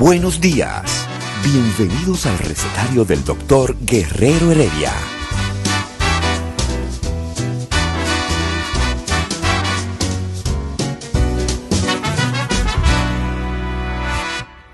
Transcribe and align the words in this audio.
Buenos 0.00 0.40
días. 0.40 1.06
Bienvenidos 1.44 2.24
al 2.24 2.38
recetario 2.38 3.04
del 3.04 3.22
doctor 3.22 3.76
Guerrero 3.84 4.50
Heredia. 4.50 4.92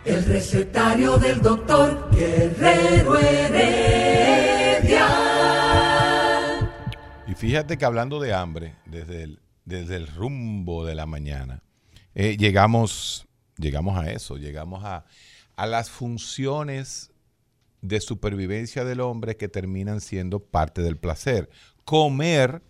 El 0.04 0.24
recetario 0.26 1.18
del 1.18 1.42
doctor 1.42 2.08
Guerrero 2.12 3.18
Heredia. 3.18 5.08
Y 7.26 7.34
fíjate 7.34 7.76
que 7.76 7.84
hablando 7.84 8.20
de 8.20 8.32
hambre, 8.32 8.76
desde 8.84 9.24
el, 9.24 9.40
desde 9.64 9.96
el 9.96 10.06
rumbo 10.06 10.86
de 10.86 10.94
la 10.94 11.06
mañana, 11.06 11.64
eh, 12.14 12.36
llegamos, 12.36 13.25
llegamos 13.56 13.98
a 13.98 14.10
eso, 14.10 14.36
llegamos 14.36 14.84
a, 14.84 15.04
a 15.56 15.66
las 15.66 15.90
funciones 15.90 17.10
de 17.82 18.00
supervivencia 18.00 18.84
del 18.84 19.00
hombre 19.00 19.36
que 19.36 19.48
terminan 19.48 20.00
siendo 20.00 20.40
parte 20.40 20.82
del 20.82 20.96
placer. 20.96 21.50
Comer 21.84 22.62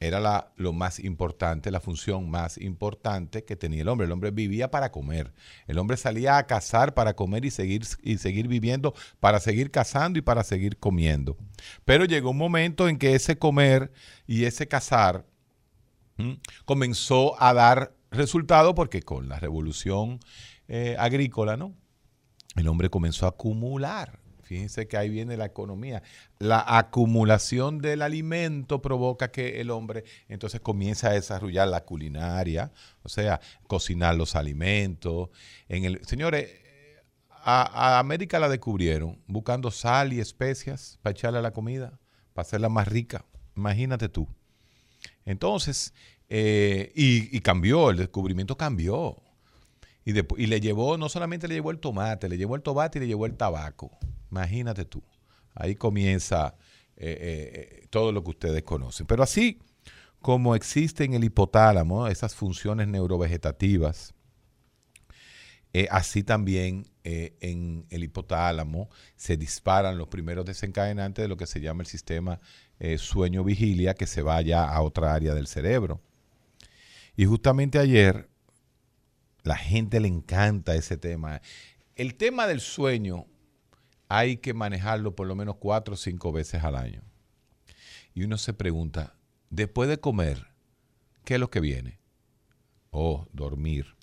era 0.00 0.20
la, 0.20 0.52
lo 0.56 0.72
más 0.72 1.00
importante, 1.00 1.70
la 1.70 1.80
función 1.80 2.30
más 2.30 2.58
importante 2.58 3.44
que 3.44 3.56
tenía 3.56 3.82
el 3.82 3.88
hombre. 3.88 4.06
El 4.06 4.12
hombre 4.12 4.30
vivía 4.30 4.70
para 4.70 4.92
comer. 4.92 5.32
El 5.66 5.78
hombre 5.78 5.96
salía 5.96 6.38
a 6.38 6.46
cazar 6.46 6.94
para 6.94 7.14
comer 7.14 7.44
y 7.44 7.50
seguir, 7.50 7.82
y 8.02 8.18
seguir 8.18 8.46
viviendo, 8.46 8.94
para 9.18 9.40
seguir 9.40 9.70
cazando 9.70 10.18
y 10.18 10.22
para 10.22 10.44
seguir 10.44 10.78
comiendo. 10.78 11.36
Pero 11.84 12.04
llegó 12.04 12.30
un 12.30 12.38
momento 12.38 12.88
en 12.88 12.96
que 12.96 13.14
ese 13.14 13.38
comer 13.38 13.92
y 14.26 14.44
ese 14.44 14.68
cazar 14.68 15.26
comenzó 16.64 17.40
a 17.40 17.54
dar 17.54 17.94
resultado 18.10 18.74
porque 18.74 19.02
con 19.02 19.28
la 19.28 19.38
revolución 19.38 20.20
eh, 20.68 20.96
agrícola, 20.98 21.56
¿no? 21.56 21.74
El 22.56 22.68
hombre 22.68 22.90
comenzó 22.90 23.26
a 23.26 23.30
acumular. 23.30 24.20
Fíjense 24.42 24.88
que 24.88 24.96
ahí 24.96 25.10
viene 25.10 25.36
la 25.36 25.44
economía. 25.44 26.02
La 26.38 26.64
acumulación 26.66 27.80
del 27.80 28.00
alimento 28.00 28.80
provoca 28.80 29.30
que 29.30 29.60
el 29.60 29.70
hombre 29.70 30.04
entonces 30.26 30.62
comienza 30.62 31.10
a 31.10 31.12
desarrollar 31.12 31.68
la 31.68 31.84
culinaria, 31.84 32.72
o 33.02 33.10
sea, 33.10 33.40
cocinar 33.66 34.14
los 34.14 34.36
alimentos. 34.36 35.28
En 35.68 35.84
el, 35.84 36.02
señores, 36.06 36.50
a, 37.30 37.96
a 37.96 37.98
América 37.98 38.38
la 38.38 38.48
descubrieron 38.48 39.22
buscando 39.26 39.70
sal 39.70 40.14
y 40.14 40.20
especias 40.20 40.98
para 41.02 41.12
echarle 41.12 41.40
a 41.40 41.42
la 41.42 41.52
comida, 41.52 42.00
para 42.32 42.46
hacerla 42.46 42.70
más 42.70 42.88
rica. 42.88 43.26
Imagínate 43.54 44.08
tú. 44.08 44.26
Entonces, 45.26 45.92
eh, 46.28 46.92
y, 46.94 47.40
cambió, 47.40 47.90
el 47.90 47.96
descubrimiento 47.96 48.56
cambió. 48.56 49.16
Y, 50.04 50.12
de, 50.12 50.26
y, 50.36 50.46
le 50.46 50.60
llevó, 50.60 50.96
no 50.96 51.08
solamente 51.08 51.48
le 51.48 51.54
llevó 51.54 51.70
el 51.70 51.80
tomate, 51.80 52.28
le 52.28 52.38
llevó 52.38 52.56
el 52.56 52.62
tomate 52.62 52.98
y 52.98 53.02
le 53.02 53.06
llevó 53.06 53.26
el 53.26 53.36
tabaco. 53.36 53.98
Imagínate 54.30 54.84
tú. 54.84 55.02
Ahí 55.54 55.74
comienza 55.74 56.54
eh, 56.96 57.80
eh, 57.80 57.86
todo 57.90 58.12
lo 58.12 58.22
que 58.22 58.30
ustedes 58.30 58.62
conocen. 58.62 59.06
Pero 59.06 59.22
así 59.22 59.60
como 60.20 60.54
existe 60.54 61.04
en 61.04 61.14
el 61.14 61.24
hipotálamo 61.24 62.08
esas 62.08 62.34
funciones 62.34 62.88
neurovegetativas, 62.88 64.14
así 65.90 66.24
también 66.24 66.86
en 67.04 67.86
el 67.90 68.02
hipotálamo 68.02 68.90
se 69.14 69.36
disparan 69.36 69.96
los 69.96 70.08
primeros 70.08 70.44
desencadenantes 70.44 71.22
de 71.22 71.28
lo 71.28 71.36
que 71.36 71.46
se 71.46 71.60
llama 71.60 71.82
el 71.82 71.86
sistema 71.86 72.40
sueño-vigilia 72.96 73.94
que 73.94 74.08
se 74.08 74.22
vaya 74.22 74.64
a 74.64 74.82
otra 74.82 75.14
área 75.14 75.34
del 75.34 75.46
cerebro. 75.46 76.00
Y 77.18 77.26
justamente 77.26 77.80
ayer 77.80 78.30
la 79.42 79.56
gente 79.56 79.98
le 79.98 80.06
encanta 80.06 80.76
ese 80.76 80.96
tema. 80.96 81.42
El 81.96 82.14
tema 82.14 82.46
del 82.46 82.60
sueño 82.60 83.26
hay 84.08 84.36
que 84.36 84.54
manejarlo 84.54 85.16
por 85.16 85.26
lo 85.26 85.34
menos 85.34 85.56
cuatro 85.56 85.94
o 85.94 85.96
cinco 85.96 86.30
veces 86.30 86.62
al 86.62 86.76
año. 86.76 87.02
Y 88.14 88.22
uno 88.22 88.38
se 88.38 88.54
pregunta, 88.54 89.16
después 89.50 89.88
de 89.88 89.98
comer, 89.98 90.46
¿qué 91.24 91.34
es 91.34 91.40
lo 91.40 91.50
que 91.50 91.58
viene? 91.58 91.98
Oh, 92.92 93.26
dormir. 93.32 93.96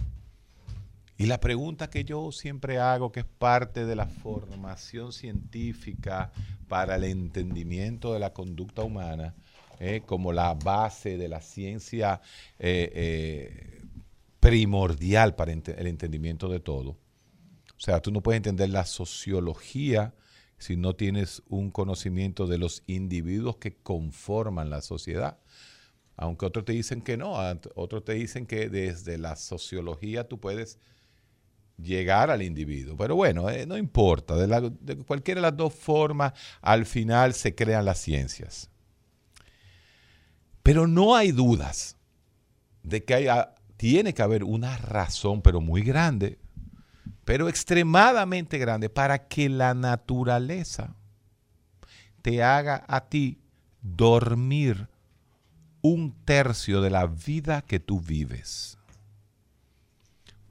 Y 1.18 1.28
la 1.28 1.40
pregunta 1.40 1.90
que 1.90 2.04
yo 2.04 2.34
siempre 2.34 2.80
hago, 2.80 3.14
que 3.14 3.22
es 3.22 3.26
parte 3.26 3.86
de 3.86 3.96
la 3.96 4.08
formación 4.08 5.14
científica 5.14 6.34
para 6.68 6.98
el 6.98 7.06
entendimiento 7.06 8.12
de 8.12 8.20
la 8.20 8.34
conducta 8.34 8.84
humana, 8.84 9.36
eh, 9.80 10.02
como 10.06 10.32
la 10.32 10.54
base 10.54 11.18
de 11.18 11.28
la 11.28 11.42
ciencia 11.42 12.22
eh, 12.60 12.92
eh, 12.94 13.82
primordial 14.40 15.36
para 15.36 15.52
el 15.52 15.88
entendimiento 15.88 16.48
de 16.48 16.60
todo. 16.60 16.92
O 16.92 17.80
sea, 17.80 18.02
tú 18.02 18.12
no 18.12 18.22
puedes 18.22 18.38
entender 18.38 18.70
la 18.70 18.86
sociología 18.86 20.14
si 20.58 20.78
no 20.78 20.96
tienes 20.96 21.44
un 21.50 21.72
conocimiento 21.72 22.48
de 22.48 22.58
los 22.58 22.84
individuos 22.88 23.58
que 23.58 23.76
conforman 23.76 24.70
la 24.70 24.82
sociedad. 24.82 25.40
Aunque 26.16 26.46
otros 26.46 26.64
te 26.64 26.72
dicen 26.72 27.02
que 27.02 27.18
no, 27.18 27.36
otros 27.76 28.06
te 28.06 28.14
dicen 28.14 28.46
que 28.46 28.70
desde 28.70 29.18
la 29.18 29.36
sociología 29.36 30.30
tú 30.30 30.40
puedes 30.40 30.80
llegar 31.78 32.32
al 32.32 32.42
individuo. 32.42 32.96
Pero 32.96 33.16
bueno, 33.18 33.48
no 33.68 33.78
importa, 33.78 34.38
de, 34.38 34.48
la, 34.48 34.62
de 34.62 34.96
cualquiera 35.04 35.42
de 35.42 35.48
las 35.48 35.58
dos 35.58 35.74
formas, 35.74 36.32
al 36.62 36.86
final 36.86 37.34
se 37.34 37.54
crean 37.54 37.84
las 37.84 38.00
ciencias. 38.00 38.70
Pero 40.66 40.88
no 40.88 41.16
hay 41.16 41.32
dudas 41.32 41.96
de 42.82 43.04
que 43.04 43.32
tiene 43.78 44.16
que 44.16 44.24
haber 44.24 44.44
una 44.44 44.76
razón, 44.78 45.44
pero 45.44 45.62
muy 45.62 45.84
grande, 45.84 46.40
pero 47.24 47.48
extremadamente 47.48 48.58
grande, 48.58 48.90
para 48.90 49.28
que 49.28 49.48
la 49.48 49.76
naturaleza 49.76 50.96
te 52.24 52.42
haga 52.42 52.84
a 52.88 53.02
ti 53.02 53.38
dormir 53.84 54.90
un 55.84 56.16
tercio 56.26 56.82
de 56.82 56.90
la 56.90 57.06
vida 57.06 57.62
que 57.62 57.80
tú 57.80 58.02
vives. 58.02 58.80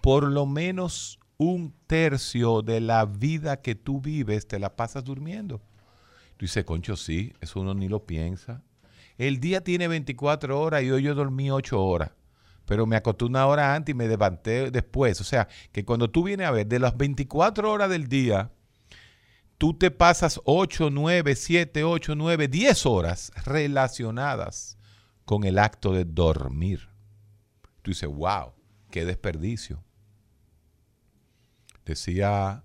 Por 0.01 0.31
lo 0.31 0.47
menos 0.47 1.19
un 1.39 1.75
tercio 1.89 2.63
de 2.63 2.81
la 2.81 3.05
vida 3.05 3.61
que 3.63 3.75
tú 3.75 4.01
vives 4.01 4.47
te 4.47 4.61
la 4.61 4.77
pasas 4.77 5.03
durmiendo. 5.03 5.59
Tú 6.37 6.45
dices, 6.47 6.65
concho, 6.65 6.95
sí, 6.95 7.33
eso 7.41 7.59
uno 7.59 7.75
ni 7.75 7.89
lo 7.89 8.07
piensa. 8.07 8.63
El 9.19 9.41
día 9.41 9.63
tiene 9.63 9.89
24 9.89 10.61
horas 10.61 10.83
y 10.83 10.91
hoy 10.91 11.03
yo 11.03 11.15
dormí 11.15 11.51
8 11.51 11.83
horas 11.83 12.11
pero 12.67 12.87
me 12.87 12.97
acosté 12.97 13.25
una 13.25 13.47
hora 13.47 13.75
antes 13.75 13.93
y 13.93 13.97
me 13.97 14.09
levanté 14.09 14.71
después. 14.71 15.21
O 15.21 15.25
sea, 15.25 15.49
que 15.73 15.85
cuando 15.85 16.11
tú 16.11 16.25
vienes 16.25 16.47
a 16.47 16.51
ver, 16.51 16.67
de 16.67 16.79
las 16.79 16.97
24 16.97 17.71
horas 17.71 17.91
del 17.91 18.09
día, 18.09 18.51
tú 19.59 19.75
te 19.75 19.91
pasas 19.91 20.41
8, 20.45 20.91
9, 20.91 21.37
7, 21.37 21.85
8, 21.85 22.15
9, 22.15 22.49
10 22.49 22.87
horas 22.87 23.33
relacionadas 23.45 24.79
con 25.25 25.45
el 25.45 25.59
acto 25.59 25.93
de 25.93 26.05
dormir. 26.05 26.89
Tú 27.83 27.91
dices, 27.91 28.09
wow, 28.09 28.53
qué 28.91 29.05
desperdicio. 29.05 29.85
Decía 31.85 32.65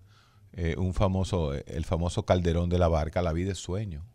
eh, 0.54 0.76
un 0.78 0.94
famoso, 0.94 1.54
el 1.54 1.84
famoso 1.84 2.26
Calderón 2.26 2.70
de 2.70 2.80
la 2.80 2.88
Barca, 2.88 3.22
la 3.22 3.34
vida 3.34 3.52
es 3.52 3.58
sueño. 3.58 4.06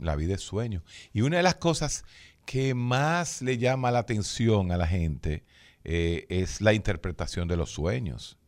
La 0.00 0.16
vida 0.16 0.34
es 0.34 0.42
sueño. 0.42 0.82
Y 1.12 1.22
una 1.22 1.38
de 1.38 1.42
las 1.42 1.56
cosas 1.56 2.04
que 2.44 2.74
más 2.74 3.42
le 3.42 3.58
llama 3.58 3.90
la 3.90 4.00
atención 4.00 4.72
a 4.72 4.76
la 4.76 4.86
gente 4.86 5.44
eh, 5.84 6.26
es 6.28 6.60
la 6.60 6.72
interpretación 6.72 7.48
de 7.48 7.56
los 7.56 7.70
sueños. 7.70 8.38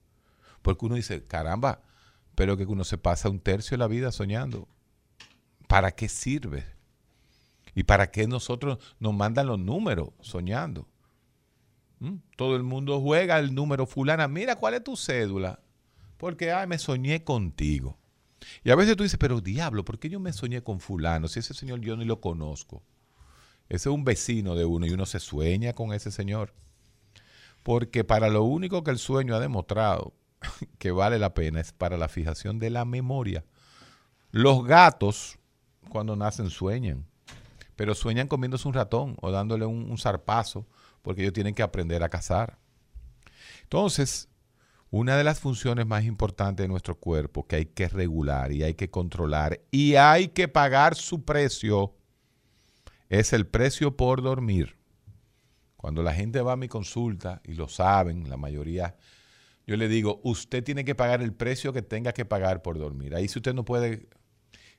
Porque 0.62 0.86
uno 0.86 0.94
dice, 0.94 1.24
caramba, 1.26 1.82
pero 2.34 2.56
que 2.56 2.64
uno 2.64 2.84
se 2.84 2.98
pasa 2.98 3.28
un 3.28 3.40
tercio 3.40 3.74
de 3.74 3.78
la 3.78 3.86
vida 3.86 4.12
soñando. 4.12 4.68
¿Para 5.68 5.92
qué 5.92 6.08
sirve? 6.08 6.64
¿Y 7.74 7.84
para 7.84 8.10
qué 8.10 8.26
nosotros 8.26 8.78
nos 8.98 9.14
mandan 9.14 9.46
los 9.46 9.58
números 9.58 10.10
soñando? 10.20 10.88
¿Mm? 11.98 12.16
Todo 12.36 12.56
el 12.56 12.62
mundo 12.62 13.00
juega 13.00 13.38
el 13.38 13.54
número 13.54 13.86
fulana. 13.86 14.28
Mira, 14.28 14.56
¿cuál 14.56 14.74
es 14.74 14.84
tu 14.84 14.96
cédula? 14.96 15.60
Porque, 16.16 16.52
ay, 16.52 16.66
me 16.66 16.78
soñé 16.78 17.24
contigo. 17.24 17.98
Y 18.62 18.70
a 18.70 18.76
veces 18.76 18.96
tú 18.96 19.02
dices, 19.02 19.18
pero 19.18 19.40
diablo, 19.40 19.84
¿por 19.84 19.98
qué 19.98 20.08
yo 20.08 20.20
me 20.20 20.32
soñé 20.32 20.62
con 20.62 20.80
fulano? 20.80 21.28
Si 21.28 21.40
ese 21.40 21.54
señor 21.54 21.80
yo 21.80 21.96
ni 21.96 22.04
lo 22.04 22.20
conozco. 22.20 22.82
Ese 23.68 23.88
es 23.88 23.94
un 23.94 24.04
vecino 24.04 24.54
de 24.54 24.64
uno 24.64 24.86
y 24.86 24.90
uno 24.90 25.06
se 25.06 25.20
sueña 25.20 25.72
con 25.72 25.92
ese 25.92 26.10
señor. 26.10 26.52
Porque 27.62 28.04
para 28.04 28.28
lo 28.28 28.42
único 28.44 28.84
que 28.84 28.90
el 28.90 28.98
sueño 28.98 29.34
ha 29.34 29.40
demostrado 29.40 30.12
que 30.78 30.90
vale 30.90 31.18
la 31.18 31.34
pena 31.34 31.60
es 31.60 31.72
para 31.72 31.96
la 31.96 32.08
fijación 32.08 32.58
de 32.58 32.70
la 32.70 32.84
memoria. 32.84 33.44
Los 34.30 34.64
gatos, 34.64 35.38
cuando 35.88 36.16
nacen, 36.16 36.50
sueñan. 36.50 37.06
Pero 37.76 37.94
sueñan 37.94 38.28
comiéndose 38.28 38.68
un 38.68 38.74
ratón 38.74 39.16
o 39.20 39.30
dándole 39.30 39.64
un, 39.64 39.96
zarpazo, 39.98 40.66
porque 41.02 41.22
ellos 41.22 41.32
tienen 41.32 41.54
que 41.54 41.62
aprender 41.62 42.02
a 42.02 42.08
cazar. 42.08 42.58
Entonces, 43.62 44.28
una 44.96 45.16
de 45.16 45.24
las 45.24 45.40
funciones 45.40 45.86
más 45.86 46.04
importantes 46.04 46.62
de 46.62 46.68
nuestro 46.68 46.94
cuerpo 46.94 47.48
que 47.48 47.56
hay 47.56 47.66
que 47.66 47.88
regular 47.88 48.52
y 48.52 48.62
hay 48.62 48.74
que 48.74 48.90
controlar 48.90 49.60
y 49.72 49.96
hay 49.96 50.28
que 50.28 50.46
pagar 50.46 50.94
su 50.94 51.24
precio 51.24 51.96
es 53.08 53.32
el 53.32 53.44
precio 53.44 53.96
por 53.96 54.22
dormir. 54.22 54.76
Cuando 55.76 56.04
la 56.04 56.14
gente 56.14 56.40
va 56.42 56.52
a 56.52 56.56
mi 56.56 56.68
consulta, 56.68 57.42
y 57.44 57.54
lo 57.54 57.66
saben, 57.66 58.30
la 58.30 58.36
mayoría, 58.36 58.96
yo 59.66 59.76
le 59.76 59.88
digo, 59.88 60.20
usted 60.22 60.62
tiene 60.62 60.84
que 60.84 60.94
pagar 60.94 61.22
el 61.22 61.32
precio 61.32 61.72
que 61.72 61.82
tenga 61.82 62.12
que 62.12 62.24
pagar 62.24 62.62
por 62.62 62.78
dormir. 62.78 63.16
Ahí 63.16 63.26
si 63.26 63.40
usted 63.40 63.52
no 63.52 63.64
puede, 63.64 64.08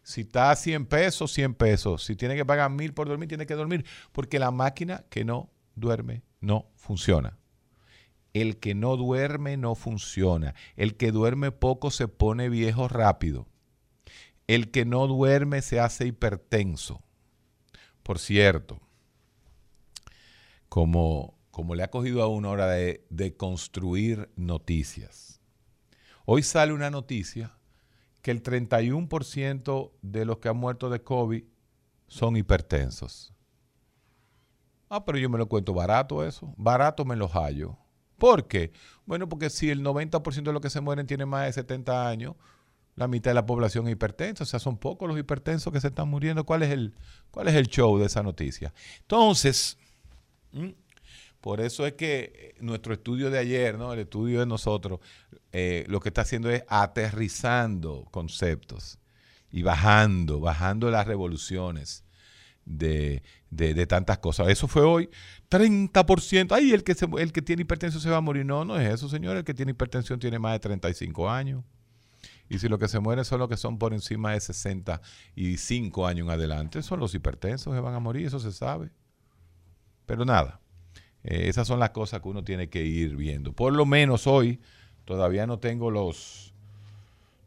si 0.01 0.21
está 0.21 0.49
a 0.49 0.55
100 0.55 0.85
pesos, 0.85 1.33
100 1.33 1.55
pesos. 1.55 2.05
Si 2.05 2.15
tiene 2.15 2.37
que 2.37 2.45
pagar 2.45 2.71
mil 2.71 2.93
por 2.93 3.09
dormir, 3.09 3.27
tiene 3.27 3.45
que 3.45 3.55
dormir. 3.55 3.85
Porque 4.13 4.39
la 4.39 4.51
máquina 4.51 5.03
que 5.09 5.25
no 5.25 5.51
duerme 5.75 6.23
no 6.39 6.71
funciona. 6.77 7.37
El 8.35 8.57
que 8.57 8.75
no 8.75 8.97
duerme 8.97 9.55
no 9.55 9.75
funciona. 9.75 10.55
El 10.75 10.97
que 10.97 11.13
duerme 11.13 11.53
poco 11.53 11.89
se 11.89 12.09
pone 12.09 12.49
viejo 12.49 12.89
rápido. 12.89 13.47
El 14.45 14.71
que 14.71 14.83
no 14.83 15.07
duerme 15.07 15.61
se 15.61 15.79
hace 15.79 16.05
hipertenso. 16.07 17.01
Por 18.03 18.19
cierto, 18.19 18.81
como, 20.67 21.39
como 21.49 21.75
le 21.75 21.83
ha 21.83 21.89
cogido 21.89 22.21
a 22.23 22.27
una 22.27 22.49
hora 22.49 22.67
de, 22.67 23.05
de 23.09 23.37
construir 23.37 24.29
noticias. 24.35 25.39
Hoy 26.25 26.43
sale 26.43 26.73
una 26.73 26.89
noticia 26.89 27.57
que 28.21 28.31
el 28.31 28.43
31% 28.43 29.93
de 30.01 30.25
los 30.25 30.39
que 30.39 30.49
han 30.49 30.57
muerto 30.57 30.89
de 30.89 31.01
COVID 31.01 31.45
son 32.09 32.35
hipertensos. 32.35 33.33
Ah, 34.89 35.05
pero 35.05 35.19
yo 35.19 35.29
me 35.29 35.37
lo 35.37 35.47
cuento 35.47 35.73
barato 35.73 36.25
eso. 36.25 36.53
Barato 36.57 37.05
me 37.05 37.15
lo 37.15 37.29
hallo. 37.29 37.77
¿Por 38.17 38.47
qué? 38.47 38.71
Bueno, 39.05 39.27
porque 39.29 39.49
si 39.49 39.69
el 39.69 39.83
90% 39.83 40.43
de 40.43 40.53
los 40.53 40.61
que 40.61 40.69
se 40.69 40.81
mueren 40.81 41.07
tiene 41.07 41.25
más 41.25 41.45
de 41.45 41.53
70 41.53 42.07
años, 42.07 42.35
la 42.95 43.07
mitad 43.07 43.31
de 43.31 43.35
la 43.35 43.45
población 43.45 43.87
es 43.87 43.93
hipertensa, 43.93 44.43
o 44.43 44.47
sea, 44.47 44.59
son 44.59 44.77
pocos 44.77 45.07
los 45.07 45.19
hipertensos 45.19 45.71
que 45.71 45.81
se 45.81 45.87
están 45.87 46.07
muriendo. 46.07 46.45
¿Cuál 46.45 46.63
es 46.63 46.71
el, 46.71 46.93
cuál 47.29 47.49
es 47.49 47.55
el 47.55 47.67
show 47.67 47.97
de 47.99 48.05
esa 48.05 48.23
noticia? 48.23 48.73
Entonces, 49.01 49.77
por 51.41 51.59
eso 51.59 51.85
es 51.85 51.93
que 51.93 52.55
nuestro 52.59 52.93
estudio 52.93 53.29
de 53.29 53.37
ayer, 53.37 53.77
¿no? 53.77 53.93
el 53.93 53.99
estudio 53.99 54.39
de 54.39 54.45
nosotros, 54.45 54.99
eh, 55.51 55.85
lo 55.87 55.99
que 55.99 56.09
está 56.09 56.21
haciendo 56.21 56.49
es 56.49 56.63
aterrizando 56.67 58.07
conceptos 58.11 58.97
y 59.51 59.61
bajando, 59.61 60.39
bajando 60.39 60.89
las 60.89 61.05
revoluciones 61.05 62.05
de, 62.65 63.23
de, 63.55 63.87
tantas 63.87 64.19
cosas. 64.19 64.49
Eso 64.49 64.67
fue 64.67 64.83
hoy. 64.83 65.09
30%. 65.49 66.51
Ay, 66.51 66.71
el 66.71 66.83
que, 66.83 66.93
se, 66.93 67.07
el 67.17 67.31
que 67.31 67.41
tiene 67.41 67.61
hipertensión 67.61 68.01
se 68.01 68.09
va 68.09 68.17
a 68.17 68.21
morir. 68.21 68.45
No, 68.45 68.65
no 68.65 68.79
es 68.79 68.93
eso, 68.93 69.09
señor. 69.09 69.37
El 69.37 69.43
que 69.43 69.53
tiene 69.53 69.71
hipertensión 69.71 70.19
tiene 70.19 70.39
más 70.39 70.53
de 70.53 70.59
35 70.59 71.29
años. 71.29 71.63
Y 72.49 72.59
si 72.59 72.67
los 72.67 72.79
que 72.79 72.87
se 72.87 72.99
mueren 72.99 73.25
son 73.25 73.39
los 73.39 73.49
que 73.49 73.57
son 73.57 73.77
por 73.79 73.93
encima 73.93 74.33
de 74.33 74.39
65 74.39 76.05
años 76.05 76.27
en 76.27 76.31
adelante, 76.31 76.83
son 76.83 76.99
los 76.99 77.15
hipertensos 77.15 77.73
que 77.73 77.79
van 77.79 77.95
a 77.95 77.99
morir, 77.99 78.27
eso 78.27 78.39
se 78.39 78.51
sabe. 78.51 78.91
Pero 80.05 80.25
nada, 80.25 80.61
eh, 81.23 81.49
esas 81.49 81.67
son 81.67 81.79
las 81.79 81.89
cosas 81.89 82.21
que 82.21 82.29
uno 82.29 82.43
tiene 82.43 82.69
que 82.69 82.83
ir 82.83 83.15
viendo. 83.15 83.53
Por 83.53 83.73
lo 83.73 83.85
menos 83.85 84.27
hoy 84.27 84.59
todavía 85.05 85.47
no 85.47 85.59
tengo 85.59 85.89
los... 85.91 86.53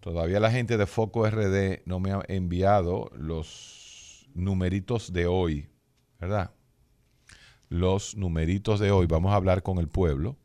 Todavía 0.01 0.41
la 0.41 0.51
gente 0.51 0.77
de 0.79 0.87
Foco 0.87 1.29
RD 1.29 1.83
no 1.85 2.01
me 2.01 2.13
ha 2.13 2.23
enviado 2.29 3.11
los 3.17 4.29
numeritos 4.35 5.13
de 5.13 5.27
hoy, 5.27 5.69
¿verdad? 6.19 6.51
Los 7.69 8.17
numeritos 8.17 8.81
de 8.81 8.91
hoy. 8.91 9.07
Vamos 9.07 9.33
a 9.33 9.37
hablar 9.37 9.63
con 9.63 9.79
el 9.79 9.89
pueblo 9.89 10.37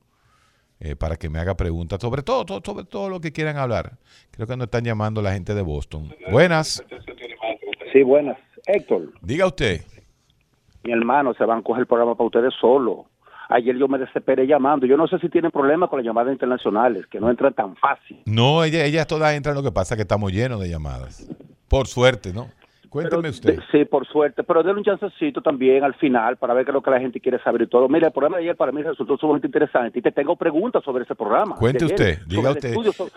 eh, 0.79 0.95
para 0.95 1.15
que 1.15 1.29
me 1.29 1.39
haga 1.39 1.55
preguntas 1.55 1.99
sobre 1.99 2.21
todo, 2.21 2.45
todo, 2.45 2.61
sobre 2.63 2.85
todo 2.85 3.09
lo 3.09 3.19
que 3.19 3.31
quieran 3.31 3.57
hablar. 3.57 3.97
Creo 4.31 4.45
que 4.47 4.55
nos 4.55 4.65
están 4.65 4.83
llamando 4.83 5.21
la 5.21 5.33
gente 5.33 5.53
de 5.53 5.61
Boston. 5.61 6.13
Buenas. 6.29 6.83
Sí, 7.91 8.03
buenas. 8.03 8.37
Héctor. 8.65 9.13
Diga 9.21 9.47
usted. 9.47 9.81
Mi 10.83 10.91
hermano, 10.91 11.33
se 11.33 11.45
van 11.45 11.59
a 11.59 11.63
coger 11.63 11.81
el 11.81 11.87
programa 11.87 12.15
para 12.15 12.27
ustedes 12.27 12.53
solo. 12.59 13.05
Ayer 13.49 13.77
yo 13.77 13.87
me 13.87 13.97
desesperé 13.97 14.45
llamando. 14.45 14.85
Yo 14.85 14.97
no 14.97 15.07
sé 15.07 15.19
si 15.19 15.29
tienen 15.29 15.51
problemas 15.51 15.89
con 15.89 15.99
las 15.99 16.05
llamadas 16.05 16.33
internacionales, 16.33 17.05
que 17.07 17.19
no 17.19 17.29
entran 17.29 17.53
tan 17.53 17.75
fácil. 17.75 18.21
No, 18.25 18.63
ella, 18.63 18.83
ellas 18.85 19.07
todas 19.07 19.33
entran, 19.33 19.55
lo 19.55 19.63
que 19.63 19.71
pasa 19.71 19.93
es 19.93 19.97
que 19.97 20.01
estamos 20.03 20.31
llenos 20.31 20.59
de 20.59 20.69
llamadas. 20.69 21.29
Por 21.67 21.87
suerte, 21.87 22.33
¿no? 22.33 22.47
Cuénteme 22.93 23.29
usted. 23.29 23.59
sí, 23.71 23.85
por 23.85 24.05
suerte, 24.07 24.43
pero 24.43 24.61
denle 24.61 24.77
un 24.79 24.85
chancecito 24.85 25.41
también 25.41 25.83
al 25.83 25.95
final 25.95 26.37
para 26.37 26.53
ver 26.53 26.63
qué 26.63 26.71
es 26.71 26.73
lo 26.75 26.81
que 26.83 26.91
la 26.91 26.99
gente 26.99 27.19
quiere 27.19 27.39
saber 27.43 27.63
y 27.63 27.67
todo. 27.67 27.89
Mira, 27.89 28.07
el 28.07 28.13
programa 28.13 28.37
de 28.37 28.43
ayer 28.43 28.55
para 28.55 28.71
mí 28.71 28.81
resultó 28.83 29.17
sumamente 29.17 29.47
interesante 29.47 29.97
y 29.99 30.01
te 30.01 30.11
tengo 30.11 30.35
preguntas 30.35 30.83
sobre 30.83 31.03
ese 31.03 31.15
programa. 31.15 31.55
Cuente 31.55 31.85
ayer, 31.85 31.95
usted, 31.95 32.19
diga 32.27 32.41
sobre 32.43 32.49
el 32.51 32.55
usted. 32.57 32.69
estudio, 32.69 32.91
so- 32.93 33.09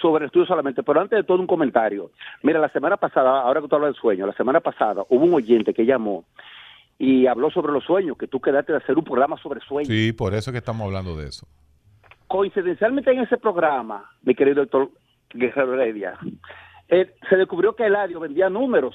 sobre 0.00 0.24
el 0.24 0.26
estudio 0.26 0.46
solamente, 0.46 0.82
pero 0.82 1.00
antes 1.00 1.16
de 1.16 1.24
todo 1.24 1.38
un 1.40 1.46
comentario. 1.46 2.10
Mira, 2.42 2.58
la 2.60 2.68
semana 2.68 2.96
pasada, 2.98 3.40
ahora 3.40 3.62
que 3.62 3.68
tú 3.68 3.76
hablas 3.76 3.94
de 3.94 4.00
sueño, 4.00 4.26
la 4.26 4.34
semana 4.34 4.60
pasada 4.60 5.02
hubo 5.08 5.24
un 5.24 5.32
oyente 5.34 5.72
que 5.72 5.86
llamó 5.86 6.24
y 6.98 7.26
habló 7.26 7.50
sobre 7.50 7.72
los 7.72 7.82
sueños, 7.84 8.18
que 8.18 8.26
tú 8.28 8.40
quedaste 8.40 8.72
de 8.72 8.78
hacer 8.78 8.98
un 8.98 9.04
programa 9.04 9.36
sobre 9.38 9.60
sueños. 9.60 9.88
Sí, 9.88 10.12
por 10.12 10.34
eso 10.34 10.50
es 10.50 10.52
que 10.52 10.58
estamos 10.58 10.84
hablando 10.86 11.16
de 11.16 11.28
eso. 11.28 11.46
coincidencialmente 12.26 13.10
en 13.12 13.20
ese 13.20 13.36
programa, 13.38 14.04
mi 14.22 14.34
querido 14.34 14.62
doctor 14.62 14.90
Guerrero 15.32 15.74
Heredia, 15.74 16.18
eh, 16.94 17.14
se 17.28 17.36
descubrió 17.36 17.74
que 17.74 17.86
Eladio 17.86 18.20
vendía 18.20 18.48
números 18.48 18.94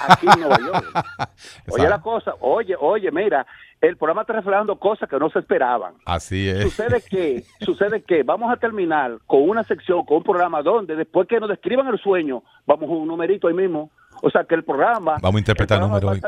aquí 0.00 0.26
en 0.32 0.40
Nueva 0.40 0.58
York. 0.58 1.06
Oye 1.70 1.88
la 1.88 2.00
cosa, 2.00 2.34
oye, 2.40 2.74
oye, 2.78 3.10
mira, 3.10 3.46
el 3.82 3.98
programa 3.98 4.22
está 4.22 4.32
reflejando 4.32 4.76
cosas 4.78 5.08
que 5.10 5.18
no 5.18 5.28
se 5.28 5.40
esperaban. 5.40 5.94
Así 6.06 6.48
es. 6.48 6.62
Sucede 6.62 7.02
que, 7.02 7.44
sucede 7.60 8.02
que 8.02 8.22
vamos 8.22 8.50
a 8.50 8.56
terminar 8.56 9.18
con 9.26 9.46
una 9.46 9.62
sección, 9.62 10.06
con 10.06 10.18
un 10.18 10.22
programa 10.22 10.62
donde 10.62 10.96
después 10.96 11.28
que 11.28 11.38
nos 11.38 11.50
describan 11.50 11.86
el 11.88 11.98
sueño, 11.98 12.42
vamos 12.66 12.88
a 12.88 12.92
un 12.92 13.06
numerito 13.06 13.48
ahí 13.48 13.54
mismo. 13.54 13.90
O 14.22 14.30
sea 14.30 14.44
que 14.44 14.54
el 14.54 14.64
programa... 14.64 15.18
Vamos 15.20 15.36
a 15.36 15.38
interpretar 15.40 15.82
el 15.82 15.88
números 15.88 16.20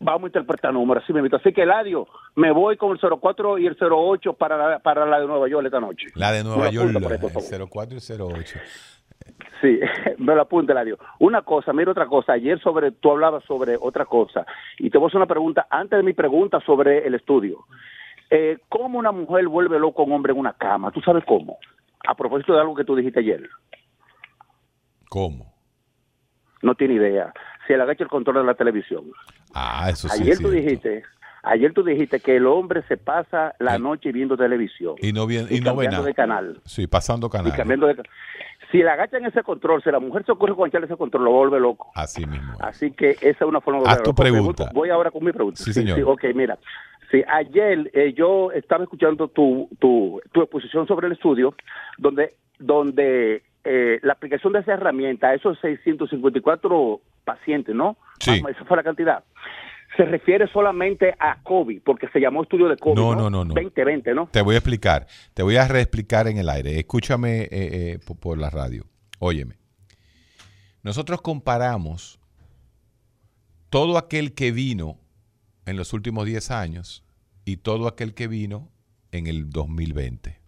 Vamos 0.00 0.24
a 0.24 0.26
interpretar 0.26 0.72
números, 0.72 1.04
así 1.04 1.12
me 1.12 1.26
Así 1.34 1.52
que 1.52 1.62
Eladio, 1.62 2.08
me 2.34 2.50
voy 2.50 2.76
con 2.76 2.90
el 2.90 2.98
04 2.98 3.58
y 3.58 3.66
el 3.66 3.76
08 3.80 4.32
para 4.34 4.56
la, 4.56 4.78
para 4.80 5.06
la 5.06 5.20
de 5.20 5.26
Nueva 5.26 5.48
York 5.48 5.64
esta 5.64 5.80
noche. 5.80 6.08
La 6.14 6.32
de 6.32 6.42
Nueva 6.42 6.70
York, 6.70 6.90
el 6.94 7.18
favor. 7.18 7.68
04 7.70 7.96
y 7.96 8.20
08. 8.20 8.58
Sí, 9.60 9.80
me 10.18 10.34
lo 10.34 10.42
apunta, 10.42 10.72
Eladio. 10.72 10.98
Una 11.20 11.42
cosa, 11.42 11.72
mira 11.72 11.90
otra 11.90 12.06
cosa. 12.06 12.32
Ayer 12.34 12.60
sobre 12.60 12.90
tú 12.92 13.10
hablabas 13.10 13.44
sobre 13.44 13.76
otra 13.80 14.04
cosa. 14.04 14.44
Y 14.78 14.90
te 14.90 14.98
voy 14.98 15.06
a 15.06 15.08
hacer 15.08 15.16
una 15.18 15.26
pregunta, 15.26 15.66
antes 15.70 15.96
de 15.96 16.02
mi 16.02 16.12
pregunta 16.12 16.60
sobre 16.60 17.06
el 17.06 17.14
estudio. 17.14 17.64
Eh, 18.30 18.58
¿Cómo 18.68 18.98
una 18.98 19.12
mujer 19.12 19.46
vuelve 19.48 19.78
loco 19.78 20.02
a 20.02 20.04
un 20.06 20.12
hombre 20.12 20.32
en 20.32 20.38
una 20.38 20.52
cama? 20.54 20.90
¿Tú 20.90 21.00
sabes 21.00 21.24
cómo? 21.26 21.58
A 22.06 22.14
propósito 22.14 22.52
de 22.54 22.60
algo 22.60 22.74
que 22.74 22.84
tú 22.84 22.94
dijiste 22.96 23.20
ayer. 23.20 23.48
¿Cómo? 25.08 25.54
No 26.62 26.74
tiene 26.74 26.94
idea. 26.94 27.32
Se 27.66 27.76
le 27.76 27.82
agacha 27.82 28.04
el 28.04 28.10
control 28.10 28.36
de 28.36 28.44
la 28.44 28.54
televisión. 28.54 29.04
Ah, 29.54 29.88
eso 29.90 30.08
sí. 30.08 30.20
ayer 30.22 30.34
es 30.34 30.40
tú 30.40 30.50
cierto. 30.50 30.66
dijiste, 30.68 31.02
ayer 31.42 31.72
tú 31.72 31.82
dijiste 31.84 32.20
que 32.20 32.36
el 32.36 32.46
hombre 32.46 32.82
se 32.88 32.96
pasa 32.96 33.54
la 33.58 33.76
Y- 33.76 33.82
noche 33.82 34.12
viendo 34.12 34.36
televisión. 34.36 34.96
Y 35.00 35.12
no, 35.12 35.26
bien, 35.26 35.46
y 35.50 35.60
no 35.60 35.76
ve 35.76 35.84
cambiando 35.84 35.96
nada. 35.98 36.06
de 36.06 36.14
canal. 36.14 36.60
Sí, 36.64 36.86
pasando 36.86 37.28
Y 37.28 37.30
canal. 37.30 37.56
cambiando 37.56 37.86
de 37.86 37.96
ca- 37.96 38.02
Si 38.70 38.78
le 38.78 38.90
agachan 38.90 39.24
ese 39.24 39.42
control, 39.42 39.82
si 39.82 39.90
la 39.90 40.00
mujer 40.00 40.24
se 40.24 40.32
ocurre 40.32 40.54
con 40.54 40.68
echarle 40.68 40.86
ese 40.86 40.96
control, 40.96 41.24
lo 41.24 41.32
vuelve 41.32 41.60
loco. 41.60 41.90
Así 41.94 42.26
mismo. 42.26 42.54
Así 42.60 42.90
que 42.90 43.10
esa 43.10 43.28
es 43.28 43.42
una 43.42 43.60
forma 43.60 43.80
de 43.82 43.88
Haz 43.88 44.02
tu 44.02 44.14
pregunta. 44.14 44.64
Voy, 44.72 44.88
voy 44.88 44.90
ahora 44.90 45.10
con 45.10 45.24
mi 45.24 45.32
pregunta. 45.32 45.62
Sí, 45.62 45.72
señor. 45.72 46.00
ok, 46.04 46.24
mira. 46.34 46.58
Sí, 47.10 47.22
ayer 47.28 47.90
eh, 47.92 48.12
yo 48.14 48.50
estaba 48.52 48.84
escuchando 48.84 49.28
tu, 49.28 49.68
tu, 49.78 50.20
tu 50.32 50.42
exposición 50.42 50.86
sobre 50.86 51.06
el 51.06 51.12
estudio, 51.12 51.54
donde, 51.98 52.34
donde 52.58 53.42
eh, 53.64 54.00
la 54.02 54.14
aplicación 54.14 54.52
de 54.52 54.60
esa 54.60 54.74
herramienta 54.74 55.32
esos 55.32 55.58
654 55.60 57.00
pacientes, 57.24 57.74
¿no? 57.74 57.96
Sí. 58.18 58.40
Vamos, 58.40 58.50
esa 58.50 58.64
fue 58.64 58.76
la 58.76 58.82
cantidad. 58.82 59.24
Se 59.96 60.04
refiere 60.04 60.48
solamente 60.48 61.14
a 61.18 61.42
COVID, 61.42 61.82
porque 61.82 62.08
se 62.08 62.20
llamó 62.20 62.42
estudio 62.42 62.68
de 62.68 62.76
COVID. 62.76 62.96
No, 62.96 63.14
No, 63.14 63.30
no, 63.30 63.30
no, 63.30 63.44
no. 63.44 63.54
2020, 63.54 64.14
¿no? 64.14 64.28
Te 64.30 64.42
voy 64.42 64.56
a 64.56 64.58
explicar. 64.58 65.06
Te 65.34 65.42
voy 65.42 65.56
a 65.56 65.68
reexplicar 65.68 66.26
en 66.26 66.38
el 66.38 66.48
aire. 66.48 66.78
Escúchame 66.78 67.42
eh, 67.42 67.48
eh, 67.52 67.98
por, 68.04 68.18
por 68.18 68.38
la 68.38 68.50
radio. 68.50 68.84
Óyeme. 69.18 69.56
Nosotros 70.82 71.22
comparamos 71.22 72.18
todo 73.70 73.98
aquel 73.98 74.34
que 74.34 74.52
vino 74.52 74.98
en 75.66 75.76
los 75.76 75.92
últimos 75.92 76.26
10 76.26 76.50
años 76.50 77.04
y 77.44 77.58
todo 77.58 77.88
aquel 77.88 78.14
que 78.14 78.28
vino 78.28 78.70
en 79.12 79.26
el 79.26 79.50
2020. 79.50 80.40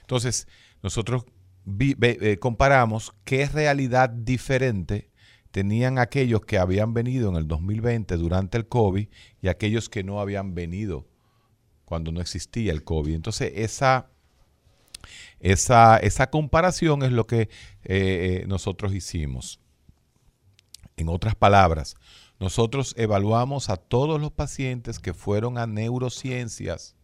Entonces, 0.00 0.48
nosotros 0.82 1.24
eh, 1.78 2.38
comparamos 2.40 3.14
qué 3.24 3.46
realidad 3.46 4.10
diferente 4.10 5.09
tenían 5.50 5.98
aquellos 5.98 6.42
que 6.42 6.58
habían 6.58 6.94
venido 6.94 7.28
en 7.28 7.36
el 7.36 7.48
2020 7.48 8.16
durante 8.16 8.58
el 8.58 8.68
COVID 8.68 9.08
y 9.42 9.48
aquellos 9.48 9.88
que 9.88 10.04
no 10.04 10.20
habían 10.20 10.54
venido 10.54 11.06
cuando 11.84 12.12
no 12.12 12.20
existía 12.20 12.72
el 12.72 12.84
COVID. 12.84 13.14
Entonces, 13.14 13.52
esa, 13.56 14.10
esa, 15.40 15.96
esa 15.98 16.30
comparación 16.30 17.02
es 17.02 17.12
lo 17.12 17.26
que 17.26 17.48
eh, 17.82 18.44
nosotros 18.46 18.94
hicimos. 18.94 19.60
En 20.96 21.08
otras 21.08 21.34
palabras, 21.34 21.96
nosotros 22.38 22.94
evaluamos 22.96 23.70
a 23.70 23.76
todos 23.76 24.20
los 24.20 24.32
pacientes 24.32 24.98
que 24.98 25.14
fueron 25.14 25.58
a 25.58 25.66
neurociencias 25.66 26.94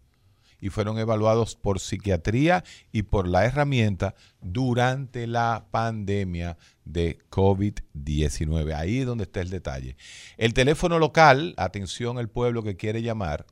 y 0.61 0.71
fueron 0.71 0.99
evaluados 0.99 1.57
por 1.57 1.81
psiquiatría 1.81 2.65
y 2.93 3.03
por 3.03 3.29
la 3.29 3.45
herramienta 3.45 4.15
durante 4.41 5.27
la 5.27 5.67
pandemia 5.71 6.57
de 6.87 7.19
COVID-19. 7.31 8.75
Ahí 8.75 9.01
es 9.01 9.07
donde 9.07 9.25
está 9.25 9.43
el 9.43 9.51
detalle. 9.51 9.99
El 10.39 10.55
teléfono 10.55 10.99
local, 10.99 11.53
atención 11.59 12.19
el 12.19 12.31
pueblo 12.31 12.63
que 12.63 12.77
quiere 12.77 13.03
llamar, 13.03 13.45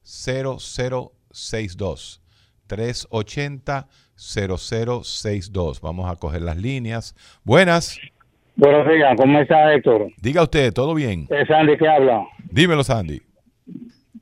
0062 0.02 2.22
380 2.66 3.88
0062. 4.16 5.80
Vamos 5.80 6.10
a 6.10 6.16
coger 6.16 6.42
las 6.42 6.56
líneas. 6.56 7.14
Buenas. 7.44 7.98
Buenos 8.56 8.88
días, 8.88 9.14
¿cómo 9.18 9.38
está 9.38 9.74
Héctor? 9.74 10.08
Diga 10.22 10.42
usted, 10.42 10.72
¿todo 10.72 10.94
bien? 10.94 11.26
Es 11.28 11.46
Sandy 11.46 11.76
que 11.76 11.86
habla. 11.86 12.24
Dímelo, 12.50 12.82
Sandy. 12.82 13.20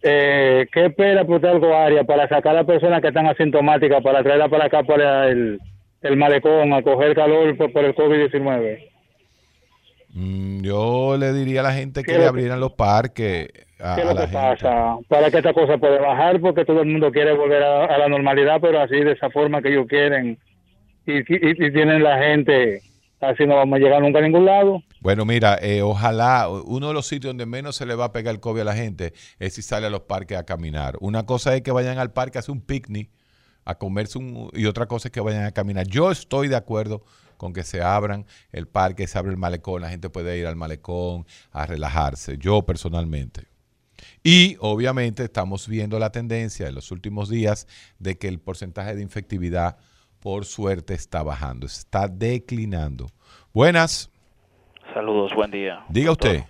Eh, 0.03 0.67
¿Qué 0.73 0.87
espera 0.87 1.21
algo 1.21 1.75
área 1.75 2.03
para 2.03 2.29
sacar 2.29 2.50
a 2.50 2.59
las 2.59 2.67
personas 2.67 3.00
que 3.00 3.09
están 3.09 3.26
asintomáticas, 3.26 4.03
para 4.03 4.25
traerla 4.25 4.49
para 4.49 4.64
acá, 4.67 4.83
para 4.83 5.29
el, 5.29 5.61
el 6.03 6.17
malecón, 6.17 6.73
a 6.73 6.83
coger 6.83 7.14
calor 7.14 7.57
por, 7.57 7.73
por 7.73 7.85
el 7.85 7.95
COVID-19? 7.95 8.81
Mm, 10.14 10.62
yo 10.62 11.17
le 11.17 11.33
diría 11.33 11.61
a 11.61 11.64
la 11.64 11.73
gente 11.73 12.03
que 12.03 12.19
le 12.19 12.26
abrieran 12.26 12.59
los 12.59 12.73
parques. 12.73 13.49
A, 13.79 13.95
¿Qué 13.95 14.03
es 14.03 14.07
lo 14.07 14.17
que 14.17 14.33
pasa? 14.33 14.97
Para 15.09 15.31
que 15.31 15.38
esta 15.38 15.53
cosa 15.53 15.79
pueda 15.79 16.00
bajar, 16.00 16.41
porque 16.41 16.64
todo 16.64 16.83
el 16.83 16.88
mundo 16.88 17.12
quiere 17.12 17.35
volver 17.35 17.62
a, 17.62 17.85
a 17.85 17.99
la 17.99 18.09
normalidad, 18.09 18.61
pero 18.61 18.81
así, 18.81 18.97
de 18.97 19.12
esa 19.12 19.31
forma 19.31 19.62
que 19.62 19.69
ellos 19.69 19.87
quieren. 19.88 20.38
Y, 21.07 21.19
y, 21.19 21.67
y 21.67 21.73
tienen 21.73 22.03
la 22.03 22.19
gente, 22.19 22.81
así 23.28 23.47
no 23.47 23.57
vamos 23.57 23.76
a 23.76 23.78
llegar 23.78 24.00
nunca 24.00 24.19
a 24.19 24.23
ningún 24.23 24.45
lado. 24.45 24.83
Bueno, 25.00 25.25
mira, 25.25 25.59
eh, 25.61 25.83
ojalá 25.83 26.49
uno 26.49 26.88
de 26.88 26.95
los 26.95 27.07
sitios 27.07 27.31
donde 27.31 27.47
menos 27.47 27.76
se 27.76 27.87
le 27.87 27.95
va 27.95 28.07
a 28.07 28.12
pegar 28.12 28.35
el 28.35 28.40
COVID 28.40 28.61
a 28.61 28.64
la 28.64 28.75
gente 28.75 29.12
es 29.38 29.54
si 29.54 29.62
sale 29.62 29.87
a 29.87 29.90
los 29.90 30.02
parques 30.02 30.38
a 30.38 30.45
caminar. 30.45 30.97
Una 31.00 31.26
cosa 31.26 31.54
es 31.54 31.62
que 31.62 31.73
vayan 31.73 31.99
al 31.99 32.12
parque 32.12 32.38
a 32.38 32.40
hacer 32.40 32.52
un 32.52 32.61
picnic, 32.61 33.11
a 33.64 33.76
comerse 33.76 34.19
un... 34.19 34.50
y 34.52 34.66
otra 34.66 34.87
cosa 34.87 35.09
es 35.09 35.12
que 35.12 35.21
vayan 35.21 35.45
a 35.45 35.52
caminar. 35.52 35.87
Yo 35.87 36.11
estoy 36.11 36.49
de 36.49 36.57
acuerdo 36.57 37.02
con 37.37 37.52
que 37.52 37.62
se 37.62 37.83
abran 37.83 38.26
el 38.52 38.66
parque, 38.66 39.07
se 39.07 39.19
abre 39.19 39.33
el 39.33 39.37
malecón, 39.37 39.83
la 39.83 39.90
gente 39.90 40.09
puede 40.09 40.38
ir 40.38 40.47
al 40.47 40.57
malecón 40.57 41.26
a 41.52 41.66
relajarse, 41.66 42.38
yo 42.38 42.62
personalmente. 42.62 43.49
Y 44.23 44.57
obviamente 44.61 45.25
estamos 45.25 45.69
viendo 45.69 45.99
la 45.99 46.11
tendencia 46.11 46.69
en 46.69 46.75
los 46.75 46.90
últimos 46.90 47.28
días 47.28 47.66
de 47.99 48.16
que 48.16 48.28
el 48.28 48.40
porcentaje 48.40 48.95
de 48.95 49.02
infectividad, 49.02 49.76
por 50.25 50.47
suerte, 50.47 50.95
está 50.95 51.23
bajando, 51.23 51.66
está 51.66 52.09
declinando. 52.09 53.09
Buenas, 53.52 54.11
Saludos, 54.95 55.33
buen 55.35 55.50
día. 55.50 55.81
diga 55.90 56.09
doctor. 56.09 56.31
usted. 56.37 56.45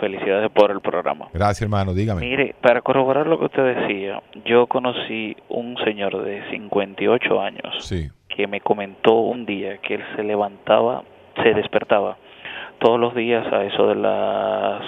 Felicidades 0.00 0.50
por 0.50 0.72
el 0.72 0.80
programa. 0.80 1.28
Gracias, 1.32 1.62
hermano, 1.62 1.94
dígame. 1.94 2.22
Mire, 2.22 2.56
para 2.60 2.80
corroborar 2.82 3.28
lo 3.28 3.38
que 3.38 3.44
usted 3.44 3.76
decía, 3.76 4.20
yo 4.44 4.66
conocí 4.66 5.36
un 5.48 5.76
señor 5.84 6.24
de 6.24 6.42
58 6.50 7.40
años 7.40 7.86
Sí, 7.86 8.08
que 8.28 8.48
me 8.48 8.60
comentó 8.60 9.14
un 9.20 9.46
día 9.46 9.78
que 9.78 9.94
él 9.94 10.02
se 10.16 10.24
levantaba, 10.24 11.04
se 11.44 11.54
despertaba 11.54 12.16
todos 12.80 12.98
los 12.98 13.14
días 13.14 13.46
a 13.52 13.62
eso 13.64 13.86
de 13.86 13.94
las... 13.94 14.82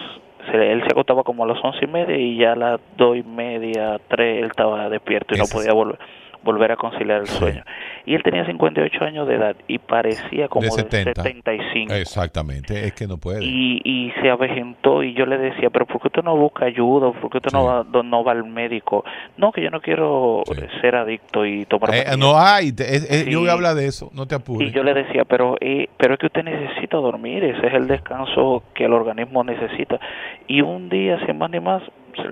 se- 0.51 0.73
él 0.73 0.81
se 0.81 0.89
acostaba 0.91 1.23
como 1.23 1.45
a 1.45 1.47
las 1.47 1.63
once 1.63 1.85
y 1.85 1.87
media 1.89 2.17
y 2.19 2.37
ya 2.39 2.53
a 2.55 2.57
las 2.57 2.81
dos 2.97 3.17
y 3.17 3.23
media, 3.23 4.01
tres, 4.09 4.41
él 4.43 4.47
estaba 4.51 4.89
despierto 4.89 5.37
y 5.37 5.39
no 5.39 5.45
podía 5.53 5.73
volver, 5.73 5.99
volver 6.45 6.71
a 6.73 6.77
conciliar 6.77 7.21
el 7.23 7.27
Sí. 7.27 7.39
sueño. 7.39 7.65
Y 8.07 8.15
él 8.15 8.23
tenía 8.23 8.45
58 8.47 9.05
años 9.05 9.27
de 9.27 9.35
edad 9.37 9.57
y 9.67 9.79
parecía 9.79 10.49
como 10.49 10.63
de 10.63 10.69
de, 10.69 10.75
70. 10.75 11.23
75. 11.23 11.95
Exactamente, 11.95 12.85
es 12.87 12.93
que 12.93 13.07
no 13.07 13.17
puede. 13.19 13.43
y, 13.45 13.81
y 13.85 14.13
se 14.23 14.31
avejentó 14.31 15.03
y 15.03 15.15
yo 15.15 15.27
le 15.27 15.39
decía, 15.39 15.71
pero 15.71 15.87
¿por 15.87 16.01
qué 16.01 16.09
usted 16.09 16.23
no 16.23 16.37
busca 16.37 16.67
ayuda? 16.67 17.13
¿Por 17.13 17.31
qué 17.31 17.39
usted 17.39 17.51
Sí. 17.51 17.57
no, 17.57 17.65
va, 17.65 17.85
no 18.03 18.23
va 18.25 18.33
al 18.33 18.45
médico? 18.45 19.05
No, 19.37 19.51
que 19.53 19.63
yo 19.63 19.71
no 19.71 19.81
quiero 19.81 20.43
Sí. 20.47 20.61
ser 20.81 20.97
adicto 20.97 21.45
y 21.47 21.65
tomar... 21.65 21.95
Eh, 21.95 22.05
no 22.19 22.39
hay, 22.39 22.69
es- 22.69 23.11
es- 23.11 23.27
yo 23.27 23.41
voy 23.41 23.49
a 23.49 23.53
Sí. 23.53 23.57
hablar 23.57 23.75
de 23.75 23.87
eso, 23.87 24.11
no 24.15 24.27
te 24.27 24.35
apures. 24.35 24.69
y 24.71 24.73
yo 24.73 24.83
le 24.85 24.95
decía, 24.95 25.25
pero 25.25 25.57
eh, 25.61 25.89
pero 25.97 26.15
es 26.15 26.21
que 26.21 26.27
usted 26.27 26.45
necesita 26.45 26.97
dormir, 26.99 27.43
ese 27.45 27.67
es 27.67 27.75
el 27.75 27.87
descanso 27.89 28.63
que 28.75 28.85
el 28.85 28.93
organismo 28.93 29.43
necesita. 29.45 29.99
Y 30.47 30.61
un 30.61 30.89
día, 30.89 31.19
sin 31.27 31.39
más 31.39 31.51
ni 31.51 31.61
más, 31.61 31.83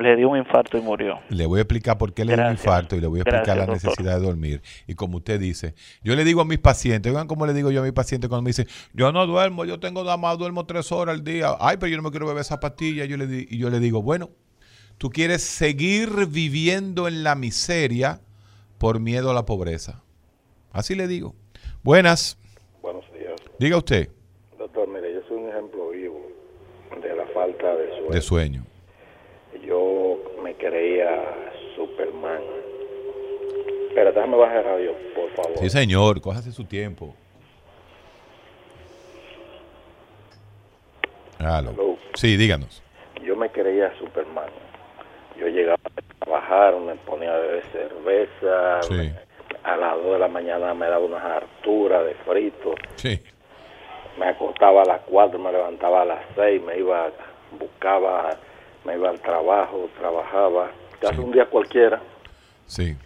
le 0.01 0.17
dio 0.17 0.29
un 0.29 0.39
infarto 0.39 0.77
y 0.79 0.81
murió. 0.81 1.21
Le 1.29 1.47
voy 1.47 1.59
a 1.59 1.63
explicar 1.63 1.99
por 1.99 2.13
qué 2.13 2.25
le 2.25 2.35
dio 2.35 2.45
un 2.45 2.53
infarto 2.53 2.97
y 2.97 3.01
le 3.01 3.07
voy 3.07 3.21
a 3.21 3.23
explicar 3.23 3.45
Gracias, 3.45 3.57
la 3.59 3.67
doctor. 3.67 3.91
necesidad 3.91 4.19
de 4.21 4.27
dormir. 4.27 4.63
Y 4.87 4.95
como 4.95 5.19
usted 5.19 5.39
dice, 5.41 5.75
yo 6.03 6.15
le 6.17 6.25
digo 6.25 6.41
a 6.41 6.45
mis 6.45 6.59
pacientes, 6.59 7.11
oigan 7.11 7.27
cómo 7.27 7.47
le 7.47 7.55
digo 7.55 7.71
yo 7.71 7.81
a 7.81 7.85
mis 7.85 7.93
pacientes 7.93 8.29
cuando 8.29 8.43
me 8.43 8.51
dicen, 8.51 8.67
yo 8.93 9.13
no 9.13 9.27
duermo, 9.27 9.65
yo 9.65 9.79
tengo 9.81 10.03
nada 10.05 10.17
más, 10.17 10.39
duermo 10.39 10.67
tres 10.67 10.91
horas 10.93 11.15
al 11.17 11.25
día. 11.25 11.57
Ay, 11.61 11.77
pero 11.79 11.91
yo 11.91 11.97
no 11.97 12.03
me 12.03 12.11
quiero 12.11 12.27
beber 12.27 12.41
esa 12.43 12.61
pastilla. 12.61 13.05
Yo 13.05 13.17
le 13.17 13.27
di- 13.27 13.47
y 13.51 13.59
yo 13.59 13.71
le 13.71 13.81
digo, 13.81 14.03
bueno, 14.03 14.31
tú 14.99 15.11
quieres 15.11 15.43
seguir 15.43 16.27
viviendo 16.29 17.09
en 17.09 17.23
la 17.25 17.35
miseria 17.35 18.21
por 18.79 19.01
miedo 19.01 19.31
a 19.31 19.35
la 19.35 19.45
pobreza. 19.47 20.03
Así 20.73 20.95
le 20.95 21.07
digo. 21.07 21.35
Buenas, 21.83 22.39
Buenos 22.81 23.05
días. 23.13 23.35
diga 23.59 23.77
usted, 23.77 24.09
Doctor, 24.59 24.89
mire, 24.89 25.13
yo 25.15 25.21
soy 25.29 25.37
un 25.39 25.49
ejemplo 25.49 25.91
vivo 25.91 26.21
de 27.03 27.17
la 27.17 27.27
falta 27.35 27.75
de 27.75 27.89
sueño. 27.91 28.11
de 28.11 28.21
sueño. 28.21 28.65
Creía 30.63 31.25
Superman. 31.75 32.41
Pero 33.95 34.13
déjame 34.13 34.37
bajar 34.37 34.59
el 34.59 34.65
radio, 34.65 34.93
por 35.15 35.29
favor. 35.33 35.59
Sí, 35.59 35.69
señor, 35.71 36.21
cójase 36.21 36.53
su 36.53 36.65
tiempo. 36.65 37.15
Aló. 41.39 41.97
Sí, 42.15 42.37
díganos. 42.37 42.81
Yo 43.25 43.35
me 43.37 43.51
creía 43.51 43.93
Superman. 43.99 44.49
Yo 45.39 45.49
llegaba 45.49 45.81
a 45.97 46.25
trabajar, 46.25 46.77
me 46.77 46.95
ponía 46.97 47.35
a 47.35 47.39
beber 47.39 47.65
cerveza. 47.73 48.83
Sí. 48.83 48.95
me- 48.95 49.33
a 49.65 49.77
las 49.77 49.95
2 49.97 50.13
de 50.15 50.19
la 50.19 50.29
mañana 50.29 50.75
me 50.75 50.87
daba 50.89 51.05
unas 51.05 51.23
harturas 51.23 52.05
de 52.05 52.15
frito. 52.27 52.75
Sí, 52.97 53.21
Me 54.19 54.27
acostaba 54.27 54.83
a 54.83 54.85
las 54.85 55.01
4, 55.03 55.39
me 55.39 55.51
levantaba 55.53 56.03
a 56.03 56.05
las 56.05 56.21
6, 56.35 56.61
me 56.63 56.79
iba, 56.79 57.11
buscaba, 57.59 58.37
me 58.85 58.95
iba 58.95 59.11
al 59.11 59.21
trabajo, 59.21 59.89
trabajaba. 59.99 60.71
Casi 61.01 61.17
Sí. 61.17 61.21
un 61.21 61.33
día 61.33 61.47
cualquiera. 61.47 62.01
sí. 62.67 62.97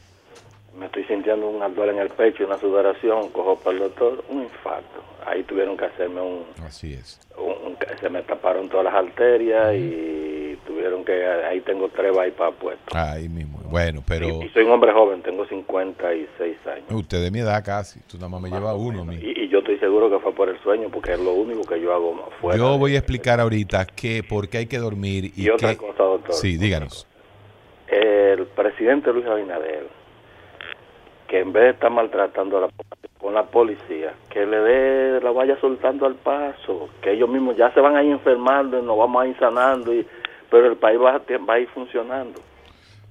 Me 0.78 0.84
estoy 0.84 1.04
sintiendo 1.04 1.48
un 1.48 1.62
ardor 1.62 1.88
en 1.88 1.96
el 1.98 2.10
pecho, 2.10 2.44
una 2.44 2.58
sudoración, 2.58 3.30
cojo 3.30 3.56
para 3.56 3.72
el 3.78 3.82
doctor, 3.84 4.22
un 4.28 4.42
infarto. 4.42 5.02
Ahí 5.24 5.42
tuvieron 5.44 5.74
que 5.74 5.86
hacerme 5.86 6.20
un, 6.20 6.44
Así 6.66 6.92
es. 6.92 7.18
un- 7.38 7.68
un- 7.68 7.76
se 7.98 8.10
me 8.10 8.20
taparon 8.22 8.68
todas 8.68 8.84
las 8.84 8.94
arterias 8.94 9.74
y 9.74 10.45
tuvieron 10.76 11.04
que, 11.04 11.26
ahí 11.26 11.60
tengo 11.62 11.88
tres 11.88 12.14
bypass 12.14 12.54
puestos. 12.60 12.94
Ahí 12.94 13.28
mismo. 13.28 13.58
Bueno, 13.70 14.02
pero 14.06 14.26
Y, 14.28 14.44
y 14.44 14.48
soy 14.50 14.64
un 14.64 14.72
hombre 14.72 14.92
joven, 14.92 15.22
tengo 15.22 15.46
56 15.46 16.56
años. 16.66 16.84
usted 16.90 17.22
de 17.22 17.30
mi 17.30 17.40
edad 17.40 17.64
casi. 17.64 18.00
Tú 18.00 18.16
nada 18.18 18.28
más 18.28 18.40
me 18.42 18.50
lleva 18.50 18.74
uno 18.74 19.02
a 19.02 19.04
mí. 19.04 19.16
Y, 19.16 19.44
y 19.44 19.48
yo 19.48 19.58
estoy 19.60 19.78
seguro 19.78 20.10
que 20.10 20.18
fue 20.18 20.32
por 20.34 20.48
el 20.50 20.58
sueño, 20.60 20.88
porque 20.92 21.12
es 21.14 21.20
lo 21.20 21.32
único 21.32 21.62
que 21.62 21.80
yo 21.80 21.94
hago 21.94 22.28
fuera. 22.40 22.58
Yo 22.58 22.72
de- 22.72 22.78
voy 22.78 22.94
a 22.94 22.98
explicar 22.98 23.40
ahorita 23.40 23.86
que 23.86 24.22
por 24.22 24.48
qué 24.48 24.58
hay 24.58 24.66
que 24.66 24.78
dormir 24.78 25.32
y, 25.34 25.44
Y 25.46 25.50
otra 25.50 25.70
qué- 25.70 25.76
cosa, 25.78 26.02
doctor. 26.02 26.34
Sí, 26.34 26.56
díganos. 26.58 27.06
El 27.88 28.44
presidente 28.46 29.12
Luis 29.12 29.26
Abinader, 29.26 29.86
que 31.28 31.40
en 31.40 31.52
vez 31.52 31.62
de 31.64 31.70
estar 31.70 31.90
maltratando 31.90 32.58
a 32.58 32.60
la 32.62 32.68
con 33.18 33.32
la 33.34 33.44
policía, 33.44 34.12
que 34.30 34.44
le 34.46 34.58
dé, 34.58 35.20
la 35.22 35.30
vaya 35.32 35.58
soltando 35.60 36.04
al 36.06 36.14
paso, 36.16 36.90
que 37.00 37.12
ellos 37.12 37.28
mismos 37.28 37.56
ya 37.56 37.72
se 37.72 37.80
van 37.80 37.96
a 37.96 38.02
ir 38.04 38.12
enfermando 38.12 38.78
y 38.78 38.82
nos 38.82 38.96
vamos 38.96 39.22
a 39.22 39.26
ir 39.26 39.36
sanando, 39.38 39.92
y, 39.92 40.06
pero 40.50 40.66
el 40.66 40.76
país 40.76 40.98
va, 41.00 41.16
a- 41.16 41.38
va 41.48 41.54
a 41.54 41.60
ir 41.60 41.68
funcionando. 41.68 42.40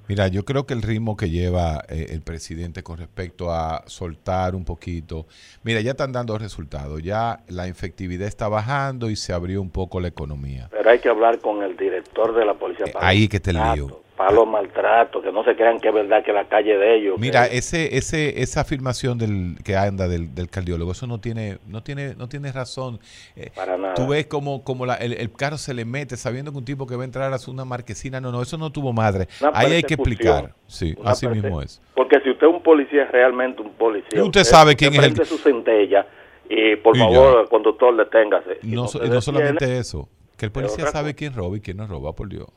Mira, 0.08 0.27
yo 0.27 0.46
creo 0.46 0.68
que 0.68 0.75
el 0.75 0.84
ritmo 0.84 1.18
que 1.18 1.32
lleva 1.32 1.84
eh, 1.89 2.08
el 2.12 2.22
presidente 2.22 2.84
con 2.84 3.00
respecto 3.00 3.51
a 3.51 3.82
soltar 3.88 4.54
un 4.54 4.63
poquito, 4.63 5.25
mira, 5.63 5.82
ya 5.82 5.92
están 5.92 6.12
dando 6.12 6.38
resultados, 6.38 7.01
ya 7.01 7.39
la 7.48 7.68
infectividad 7.68 8.27
está 8.27 8.48
bajando 8.48 9.10
y 9.10 9.15
se 9.15 9.34
abrió 9.34 9.60
un 9.63 9.72
poco 9.72 10.00
la 10.00 10.08
economía. 10.08 10.68
Pero 10.70 10.89
hay 10.92 11.00
que 11.00 11.10
hablar 11.10 11.39
con 11.39 11.63
el 11.63 11.75
director 11.75 12.36
de 12.36 12.46
la 12.46 12.54
policía. 12.54 12.86
Eh, 12.86 12.94
ahí 13.00 13.27
que 13.27 13.38
el 13.38 13.56
lío. 13.56 14.01
Gato, 14.15 14.17
para 14.17 14.31
los 14.31 14.48
maltratos, 14.48 15.24
que 15.24 15.31
no 15.31 15.43
se 15.43 15.55
crean 15.55 15.79
que 15.79 15.89
es 15.89 15.93
verdad 15.93 16.24
que 16.24 16.31
la 16.34 16.48
calle 16.48 16.77
de 16.77 16.95
ellos. 16.98 17.19
Mira, 17.19 17.50
que- 17.50 17.57
ese, 17.57 17.98
ese, 17.98 18.41
esa 18.41 18.62
afirmación 18.62 19.17
del 19.17 19.57
que 19.63 19.75
anda 19.75 20.07
del, 20.07 20.34
del 20.34 20.50
cardiólogo, 20.50 20.91
eso 20.93 21.05
no 21.07 21.19
tiene, 21.19 21.57
no 21.67 21.84
tiene, 21.84 22.15
no 22.15 22.27
tiene 22.29 22.51
razón. 22.51 23.00
Eh, 23.36 23.51
Para 23.55 23.77
nada. 23.77 23.93
Tú 23.95 24.07
ves 24.07 24.25
como, 24.27 24.63
como 24.63 24.86
la- 24.86 24.95
el, 24.95 25.13
el 25.13 25.31
carro 25.31 25.57
se 25.57 25.74
le 25.74 25.86
mete 25.86 26.17
sabiendo 26.17 26.51
que 26.51 26.57
un 26.57 26.65
tipo 26.65 26.88
que 26.88 26.95
va 26.95 27.03
a 27.03 27.05
entrar 27.05 27.34
a 27.34 27.38
una 27.48 27.65
marquesina, 27.65 28.19
no, 28.22 28.31
no, 28.31 28.41
eso 28.41 28.57
no 28.57 28.72
tuvo 28.72 28.93
madre. 28.93 29.27
Una 29.41 29.51
Ahí 29.53 29.74
hay 29.74 29.84
que 29.84 29.93
explicar. 29.95 30.53
Sí, 30.67 30.95
así 31.03 31.27
mismo 31.27 31.62
es. 31.62 31.81
Porque 31.93 32.19
si 32.22 32.29
usted 32.31 32.48
es 32.48 32.53
un 32.53 32.63
policía, 32.63 33.03
es 33.03 33.12
realmente 33.12 33.62
un 33.62 33.72
policía. 33.74 34.19
Y 34.19 34.22
usted 34.22 34.43
sabe 34.43 34.75
quién 34.75 34.93
es 34.95 35.03
el- 35.03 35.25
su 35.25 35.38
centella 35.38 36.07
y 36.50 36.75
por 36.77 36.95
Y 36.95 37.00
favor, 37.00 37.43
ya. 37.43 37.50
conductor, 37.50 37.95
deténgase. 37.95 38.60
Y 38.63 38.67
No, 38.75 38.84
no 38.84 38.88
detiene, 38.91 39.22
solamente 39.22 39.77
eso, 39.77 40.07
que 40.38 40.45
el 40.45 40.51
policía 40.51 40.88
sabe 40.88 41.13
quién 41.15 41.34
roba 41.34 41.57
y 41.57 41.60
quién 41.62 41.77
no 41.77 41.88
roba, 41.88 42.13
por 42.13 42.29
Dios. 42.29 42.48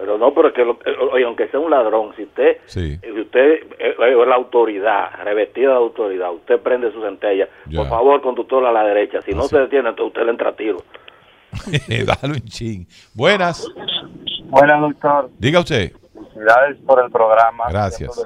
Pero 0.00 0.16
no, 0.16 0.32
pero 0.32 0.48
es 0.48 0.54
que, 0.54 0.64
lo- 0.64 0.78
eh, 0.84 0.96
oye, 1.12 1.24
aunque 1.24 1.48
sea 1.48 1.58
un 1.58 1.70
ladrón, 1.72 2.12
si 2.16 2.22
usted, 2.22 2.58
Sí. 2.66 2.96
si 2.98 3.20
usted 3.20 3.54
eh, 3.80 3.96
es 3.98 4.28
la 4.28 4.36
autoridad, 4.36 5.10
revestida 5.24 5.70
de 5.70 5.76
autoridad, 5.76 6.32
usted 6.32 6.60
prende 6.60 6.92
su 6.92 7.02
centella, 7.02 7.48
Ya. 7.68 7.80
por 7.80 7.88
favor, 7.88 8.20
conductor 8.22 8.64
a 8.64 8.70
la 8.70 8.84
derecha. 8.84 9.20
Si 9.22 9.32
no 9.32 9.42
se 9.42 9.58
detiene, 9.58 9.88
entonces 9.88 10.12
usted 10.14 10.24
le 10.24 10.30
entra 10.30 10.50
a 10.50 10.56
tiro. 10.56 10.78
Dale 11.88 12.34
un 12.34 12.40
chin. 12.44 12.86
Buenas. 13.14 13.66
Buenas, 14.44 14.80
doctor. 14.80 15.30
Diga 15.38 15.60
usted. 15.60 15.92
Felicidades 16.14 16.76
por 16.86 17.02
el 17.04 17.10
programa. 17.10 17.64
Gracias. 17.68 18.24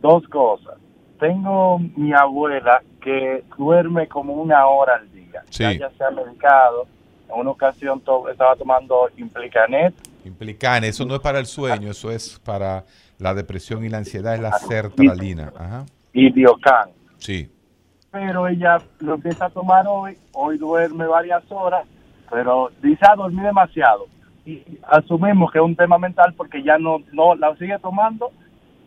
Dos 0.00 0.26
cosas. 0.28 0.74
Tengo 1.20 1.78
mi 1.96 2.12
abuela 2.12 2.82
que 3.00 3.44
duerme 3.56 4.08
como 4.08 4.34
una 4.34 4.66
hora 4.66 4.96
al 4.96 5.12
día. 5.12 5.42
Sí. 5.50 5.62
Ya, 5.62 5.72
ya 5.72 5.90
se 5.90 6.04
ha 6.04 6.10
medicado. 6.10 6.86
En 7.32 7.40
una 7.40 7.50
ocasión 7.50 8.00
to- 8.00 8.28
estaba 8.28 8.56
tomando 8.56 9.08
Implicanet 9.16 9.94
Implican, 10.28 10.84
eso 10.84 11.04
no 11.04 11.14
es 11.14 11.20
para 11.20 11.38
el 11.38 11.46
sueño, 11.46 11.90
eso 11.90 12.10
es 12.10 12.38
para 12.44 12.84
la 13.18 13.34
depresión 13.34 13.84
y 13.84 13.88
la 13.88 13.98
ansiedad, 13.98 14.34
es 14.34 14.40
la 14.40 14.52
sertralina. 14.52 15.52
Ajá. 15.56 15.86
y 16.12 16.30
Biocan. 16.30 16.90
Sí. 17.18 17.50
Pero 18.10 18.48
ella 18.48 18.78
lo 19.00 19.14
empieza 19.14 19.46
a 19.46 19.50
tomar 19.50 19.84
hoy. 19.86 20.16
Hoy 20.32 20.56
duerme 20.56 21.06
varias 21.06 21.42
horas, 21.50 21.86
pero 22.30 22.70
dice 22.82 23.04
a 23.06 23.16
dormir 23.16 23.44
demasiado. 23.44 24.06
Y 24.46 24.62
asumimos 24.88 25.52
que 25.52 25.58
es 25.58 25.64
un 25.64 25.76
tema 25.76 25.98
mental 25.98 26.32
porque 26.36 26.62
ya 26.62 26.78
no, 26.78 26.98
no 27.12 27.34
la 27.34 27.54
sigue 27.56 27.78
tomando 27.80 28.30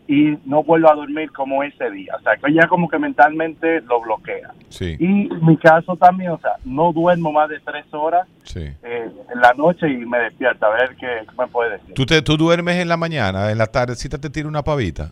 y 0.08 0.38
no 0.46 0.63
vuelve 0.63 0.89
a 0.89 0.93
dormir 0.96 1.31
como 1.31 1.63
ese 1.63 1.89
día. 1.91 2.13
O 2.17 2.22
sea, 2.22 2.36
que 2.36 2.51
ella 2.51 2.67
como 2.67 2.89
que 2.89 3.00
mentalmente 3.00 3.81
lo 3.81 4.01
bloquea. 4.01 4.51
Sí, 4.70 4.96
Y 5.00 5.29
mi 5.43 5.55
caso 5.58 5.96
también, 5.96 6.31
o 6.31 6.39
sea, 6.39 6.53
no 6.65 6.91
duermo 6.91 7.31
más 7.31 7.50
de 7.50 7.60
tres 7.60 7.86
horas 7.93 8.27
sí. 8.43 8.60
eh, 8.84 9.12
en 9.34 9.39
la 9.41 9.53
noche 9.53 9.88
y 9.89 9.98
me 10.05 10.17
despierta. 10.20 10.67
A 10.67 10.70
ver 10.72 10.96
qué, 11.00 11.08
qué 11.29 11.36
me 11.38 11.48
puede 11.48 11.72
decir. 11.77 11.93
¿Tú, 11.93 12.05
te, 12.05 12.22
¿Tú 12.22 12.36
duermes 12.38 12.75
en 12.77 12.89
la 12.89 12.98
mañana, 12.98 13.51
en 13.51 13.58
la 13.58 13.67
tardecita 13.67 14.17
te 14.17 14.29
tira 14.29 14.48
una 14.48 14.63
pavita? 14.63 15.12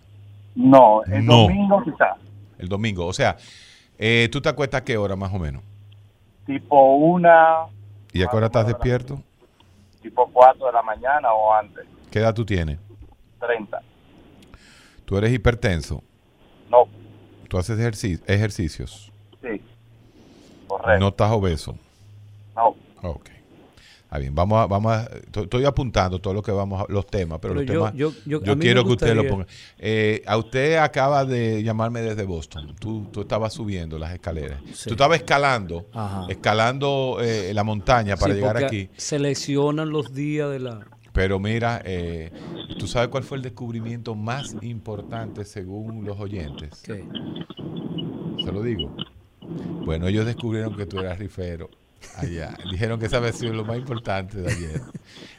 No, 0.55 1.03
el 1.05 1.25
No. 1.25 1.43
domingo 1.43 1.81
quizás, 1.83 2.17
El 2.57 2.67
domingo. 2.67 3.05
O 3.05 3.13
sea, 3.13 3.37
eh, 3.97 4.27
¿tú 4.31 4.41
te 4.41 4.49
acuestas 4.49 4.81
a 4.81 4.83
qué 4.83 4.97
hora 4.97 5.15
más 5.15 5.33
o 5.33 5.39
menos? 5.39 5.61
tipo 6.45 6.95
una, 6.95 7.65
¿Y 8.11 8.23
a 8.23 8.27
qué 8.27 8.35
hora 8.35 8.47
estás 8.47 8.65
despierto? 8.65 9.21
tipo 10.01 10.27
cuatro 10.33 10.65
de 10.65 10.73
la 10.73 10.81
mañana 10.81 11.31
o 11.31 11.53
antes, 11.53 11.85
¿Qué 12.09 12.19
edad 12.19 12.33
tú 12.33 12.43
tienes? 12.43 12.79
30. 13.39 13.79
¿Tú 15.09 15.17
eres 15.17 15.33
hipertenso? 15.33 16.03
No, 16.69 16.87
¿Tú 17.47 17.57
haces 17.57 17.79
ejerci- 17.79 18.21
ejercicios? 18.27 19.11
sí, 19.41 19.59
correcto. 20.67 20.99
¿No 20.99 21.07
estás 21.07 21.31
obeso? 21.31 21.75
No, 22.55 22.75
Ok. 23.01 23.27
Está 24.03 24.19
bien, 24.19 24.33
vamos 24.35 24.59
a, 24.59 24.67
vamos 24.67 24.91
a, 24.91 25.07
to- 25.31 25.43
estoy 25.45 25.65
apuntando 25.65 26.19
todo 26.19 26.33
lo 26.35 26.43
que 26.43 26.51
vamos 26.51 26.81
a, 26.87 26.91
los 26.91 27.07
temas, 27.07 27.39
pero, 27.39 27.55
Pero 27.55 27.63
los 27.65 27.65
yo- 27.65 27.73
temas, 27.73 27.93
yo- 27.95 28.11
yo- 28.39 28.43
yo 28.43 28.59
quiero 28.59 28.83
que 28.83 28.91
usted 28.91 29.15
lo 29.15 29.27
ponga. 29.27 29.47
Eh, 29.79 30.21
a 30.27 30.37
usted 30.37 30.77
acaba 30.77 31.25
de 31.25 31.63
llamarme 31.63 32.01
desde 32.01 32.23
Boston. 32.23 32.75
Tú, 32.79 33.07
tú 33.11 33.21
estabas 33.21 33.51
subiendo 33.53 33.97
las 33.97 34.13
escaleras. 34.13 34.61
Sí. 34.75 34.89
Tú 34.89 34.91
estabas 34.93 35.17
escalando, 35.17 35.87
Ajá. 35.91 36.25
escalando 36.29 37.17
eh, 37.21 37.51
la 37.55 37.63
montaña 37.63 38.15
para 38.15 38.33
Sí, 38.35 38.39
llegar 38.39 38.63
aquí. 38.63 38.89
Seleccionan 38.95 39.89
los 39.89 40.13
días 40.13 40.51
de 40.51 40.59
la... 40.59 40.87
Pero 41.13 41.39
mira, 41.39 41.81
eh, 41.85 42.31
¿tú 42.77 42.87
sabes 42.87 43.09
cuál 43.09 43.23
fue 43.23 43.37
el 43.37 43.43
descubrimiento 43.43 44.15
más 44.15 44.55
importante 44.61 45.43
según 45.45 46.05
los 46.05 46.19
oyentes? 46.19 46.81
¿qué? 46.85 47.03
Se 48.43 48.51
lo 48.51 48.61
digo. 48.61 48.95
Bueno, 49.85 50.07
ellos 50.07 50.25
descubrieron 50.25 50.75
que 50.75 50.85
tú 50.85 50.99
eras 50.99 51.17
rifero. 51.19 51.69
Allá. 52.15 52.55
Dijeron 52.71 52.99
que 52.99 53.07
esa 53.07 53.17
había 53.17 53.33
sido 53.33 53.53
lo 53.53 53.65
más 53.65 53.77
importante 53.77 54.39
de 54.39 54.51
ayer. 54.51 54.81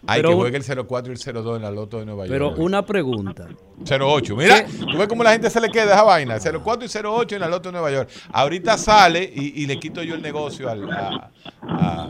Hay 0.06 0.18
Pero 0.20 0.30
que 0.30 0.35
juegue 0.37 0.56
el 0.59 0.87
04 0.87 1.12
y 1.12 1.16
el 1.16 1.35
02 1.35 1.56
en 1.56 1.62
la 1.62 1.70
Loto 1.70 1.98
de 1.98 2.06
Nueva 2.06 2.24
Pero 2.26 2.50
York. 2.50 2.61
una 2.61 2.85
pregunta. 2.85 3.48
08. 3.88 4.37
Mira, 4.37 4.64
¿Qué? 4.64 4.73
tú 4.90 4.99
ves 4.99 5.09
cómo 5.09 5.23
la 5.23 5.33
gente 5.33 5.49
se 5.51 5.61
le 5.61 5.69
queda 5.71 5.85
esa 5.95 6.03
vaina. 6.03 6.38
04 6.38 6.87
y 6.87 7.07
08 7.07 7.35
en 7.37 7.40
la 7.40 7.49
Loto 7.49 7.69
de 7.69 7.73
Nueva 7.73 7.90
York. 7.90 8.09
Ahorita 8.33 8.77
sale 8.79 9.23
y, 9.35 9.62
y 9.62 9.66
le 9.66 9.79
quito 9.79 10.03
yo 10.03 10.14
el 10.14 10.23
negocio 10.23 10.69
al, 10.69 10.90
a, 10.90 11.31
a, 11.62 12.09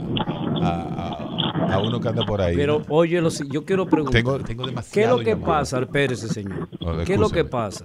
a- 0.62 1.26
a- 1.26 1.26
a 1.70 1.78
uno 1.78 2.00
que 2.00 2.08
anda 2.08 2.26
por 2.26 2.40
ahí. 2.42 2.56
Pero 2.56 2.82
oye, 2.88 3.22
yo 3.48 3.64
quiero 3.64 3.86
preguntar. 3.86 4.20
tengo, 4.20 4.38
tengo 4.40 4.64
¿Qué 4.92 5.02
es 5.04 5.08
lo 5.08 5.18
que 5.20 5.30
llamado. 5.30 5.46
pasa, 5.46 5.78
espérese 5.80 6.26
señor? 6.28 6.68
No, 6.80 7.04
¿Qué 7.04 7.14
es 7.14 7.20
lo 7.20 7.30
que 7.30 7.44
pasa 7.44 7.84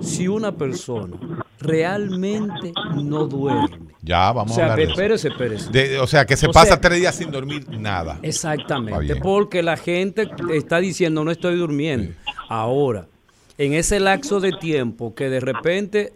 si 0.00 0.26
una 0.26 0.50
persona 0.52 1.16
realmente 1.60 2.72
no 2.96 3.26
duerme? 3.26 3.78
Ya, 4.02 4.30
O 4.30 4.34
vamos 4.34 4.52
a 4.52 4.54
sea, 4.56 4.64
hablar 4.64 4.78
de 4.78 4.84
eso. 4.84 4.92
espérese, 4.92 5.28
espérese. 5.28 5.70
De- 5.70 5.98
o 6.00 6.06
sea, 6.06 6.24
que 6.26 6.36
se 6.36 6.46
O 6.48 6.50
pasa 6.52 6.66
sea- 6.66 6.80
tres 6.80 6.98
días 7.00 7.14
sin 7.14 7.30
dormir 7.30 7.66
nada. 7.78 8.18
Exactamente, 8.22 9.16
porque 9.16 9.62
la 9.62 9.76
gente 9.76 10.28
está 10.52 10.78
diciendo 10.78 11.24
no 11.24 11.30
estoy 11.30 11.56
durmiendo. 11.56 12.12
Ahora, 12.48 13.06
en 13.58 13.72
ese 13.72 14.00
lapso 14.00 14.40
de 14.40 14.52
tiempo 14.52 15.14
que 15.14 15.28
de 15.28 15.40
repente 15.40 16.12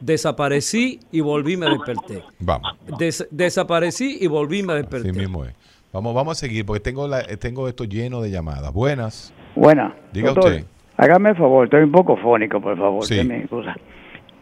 desaparecí 0.00 1.00
y 1.12 1.20
volví 1.20 1.56
me 1.56 1.66
desperté. 1.66 2.22
Vamos. 2.38 2.76
Des- 2.98 3.26
desaparecí 3.30 4.18
y 4.20 4.26
volví 4.26 4.62
me 4.62 4.74
desperté. 4.74 5.10
Así 5.10 5.18
mismo 5.18 5.44
es. 5.44 5.54
Vamos, 5.92 6.14
vamos 6.14 6.32
a 6.38 6.40
seguir 6.40 6.64
porque 6.64 6.80
tengo, 6.80 7.08
la, 7.08 7.22
tengo 7.38 7.68
esto 7.68 7.84
lleno 7.84 8.20
de 8.20 8.30
llamadas. 8.30 8.72
Buenas. 8.72 9.32
Buena. 9.54 9.94
Diga 10.12 10.28
Doctor, 10.32 10.52
usted. 10.52 10.66
Hágame 10.96 11.30
el 11.30 11.36
favor, 11.36 11.64
estoy 11.64 11.82
un 11.82 11.92
poco 11.92 12.16
fónico, 12.16 12.60
por 12.60 12.76
favor. 12.78 13.04
Sí. 13.04 13.22
me 13.24 13.38
excusa. 13.40 13.74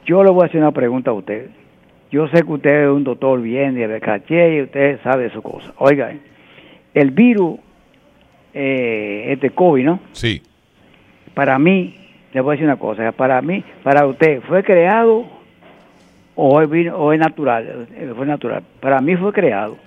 Yo 0.06 0.22
le 0.22 0.30
voy 0.30 0.42
a 0.42 0.46
hacer 0.46 0.60
una 0.60 0.72
pregunta 0.72 1.10
a 1.10 1.14
usted. 1.14 1.50
Yo 2.10 2.26
sé 2.28 2.42
que 2.42 2.52
usted 2.52 2.84
es 2.84 2.88
un 2.90 3.04
doctor 3.04 3.40
bien 3.40 3.74
de 3.74 4.00
caché 4.00 4.56
y 4.56 4.62
usted 4.62 5.00
sabe 5.02 5.30
su 5.32 5.42
cosa. 5.42 5.72
Oiga, 5.78 6.14
el 6.94 7.10
virus, 7.10 7.58
eh, 8.54 9.26
este 9.32 9.50
COVID, 9.50 9.84
¿no? 9.84 10.00
Sí. 10.12 10.42
Para 11.38 11.56
mí, 11.56 11.94
le 12.32 12.40
voy 12.40 12.50
a 12.50 12.52
decir 12.54 12.64
una 12.66 12.76
cosa. 12.80 13.12
Para 13.12 13.40
mí, 13.40 13.62
para 13.84 14.04
usted, 14.08 14.42
¿fue 14.48 14.64
creado 14.64 15.24
o 16.34 16.58
o 16.58 17.12
es 17.12 17.20
natural? 17.20 17.86
Eh, 17.94 18.12
Fue 18.16 18.26
natural. 18.26 18.64
Para 18.80 19.00
mí 19.00 19.14
fue 19.14 19.32
creado. 19.32 19.78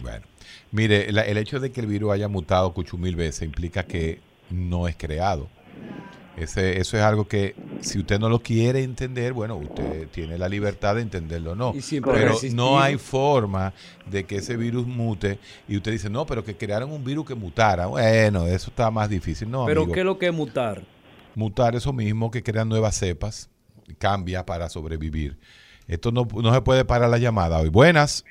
Bueno. 0.00 0.24
Mire, 0.72 1.12
la- 1.12 1.26
el 1.26 1.36
hecho 1.36 1.60
de 1.60 1.70
que 1.70 1.82
el 1.82 1.86
virus 1.86 2.10
haya 2.14 2.28
mutado 2.28 2.72
cucho 2.72 2.96
mil 2.96 3.16
veces 3.16 3.42
implica 3.42 3.82
que 3.82 4.18
no 4.50 4.88
es 4.88 4.96
creado. 4.96 5.46
Ese, 6.36 6.78
eso 6.80 6.98
es 6.98 7.02
algo 7.02 7.26
que 7.26 7.54
si 7.80 7.98
usted 7.98 8.18
no 8.18 8.28
lo 8.28 8.40
quiere 8.40 8.82
entender, 8.82 9.32
bueno, 9.32 9.56
usted 9.56 10.06
tiene 10.08 10.36
la 10.36 10.48
libertad 10.50 10.94
de 10.96 11.00
entenderlo 11.02 11.52
o 11.52 11.54
no. 11.54 11.72
Y 11.74 11.80
siempre 11.80 12.12
Pero 12.12 12.26
resistir. 12.28 12.54
no 12.54 12.78
hay 12.78 12.98
forma 12.98 13.72
de 14.04 14.24
que 14.24 14.36
ese 14.36 14.56
virus 14.56 14.86
mute 14.86 15.38
y 15.66 15.76
usted 15.78 15.92
dice, 15.92 16.10
no, 16.10 16.26
pero 16.26 16.44
que 16.44 16.54
crearon 16.56 16.92
un 16.92 17.02
virus 17.02 17.26
que 17.26 17.34
mutara. 17.34 17.86
Bueno, 17.86 18.46
eso 18.46 18.68
está 18.70 18.90
más 18.90 19.08
difícil. 19.08 19.50
No, 19.50 19.64
Pero 19.64 19.82
amigo. 19.82 19.94
¿qué 19.94 20.00
es 20.00 20.06
lo 20.06 20.18
que 20.18 20.26
es 20.26 20.34
mutar? 20.34 20.82
mutar 21.34 21.74
eso 21.74 21.92
mismo, 21.92 22.30
que 22.30 22.42
crean 22.42 22.68
nuevas 22.68 22.94
cepas, 22.96 23.50
cambia 23.98 24.44
para 24.46 24.68
sobrevivir. 24.68 25.36
Esto 25.88 26.10
no, 26.10 26.26
no 26.42 26.52
se 26.52 26.60
puede 26.62 26.84
parar 26.84 27.08
la 27.10 27.18
llamada 27.18 27.58
hoy. 27.60 27.68
Buenas, 27.68 28.24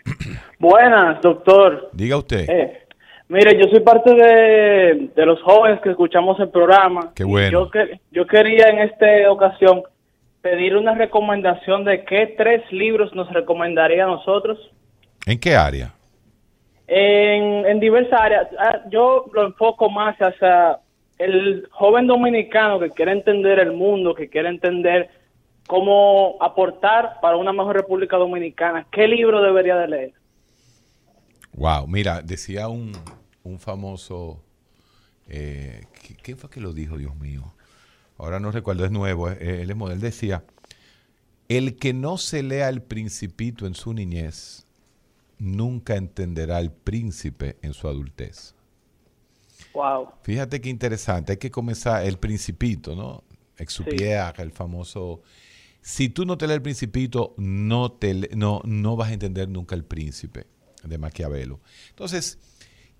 Buenas, 0.59 1.21
doctor. 1.21 1.89
diga 1.93 2.17
usted. 2.17 2.49
Eh, 2.49 2.84
mire, 3.29 3.57
yo 3.59 3.67
soy 3.69 3.79
parte 3.81 4.13
de, 4.13 5.09
de 5.15 5.25
los 5.25 5.41
jóvenes 5.41 5.81
que 5.81 5.89
escuchamos 5.91 6.39
el 6.39 6.49
programa. 6.49 7.11
Qué 7.15 7.23
bueno. 7.23 7.51
Yo, 7.65 7.71
que- 7.71 7.99
yo 8.11 8.25
quería 8.27 8.69
en 8.69 8.79
esta 8.79 9.31
ocasión 9.31 9.83
pedir 10.41 10.75
una 10.77 10.93
recomendación 10.93 11.83
de 11.85 12.03
qué 12.05 12.35
tres 12.37 12.61
libros 12.71 13.13
nos 13.15 13.31
recomendaría 13.33 14.03
a 14.03 14.07
nosotros 14.07 14.59
¿En 15.25 15.39
qué 15.39 15.55
área? 15.55 15.91
en, 16.87 17.65
en 17.65 17.79
diversas 17.79 18.19
áreas. 18.21 18.47
Ah, 18.59 18.81
Yo 18.91 19.25
lo 19.33 19.47
enfoco 19.47 19.89
más 19.89 20.15
hacia 20.17 20.77
el 21.17 21.67
joven 21.71 22.05
dominicano 22.07 22.79
que 22.79 22.91
quiere 22.91 23.11
entender 23.13 23.57
el 23.59 23.71
mundo, 23.71 24.13
que 24.13 24.29
quiere 24.29 24.49
entender 24.49 25.09
cómo 25.65 26.35
aportar 26.41 27.13
para 27.21 27.37
una 27.37 27.51
mejor 27.53 27.75
República 27.75 28.17
Dominicana. 28.17 28.85
¿Qué 28.91 29.07
libro 29.07 29.41
debería 29.41 29.77
de 29.77 29.87
leer? 29.87 30.11
Wow, 31.55 31.87
mira, 31.87 32.21
decía 32.21 32.67
un, 32.67 32.91
un 33.43 33.59
famoso, 33.59 34.43
eh, 35.27 35.85
¿qui- 36.01 36.17
¿quién 36.21 36.37
fue 36.37 36.49
que 36.49 36.59
lo 36.59 36.73
dijo, 36.73 36.97
Dios 36.97 37.15
mío? 37.15 37.53
Ahora 38.17 38.39
no 38.39 38.51
recuerdo, 38.51 38.83
es 38.85 38.91
nuevo, 38.91 39.29
eh, 39.29 39.61
él 39.61 39.69
es 39.69 39.75
modelo, 39.75 40.01
decía, 40.01 40.43
el 41.47 41.77
que 41.77 41.93
no 41.93 42.17
se 42.17 42.43
lea 42.43 42.67
el 42.69 42.81
principito 42.81 43.67
en 43.67 43.75
su 43.75 43.93
niñez, 43.93 44.65
nunca 45.37 45.95
entenderá 45.95 46.57
al 46.57 46.73
príncipe 46.73 47.57
en 47.61 47.73
su 47.73 47.87
adultez. 47.87 48.53
Wow. 49.73 50.09
Fíjate 50.23 50.59
qué 50.59 50.69
interesante. 50.69 51.33
Hay 51.33 51.37
que 51.37 51.51
comenzar 51.51 52.05
el 52.05 52.17
principito, 52.17 52.95
¿no? 52.95 53.23
Exupierre, 53.57 54.43
el 54.43 54.51
famoso. 54.51 55.21
Si 55.81 56.09
tú 56.09 56.25
no 56.25 56.37
te 56.37 56.47
lees 56.47 56.57
el 56.57 56.61
principito, 56.63 57.33
no, 57.37 57.91
te, 57.91 58.29
no, 58.35 58.61
no 58.65 58.95
vas 58.95 59.09
a 59.09 59.13
entender 59.13 59.47
nunca 59.47 59.75
el 59.75 59.85
príncipe 59.85 60.47
de 60.85 60.97
Maquiavelo. 60.97 61.59
Entonces, 61.89 62.39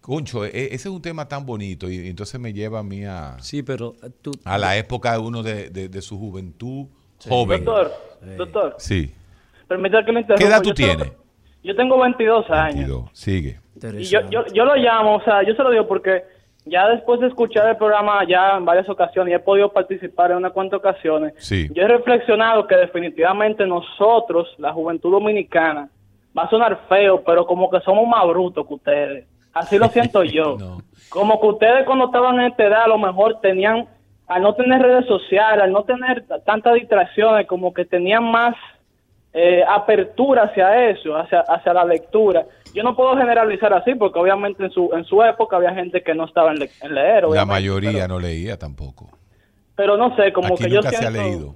concho, 0.02 0.46
e- 0.46 0.50
ese 0.68 0.76
es 0.76 0.86
un 0.88 1.02
tema 1.02 1.28
tan 1.28 1.46
bonito 1.46 1.90
y 1.90 2.08
entonces 2.08 2.40
me 2.40 2.54
lleva 2.54 2.80
a 2.80 2.84
mí 2.84 3.04
a, 3.06 3.38
Sí, 3.40 3.64
pero 3.64 3.96
eh, 4.04 4.10
tú... 4.22 4.32
a 4.44 4.58
la 4.58 4.78
época 4.78 5.14
de 5.14 5.20
uno 5.20 5.42
de, 5.44 5.70
de- 5.70 5.90
de 5.90 6.02
su 6.02 6.18
juventud 6.20 6.88
joven. 7.28 7.64
Doctor, 7.66 7.92
doctor, 8.38 8.76
Sí. 8.78 9.12
permítame 9.68 10.06
que 10.06 10.12
le 10.12 10.20
interrumpa. 10.22 10.44
¿Qué 10.44 10.50
edad 10.50 10.62
tú 10.62 10.70
Yo 10.70 10.76
tengo- 10.76 10.96
tienes? 10.98 11.14
Yo 11.64 11.76
tengo 11.76 12.00
22 12.00 12.50
años. 12.52 12.76
22. 12.76 13.10
Sigue. 13.14 13.60
Y 14.00 14.04
yo, 14.04 14.20
yo, 14.30 14.46
yo 14.54 14.66
lo 14.66 14.76
llamo, 14.76 15.16
o 15.16 15.24
sea, 15.24 15.42
yo 15.44 15.56
se 15.56 15.64
lo 15.64 15.72
digo 15.72 15.88
porque 15.88 16.24
ya 16.66 16.88
después 16.90 17.20
de 17.20 17.28
escuchar 17.28 17.68
el 17.70 17.76
programa 17.78 18.20
ya 18.28 18.56
en 18.58 18.66
varias 18.66 18.88
ocasiones 18.88 19.32
y 19.32 19.36
he 19.36 19.40
podido 19.40 19.74
participar 19.74 20.32
en 20.32 20.38
unas 20.38 20.52
cuantas 20.54 20.78
ocasiones, 20.80 21.34
Sí. 21.40 21.68
yo 21.74 21.82
he 21.84 21.88
reflexionado 21.88 22.68
que 22.68 22.76
definitivamente 22.76 23.66
nosotros, 23.66 24.48
la 24.60 24.72
juventud 24.74 25.12
dominicana, 25.12 25.90
va 26.38 26.44
a 26.44 26.50
sonar 26.50 26.80
feo, 26.90 27.24
pero 27.24 27.46
como 27.46 27.70
que 27.70 27.80
somos 27.82 28.08
más 28.08 28.26
brutos 28.28 28.68
que 28.68 28.74
ustedes. 28.74 29.28
Así 29.54 29.78
lo 29.78 29.88
siento 29.88 30.24
yo. 30.24 30.58
Como 31.10 31.40
que 31.40 31.48
ustedes 31.48 31.86
cuando 31.86 32.06
estaban 32.06 32.40
en 32.40 32.48
esta 32.48 32.64
edad 32.66 32.84
a 32.84 32.88
lo 32.88 32.98
mejor 32.98 33.40
tenían, 33.42 33.88
al 34.28 34.42
no 34.42 34.54
tener 34.56 34.82
redes 34.82 35.06
sociales, 35.06 35.64
al 35.64 35.72
no 35.72 35.84
tener 35.84 36.26
tantas 36.46 36.74
distracciones, 36.74 37.48
como 37.48 37.74
que 37.74 37.86
tenían 37.86 38.24
más 38.30 38.56
eh, 39.34 39.64
apertura 39.68 40.44
hacia 40.44 40.90
eso, 40.90 41.16
hacia, 41.16 41.42
hacia 41.42 41.74
la 41.74 41.86
lectura. 41.86 42.46
Yo 42.74 42.84
no 42.84 42.96
puedo 42.96 43.16
generalizar 43.16 43.74
así 43.74 43.96
porque 43.96 44.20
obviamente 44.20 44.64
en 44.66 44.72
su, 44.72 44.90
en 44.94 45.06
su 45.06 45.22
época 45.24 45.56
había 45.58 45.74
gente 45.74 46.02
que 46.04 46.14
no 46.14 46.26
estaba 46.26 46.52
en, 46.52 46.60
le- 46.60 46.70
en 46.82 46.94
leer. 46.96 47.24
La 47.30 47.46
mayoría 47.46 47.92
pero- 47.92 48.08
no 48.10 48.20
leía 48.20 48.58
tampoco. 48.58 49.10
Pero, 49.76 49.98
no 49.98 50.16
sé, 50.16 50.32
como 50.32 50.54
Aquí 50.54 50.64
que 50.64 50.70
yo 50.70 50.78
nunca 50.78 50.90
se 50.92 50.96
ha 51.06 51.12
siento... 51.12 51.22
leído. 51.22 51.56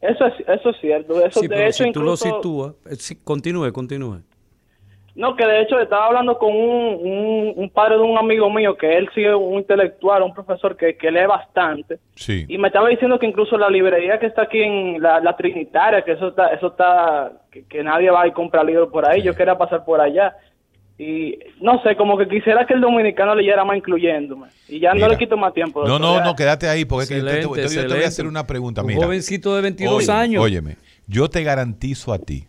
Eso 0.00 0.26
es, 0.26 0.34
eso 0.48 0.70
es 0.70 0.76
cierto. 0.80 1.20
Eso, 1.24 1.40
Sí, 1.40 1.48
de 1.48 1.54
pero 1.56 1.68
hecho, 1.68 1.84
si 1.84 1.92
tú 1.92 2.02
lo 2.02 2.16
sitúas... 2.16 2.74
eh, 2.86 2.94
sí, 2.96 3.16
continúe, 3.24 3.72
continúe. 3.72 4.20
No, 5.16 5.34
que 5.34 5.44
de 5.44 5.62
hecho 5.62 5.80
estaba 5.80 6.06
hablando 6.06 6.38
con 6.38 6.54
un, 6.54 6.94
un, 7.00 7.52
un 7.56 7.70
padre 7.70 7.96
de 7.96 8.02
un 8.02 8.16
amigo 8.16 8.48
mío 8.50 8.76
que 8.76 8.96
él 8.96 9.08
sigue 9.12 9.34
un 9.34 9.54
intelectual, 9.54 10.22
un 10.22 10.32
profesor 10.32 10.76
que, 10.76 10.96
que 10.96 11.10
lee 11.10 11.26
bastante. 11.26 11.98
Sí. 12.14 12.44
Y 12.48 12.56
me 12.56 12.68
estaba 12.68 12.88
diciendo 12.88 13.18
que 13.18 13.26
incluso 13.26 13.58
la 13.58 13.68
librería 13.68 14.20
que 14.20 14.26
está 14.26 14.42
aquí 14.42 14.62
en 14.62 15.02
la, 15.02 15.18
la 15.18 15.36
Trinitaria, 15.36 16.02
que 16.02 16.12
eso 16.12 16.28
está, 16.28 16.48
eso 16.52 16.68
está, 16.68 17.32
que, 17.50 17.64
que 17.66 17.82
nadie 17.82 18.10
va 18.12 18.28
y 18.28 18.32
compra 18.32 18.62
libros 18.62 18.90
por 18.92 19.04
ahí. 19.08 19.20
Yo 19.22 19.34
quería 19.34 19.58
pasar 19.58 19.84
por 19.84 20.00
allá. 20.00 20.36
Y 21.00 21.38
no 21.60 21.80
sé, 21.84 21.96
como 21.96 22.18
que 22.18 22.26
quisiera 22.26 22.66
que 22.66 22.74
el 22.74 22.80
dominicano 22.80 23.32
leyera 23.34 23.64
más 23.64 23.76
incluyéndome. 23.76 24.48
Y 24.68 24.80
ya 24.80 24.94
no 24.94 25.08
le 25.08 25.16
quito 25.16 25.36
más 25.36 25.54
tiempo. 25.54 25.84
No, 25.84 25.90
doctor, 25.98 26.18
no, 26.18 26.24
no, 26.24 26.34
quédate 26.34 26.68
ahí 26.68 26.84
porque 26.84 27.04
es 27.04 27.08
que 27.10 27.16
yo 27.18 27.24
te, 27.24 27.30
Excelente, 27.36 27.62
yo 27.62 27.68
te- 27.68 27.74
yo 27.74 27.86
te 27.88 27.94
voy 27.94 28.04
a 28.04 28.08
hacer 28.08 28.26
una 28.26 28.46
pregunta. 28.46 28.80
Un 28.80 28.88
Mira. 28.88 29.04
jovencito 29.04 29.54
de 29.54 29.62
22 29.62 29.94
Óyeme, 30.08 30.12
años. 30.12 30.42
Óyeme, 30.44 30.76
yo 31.06 31.30
te 31.30 31.44
garantizo 31.44 32.12
a 32.12 32.18
ti. 32.18 32.46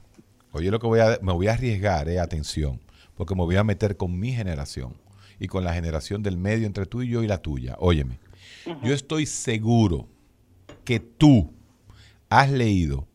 Oye, 0.52 0.72
lo 0.72 0.80
que 0.80 0.88
voy 0.88 1.00
a, 1.00 1.20
me 1.22 1.32
voy 1.32 1.48
a 1.48 1.54
arriesgar, 1.54 2.10
eh, 2.10 2.20
atención, 2.20 2.80
porque 3.16 3.36
me 3.36 3.44
voy 3.44 3.56
a 3.56 3.64
meter 3.64 3.98
con 3.98 4.20
mi 4.20 4.32
generación 4.32 4.96
y 5.40 5.46
con 5.48 5.64
la 5.64 5.74
generación 5.76 6.24
del 6.24 6.38
medio 6.38 6.66
entre 6.66 6.88
tú 6.88 7.04
y 7.04 7.10
yo 7.10 7.22
y 7.24 7.28
la 7.28 7.38
tuya. 7.38 7.76
Óyeme, 7.78 8.18
yo 8.82 8.96
estoy 8.96 9.28
seguro 9.28 10.08
que 10.86 11.00
tú 11.00 11.54
has 12.30 12.50
leído 12.50 13.06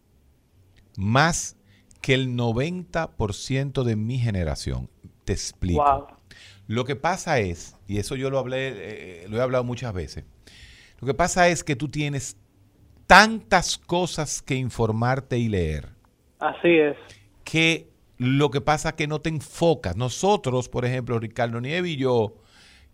más 0.96 1.56
que 2.00 2.14
el 2.14 2.28
90% 2.36 3.82
de 3.82 3.96
mi 3.96 4.18
generación. 4.18 4.88
Te 5.24 5.32
explico. 5.32 5.82
Wow. 5.82 6.06
Lo 6.66 6.84
que 6.84 6.96
pasa 6.96 7.40
es, 7.40 7.76
y 7.86 7.98
eso 7.98 8.16
yo 8.16 8.30
lo 8.30 8.38
hablé, 8.38 8.72
eh, 8.74 9.26
lo 9.28 9.38
he 9.38 9.42
hablado 9.42 9.64
muchas 9.64 9.92
veces, 9.92 10.24
lo 11.00 11.06
que 11.06 11.14
pasa 11.14 11.48
es 11.48 11.62
que 11.62 11.76
tú 11.76 11.88
tienes 11.88 12.36
tantas 13.06 13.76
cosas 13.76 14.40
que 14.40 14.54
informarte 14.54 15.38
y 15.38 15.48
leer 15.48 15.90
Así 16.38 16.68
es. 16.68 16.96
que 17.44 17.90
lo 18.16 18.50
que 18.50 18.60
pasa 18.60 18.90
es 18.90 18.94
que 18.94 19.06
no 19.06 19.20
te 19.20 19.28
enfocas. 19.28 19.96
Nosotros, 19.96 20.68
por 20.68 20.84
ejemplo, 20.84 21.18
Ricardo 21.18 21.60
Nieves 21.60 21.90
y 21.92 21.96
yo, 21.96 22.36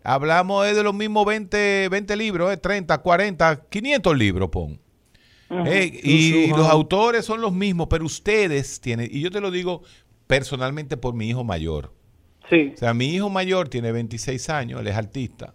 hablamos 0.02 0.66
eh, 0.66 0.74
de 0.74 0.82
los 0.82 0.94
mismos 0.94 1.26
20, 1.26 1.88
20 1.88 2.16
libros, 2.16 2.52
eh, 2.52 2.56
30, 2.56 2.98
40, 2.98 3.66
500 3.68 4.16
libros, 4.16 4.48
pon. 4.50 4.80
Eh, 5.66 6.00
y 6.04 6.46
los 6.48 6.68
autores 6.68 7.24
son 7.24 7.40
los 7.40 7.52
mismos, 7.52 7.88
pero 7.90 8.04
ustedes 8.04 8.80
tienen, 8.80 9.08
y 9.10 9.20
yo 9.20 9.32
te 9.32 9.40
lo 9.40 9.50
digo 9.50 9.82
personalmente 10.28 10.96
por 10.96 11.14
mi 11.14 11.28
hijo 11.28 11.42
mayor. 11.42 11.92
Sí. 12.50 12.72
O 12.74 12.76
sea, 12.76 12.92
mi 12.92 13.14
hijo 13.14 13.30
mayor 13.30 13.68
tiene 13.68 13.92
26 13.92 14.50
años, 14.50 14.80
él 14.80 14.88
es 14.88 14.96
artista. 14.96 15.54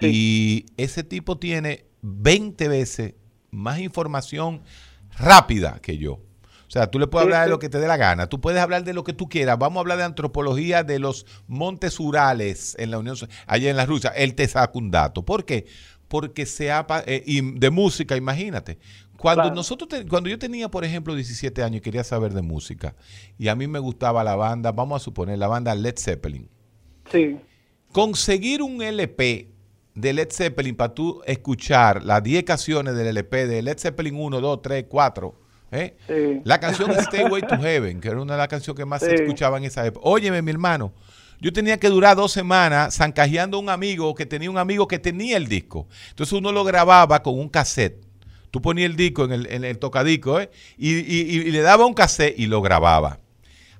Y 0.00 0.66
ese 0.76 1.04
tipo 1.04 1.38
tiene 1.38 1.86
20 2.02 2.68
veces 2.68 3.14
más 3.50 3.78
información 3.78 4.62
rápida 5.16 5.78
que 5.80 5.98
yo. 5.98 6.14
O 6.66 6.70
sea, 6.74 6.90
tú 6.90 6.98
le 6.98 7.06
puedes 7.06 7.26
hablar 7.26 7.44
de 7.44 7.50
lo 7.50 7.58
que 7.58 7.68
te 7.68 7.78
dé 7.78 7.86
la 7.86 7.96
gana, 7.96 8.28
tú 8.28 8.40
puedes 8.40 8.60
hablar 8.60 8.82
de 8.82 8.94
lo 8.94 9.04
que 9.04 9.12
tú 9.12 9.28
quieras. 9.28 9.58
Vamos 9.58 9.76
a 9.76 9.80
hablar 9.80 9.98
de 9.98 10.04
antropología 10.04 10.82
de 10.82 10.98
los 10.98 11.24
montes 11.46 12.00
Urales 12.00 12.74
en 12.78 12.90
la 12.90 12.98
Unión 12.98 13.16
allá 13.46 13.70
en 13.70 13.76
la 13.76 13.86
Rusia. 13.86 14.10
Él 14.16 14.34
te 14.34 14.48
saca 14.48 14.72
un 14.74 14.90
dato. 14.90 15.24
¿Por 15.24 15.44
qué? 15.44 15.66
Porque 16.08 16.46
se 16.46 16.72
ha, 16.72 16.86
eh, 17.06 17.22
y 17.24 17.58
de 17.58 17.70
música, 17.70 18.16
imagínate. 18.16 18.78
Cuando 19.24 19.44
Claro. 19.44 19.54
nosotros 19.56 19.88
te- 19.88 20.06
cuando 20.06 20.28
yo 20.28 20.38
tenía, 20.38 20.68
por 20.70 20.84
ejemplo, 20.84 21.14
17 21.14 21.62
años 21.62 21.78
y 21.78 21.80
quería 21.80 22.04
saber 22.04 22.34
de 22.34 22.42
música, 22.42 22.94
y 23.38 23.48
a 23.48 23.54
mí 23.54 23.66
me 23.66 23.78
gustaba 23.78 24.22
la 24.22 24.36
banda, 24.36 24.70
vamos 24.70 25.00
a 25.00 25.02
suponer, 25.02 25.38
la 25.38 25.46
banda 25.48 25.74
Led 25.74 25.94
Zeppelin. 25.98 26.46
Sí. 27.10 27.38
Conseguir 27.90 28.60
un 28.60 28.82
LP 28.82 29.48
de 29.94 30.12
Led 30.12 30.28
Zeppelin 30.30 30.76
para 30.76 30.92
tú 30.92 31.22
escuchar 31.24 32.04
las 32.04 32.22
10 32.22 32.44
canciones 32.44 32.94
del 32.96 33.06
LP 33.06 33.46
de 33.46 33.62
Led 33.62 33.78
Zeppelin 33.78 34.14
1, 34.14 34.42
2, 34.42 34.60
3, 34.60 34.84
4. 34.90 35.40
¿eh? 35.72 35.96
Sí. 36.06 36.40
La 36.44 36.60
canción 36.60 36.92
Stayway 36.92 37.40
to 37.48 37.56
Heaven, 37.56 38.02
que 38.02 38.08
era 38.08 38.20
una 38.20 38.34
de 38.34 38.38
las 38.40 38.48
canciones 38.48 38.76
que 38.76 38.84
más 38.84 39.00
se 39.00 39.14
escuchaba 39.14 39.56
en 39.56 39.64
esa 39.64 39.86
época. 39.86 40.06
Óyeme, 40.06 40.42
mi 40.42 40.50
hermano, 40.50 40.92
yo 41.40 41.50
tenía 41.50 41.78
que 41.80 41.88
durar 41.88 42.14
dos 42.14 42.30
semanas 42.30 42.94
zancajeando 42.96 43.56
a 43.56 43.60
un 43.60 43.70
amigo 43.70 44.14
que 44.14 44.26
tenía 44.26 44.50
un 44.50 44.58
amigo 44.58 44.86
que 44.86 44.98
tenía 44.98 45.38
el 45.38 45.48
disco. 45.48 45.88
Entonces 46.10 46.34
uno 46.34 46.52
lo 46.52 46.62
grababa 46.62 47.22
con 47.22 47.38
un 47.38 47.48
cassette. 47.48 48.03
Tú 48.54 48.62
ponías 48.62 48.88
el 48.88 48.94
disco 48.94 49.24
en 49.24 49.32
el, 49.32 49.46
en 49.50 49.64
el 49.64 49.80
tocadisco 49.80 50.38
¿eh? 50.38 50.48
y, 50.78 50.92
y- 50.94 51.22
y 51.40 51.50
le 51.50 51.60
daba 51.60 51.86
un 51.86 51.92
cassette 51.92 52.38
y 52.38 52.46
lo 52.46 52.62
grababa. 52.62 53.18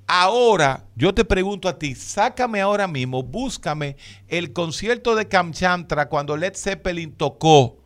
Ahora, 0.09 0.85
yo 0.97 1.15
te 1.15 1.25
pregunto 1.25 1.69
a 1.69 1.79
ti, 1.79 1.95
sácame 1.95 2.61
ahora 2.61 2.89
mismo, 2.89 3.23
búscame 3.23 3.97
el 4.27 4.53
concierto 4.53 5.15
de 5.15 5.29
Kamchantra 5.29 6.09
cuando 6.09 6.37
Led 6.37 6.55
Zeppelin 6.57 7.13
tocó 7.13 7.77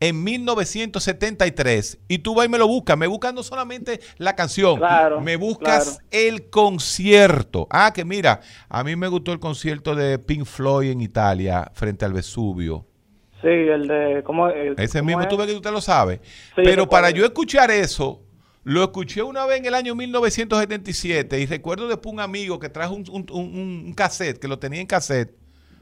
en 0.00 0.24
1973 0.24 1.98
y 2.08 2.20
tú 2.20 2.34
vas 2.34 2.46
y 2.46 2.48
me 2.48 2.56
lo 2.56 2.66
buscas, 2.66 2.96
me 2.96 3.06
buscas 3.08 3.34
no 3.34 3.42
solamente 3.42 4.00
la 4.16 4.34
canción, 4.34 4.78
Claro, 4.78 5.20
me 5.20 5.36
buscas 5.36 5.84
claro. 5.84 5.98
el 6.12 6.48
concierto. 6.48 7.66
Ah, 7.68 7.92
que 7.94 8.06
mira, 8.06 8.40
a 8.70 8.82
mí 8.82 8.96
me 8.96 9.08
gustó 9.08 9.32
el 9.34 9.38
concierto 9.38 9.94
de 9.94 10.18
Pink 10.18 10.46
Floyd 10.46 10.92
en 10.92 11.02
Italia 11.02 11.70
frente 11.74 12.06
al 12.06 12.14
Vesubio. 12.14 12.86
Sí, 13.42 13.48
el 13.48 13.88
de... 13.88 14.22
¿cómo, 14.24 14.48
el- 14.48 14.74
Ese 14.78 15.00
cómo 15.00 15.08
mismo 15.08 15.22
es? 15.22 15.28
tú 15.28 15.36
ves 15.36 15.48
que 15.48 15.54
usted 15.56 15.72
lo 15.72 15.80
sabe. 15.80 16.20
Sí, 16.54 16.62
Pero 16.64 16.88
para 16.88 17.10
yo 17.10 17.24
escuchar 17.24 17.70
eso, 17.70 18.22
lo 18.64 18.82
escuché 18.84 19.22
una 19.22 19.44
vez 19.46 19.58
en 19.58 19.66
el 19.66 19.74
año 19.74 19.94
1977 19.96 21.40
y 21.40 21.46
recuerdo 21.46 21.88
después 21.88 22.12
un 22.12 22.20
amigo 22.20 22.58
que 22.58 22.68
trajo 22.68 22.94
un, 22.94 23.04
un- 23.10 23.26
un- 23.32 23.82
un 23.86 23.92
cassette, 23.94 24.38
que 24.38 24.46
lo 24.48 24.58
tenía 24.58 24.80
en 24.80 24.86
cassette, 24.86 25.34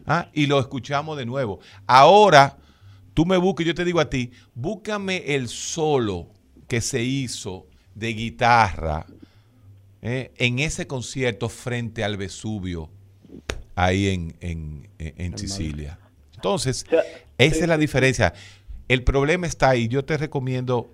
¿ah? 0.07 0.29
y 0.33 0.46
lo 0.46 0.59
escuchamos 0.59 1.16
de 1.18 1.27
nuevo. 1.27 1.61
Ahora, 1.87 2.57
tú 3.12 3.27
me 3.27 3.37
buscas, 3.37 3.66
yo 3.66 3.75
te 3.75 3.85
digo 3.85 4.01
a 4.01 4.09
ti, 4.09 4.31
búscame 4.55 5.35
el 5.35 5.49
solo 5.49 6.29
que 6.66 6.81
se 6.81 7.03
hizo 7.03 7.66
de 7.94 8.14
guitarra 8.14 9.05
¿eh? 10.01 10.31
en 10.37 10.61
ese 10.61 10.87
concierto 10.87 11.49
frente 11.51 12.03
al 12.05 12.16
Vesubio, 12.16 12.88
ahí 13.75 14.09
en, 14.09 14.35
en- 14.40 14.88
en- 14.99 15.14
en 15.18 15.38
Sicilia. 15.38 15.99
Entonces, 16.35 16.87
esa 17.44 17.62
es 17.62 17.68
la 17.68 17.76
diferencia. 17.79 18.33
El 18.88 19.05
problema 19.05 19.46
está 19.46 19.70
ahí. 19.70 19.88
Yo 19.88 20.05
te 20.05 20.16
recomiendo 20.16 20.90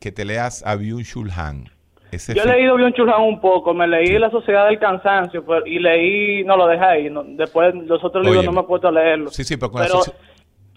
que 0.00 0.12
te 0.12 0.24
leas 0.24 0.64
a 0.66 0.74
Byung 0.76 1.04
Chul 1.04 1.30
Han. 1.30 1.68
Ese 2.12 2.34
Yo 2.34 2.42
he 2.42 2.46
leído 2.46 2.76
bien 2.76 2.92
Chulhan 2.92 3.20
un 3.20 3.40
poco, 3.40 3.74
me 3.74 3.86
leí 3.88 4.16
La 4.18 4.30
Sociedad 4.30 4.66
del 4.68 4.78
Cansancio 4.78 5.44
pero- 5.44 5.66
y 5.66 5.80
leí, 5.80 6.44
no 6.44 6.56
lo 6.56 6.68
dejé 6.68 6.84
ahí, 6.84 7.10
no- 7.10 7.24
después 7.24 7.74
los 7.74 8.02
otros 8.04 8.24
libros 8.24 8.44
no 8.44 8.52
me 8.52 8.60
he 8.60 8.64
puesto 8.64 8.86
a 8.88 8.92
leerlos. 8.92 9.34
Sí, 9.34 9.42
sí, 9.42 9.56
pero 9.56 9.72
con 9.72 9.82
Pero 9.82 10.00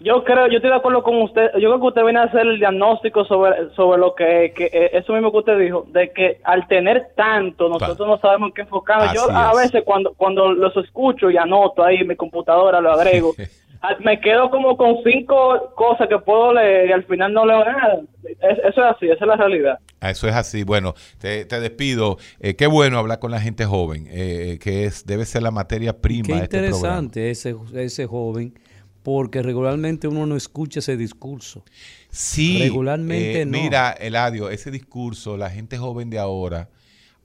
yo 0.00 0.24
creo, 0.24 0.48
yo 0.48 0.56
estoy 0.56 0.70
de 0.70 0.76
acuerdo 0.76 1.02
con 1.02 1.20
usted, 1.22 1.50
yo 1.60 1.68
creo 1.68 1.78
que 1.80 1.86
usted 1.86 2.02
viene 2.02 2.18
a 2.20 2.24
hacer 2.24 2.40
el 2.46 2.58
diagnóstico 2.58 3.24
sobre, 3.26 3.70
sobre 3.76 4.00
lo 4.00 4.14
que, 4.14 4.52
que 4.56 4.64
eh, 4.72 4.90
eso 4.94 5.12
mismo 5.12 5.30
que 5.30 5.38
usted 5.38 5.58
dijo, 5.58 5.86
de 5.92 6.10
que 6.10 6.40
al 6.42 6.66
tener 6.66 7.10
tanto, 7.14 7.68
nosotros 7.68 8.08
no 8.08 8.18
sabemos 8.18 8.48
en 8.48 8.54
qué 8.54 8.62
enfocarnos. 8.62 9.12
Yo 9.14 9.30
a 9.30 9.50
es. 9.52 9.58
veces 9.58 9.82
cuando, 9.84 10.14
cuando 10.14 10.52
los 10.52 10.76
escucho 10.78 11.30
y 11.30 11.36
anoto 11.36 11.84
ahí 11.84 11.98
en 11.98 12.08
mi 12.08 12.16
computadora, 12.16 12.80
lo 12.80 12.90
agrego, 12.92 13.34
me 14.00 14.20
quedo 14.20 14.50
como 14.50 14.76
con 14.76 14.96
cinco 15.04 15.72
cosas 15.76 16.08
que 16.08 16.18
puedo 16.18 16.52
leer 16.52 16.90
y 16.90 16.92
al 16.92 17.04
final 17.04 17.32
no 17.32 17.46
leo 17.46 17.64
nada. 17.64 18.00
Es- 18.24 18.58
eso 18.58 18.84
es 18.84 18.96
así, 18.96 19.06
esa 19.06 19.24
es 19.24 19.26
la 19.28 19.36
realidad. 19.36 19.78
Ah, 20.00 20.10
Eso 20.10 20.28
es 20.28 20.34
así. 20.34 20.62
Bueno, 20.64 20.94
te, 21.18 21.44
te 21.44 21.60
despido. 21.60 22.16
Eh, 22.40 22.54
qué 22.56 22.66
bueno 22.66 22.98
hablar 22.98 23.18
con 23.18 23.30
la 23.30 23.40
gente 23.40 23.64
joven, 23.66 24.06
eh, 24.10 24.58
que 24.62 24.84
es 24.84 25.04
debe 25.06 25.24
ser 25.26 25.42
la 25.42 25.50
materia 25.50 25.98
prima 26.00 26.26
Qué 26.26 26.34
de 26.34 26.42
este 26.44 26.58
programa. 26.68 27.02
interesante 27.02 27.30
ese, 27.30 27.54
ese 27.74 28.06
joven, 28.06 28.54
porque 29.02 29.42
regularmente 29.42 30.08
uno 30.08 30.26
no 30.26 30.36
escucha 30.36 30.80
ese 30.80 30.96
discurso. 30.96 31.64
Sí, 32.10 32.58
Regularmente 32.60 33.42
eh, 33.42 33.46
no. 33.46 33.58
Mira, 33.58 33.92
Eladio, 33.92 34.50
ese 34.50 34.70
discurso, 34.70 35.36
la 35.36 35.48
gente 35.50 35.78
joven 35.78 36.10
de 36.10 36.18
ahora, 36.18 36.68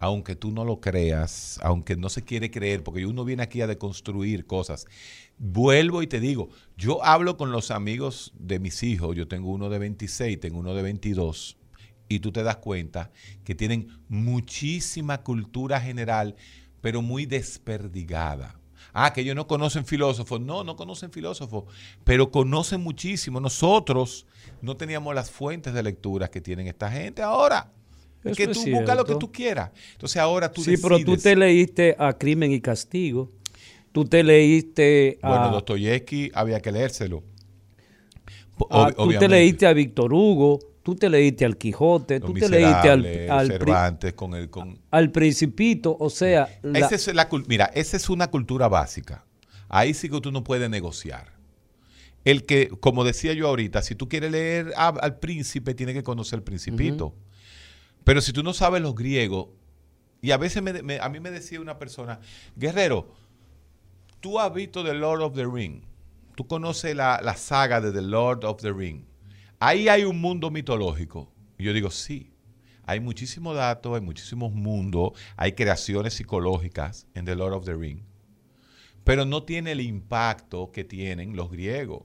aunque 0.05 0.35
tú 0.35 0.51
no 0.51 0.63
lo 0.63 0.79
creas, 0.79 1.59
aunque 1.63 1.95
no 1.95 2.09
se 2.09 2.23
quiere 2.23 2.51
creer, 2.51 2.83
porque 2.83 3.05
uno 3.05 3.25
viene 3.25 3.43
aquí 3.43 3.61
a 3.61 3.67
deconstruir 3.67 4.45
cosas. 4.45 4.85
Vuelvo 5.37 6.01
y 6.03 6.07
te 6.07 6.19
digo, 6.19 6.49
yo 6.77 7.03
hablo 7.03 7.37
con 7.37 7.51
los 7.51 7.71
amigos 7.71 8.31
de 8.37 8.59
mis 8.59 8.83
hijos, 8.83 9.15
yo 9.15 9.27
tengo 9.27 9.49
uno 9.51 9.69
de 9.69 9.79
26, 9.79 10.39
tengo 10.39 10.59
uno 10.59 10.73
de 10.75 10.83
22, 10.83 11.57
y 12.07 12.19
tú 12.19 12.31
te 12.31 12.43
das 12.43 12.57
cuenta 12.57 13.11
que 13.43 13.55
tienen 13.55 13.87
muchísima 14.07 15.23
cultura 15.23 15.81
general, 15.81 16.35
pero 16.81 17.01
muy 17.01 17.25
desperdigada. 17.25 18.59
Ah, 18.93 19.11
que 19.11 19.21
ellos 19.21 19.35
no 19.35 19.47
conocen 19.47 19.85
filósofos. 19.85 20.39
No, 20.39 20.63
no 20.63 20.75
conocen 20.75 21.11
filósofos, 21.11 21.65
pero 22.03 22.31
conocen 22.31 22.81
muchísimo. 22.81 23.39
Nosotros 23.39 24.25
no 24.61 24.77
teníamos 24.77 25.15
las 25.15 25.31
fuentes 25.31 25.73
de 25.73 25.83
lectura 25.83 26.29
que 26.29 26.41
tienen 26.41 26.67
esta 26.67 26.91
gente 26.91 27.21
ahora. 27.21 27.73
Es 28.25 28.31
Eso 28.31 28.35
que 28.37 28.47
tú 28.53 28.71
buscas 28.71 28.97
lo 28.97 29.05
que 29.05 29.15
tú 29.15 29.31
quieras. 29.31 29.71
Entonces 29.93 30.17
ahora 30.17 30.51
tú 30.51 30.63
sí, 30.63 30.75
pero 30.81 30.97
tú 30.97 31.11
decides. 31.11 31.23
te 31.23 31.35
leíste 31.35 31.95
a 31.97 32.13
Crimen 32.17 32.51
y 32.51 32.59
Castigo. 32.59 33.31
Tú 33.91 34.03
te 34.03 34.23
leíste 34.23 35.19
a... 35.21 35.29
Bueno, 35.29 35.51
Dostoyevsky 35.51 36.31
había 36.33 36.59
que 36.59 36.71
leérselo. 36.71 37.23
A- 38.69 38.91
tú 38.91 39.09
te 39.17 39.27
leíste 39.29 39.67
a 39.67 39.73
Víctor 39.73 40.13
Hugo, 40.13 40.59
tú 40.81 40.95
te 40.95 41.09
leíste 41.09 41.45
al 41.45 41.57
Quijote, 41.57 42.19
Los 42.19 42.27
tú 42.29 42.33
te 42.39 42.49
leíste 42.49 42.89
al, 42.89 43.05
al, 43.29 43.47
Cervantes 43.47 44.13
con 44.13 44.33
el 44.33 44.49
con 44.49 44.79
al 44.91 45.11
Principito, 45.11 45.95
o 45.99 46.09
sea... 46.09 46.49
la- 46.61 46.79
Esa 46.79 46.95
es 46.95 47.13
la 47.13 47.29
mira, 47.47 47.65
esa 47.73 47.95
es 47.97 48.09
una 48.09 48.29
cultura 48.31 48.67
básica. 48.67 49.25
Ahí 49.69 49.93
sí 49.93 50.09
que 50.09 50.19
tú 50.21 50.31
no 50.31 50.43
puedes 50.43 50.69
negociar. 50.69 51.33
El 52.23 52.45
que, 52.45 52.69
como 52.69 53.03
decía 53.03 53.33
yo 53.33 53.47
ahorita, 53.47 53.81
si 53.81 53.93
tú 53.93 54.09
quieres 54.09 54.31
leer 54.31 54.73
a- 54.75 54.87
al 54.89 55.19
príncipe, 55.19 55.73
tienes 55.75 55.95
que 55.95 56.03
conocer 56.03 56.37
el 56.39 56.43
principito. 56.43 57.13
Pero 58.05 58.21
si 58.21 58.31
tú 58.31 58.41
no 58.43 58.53
sabes 58.53 58.81
los 58.81 58.95
griegos, 58.95 59.49
y 60.21 60.31
a 60.31 60.37
veces 60.37 60.63
me- 60.63 60.99
a 60.99 61.09
mí 61.09 61.19
me 61.19 61.31
decía 61.31 61.59
una 61.59 61.77
persona, 61.77 62.19
Guerrero, 62.55 63.09
tú 64.21 64.39
has 64.39 64.53
visto 64.53 64.83
The 64.83 64.93
Lord 64.93 65.21
of 65.21 65.35
the 65.35 65.45
Ring, 65.45 65.81
tú 66.35 66.47
conoces 66.47 66.95
la, 66.95 67.19
la 67.21 67.35
saga 67.35 67.81
de 67.81 67.91
The 67.91 68.01
Lord 68.01 68.45
of 68.45 68.61
the 68.61 68.71
Ring. 68.71 69.03
Ahí 69.59 69.87
hay 69.89 70.03
un 70.05 70.21
mundo 70.21 70.49
mitológico. 70.51 71.31
Y 71.57 71.63
yo 71.65 71.73
digo, 71.73 71.89
sí. 71.91 72.31
Hay 72.87 72.99
muchísimos 72.99 73.55
datos, 73.55 73.95
hay 73.95 74.01
muchísimos 74.01 74.53
mundos, 74.53 75.13
hay 75.37 75.53
creaciones 75.53 76.13
psicológicas 76.13 77.07
en 77.15 77.25
The 77.25 77.35
Lord 77.35 77.53
of 77.53 77.65
the 77.65 77.73
Ring. 77.73 78.03
Pero 79.03 79.25
no 79.25 79.43
tiene 79.43 79.71
el 79.71 79.81
impacto 79.81 80.71
que 80.71 80.83
tienen 80.83 81.35
los 81.35 81.49
griegos. 81.49 82.03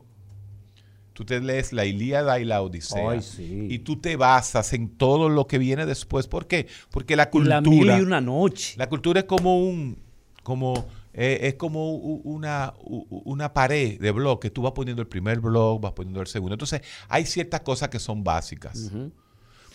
Tú 1.20 1.26
te 1.26 1.38
lees 1.38 1.74
la 1.74 1.84
Ilíada 1.84 2.40
y 2.40 2.46
la 2.46 2.62
Odisea 2.62 3.10
Ay, 3.10 3.20
sí. 3.20 3.66
y 3.68 3.80
tú 3.80 3.96
te 4.00 4.16
basas 4.16 4.72
en 4.72 4.88
todo 4.88 5.28
lo 5.28 5.46
que 5.46 5.58
viene 5.58 5.84
después. 5.84 6.26
¿Por 6.26 6.46
qué? 6.46 6.66
Porque 6.90 7.14
la 7.14 7.28
cultura... 7.28 7.56
la 7.56 7.60
mil 7.60 7.86
y 7.88 8.00
una 8.00 8.22
noche. 8.22 8.72
La 8.78 8.88
cultura 8.88 9.20
es 9.20 9.26
como 9.26 9.62
un, 9.62 9.98
como, 10.42 10.86
eh, 11.12 11.40
es 11.42 11.56
como 11.56 11.94
una, 11.94 12.72
una 12.86 13.52
pared 13.52 14.00
de 14.00 14.10
bloques. 14.12 14.50
Tú 14.50 14.62
vas 14.62 14.72
poniendo 14.72 15.02
el 15.02 15.08
primer 15.08 15.40
blog, 15.40 15.82
vas 15.82 15.92
poniendo 15.92 16.22
el 16.22 16.26
segundo. 16.26 16.54
Entonces, 16.54 16.80
hay 17.06 17.26
ciertas 17.26 17.60
cosas 17.60 17.90
que 17.90 17.98
son 17.98 18.24
básicas. 18.24 18.90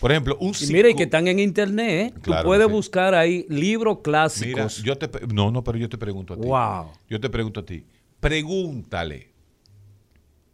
Por 0.00 0.10
ejemplo, 0.10 0.36
un 0.40 0.52
Y 0.60 0.66
mira, 0.72 0.90
y 0.90 0.96
que 0.96 1.04
están 1.04 1.28
en 1.28 1.38
internet, 1.38 2.12
¿eh? 2.12 2.20
Claro 2.22 2.42
tú 2.42 2.48
puedes 2.48 2.66
que 2.66 2.70
sí. 2.72 2.74
buscar 2.74 3.14
ahí 3.14 3.46
libros 3.48 3.98
Mira, 3.98 4.02
clásicos. 4.02 4.82
yo 4.82 4.98
te, 4.98 5.06
pe- 5.06 5.32
no, 5.32 5.52
no, 5.52 5.62
pero 5.62 5.78
yo 5.78 5.88
te 5.88 5.96
pregunto 5.96 6.34
a 6.34 6.36
ti. 6.40 6.48
Wow. 6.48 6.90
Yo 7.08 7.20
te 7.20 7.30
pregunto 7.30 7.60
a 7.60 7.64
ti. 7.64 7.84
Pregúntale 8.18 9.35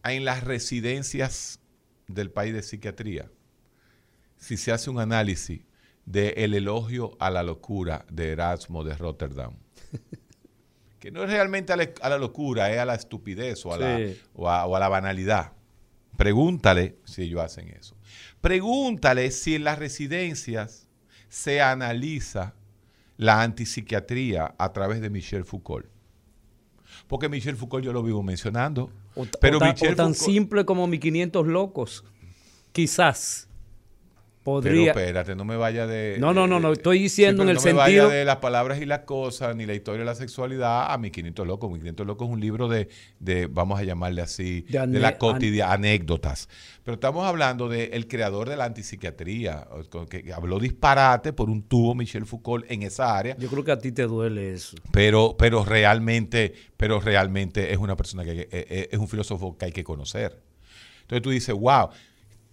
en 0.05 0.25
las 0.25 0.43
residencias 0.45 1.61
del 2.09 2.31
país 2.31 2.53
de 2.53 2.63
psiquiatría 2.63 3.31
si 4.37 4.57
se 4.57 4.73
hace 4.73 4.91
un 4.91 4.99
análisis 4.99 5.61
del 6.05 6.35
el 6.37 6.55
elogio 6.55 7.17
a 7.21 7.31
la 7.31 7.43
locura 7.45 8.05
de 8.11 8.31
Erasmo 8.33 8.83
de 8.83 8.97
Rotterdam. 8.97 9.55
que 10.99 11.11
no 11.13 11.23
es 11.23 11.31
realmente 11.31 11.73
a 11.73 11.77
la, 11.77 11.89
a 12.01 12.09
la 12.09 12.19
locura, 12.19 12.73
es 12.73 12.79
a 12.79 12.85
la 12.85 12.95
estupidez 12.95 13.65
o 13.67 13.73
a, 13.73 13.79
la, 13.79 13.99
o 14.35 14.49
a- 14.51 14.67
o 14.67 14.75
a 14.77 14.81
la 14.81 14.89
banalidad. 14.89 15.53
Pregúntale 16.17 16.99
si 17.05 17.23
ellos 17.23 17.41
hacen 17.41 17.69
eso. 17.69 17.97
Pregúntale 18.41 19.31
si 19.31 19.55
en 19.55 19.65
las 19.65 19.79
residencias 19.79 20.89
se 21.29 21.61
analiza 21.63 22.55
la 23.17 23.43
antipsiquiatría 23.43 24.55
a 24.59 24.73
través 24.73 25.01
de 25.01 25.09
Michel 25.11 25.45
Foucault. 25.45 25.87
Porque 27.07 27.29
Michel 27.29 27.57
Foucault 27.57 27.85
yo 27.85 27.93
lo 27.93 28.03
vivo 28.03 28.23
mencionando. 28.23 28.93
O, 29.15 29.27
pero 29.41 29.57
o 29.57 29.61
ta- 29.61 29.67
o 29.67 29.95
tan 29.97 30.15
simple 30.15 30.65
como 30.65 30.87
mi 30.87 30.99
500 30.99 31.47
locos. 31.47 32.05
Quizás. 32.73 33.49
Pero 34.45 34.55
Podría. 34.57 34.91
espérate, 34.91 35.37
no 35.37 35.45
me 35.45 35.57
vaya 35.57 35.87
de... 35.87 36.17
No, 36.19 36.35
no, 36.35 36.49
no, 36.49 36.59
no, 36.59 36.69
de- 36.71 36.75
estoy 36.75 36.99
diciendo 36.99 37.43
pero 37.45 37.51
en 37.53 37.57
el 37.57 37.57
no 37.57 37.63
me 37.63 37.73
vaya 37.75 38.03
sentido- 38.03 38.09
de 38.19 38.25
las 38.25 38.37
palabras 38.39 38.81
y 38.83 38.87
las 38.87 39.01
cosas, 39.01 39.55
ni 39.55 39.67
la 39.67 39.75
historia 39.75 40.01
de 40.01 40.05
la 40.05 40.17
sexualidad 40.17 40.93
a 40.93 40.99
mi 40.99 41.13
500 41.13 41.47
locos. 41.47 41.71
Mi 41.71 41.79
500 41.79 42.05
locos 42.05 42.27
es 42.27 42.35
un 42.35 42.41
libro 42.41 42.67
de, 42.67 42.89
de 43.21 43.47
vamos 43.47 43.79
a 43.79 43.85
llamarle 43.85 44.21
así, 44.21 44.63
De 44.63 44.85
de, 44.85 44.99
la 44.99 45.17
cotidiana, 45.17 45.75
anécdotas. 45.75 46.49
Pero 46.83 46.95
estamos 46.97 47.25
hablando 47.25 47.69
del 47.69 48.09
creador 48.09 48.49
de 48.49 48.57
la 48.57 48.65
antipsiquiatría, 48.65 49.69
que 50.11 50.33
habló 50.33 50.59
disparate 50.59 51.33
por 51.33 51.49
un 51.49 51.63
tubo 51.63 51.95
Michel 51.95 52.27
Foucault 52.27 52.69
en 52.69 52.83
esa 52.83 53.17
área. 53.17 53.37
Yo 53.37 53.49
creo 53.49 53.63
que 53.63 53.71
a 53.71 53.79
ti 53.79 53.93
te 53.93 54.03
duele 54.09 54.55
eso. 54.55 54.77
pero, 54.91 55.37
pero 55.39 55.65
realmente, 55.65 56.53
pero 56.77 56.99
realmente 56.99 57.71
es 57.73 57.79
una 57.79 57.95
persona 57.95 58.25
que, 58.25 58.33
eh, 58.41 58.49
eh, 58.51 58.89
es 58.91 58.99
un 58.99 59.07
filósofo 59.07 59.57
que 59.57 59.67
hay 59.67 59.73
que 59.73 59.85
conocer. 59.85 60.41
Entonces 61.03 61.23
tú 61.23 61.31
dices, 61.31 61.55
wow, 61.55 61.91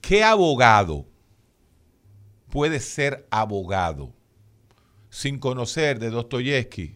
¿qué 0.01 0.23
abogado 0.23 1.05
puede 2.49 2.79
ser 2.79 3.27
abogado 3.31 4.13
sin 5.09 5.39
conocer 5.39 5.99
de 5.99 6.09
Dostoyevsky 6.09 6.95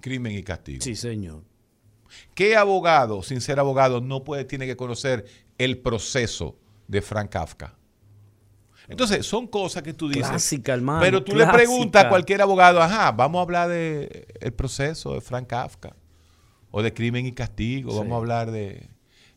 crimen 0.00 0.32
y 0.32 0.42
castigo? 0.42 0.82
Sí, 0.82 0.94
señor. 0.96 1.42
¿Qué 2.34 2.56
abogado, 2.56 3.22
sin 3.22 3.40
ser 3.40 3.58
abogado, 3.58 4.00
no 4.00 4.22
puede, 4.22 4.44
tiene 4.44 4.66
que 4.66 4.76
conocer 4.76 5.24
el 5.58 5.78
proceso 5.78 6.56
de 6.86 7.02
Frank 7.02 7.30
Kafka? 7.30 7.74
Entonces, 8.86 9.24
son 9.26 9.46
cosas 9.46 9.82
que 9.82 9.94
tú 9.94 10.08
dices. 10.08 10.28
Clásica, 10.28 10.74
hermano, 10.74 11.00
Pero 11.00 11.24
tú 11.24 11.34
le 11.34 11.46
preguntas 11.46 12.04
a 12.04 12.08
cualquier 12.10 12.42
abogado, 12.42 12.82
ajá, 12.82 13.12
vamos 13.12 13.38
a 13.38 13.42
hablar 13.42 13.68
de 13.70 14.26
el 14.40 14.52
proceso 14.52 15.14
de 15.14 15.22
Frank 15.22 15.46
Kafka 15.46 15.96
o 16.70 16.82
de 16.82 16.92
crimen 16.92 17.24
y 17.24 17.32
castigo, 17.32 17.92
Sí. 17.92 17.98
vamos 17.98 18.12
a 18.12 18.16
hablar 18.16 18.50
de, 18.50 18.90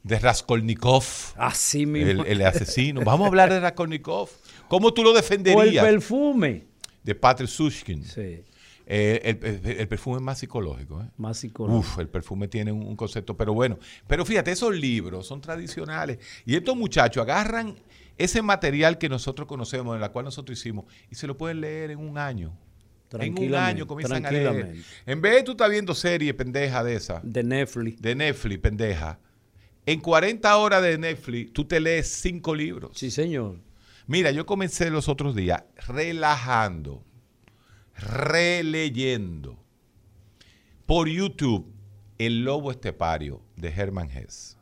de 0.04 0.20
Raskolnikov, 0.20 1.04
Así 1.38 1.84
el, 1.84 1.88
mismo. 1.88 2.26
el 2.26 2.42
asesino. 2.46 3.02
Vamos 3.06 3.26
a 3.26 3.28
hablar 3.30 3.50
de 3.50 3.60
Raskolnikov. 3.62 4.30
¿Cómo 4.70 4.94
tú 4.94 5.04
lo 5.04 5.10
o 5.10 5.16
el 5.16 5.22
defenderías? 5.22 5.86
perfume. 5.86 6.64
de 7.04 7.16
Patrick 7.16 7.50
Sushkin. 7.50 8.04
Sí, 8.04 8.42
Eh, 8.90 9.22
el, 9.42 9.66
el- 9.66 9.80
el 9.82 9.88
perfume 9.90 10.18
es 10.18 10.22
más 10.24 10.40
psicológico. 10.40 11.02
¿eh? 11.02 11.10
más 11.18 11.38
psicológico. 11.38 11.80
Uf, 11.80 12.00
el 12.00 12.08
perfume 12.08 12.48
tiene 12.48 12.72
un, 12.72 12.84
un 12.84 12.96
concepto, 12.96 13.36
pero 13.36 13.54
bueno. 13.54 13.78
Pero 14.08 14.26
fíjate, 14.26 14.52
esos 14.52 14.74
libros 14.76 15.28
son 15.28 15.42
tradicionales. 15.42 16.20
Y 16.46 16.56
estos 16.56 16.76
muchachos 16.78 17.22
agarran 17.24 17.76
ese 18.18 18.42
material 18.42 18.98
que 18.98 19.10
nosotros 19.10 19.48
conocemos, 19.48 19.94
en 19.96 20.02
la 20.02 20.10
cual 20.14 20.26
nosotros 20.26 20.58
hicimos, 20.58 20.86
y 21.12 21.16
se 21.16 21.28
lo 21.28 21.38
pueden 21.38 21.60
leer 21.62 21.92
en 21.92 22.00
un 22.00 22.18
año. 22.18 22.58
En 23.20 23.38
un 23.38 23.56
año 23.56 23.88
comienzan 23.88 24.26
a 24.26 24.32
leer. 24.32 24.76
En 25.06 25.22
vez 25.22 25.36
de 25.36 25.44
tú 25.44 25.52
estar 25.52 25.70
viendo 25.70 25.94
serie 25.96 26.34
pendeja 26.34 26.84
de 26.84 26.96
esa, 26.96 27.22
De 27.24 27.44
Netflix. 27.44 28.02
de 28.02 28.16
Netflix, 28.16 28.60
pendeja, 28.60 29.20
en 29.86 30.00
40 30.02 30.58
horas 30.58 30.82
de 30.82 30.98
Netflix, 30.98 31.54
tú 31.54 31.64
te 31.66 31.80
lees 31.80 32.08
cinco 32.10 32.54
libros. 32.56 32.92
Sí, 32.98 33.10
señor. 33.12 33.60
Mira, 34.08 34.32
yo 34.32 34.46
comencé 34.46 34.90
los 34.90 35.10
otros 35.10 35.36
días 35.36 35.64
relajando, 35.88 37.04
releyendo 37.96 39.58
por 40.86 41.10
YouTube 41.10 41.74
El 42.18 42.44
Lobo 42.44 42.72
Estepario 42.72 43.42
de 43.56 43.70
Herman 43.70 44.10
Hess. 44.10 44.58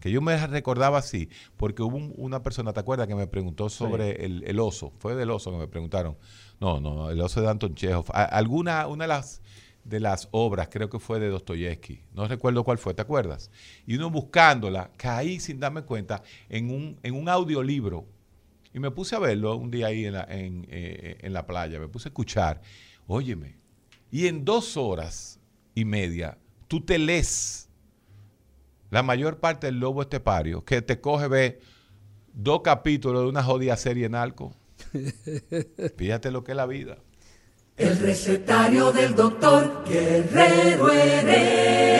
Que 0.00 0.10
yo 0.10 0.20
me 0.20 0.36
recordaba 0.46 0.98
así, 0.98 1.30
porque 1.56 1.82
hubo 1.82 1.96
un- 1.96 2.12
una 2.16 2.42
persona, 2.42 2.72
¿te 2.74 2.80
acuerdas? 2.80 3.06
Que 3.08 3.14
me 3.14 3.26
preguntó 3.26 3.70
sobre 3.70 4.24
el, 4.24 4.44
el 4.46 4.60
oso. 4.60 4.92
Fue 4.98 5.14
del 5.14 5.30
oso 5.30 5.50
que 5.50 5.56
me 5.56 5.66
preguntaron. 5.66 6.16
No, 6.60 6.78
no, 6.78 7.10
el 7.10 7.20
oso 7.22 7.40
de 7.40 7.48
Anton 7.48 7.74
Chekhov. 7.74 8.06
A- 8.12 8.24
Alguna, 8.24 8.86
una 8.86 9.04
de 9.04 9.08
las, 9.08 9.40
de 9.82 10.00
las 10.00 10.28
obras, 10.30 10.68
creo 10.70 10.90
que 10.90 10.98
fue 10.98 11.18
de 11.20 11.28
Dostoyevsky. 11.28 12.02
No 12.12 12.28
recuerdo 12.28 12.64
cuál 12.64 12.76
fue, 12.78 12.92
¿te 12.92 13.00
acuerdas? 13.02 13.50
Y 13.86 13.96
uno 13.96 14.10
buscándola, 14.10 14.90
caí 14.98 15.40
sin 15.40 15.58
darme 15.58 15.82
cuenta 15.82 16.22
en 16.50 16.70
un, 16.70 16.98
en 17.02 17.14
un 17.14 17.28
audiolibro 17.30 18.04
y 18.74 18.80
me 18.80 18.90
puse 18.90 19.14
a 19.14 19.20
verlo 19.20 19.56
un 19.56 19.70
día 19.70 19.86
ahí 19.86 20.04
en 20.04 20.12
la, 20.14 20.26
en, 20.28 20.66
eh, 20.68 21.16
en 21.20 21.32
la 21.32 21.46
playa, 21.46 21.78
me 21.78 21.88
puse 21.88 22.08
a 22.08 22.10
escuchar. 22.10 22.60
Óyeme, 23.06 23.56
y 24.10 24.26
en 24.26 24.44
dos 24.44 24.76
horas 24.76 25.38
y 25.74 25.84
media 25.84 26.36
tú 26.66 26.80
te 26.80 26.98
lees 26.98 27.68
la 28.90 29.02
mayor 29.02 29.38
parte 29.38 29.68
del 29.68 29.78
lobo 29.80 30.02
estepario, 30.02 30.64
que 30.64 30.82
te 30.82 31.00
coge, 31.00 31.28
ve 31.28 31.60
dos 32.32 32.62
capítulos 32.62 33.22
de 33.22 33.28
una 33.28 33.42
jodida 33.42 33.76
serie 33.76 34.06
en 34.06 34.14
alco. 34.14 34.54
Fíjate 35.96 36.30
lo 36.30 36.44
que 36.44 36.52
es 36.52 36.56
la 36.56 36.66
vida. 36.66 36.98
El 37.76 37.98
recetario 37.98 38.92
del 38.92 39.14
doctor 39.14 39.84
Guerrero 39.88 40.92
Heredia. 40.92 41.94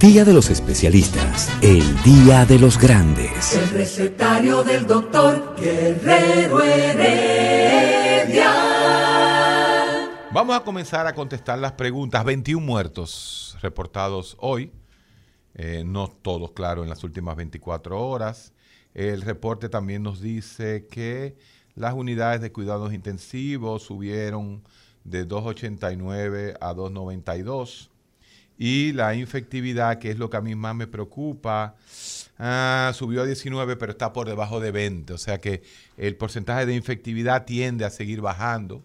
Día 0.00 0.24
de 0.24 0.32
los 0.32 0.48
especialistas, 0.48 1.52
el 1.60 2.02
día 2.02 2.46
de 2.46 2.58
los 2.58 2.78
grandes. 2.78 3.54
El 3.54 3.68
recetario 3.68 4.64
del 4.64 4.86
doctor 4.86 5.54
Guerrero 5.60 6.62
Heredia. 6.62 8.50
Vamos 10.32 10.56
a 10.56 10.64
comenzar 10.64 11.06
a 11.06 11.12
contestar 11.12 11.58
las 11.58 11.72
preguntas. 11.72 12.24
21 12.24 12.64
muertos 12.64 13.58
reportados 13.60 14.38
hoy. 14.40 14.72
Eh, 15.52 15.82
no 15.84 16.08
todos, 16.08 16.52
claro, 16.52 16.82
en 16.82 16.88
las 16.88 17.04
últimas 17.04 17.36
24 17.36 18.00
horas. 18.00 18.54
El 18.94 19.20
reporte 19.20 19.68
también 19.68 20.02
nos 20.02 20.22
dice 20.22 20.86
que 20.90 21.36
las 21.74 21.92
unidades 21.92 22.40
de 22.40 22.52
cuidados 22.52 22.94
intensivos 22.94 23.82
subieron 23.82 24.62
de 25.04 25.28
2,89 25.28 26.56
a 26.58 26.72
2,92. 26.72 27.89
Y 28.62 28.92
la 28.92 29.14
infectividad, 29.14 29.98
que 29.98 30.10
es 30.10 30.18
lo 30.18 30.28
que 30.28 30.36
a 30.36 30.42
mí 30.42 30.54
más 30.54 30.74
me 30.76 30.86
preocupa, 30.86 31.76
ah, 32.38 32.92
subió 32.94 33.22
a 33.22 33.24
19, 33.24 33.76
pero 33.76 33.92
está 33.92 34.12
por 34.12 34.28
debajo 34.28 34.60
de 34.60 34.70
20. 34.70 35.14
O 35.14 35.18
sea 35.18 35.40
que 35.40 35.62
el 35.96 36.14
porcentaje 36.16 36.66
de 36.66 36.74
infectividad 36.74 37.46
tiende 37.46 37.86
a 37.86 37.90
seguir 37.90 38.20
bajando. 38.20 38.84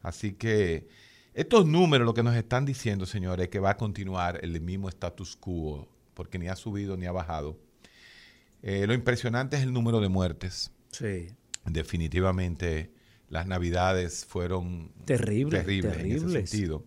Así 0.00 0.34
que 0.34 0.86
estos 1.34 1.66
números 1.66 2.06
lo 2.06 2.14
que 2.14 2.22
nos 2.22 2.36
están 2.36 2.64
diciendo, 2.66 3.04
señores, 3.04 3.46
es 3.46 3.50
que 3.50 3.58
va 3.58 3.70
a 3.70 3.76
continuar 3.76 4.38
el 4.44 4.60
mismo 4.60 4.88
status 4.88 5.34
quo, 5.34 5.88
porque 6.14 6.38
ni 6.38 6.46
ha 6.46 6.54
subido 6.54 6.96
ni 6.96 7.06
ha 7.06 7.12
bajado. 7.12 7.58
Eh, 8.62 8.86
lo 8.86 8.94
impresionante 8.94 9.56
es 9.56 9.64
el 9.64 9.72
número 9.72 9.98
de 9.98 10.08
muertes. 10.08 10.70
Sí. 10.92 11.32
Definitivamente 11.64 12.92
las 13.28 13.48
navidades 13.48 14.24
fueron 14.24 14.92
Terrible, 15.04 15.58
terribles, 15.58 15.92
en 15.94 15.98
terribles. 15.98 16.22
ese 16.22 16.46
sentido. 16.46 16.84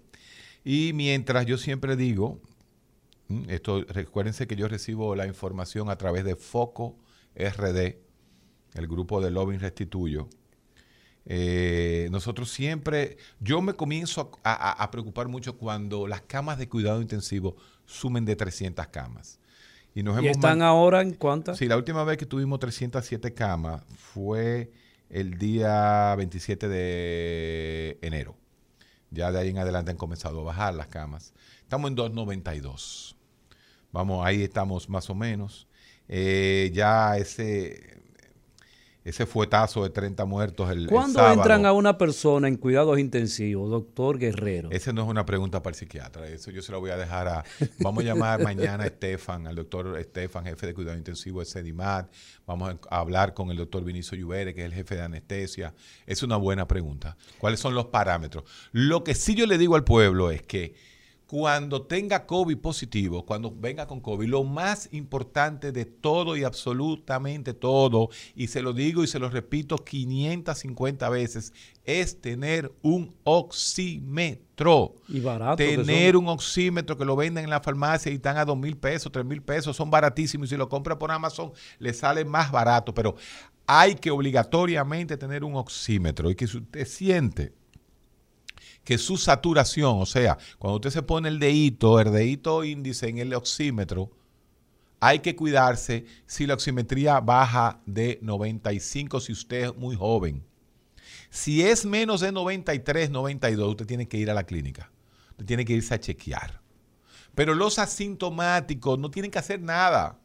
Y 0.69 0.91
mientras 0.91 1.45
yo 1.45 1.57
siempre 1.57 1.95
digo, 1.95 2.41
mm, 3.29 3.49
esto, 3.49 3.85
recuérdense 3.87 4.47
que 4.47 4.57
yo 4.57 4.67
recibo 4.67 5.15
la 5.15 5.25
información 5.25 5.89
a 5.89 5.97
través 5.97 6.25
de 6.25 6.35
Foco 6.35 6.97
RD, 7.35 7.95
el 8.75 8.87
grupo 8.87 9.21
de 9.21 9.31
Lobbying 9.31 9.61
Restituyo. 9.61 10.27
Eh, 11.25 12.09
nosotros 12.11 12.49
siempre, 12.51 13.15
yo 13.39 13.61
me 13.61 13.75
comienzo 13.75 14.29
a, 14.43 14.51
a- 14.53 14.83
a 14.83 14.91
preocupar 14.91 15.29
mucho 15.29 15.57
cuando 15.57 16.05
las 16.05 16.21
camas 16.23 16.57
de 16.57 16.67
cuidado 16.67 17.01
intensivo 17.01 17.55
sumen 17.85 18.25
de 18.25 18.35
300 18.35 18.87
camas. 18.87 19.39
Y 19.95 20.03
nos 20.03 20.15
¿Y 20.15 20.25
hemos 20.25 20.31
están 20.31 20.61
ahora 20.61 21.01
en 21.01 21.13
cuántas? 21.13 21.57
Sí, 21.59 21.67
la 21.67 21.77
última 21.77 22.03
vez 22.03 22.17
que 22.17 22.25
tuvimos 22.25 22.59
307 22.59 23.33
camas 23.33 23.83
fue 23.95 24.69
el 25.09 25.37
día 25.37 26.13
27 26.17 26.67
de 26.67 27.97
enero. 28.01 28.35
Ya 29.11 29.31
de 29.31 29.39
ahí 29.39 29.49
en 29.49 29.57
adelante 29.57 29.91
han 29.91 29.97
comenzado 29.97 30.41
a 30.41 30.43
bajar 30.43 30.73
las 30.73 30.87
camas. 30.87 31.33
Estamos 31.61 31.89
en 31.89 31.95
292. 31.95 33.15
Vamos, 33.91 34.25
ahí 34.25 34.43
estamos 34.43 34.89
más 34.89 35.09
o 35.09 35.15
menos. 35.15 35.67
Eh, 36.07 36.71
ya 36.73 37.17
ese, 37.17 38.01
ese 39.07 39.25
fuetazo 39.25 39.83
de 39.83 39.89
30 39.89 40.25
muertos 40.25 40.69
el, 40.69 40.87
¿Cuándo 40.87 41.25
entran 41.31 41.65
a 41.65 41.71
una 41.71 41.97
persona 41.97 42.49
en 42.49 42.57
cuidados 42.57 42.99
intensivos, 42.99 43.71
doctor 43.71 44.19
Guerrero? 44.19 44.69
Esa 44.69 44.91
no 44.91 45.03
es 45.03 45.07
una 45.07 45.25
pregunta 45.25 45.63
para 45.63 45.71
el 45.71 45.79
psiquiatra, 45.79 46.27
eso 46.27 46.51
yo 46.51 46.61
se 46.61 46.73
la 46.73 46.77
voy 46.77 46.91
a 46.91 46.97
dejar 46.97 47.29
a... 47.29 47.45
Vamos 47.79 48.03
a 48.03 48.07
llamar 48.07 48.43
mañana 48.43 48.83
a 48.83 48.87
Estefan, 48.87 49.47
al 49.47 49.55
doctor 49.55 49.97
Estefan, 49.97 50.43
jefe 50.43 50.67
de 50.67 50.73
cuidado 50.73 50.97
intensivo 50.97 51.39
de 51.39 51.45
CEDIMAT. 51.45 52.11
Vamos 52.45 52.75
a 52.89 52.99
hablar 52.99 53.33
con 53.33 53.49
el 53.49 53.55
doctor 53.55 53.85
Vinicio 53.85 54.17
Lluvere, 54.17 54.53
que 54.53 54.59
es 54.59 54.65
el 54.65 54.73
jefe 54.73 54.95
de 54.95 55.03
anestesia. 55.03 55.73
Es 56.05 56.21
una 56.21 56.35
buena 56.35 56.67
pregunta. 56.67 57.15
¿Cuáles 57.39 57.61
son 57.61 57.75
los 57.75 57.85
parámetros? 57.85 58.43
Lo 58.73 59.05
que 59.05 59.15
sí 59.15 59.35
yo 59.35 59.45
le 59.45 59.57
digo 59.57 59.77
al 59.77 59.85
pueblo 59.85 60.31
es 60.31 60.41
que 60.41 60.75
cuando 61.27 61.81
tenga 61.81 62.25
COVID 62.25 62.57
positivo, 62.57 63.25
cuando 63.25 63.53
venga 63.53 63.85
con 63.85 63.99
COVID, 63.99 64.27
lo 64.29 64.45
más 64.45 64.87
importante 64.93 65.73
de 65.73 65.83
todo 65.83 66.37
y 66.37 66.45
absolutamente 66.45 67.53
todo, 67.53 68.09
y 68.33 68.47
se 68.47 68.61
lo 68.61 68.71
digo 68.71 69.03
y 69.03 69.07
se 69.07 69.19
lo 69.19 69.29
repito 69.29 69.77
550 69.77 71.09
veces, 71.09 71.53
es 71.83 72.21
tener 72.21 72.71
un 72.81 73.13
oxímetro. 73.25 74.95
Y 75.09 75.19
barato. 75.19 75.57
Tener 75.57 76.15
un 76.15 76.29
oxímetro 76.29 76.97
que 76.97 77.05
lo 77.05 77.17
venden 77.17 77.43
en 77.43 77.49
la 77.49 77.61
farmacia 77.61 78.09
y 78.09 78.15
están 78.15 78.37
a 78.37 78.45
dos 78.45 78.57
mil 78.57 78.77
pesos, 78.77 79.11
tres 79.11 79.25
mil 79.25 79.41
pesos, 79.41 79.75
son 79.75 79.91
baratísimos. 79.91 80.47
Y 80.47 80.49
si 80.51 80.57
lo 80.57 80.69
compra 80.69 80.97
por 80.97 81.11
Amazon, 81.11 81.51
le 81.79 81.93
sale 81.93 82.23
más 82.23 82.51
barato. 82.51 82.93
Pero 82.93 83.15
hay 83.65 83.95
que 83.95 84.11
obligatoriamente 84.11 85.17
tener 85.17 85.43
un 85.43 85.55
oxímetro 85.55 86.31
y 86.31 86.35
que 86.35 86.47
si 86.47 86.57
usted 86.57 86.87
siente 86.87 87.53
que 88.87 88.97
su 88.97 89.17
saturación, 89.17 90.01
o 90.01 90.05
sea, 90.05 90.37
cuando 90.57 90.77
usted 90.77 90.91
se 90.91 91.01
pone 91.01 91.27
el 91.27 91.39
dedito, 91.39 91.99
el 91.99 92.09
dedito 92.09 92.63
índice 92.63 93.09
en 93.09 93.17
el 93.17 93.33
oxímetro, 93.33 94.11
hay 95.01 95.19
que 95.19 95.35
cuidarse 95.35 96.05
si 96.25 96.47
la 96.47 96.53
oximetría 96.53 97.19
baja 97.19 97.81
de 97.85 98.17
95 98.21 99.19
si 99.19 99.33
usted 99.33 99.65
es 99.65 99.75
muy 99.75 99.97
joven. 99.97 100.41
Si 101.29 101.63
es 101.63 101.85
menos 101.85 102.21
de 102.21 102.31
93, 102.31 103.09
92, 103.09 103.71
usted 103.71 103.85
tiene 103.85 104.07
que 104.07 104.19
ir 104.19 104.31
a 104.31 104.33
la 104.33 104.45
clínica. 104.45 104.89
Usted 105.31 105.45
tiene 105.45 105.65
que 105.65 105.73
irse 105.73 105.93
a 105.93 105.99
chequear. 105.99 106.61
Pero 107.35 107.55
los 107.55 107.79
asintomáticos 107.79 108.97
no 108.97 109.11
tienen 109.11 109.31
que 109.31 109.39
hacer 109.39 109.59
nada. 109.59 110.17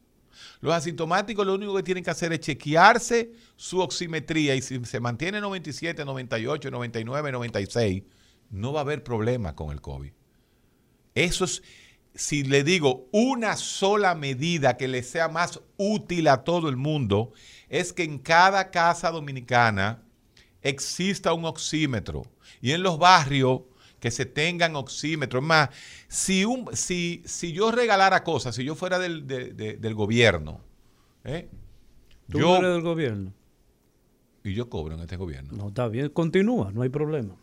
Los 0.61 0.72
asintomáticos 0.72 1.44
lo 1.44 1.55
único 1.55 1.75
que 1.75 1.83
tienen 1.83 2.05
que 2.05 2.11
hacer 2.11 2.33
es 2.33 2.38
chequearse 2.38 3.33
su 3.57 3.81
oximetría 3.81 4.55
y 4.55 4.62
si 4.62 4.85
se 4.85 5.01
mantiene 5.01 5.40
97, 5.40 6.05
98, 6.05 6.70
99, 6.70 7.33
96, 7.33 8.03
no 8.53 8.73
va 8.73 8.81
a 8.81 8.83
haber 8.83 9.03
problema 9.03 9.57
con 9.57 9.73
el 9.73 9.81
COVID. 9.81 10.12
Eso 11.15 11.45
es, 11.45 11.62
si 12.15 12.45
le 12.45 12.62
digo 12.65 13.09
una 13.12 13.57
sola 13.57 14.15
medida 14.15 14.77
que 14.77 14.87
le 14.88 15.03
sea 15.03 15.29
más 15.29 15.61
útil 15.77 16.29
a 16.29 16.45
todo 16.45 16.69
el 16.69 16.77
mundo, 16.77 17.33
es 17.69 17.93
que 17.93 18.05
en 18.05 18.19
cada 18.19 18.71
casa 18.71 19.11
dominicana 19.11 20.03
exista 20.62 21.33
un 21.33 21.45
oxímetro 21.45 22.23
y 22.61 22.73
en 22.73 22.83
los 22.83 22.99
barrios 22.99 23.62
que 23.99 24.11
se 24.11 24.27
tengan 24.27 24.77
oxímetros. 24.77 25.43
Es 25.43 25.47
más, 25.49 25.69
si, 26.09 26.45
un, 26.45 26.69
si, 26.77 27.23
si 27.25 27.53
yo 27.53 27.71
regalara 27.73 28.23
cosas, 28.25 28.55
si 28.55 28.65
yo 28.65 28.75
fuera 28.75 28.99
del, 28.99 29.27
de- 29.27 29.53
de- 29.53 29.77
del 29.77 29.95
gobierno, 29.95 30.61
¿eh? 31.25 31.49
¿Tú 32.29 32.38
yo, 32.38 32.57
eres 32.57 32.73
del 32.73 32.83
gobierno? 32.83 33.33
y 34.45 34.55
yo 34.55 34.69
cobro 34.69 34.95
en 34.95 35.01
este 35.01 35.17
gobierno. 35.17 35.53
No, 35.57 35.69
está 35.69 35.87
bien, 35.88 36.09
continúa, 36.09 36.73
no 36.73 36.83
hay 36.83 36.88
problema. 36.88 37.37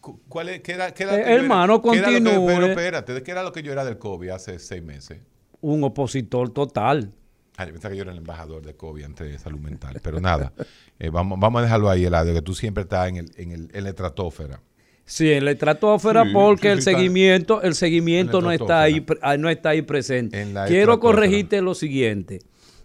Cu- 0.00 0.20
¿Cuál 0.28 0.48
es, 0.48 0.60
qué 0.62 0.72
era, 0.72 0.92
qué 0.94 1.02
era 1.02 1.16
Eh, 1.16 1.34
hermano, 1.34 1.82
continúe. 1.82 2.46
pero 2.46 2.66
espérate, 2.66 3.22
¿qué 3.22 3.30
era 3.30 3.42
lo 3.42 3.52
que 3.52 3.62
yo 3.62 3.72
era 3.72 3.84
del 3.84 3.98
COVID 3.98 4.30
hace 4.30 4.58
seis 4.58 4.82
meses? 4.82 5.18
Un 5.60 5.84
opositor 5.84 6.50
total. 6.50 7.12
Ah, 7.56 7.66
yo 7.66 7.72
pensaba 7.72 7.90
que 7.92 7.96
yo 7.98 8.02
era 8.04 8.12
el 8.12 8.18
embajador 8.18 8.62
de 8.64 8.74
COVID 8.74 9.04
ante 9.04 9.38
salud 9.38 9.58
mental. 9.60 10.00
Pero 10.02 10.18
nada, 10.20 10.52
eh, 10.98 11.10
vamos, 11.10 11.38
vamos 11.38 11.60
a 11.60 11.64
dejarlo 11.64 11.90
ahí, 11.90 12.04
Eladio, 12.06 12.32
que 12.32 12.40
tú 12.40 12.52
estempre 12.52 12.84
estás 12.84 13.08
en, 13.10 13.16
el, 13.18 13.30
en, 13.36 13.50
el, 13.52 13.68
en 13.74 13.84
la 13.84 13.90
estratosfera. 13.90 14.62
Sí, 15.04 15.30
en 15.32 15.44
la 15.44 15.50
estratosfera 15.50 16.22
Sí, 16.24 16.30
porque 16.32 16.68
sí, 16.68 16.72
el 16.72 16.78
está- 16.78 16.90
seguimiento, 16.92 17.62
el 17.62 17.74
seguimiento 17.74 18.40
no 18.40 18.52
está 18.52 18.80
ahí, 18.82 19.04
ah, 19.22 19.36
no 19.36 19.50
está 19.50 19.70
ahí 19.70 19.82
presente. 19.82 20.46
Quiero 20.68 20.98
corregirte 21.00 21.60
lo 21.60 21.74
siguiente. 21.74 22.38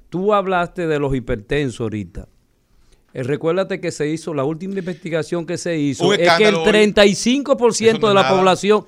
Tú 0.09 0.33
hablaste 0.33 0.87
de 0.87 0.99
los 0.99 1.15
hipertensos 1.15 1.79
ahorita. 1.81 2.27
Eh, 3.15 3.23
recuérdate 3.23 3.79
que 3.79 3.91
se 3.91 4.09
hizo, 4.09 4.33
la 4.33 4.43
última 4.43 4.77
investigación 4.77 5.45
que 5.45 5.57
se 5.57 5.77
hizo 5.77 6.11
es 6.13 6.17
que 6.19 6.23
el 6.25 6.29
escándalo 6.29 6.63
hoy. 6.63 6.69
35% 6.69 7.71
Eso 7.87 7.99
no 7.99 8.07
de 8.09 8.13
la 8.13 8.23
nada. 8.23 8.35
población, 8.37 8.85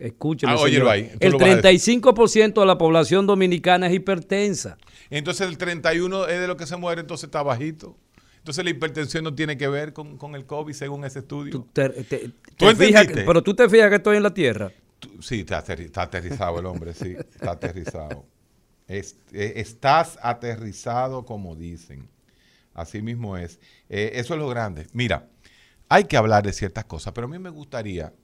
escúcheme, 0.00 0.52
Ah, 0.52 0.58
señor, 0.58 0.88
ahí, 0.88 1.12
el 1.20 1.30
lo 1.32 1.38
vas 1.38 1.48
a 1.50 1.54
decir. 1.62 2.00
35% 2.02 2.60
de 2.60 2.66
la 2.66 2.76
población 2.76 3.26
dominicana 3.26 3.86
es 3.86 3.94
hipertensa. 3.94 4.78
Entonces 5.10 5.46
el 5.48 5.56
31 5.56 6.26
es 6.26 6.40
de 6.40 6.48
lo 6.48 6.56
que 6.56 6.66
se 6.66 6.76
muere, 6.76 7.00
entonces 7.02 7.24
está 7.28 7.42
bajito. 7.44 7.96
Entonces 8.38 8.64
la 8.64 8.70
hipertensión 8.70 9.22
no 9.24 9.34
tiene 9.34 9.56
que 9.56 9.68
ver 9.68 9.92
con, 9.92 10.16
con 10.18 10.34
el 10.34 10.44
COVID 10.44 10.72
según 10.72 11.04
ese 11.04 11.20
estudio. 11.20 11.66
Te- 11.72 11.88
te- 11.90 12.02
te 12.02 12.28
¿Tú 12.56 12.66
fijas 12.66 12.78
que- 12.78 12.84
entendiste? 12.84 13.22
pero 13.26 13.42
tú 13.42 13.54
te 13.54 13.68
fijas 13.68 13.90
que 13.90 13.96
estoy 13.96 14.16
en 14.16 14.22
la 14.24 14.34
tierra. 14.34 14.72
Tú- 14.98 15.10
Sí, 15.22 15.40
está, 15.40 15.64
aterri- 15.64 15.84
está 15.84 16.02
aterrizado 16.02 16.58
el 16.58 16.66
hombre, 16.66 16.94
sí, 16.94 17.14
está 17.34 17.52
aterrizado. 17.52 18.24
Es- 18.88 19.16
eh, 19.32 19.52
estás 19.56 20.18
aterrizado 20.20 21.24
como 21.24 21.54
dicen. 21.54 22.08
Así 22.80 23.02
mismo 23.02 23.36
es. 23.36 23.58
Eh, 23.88 24.12
eso 24.14 24.34
es 24.34 24.40
lo 24.40 24.48
grande. 24.48 24.86
Mira, 24.92 25.28
hay 25.88 26.04
que 26.04 26.16
hablar 26.16 26.44
de 26.44 26.52
ciertas 26.52 26.84
cosas, 26.84 27.12
pero 27.12 27.26
a 27.26 27.30
mí 27.30 27.38
me 27.38 27.50
gustaría 27.50 28.14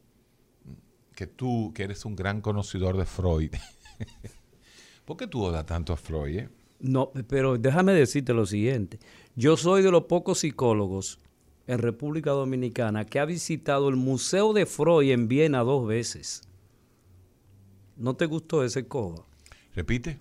que 1.15 1.27
tú, 1.27 1.73
que 1.75 1.85
eres 1.85 2.05
un 2.05 2.17
gran 2.17 2.41
conocedor 2.41 2.97
de 2.97 3.07
Freud, 3.07 3.53
¿por 5.05 5.17
qué 5.17 5.27
tú 5.27 5.43
odas 5.43 5.67
tanto 5.67 5.93
a 5.93 5.97
Freud? 5.97 6.39
eh? 6.39 6.49
No, 6.81 7.11
pero 7.29 7.57
déjame 7.57 7.93
decirte 7.93 8.35
lo 8.35 8.47
siguiente. 8.47 8.99
Yo 9.37 9.57
soy 9.57 9.83
de 9.83 9.91
los 9.91 10.05
pocos 10.05 10.41
psicólogos 10.41 11.19
en 11.67 11.79
República 11.79 12.31
Dominicana 12.31 13.07
que 13.07 13.19
ha 13.19 13.25
visitado 13.25 13.89
el 13.89 13.97
Museo 13.97 14.53
de 14.53 14.67
Freud 14.67 15.11
en 15.11 15.29
Viena 15.29 15.61
dos 15.61 15.87
veces. 15.87 16.43
¿No 17.97 18.15
te 18.15 18.27
gustó 18.27 18.65
ese 18.65 18.87
coba? 18.87 19.25
Repite. 19.75 20.19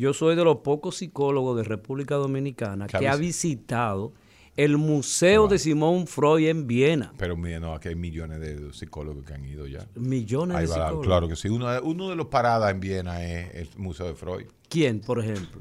Yo 0.00 0.14
soy 0.14 0.34
de 0.34 0.44
los 0.44 0.56
pocos 0.58 0.96
psicólogos 0.96 1.58
de 1.58 1.62
República 1.62 2.14
Dominicana 2.14 2.86
que 2.86 3.06
ha 3.06 3.16
visitado 3.16 4.14
el 4.56 4.78
Museo 4.78 5.46
de 5.46 5.58
Simón 5.58 6.06
Freud 6.06 6.48
en 6.48 6.66
Viena. 6.66 7.12
Pero 7.18 7.36
mira, 7.36 7.60
no, 7.60 7.74
aquí 7.74 7.88
hay 7.88 7.96
millones 7.96 8.40
de 8.40 8.72
psicólogos 8.72 9.26
que 9.26 9.34
han 9.34 9.44
ido 9.44 9.66
ya. 9.66 9.86
Millones 9.96 10.58
de 10.58 10.68
psicólogos. 10.68 11.06
Claro 11.06 11.28
que 11.28 11.36
sí. 11.36 11.50
Uno, 11.50 11.66
uno 11.82 12.08
de 12.08 12.16
los 12.16 12.28
paradas 12.28 12.70
en 12.70 12.80
Viena 12.80 13.22
es 13.22 13.54
el 13.54 13.68
Museo 13.76 14.06
de 14.06 14.14
Freud. 14.14 14.46
¿Quién, 14.70 15.00
por 15.00 15.18
ejemplo? 15.18 15.60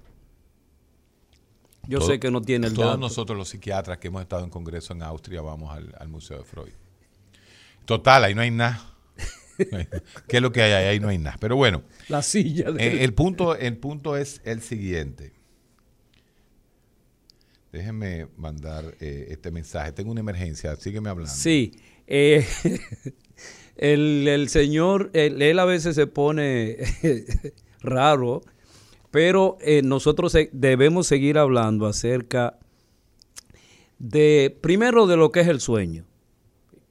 Yo 1.85 1.99
sé 1.99 2.17
que 2.17 2.31
no 2.31 2.41
tiene 2.41 2.67
el 2.67 2.73
Todos 2.73 2.97
nosotros 2.97 3.37
los 3.37 3.49
psiquiatras 3.49 3.97
que 3.97 4.07
hemos 4.07 4.21
estado 4.21 4.45
en 4.45 4.49
congreso 4.49 4.93
en 4.93 5.03
Austria 5.03 5.41
vamos 5.41 5.77
al, 5.77 6.07
Museo 6.07 6.37
de 6.37 6.45
Freud. 6.45 6.71
Total, 7.83 8.23
ahí 8.23 8.33
no 8.33 8.41
hay 8.41 8.51
nada. 8.51 8.89
¿Qué 10.28 10.38
es 10.38 10.41
lo 10.41 10.51
que 10.51 10.62
hay 10.62 10.72
ahí? 10.72 10.86
Ahí 10.88 10.99
no 10.99 11.10
hay 11.10 11.18
nada. 11.18 11.38
Pero 11.39 11.55
bueno. 11.55 11.84
La 12.07 12.22
silla. 12.22 12.66
Eh, 12.78 13.03
el, 13.03 13.14
punto, 13.14 13.55
el 13.55 13.78
punto 13.78 14.18
es 14.18 14.41
el 14.43 14.62
siguiente. 14.62 15.34
Déjenme 17.72 18.28
mandar 18.38 18.95
eh, 18.99 19.28
este 19.30 19.51
mensaje. 19.51 19.91
Tengo 19.91 20.12
una 20.12 20.22
emergencia. 20.22 20.76
Sígueme 20.76 21.10
hablando. 21.10 21.34
Sí. 21.34 21.74
Eh, 22.07 22.45
el, 23.78 24.47
señor, 24.49 25.12
él, 25.14 25.60
a 25.60 25.66
veces 25.66 25.95
se 25.95 26.07
pone 26.07 26.78
raro 27.82 28.41
pero 29.12 29.57
eh, 29.62 29.82
nosotros 29.84 30.36
debemos 30.51 31.07
seguir 31.07 31.38
hablando 31.38 31.88
acerca 31.88 32.57
de, 33.97 34.55
primero, 34.62 35.07
de 35.07 35.18
lo 35.18 35.32
que 35.32 35.41
es 35.41 35.47
el 35.47 35.60
sueño. 35.60 36.05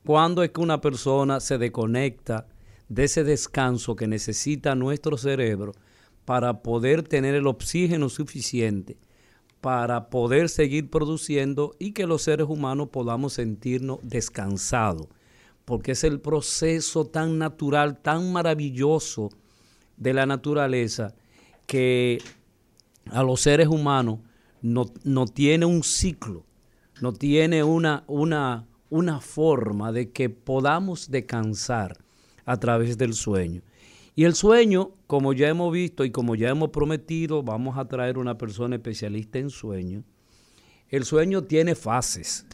Cuando 0.05 0.43
es 0.43 0.51
que 0.51 0.61
una 0.61 0.81
persona 0.81 1.39
se 1.41 1.59
desconecta 1.59 2.47
de 2.89 3.05
ese 3.05 3.24
descanso 3.24 3.97
que 3.97 4.07
necesita 4.07 4.74
nuestro 4.74 5.16
cerebro 5.16 5.72
para 6.24 6.62
poder 6.62 7.03
tener 7.03 7.34
el 7.34 7.47
oxígeno 7.47 8.09
suficiente, 8.09 8.99
para 9.61 10.11
poder 10.11 10.49
seguir 10.49 10.91
produciendo 10.91 11.74
y 11.78 11.93
que 11.93 12.07
los 12.07 12.22
seres 12.22 12.47
humanos 12.49 12.89
podamos 12.91 13.34
sentirnos 13.34 13.99
descansados, 14.03 15.09
porque 15.64 15.93
es 15.93 16.05
el 16.05 16.20
proceso 16.20 17.07
tan 17.07 17.39
natural, 17.39 17.99
tan 18.01 18.32
maravilloso 18.32 19.30
de 19.97 20.14
la 20.14 20.26
naturaleza 20.26 21.14
que 21.66 22.18
a 23.11 23.22
los 23.22 23.41
seres 23.41 23.68
humanos 23.68 24.20
no, 24.62 24.86
tiene 25.26 25.66
un 25.66 25.82
ciclo, 25.82 26.45
no 27.01 27.12
tiene 27.12 27.62
una, 27.62 28.05
una, 28.07 28.66
una 28.91 29.20
forma 29.20 29.93
de 29.93 30.11
que 30.11 30.30
podamos 30.30 31.11
descansar 31.11 31.99
a 32.49 32.57
través 32.57 32.96
del 32.96 33.14
sueño. 33.14 33.62
Y 34.16 34.24
el 34.24 34.34
sueño, 34.34 34.92
como 35.07 35.32
ya 35.32 35.49
hemos 35.49 35.72
visto 35.72 36.05
y 36.05 36.11
como 36.11 36.34
ya 36.34 36.49
hemos 36.49 36.70
prometido, 36.70 37.42
vamos 37.42 37.76
a 37.78 37.86
traer 37.86 38.18
una 38.18 38.36
persona 38.36 38.76
especialista 38.76 39.38
en 39.38 39.51
sueño. 39.51 40.03
El 40.88 41.05
sueño 41.05 41.44
tiene 41.44 41.74
fases 41.74 42.46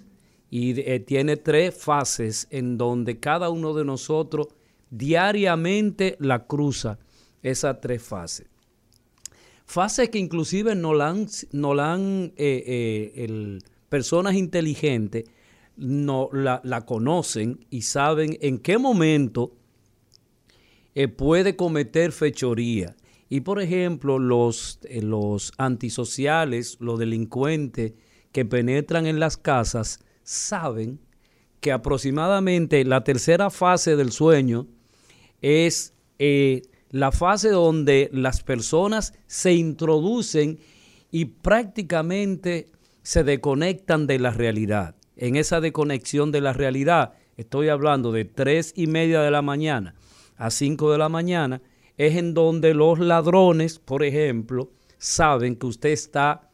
y 0.51 0.79
eh, 0.81 1.01
tiene 1.01 1.37
tres 1.37 1.75
fases 1.75 2.49
en 2.51 2.77
donde 2.77 3.21
cada 3.21 3.51
uno 3.51 3.73
de 3.73 3.85
nosotros 3.85 4.49
diariamente 4.91 6.17
la 6.19 6.47
cruza 6.47 6.99
esas 7.43 7.81
tres 7.81 8.03
fases. 8.03 8.47
Fases 9.65 10.11
que 10.11 10.19
inclusive 10.19 10.75
no 10.75 10.93
la 10.93 11.09
han, 11.09 11.27
no 11.53 11.73
la 11.73 11.97
eh, 11.99 12.33
eh, 12.37 13.59
personas 13.89 14.35
inteligentes 14.35 15.25
no 15.77 16.29
la, 16.33 16.85
conocen 16.87 17.65
y 17.71 17.83
saben 17.83 18.37
en 18.41 18.59
qué 18.59 18.79
momento 18.79 19.53
eh, 20.95 21.09
puede 21.09 21.57
cometer 21.57 22.13
fechoría. 22.13 22.95
Y 23.29 23.41
por 23.41 23.61
ejemplo, 23.61 24.19
los, 24.19 24.79
los 24.91 25.53
antisociales, 25.59 26.77
los 26.81 26.99
delincuentes 26.99 27.95
que 28.33 28.45
penetran 28.45 29.07
en 29.07 29.19
las 29.19 29.37
casas, 29.37 30.01
saben 30.23 31.01
que 31.61 31.73
aproximadamente 31.73 32.85
la 32.85 33.03
tercera 33.03 33.51
fase 33.51 33.97
del 33.97 34.13
sueño 34.13 34.67
es 35.41 35.95
la 36.91 37.11
fase 37.11 37.49
donde 37.49 38.09
las 38.13 38.43
personas 38.43 39.15
se 39.27 39.55
introducen 39.55 40.59
y 41.11 41.25
prácticamente 41.25 42.71
se 43.03 43.25
desconectan 43.25 44.07
de 44.07 44.19
la 44.19 44.31
realidad. 44.31 44.95
En 45.17 45.37
esa 45.37 45.61
desconexión 45.61 46.33
de 46.33 46.41
la 46.41 46.53
realidad, 46.53 47.15
estoy 47.37 47.69
hablando 47.69 48.13
de 48.13 48.25
tres 48.25 48.73
y 48.77 48.87
media 48.87 49.23
de 49.23 49.31
la 49.31 49.43
mañana 49.43 49.95
a 50.37 50.51
cinco 50.51 50.91
de 50.93 50.99
la 50.99 51.09
mañana, 51.09 51.63
es 51.97 52.17
en 52.17 52.35
donde 52.35 52.75
los 52.75 52.99
ladrones, 52.99 53.79
por 53.79 54.03
ejemplo, 54.03 54.71
saben 54.99 55.57
que 55.57 55.67
usted 55.67 55.91
está 55.91 56.51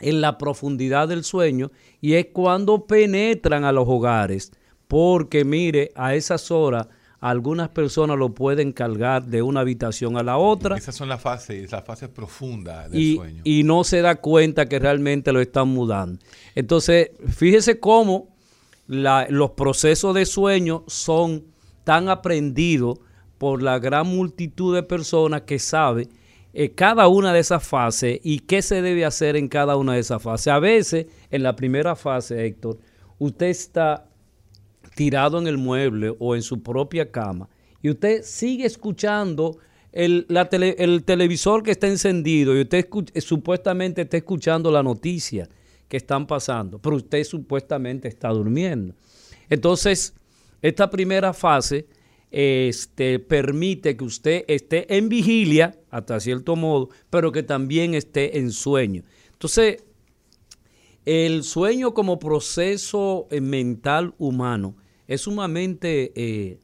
en 0.00 0.20
la 0.20 0.38
profundidad 0.38 1.08
del 1.08 1.24
sueño 1.24 1.70
y 2.00 2.14
es 2.14 2.26
cuando 2.32 2.86
penetran 2.86 3.64
a 3.64 3.72
los 3.72 3.86
hogares, 3.88 4.52
porque 4.88 5.44
mire, 5.44 5.92
a 5.94 6.14
esas 6.14 6.50
horas 6.50 6.88
algunas 7.22 7.68
personas 7.68 8.18
lo 8.18 8.34
pueden 8.34 8.72
cargar 8.72 9.24
de 9.24 9.42
una 9.42 9.60
habitación 9.60 10.16
a 10.16 10.24
la 10.24 10.38
otra. 10.38 10.76
Esas 10.76 10.96
son 10.96 11.08
las 11.08 11.20
fases, 11.20 11.70
las 11.70 11.84
fases 11.84 12.08
profundas 12.08 12.90
del 12.90 13.14
sueño. 13.14 13.42
Y 13.44 13.62
no 13.62 13.84
se 13.84 14.02
da 14.02 14.16
cuenta 14.16 14.66
que 14.66 14.80
realmente 14.80 15.32
lo 15.32 15.40
están 15.40 15.68
mudando. 15.68 16.20
Entonces, 16.56 17.12
fíjese 17.28 17.78
cómo 17.78 18.34
los 18.88 19.50
procesos 19.52 20.16
de 20.16 20.26
sueño 20.26 20.82
son 20.88 21.44
tan 21.84 22.08
aprendidos 22.08 22.98
por 23.38 23.62
la 23.62 23.78
gran 23.78 24.06
multitud 24.06 24.74
de 24.74 24.82
personas 24.82 25.42
que 25.42 25.58
sabe 25.58 26.08
eh, 26.54 26.72
cada 26.72 27.08
una 27.08 27.32
de 27.32 27.40
esas 27.40 27.66
fases 27.66 28.20
y 28.22 28.40
qué 28.40 28.62
se 28.62 28.82
debe 28.82 29.04
hacer 29.04 29.36
en 29.36 29.48
cada 29.48 29.76
una 29.76 29.94
de 29.94 30.00
esas 30.00 30.22
fases. 30.22 30.48
A 30.48 30.58
veces, 30.58 31.06
en 31.30 31.42
la 31.42 31.56
primera 31.56 31.96
fase, 31.96 32.44
Héctor, 32.44 32.78
usted 33.18 33.46
está 33.46 34.08
tirado 34.94 35.38
en 35.38 35.46
el 35.46 35.56
mueble 35.56 36.14
o 36.18 36.36
en 36.36 36.42
su 36.42 36.62
propia 36.62 37.10
cama 37.10 37.48
y 37.80 37.90
usted 37.90 38.22
sigue 38.22 38.66
escuchando 38.66 39.58
el, 39.92 40.26
el 40.78 41.04
televisor 41.04 41.62
que 41.62 41.70
está 41.70 41.86
encendido 41.86 42.56
y 42.56 42.62
usted 42.62 42.86
eh, 43.14 43.20
supuestamente 43.20 44.02
está 44.02 44.18
escuchando 44.18 44.70
la 44.70 44.82
noticia 44.82 45.48
que 45.88 45.96
están 45.96 46.26
pasando, 46.26 46.78
pero 46.78 46.96
usted 46.96 47.24
supuestamente 47.24 48.08
está 48.08 48.28
durmiendo. 48.28 48.94
Entonces, 49.50 50.14
esta 50.62 50.88
primera 50.88 51.32
fase 51.32 51.86
este, 52.30 53.18
permite 53.18 53.96
que 53.96 54.04
usted 54.04 54.44
esté 54.48 54.96
en 54.96 55.08
vigilia, 55.08 55.78
hasta 55.90 56.18
cierto 56.18 56.56
modo, 56.56 56.88
pero 57.10 57.30
que 57.30 57.42
también 57.42 57.94
esté 57.94 58.38
en 58.38 58.50
sueño. 58.52 59.02
Entonces, 59.32 59.84
el 61.04 61.42
sueño 61.42 61.94
como 61.94 62.18
proceso 62.18 63.26
eh, 63.30 63.40
mental 63.40 64.14
humano 64.18 64.76
es 65.08 65.22
sumamente 65.22 66.12
eh, 66.14 66.60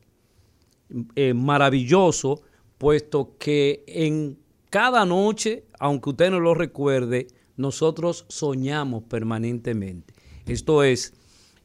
eh, 1.16 1.34
maravilloso, 1.34 2.40
puesto 2.78 3.36
que 3.38 3.84
en 3.86 4.38
cada 4.70 5.04
noche, 5.04 5.64
aunque 5.78 6.10
usted 6.10 6.30
no 6.30 6.40
lo 6.40 6.54
recuerde, 6.54 7.26
nosotros 7.56 8.24
soñamos 8.28 9.02
permanentemente. 9.04 10.14
Esto 10.46 10.82
es, 10.82 11.12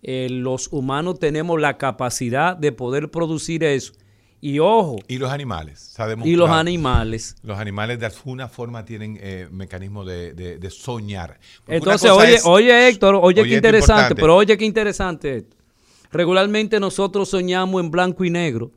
eh, 0.04 0.28
los 0.30 0.68
humanos 0.72 1.18
tenemos 1.18 1.60
la 1.60 1.78
capacidad 1.78 2.58
de 2.58 2.74
poder 2.74 3.10
producir 3.10 3.64
eso. 3.64 3.94
Y 4.42 4.60
ojo. 4.60 4.98
Y 5.08 5.18
los 5.18 5.32
animales. 5.32 5.96
Y 6.26 6.36
los 6.36 6.50
animales. 6.50 7.38
Los 7.44 7.58
animales 7.58 7.98
de 7.98 8.08
alguna 8.08 8.50
forma 8.50 8.84
tienen 8.84 9.18
eh, 9.22 9.48
mecanismo 9.50 10.04
de, 10.04 10.70
soñar. 10.70 11.40
Entonces, 11.66 12.12
oye, 12.12 12.40
oye 12.44 12.90
Héctor, 12.90 13.18
oye, 13.22 13.42
qué 13.44 13.56
interesante, 13.56 14.16
pero 14.16 14.36
oye 14.36 14.58
qué 14.58 14.66
interesante 14.66 15.38
esto. 15.38 15.56
Regularmente 16.12 16.78
nosotros 16.82 17.30
soñamos 17.30 17.82
en 17.82 17.90
blanco 17.90 18.26
y 18.26 18.30
negro. 18.30 18.72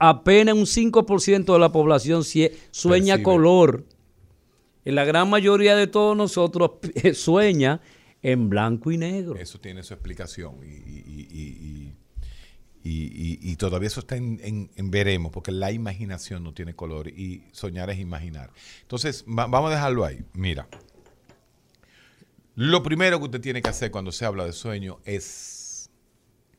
apenas 0.00 0.54
un 0.54 0.64
5% 0.64 1.52
de 1.52 1.58
la 1.58 1.70
población 1.70 2.22
sueña 2.70 3.22
color. 3.22 3.84
En 4.86 4.94
la 4.94 5.04
gran 5.04 5.28
mayoría 5.28 5.76
de 5.76 5.88
todos 5.88 6.16
nosotros 6.16 6.70
sueña 7.12 7.82
en 8.26 8.48
blanco 8.50 8.90
y 8.90 8.98
negro. 8.98 9.36
Eso 9.36 9.60
tiene 9.60 9.84
su 9.84 9.94
explicación 9.94 10.56
y, 10.64 11.94
todavía 13.56 13.86
eso 13.86 14.00
está 14.00 14.16
en, 14.16 14.68
veremos, 14.90 15.30
porque 15.30 15.52
la 15.52 15.70
imaginación 15.70 16.42
no 16.42 16.52
tiene 16.52 16.74
color 16.74 17.06
y 17.06 17.44
soñar 17.52 17.88
es 17.88 18.00
imaginar. 18.00 18.52
Entonces, 18.82 19.22
vamos 19.28 19.70
a 19.70 19.74
dejarlo 19.74 20.04
ahí. 20.04 20.24
Mira, 20.32 20.68
lo 22.56 22.82
primero 22.82 23.18
que 23.20 23.26
usted 23.26 23.40
tiene 23.40 23.62
que 23.62 23.68
hacer 23.68 23.92
cuando 23.92 24.10
se 24.10 24.24
habla 24.24 24.44
de 24.44 24.52
sueño 24.52 24.98
es 25.04 25.88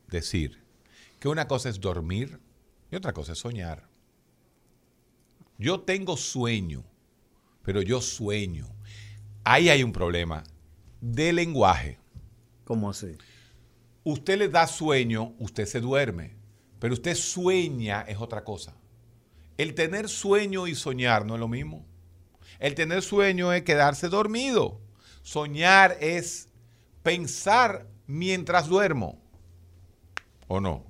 decir 0.08 0.64
que 1.20 1.28
una 1.28 1.50
cosa 1.50 1.68
es 1.68 1.82
dormir 1.82 2.40
y 2.90 2.96
otra 2.96 3.12
cosa 3.12 3.34
es 3.34 3.40
soñar. 3.40 3.90
Yo 5.58 5.82
tengo 5.82 6.16
sueño, 6.16 6.86
pero 7.62 7.82
yo 7.82 8.00
sueño. 8.00 8.70
Ahí 9.44 9.68
hay 9.68 9.84
un 9.84 9.92
problema 9.92 10.44
de 11.02 11.34
lenguaje. 11.34 12.00
¿Cómo 12.66 12.90
así? 12.90 13.18
usted 14.10 14.38
le 14.38 14.48
da 14.48 14.66
sueño, 14.68 15.34
usted 15.38 15.66
se 15.66 15.82
duerme, 15.82 16.38
pero 16.80 16.94
usted 16.94 17.14
sueña 17.14 18.04
es 18.08 18.18
otra 18.20 18.46
cosa. 18.46 18.74
El 19.58 19.74
tener 19.74 20.08
sueño 20.08 20.66
y 20.66 20.76
soñar 20.76 21.26
no 21.26 21.34
es 21.34 21.42
lo 21.42 21.50
mismo. 21.50 21.86
El 22.60 22.74
tener 22.74 23.02
sueño 23.02 23.52
es 23.52 23.64
quedarse 23.64 24.08
dormido. 24.08 24.80
Soñar 25.24 25.98
es 26.00 26.48
pensar 27.04 27.86
mientras 28.06 28.70
duermo. 28.70 29.22
¿O 30.48 30.62
no? 30.62 30.86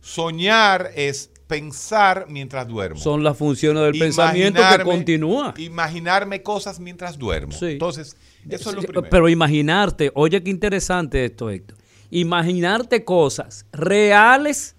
Soñar 0.00 0.90
es 0.94 1.32
pensar 1.46 2.26
mientras 2.28 2.66
duermo. 2.66 2.98
Son 2.98 3.22
las 3.22 3.36
funciones 3.36 3.82
del 3.82 3.98
pensamiento 3.98 4.60
que 4.76 4.84
continúa. 4.84 5.54
Imaginarme 5.58 6.42
cosas 6.42 6.80
mientras 6.80 7.18
duermo. 7.18 7.54
Entonces, 7.60 8.16
eso 8.48 8.70
es 8.70 8.76
lo 8.76 8.82
primero. 8.82 9.08
Pero 9.10 9.28
imaginarte, 9.28 10.10
oye 10.14 10.42
qué 10.42 10.50
interesante 10.50 11.24
esto, 11.24 11.50
Héctor. 11.50 11.78
Imaginarte 12.10 13.04
cosas 13.04 13.66
reales 13.72 14.76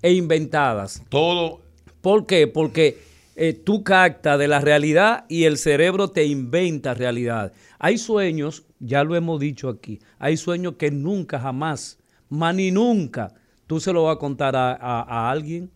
e 0.00 0.12
inventadas. 0.12 1.02
Todo. 1.08 1.60
¿Por 2.00 2.26
qué? 2.26 2.46
Porque 2.46 2.98
eh, 3.34 3.54
tú 3.54 3.82
captas 3.82 4.38
de 4.38 4.48
la 4.48 4.60
realidad 4.60 5.24
y 5.28 5.44
el 5.44 5.56
cerebro 5.56 6.08
te 6.08 6.24
inventa 6.24 6.94
realidad. 6.94 7.52
Hay 7.78 7.96
sueños, 7.96 8.64
ya 8.78 9.04
lo 9.04 9.16
hemos 9.16 9.40
dicho 9.40 9.68
aquí, 9.68 10.00
hay 10.18 10.36
sueños 10.36 10.74
que 10.76 10.90
nunca, 10.90 11.40
jamás, 11.40 11.98
más 12.28 12.54
ni 12.54 12.70
nunca, 12.70 13.34
tú 13.66 13.80
se 13.80 13.92
lo 13.92 14.04
vas 14.04 14.16
a 14.16 14.18
contar 14.18 14.54
a, 14.54 15.30
alguien 15.30 15.70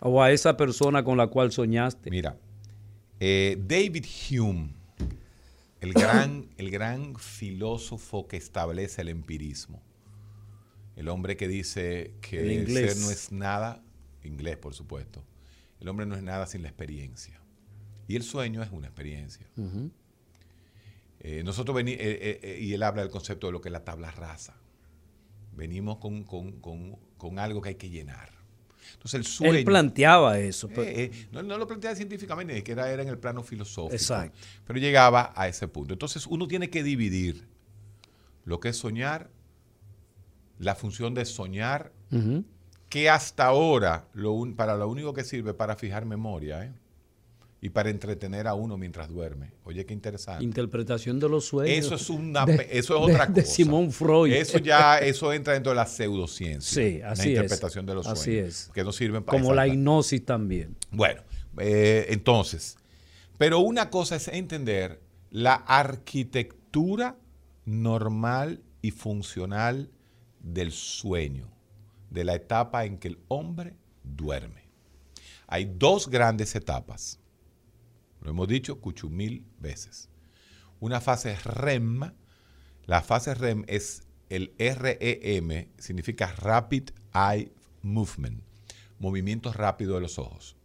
o 0.00 0.22
a 0.22 0.30
esa 0.30 0.56
persona 0.56 1.04
con 1.04 1.16
la 1.16 1.28
cual 1.28 1.52
soñaste. 1.52 2.10
Mira, 2.10 2.36
eh, 3.20 3.56
David 3.60 4.04
Hume, 4.30 4.70
el 5.80 5.92
gran, 5.92 6.46
el 6.56 6.70
gran 6.70 7.16
filósofo 7.16 8.26
que 8.28 8.36
establece 8.36 9.02
el 9.02 9.08
empirismo, 9.08 9.82
el 10.96 11.08
hombre 11.08 11.36
que 11.36 11.48
dice 11.48 12.14
que 12.20 12.58
el 12.58 12.66
ser 12.66 12.96
no 12.96 13.10
es 13.10 13.32
nada, 13.32 13.82
inglés 14.24 14.56
por 14.56 14.74
supuesto, 14.74 15.24
el 15.80 15.88
hombre 15.88 16.06
no 16.06 16.16
es 16.16 16.22
nada 16.22 16.46
sin 16.46 16.62
la 16.62 16.68
experiencia. 16.68 17.40
Y 18.08 18.16
el 18.16 18.22
sueño 18.22 18.62
es 18.62 18.70
una 18.72 18.86
experiencia. 18.86 19.46
Eh, 21.20 21.42
nosotros 21.44 21.74
venimos, 21.76 22.00
eh, 22.00 22.40
eh, 22.42 22.58
y 22.60 22.72
él 22.72 22.82
habla 22.82 23.02
del 23.02 23.10
concepto 23.10 23.48
de 23.48 23.52
lo 23.52 23.60
que 23.60 23.68
es 23.68 23.72
la 23.72 23.84
tabla 23.84 24.10
rasa. 24.10 24.56
Venimos 25.52 25.98
con, 25.98 27.38
algo 27.38 27.60
que 27.60 27.68
hay 27.70 27.74
que 27.74 27.90
llenar. 27.90 28.37
Entonces 28.94 29.14
el 29.14 29.26
sueño... 29.26 29.54
Él 29.54 29.64
planteaba 29.64 30.38
eso. 30.38 30.68
no, 31.32 31.42
no, 31.42 31.58
lo 31.58 31.66
planteaba 31.66 31.96
científicamente, 31.96 32.52
ni 32.52 32.60
siquiera 32.60 32.90
era 32.90 33.02
en 33.02 33.08
el 33.08 33.18
plano 33.18 33.42
filosófico. 33.42 33.94
Exacto. 33.94 34.38
Pero 34.66 34.78
llegaba 34.78 35.32
a 35.36 35.48
ese 35.48 35.68
punto. 35.68 35.92
Entonces 35.92 36.26
uno 36.26 36.48
tiene 36.48 36.70
que 36.70 36.82
dividir 36.82 37.46
lo 38.44 38.60
que 38.60 38.70
es 38.70 38.76
soñar, 38.76 39.30
la 40.58 40.74
función 40.74 41.14
de 41.14 41.24
soñar, 41.24 41.92
que 42.88 43.10
hasta 43.10 43.46
ahora 43.46 44.08
lo 44.14 44.34
para 44.56 44.76
lo 44.76 44.88
único 44.88 45.12
que 45.12 45.22
sirve 45.24 45.52
para 45.52 45.76
fijar 45.76 46.06
memoria 46.06 46.64
¿eh? 46.64 46.72
Y 47.60 47.70
para 47.70 47.90
entretener 47.90 48.46
a 48.46 48.54
uno 48.54 48.76
mientras 48.76 49.08
duerme. 49.08 49.52
Oye, 49.64 49.84
qué 49.84 49.92
interesante. 49.92 50.44
Interpretación 50.44 51.18
de 51.18 51.28
los 51.28 51.46
sueños. 51.46 51.86
Eso 51.86 51.94
es 51.96 52.08
una 52.08 52.44
eso 52.44 52.96
es 52.96 53.02
otra 53.02 53.26
cosa. 53.26 53.32
De 53.32 53.44
Simón 53.44 53.90
Freud. 53.90 54.32
Eso 54.32 54.58
ya 54.58 54.98
eso 54.98 55.32
entra 55.32 55.54
dentro 55.54 55.72
de 55.72 55.76
la 55.76 55.86
pseudociencia. 55.86 56.82
Sí, 56.82 57.02
así 57.02 57.22
la 57.22 57.28
interpretación 57.42 57.86
de 57.86 57.94
los 57.94 58.04
sueños. 58.04 58.20
Así 58.20 58.36
es. 58.38 58.70
Que 58.72 58.84
no 58.84 58.92
sirven 58.92 59.24
para 59.24 59.38
Como 59.38 59.54
la 59.54 59.66
hipnosis 59.66 60.24
también. 60.24 60.76
Bueno, 60.90 61.22
eh, 61.58 62.06
entonces, 62.10 62.76
pero 63.38 63.58
una 63.58 63.90
cosa 63.90 64.16
es 64.16 64.28
entender 64.28 65.00
la 65.30 65.54
arquitectura 65.54 67.16
normal 67.64 68.62
y 68.82 68.92
funcional 68.92 69.90
del 70.40 70.70
sueño 70.70 71.50
de 72.10 72.24
la 72.24 72.34
etapa 72.34 72.84
en 72.84 72.98
que 72.98 73.08
el 73.08 73.18
hombre 73.28 73.74
duerme. 74.02 74.68
Hay 75.46 75.64
dos 75.76 76.08
grandes 76.08 76.54
etapas. 76.54 77.18
Lo 78.20 78.30
hemos 78.30 78.48
dicho 78.48 78.78
mil 79.10 79.44
veces. 79.58 80.08
Una 80.80 81.00
fase 81.00 81.36
REM. 81.36 82.12
La 82.86 83.02
fase 83.02 83.34
REM 83.34 83.64
es 83.66 84.02
el 84.28 84.52
REM, 84.58 85.68
significa 85.78 86.32
Rapid 86.36 86.90
Eye 87.14 87.52
Movement, 87.82 88.42
movimiento 88.98 89.52
rápido 89.52 89.94
de 89.94 90.00
los 90.00 90.18
ojos. 90.18 90.56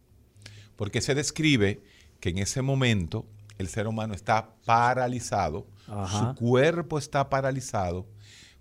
Porque 0.76 1.00
se 1.00 1.14
describe 1.14 1.82
que 2.20 2.30
en 2.30 2.38
ese 2.38 2.62
momento 2.62 3.26
el 3.58 3.68
ser 3.68 3.86
humano 3.86 4.14
está 4.14 4.54
paralizado, 4.64 5.66
su 5.86 6.34
cuerpo 6.34 6.98
está 6.98 7.28
paralizado, 7.28 8.06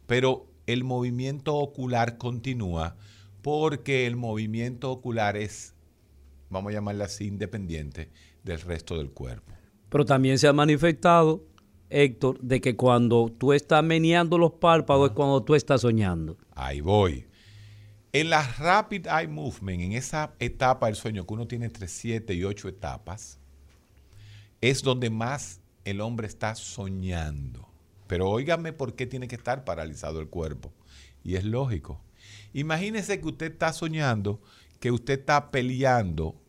pero 0.07 0.47
el 0.67 0.83
movimiento 0.83 1.55
ocular 1.55 2.17
continúa 2.17 2.95
porque 3.41 4.07
el 4.07 4.15
movimiento 4.15 4.91
ocular 4.91 5.35
es, 5.35 5.73
vamos 6.49 6.71
a 6.71 6.75
llamarle 6.75 7.03
así, 7.03 7.27
independiente 7.27 8.09
del 8.43 8.61
resto 8.61 8.97
del 8.97 9.11
cuerpo. 9.11 9.53
Pero 9.89 10.05
también 10.05 10.37
se 10.37 10.47
ha 10.47 10.53
manifestado, 10.53 11.45
Héctor, 11.89 12.39
de 12.41 12.61
que 12.61 12.75
cuando 12.75 13.31
tú 13.37 13.53
estás 13.53 13.83
meneando 13.83 14.37
los 14.37 14.53
párpados 14.53 15.09
es 15.09 15.15
cuando 15.15 15.43
tú 15.43 15.55
estás 15.55 15.81
soñando. 15.81 16.37
Ahí 16.55 16.81
voy. 16.81 17.27
En 18.11 18.29
la 18.29 18.43
Rapid 18.43 19.07
Eye 19.07 19.27
Movement, 19.27 19.81
en 19.81 19.91
esa 19.93 20.35
etapa 20.39 20.85
del 20.87 20.95
sueño, 20.95 21.25
que 21.25 21.33
uno 21.33 21.47
tiene 21.47 21.65
entre 21.65 21.87
7 21.87 22.33
y 22.33 22.43
8 22.43 22.67
etapas, 22.67 23.39
es 24.61 24.83
donde 24.83 25.09
más 25.09 25.61
el 25.83 26.01
hombre 26.01 26.27
está 26.27 26.55
soñando. 26.55 27.67
Pero 28.07 28.29
óigame 28.29 28.73
por 28.73 28.95
qué 28.95 29.07
tiene 29.07 29.27
que 29.27 29.35
estar 29.35 29.63
paralizado 29.63 30.19
el 30.19 30.27
cuerpo. 30.27 30.71
Y 31.23 31.35
es 31.35 31.43
lógico. 31.43 32.01
Imagínese 32.53 33.19
que 33.19 33.27
usted 33.27 33.51
está 33.51 33.73
soñando, 33.73 34.41
que 34.79 34.91
usted 34.91 35.19
está 35.19 35.51
peleando 35.51 36.39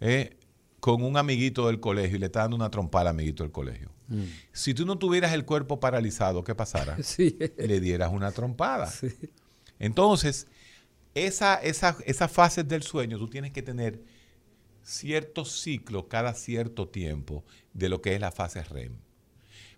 eh, 0.00 0.36
con 0.84 1.02
un 1.02 1.16
amiguito 1.16 1.68
del 1.68 1.80
colegio 1.80 2.16
y 2.16 2.18
le 2.18 2.26
está 2.26 2.40
dando 2.40 2.56
una 2.56 2.70
trompada 2.70 3.08
al 3.08 3.16
amiguito 3.16 3.42
del 3.42 3.50
colegio. 3.50 3.90
Mm. 4.08 4.24
Si 4.52 4.74
tú 4.74 4.84
no 4.84 4.98
tuvieras 4.98 5.32
el 5.32 5.46
cuerpo 5.46 5.80
paralizado, 5.80 6.44
¿qué 6.44 6.54
pasara? 6.54 6.98
Le 7.56 7.80
dieras 7.80 8.12
una 8.12 8.32
trompada. 8.32 8.92
Entonces, 9.78 10.46
esa, 11.14 11.54
esa, 11.54 11.96
esas 12.04 12.30
fases 12.30 12.68
del 12.68 12.82
sueño, 12.82 13.16
tú 13.16 13.28
tienes 13.28 13.50
que 13.50 13.62
tener 13.62 14.04
ciertos 14.82 15.58
ciclos 15.62 16.04
cada 16.10 16.34
cierto 16.34 16.86
tiempo 16.86 17.46
de 17.72 17.88
lo 17.88 18.02
que 18.02 18.14
es 18.14 18.20
la 18.20 18.30
fase 18.30 18.62
REM. 18.62 18.98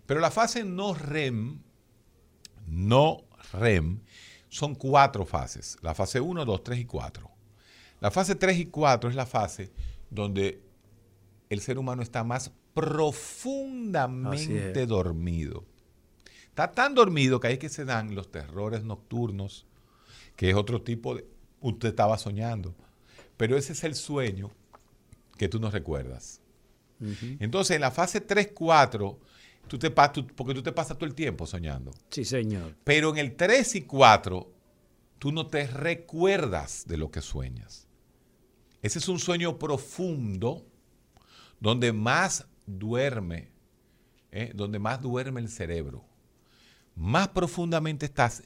Pero 0.05 0.19
la 0.19 0.29
fase 0.29 0.65
no 0.65 0.93
REM, 0.93 1.61
no 2.65 3.23
REM, 3.53 4.01
son 4.49 4.75
cuatro 4.75 5.25
fases. 5.25 5.77
La 5.81 5.95
fase 5.95 6.19
1, 6.19 6.43
2, 6.43 6.63
3 6.65 6.79
y 6.79 6.85
4. 6.85 7.31
La 8.01 8.11
fase 8.11 8.35
3 8.35 8.57
y 8.57 8.65
4 8.65 9.09
es 9.09 9.15
la 9.15 9.25
fase 9.25 9.71
donde 10.09 10.66
el 11.49 11.61
ser 11.61 11.77
humano 11.77 12.01
está 12.01 12.23
más 12.23 12.51
profundamente 12.73 14.85
dormido. 14.85 15.65
Está 16.49 16.71
tan 16.71 16.95
dormido 16.95 17.39
que 17.39 17.47
ahí 17.47 17.57
que 17.57 17.69
se 17.69 17.85
dan 17.85 18.15
los 18.15 18.31
terrores 18.31 18.83
nocturnos, 18.83 19.65
que 20.35 20.49
es 20.49 20.55
otro 20.55 20.81
tipo 20.81 21.15
de... 21.15 21.25
Usted 21.61 21.89
estaba 21.89 22.17
soñando. 22.17 22.75
Pero 23.35 23.57
ese 23.57 23.73
es 23.73 23.83
el 23.83 23.95
sueño 23.95 24.51
que 25.37 25.49
tú 25.49 25.59
no 25.59 25.71
recuerdas. 25.71 26.41
Entonces, 27.39 27.75
en 27.75 27.81
la 27.81 27.91
fase 27.91 28.21
3, 28.21 28.51
4 28.53 29.19
Tú 29.67 29.77
te, 29.77 29.91
porque 29.91 30.53
tú 30.53 30.63
te 30.63 30.71
pasas 30.71 30.97
todo 30.97 31.07
el 31.07 31.15
tiempo 31.15 31.45
soñando. 31.45 31.91
Sí, 32.09 32.23
señor. 32.23 32.75
Pero 32.83 33.11
en 33.11 33.17
el 33.17 33.35
3 33.35 33.75
y 33.75 33.81
4, 33.81 34.51
tú 35.19 35.31
no 35.31 35.47
te 35.47 35.67
recuerdas 35.67 36.85
de 36.87 36.97
lo 36.97 37.11
que 37.11 37.21
sueñas. 37.21 37.87
Ese 38.81 38.99
es 38.99 39.09
un 39.09 39.19
sueño 39.19 39.59
profundo 39.59 40.65
donde 41.59 41.93
más 41.93 42.47
duerme, 42.65 43.51
¿eh? 44.31 44.51
donde 44.53 44.79
más 44.79 45.01
duerme 45.01 45.41
el 45.41 45.49
cerebro. 45.49 46.05
Más 46.95 47.29
profundamente 47.29 48.05
estás. 48.05 48.43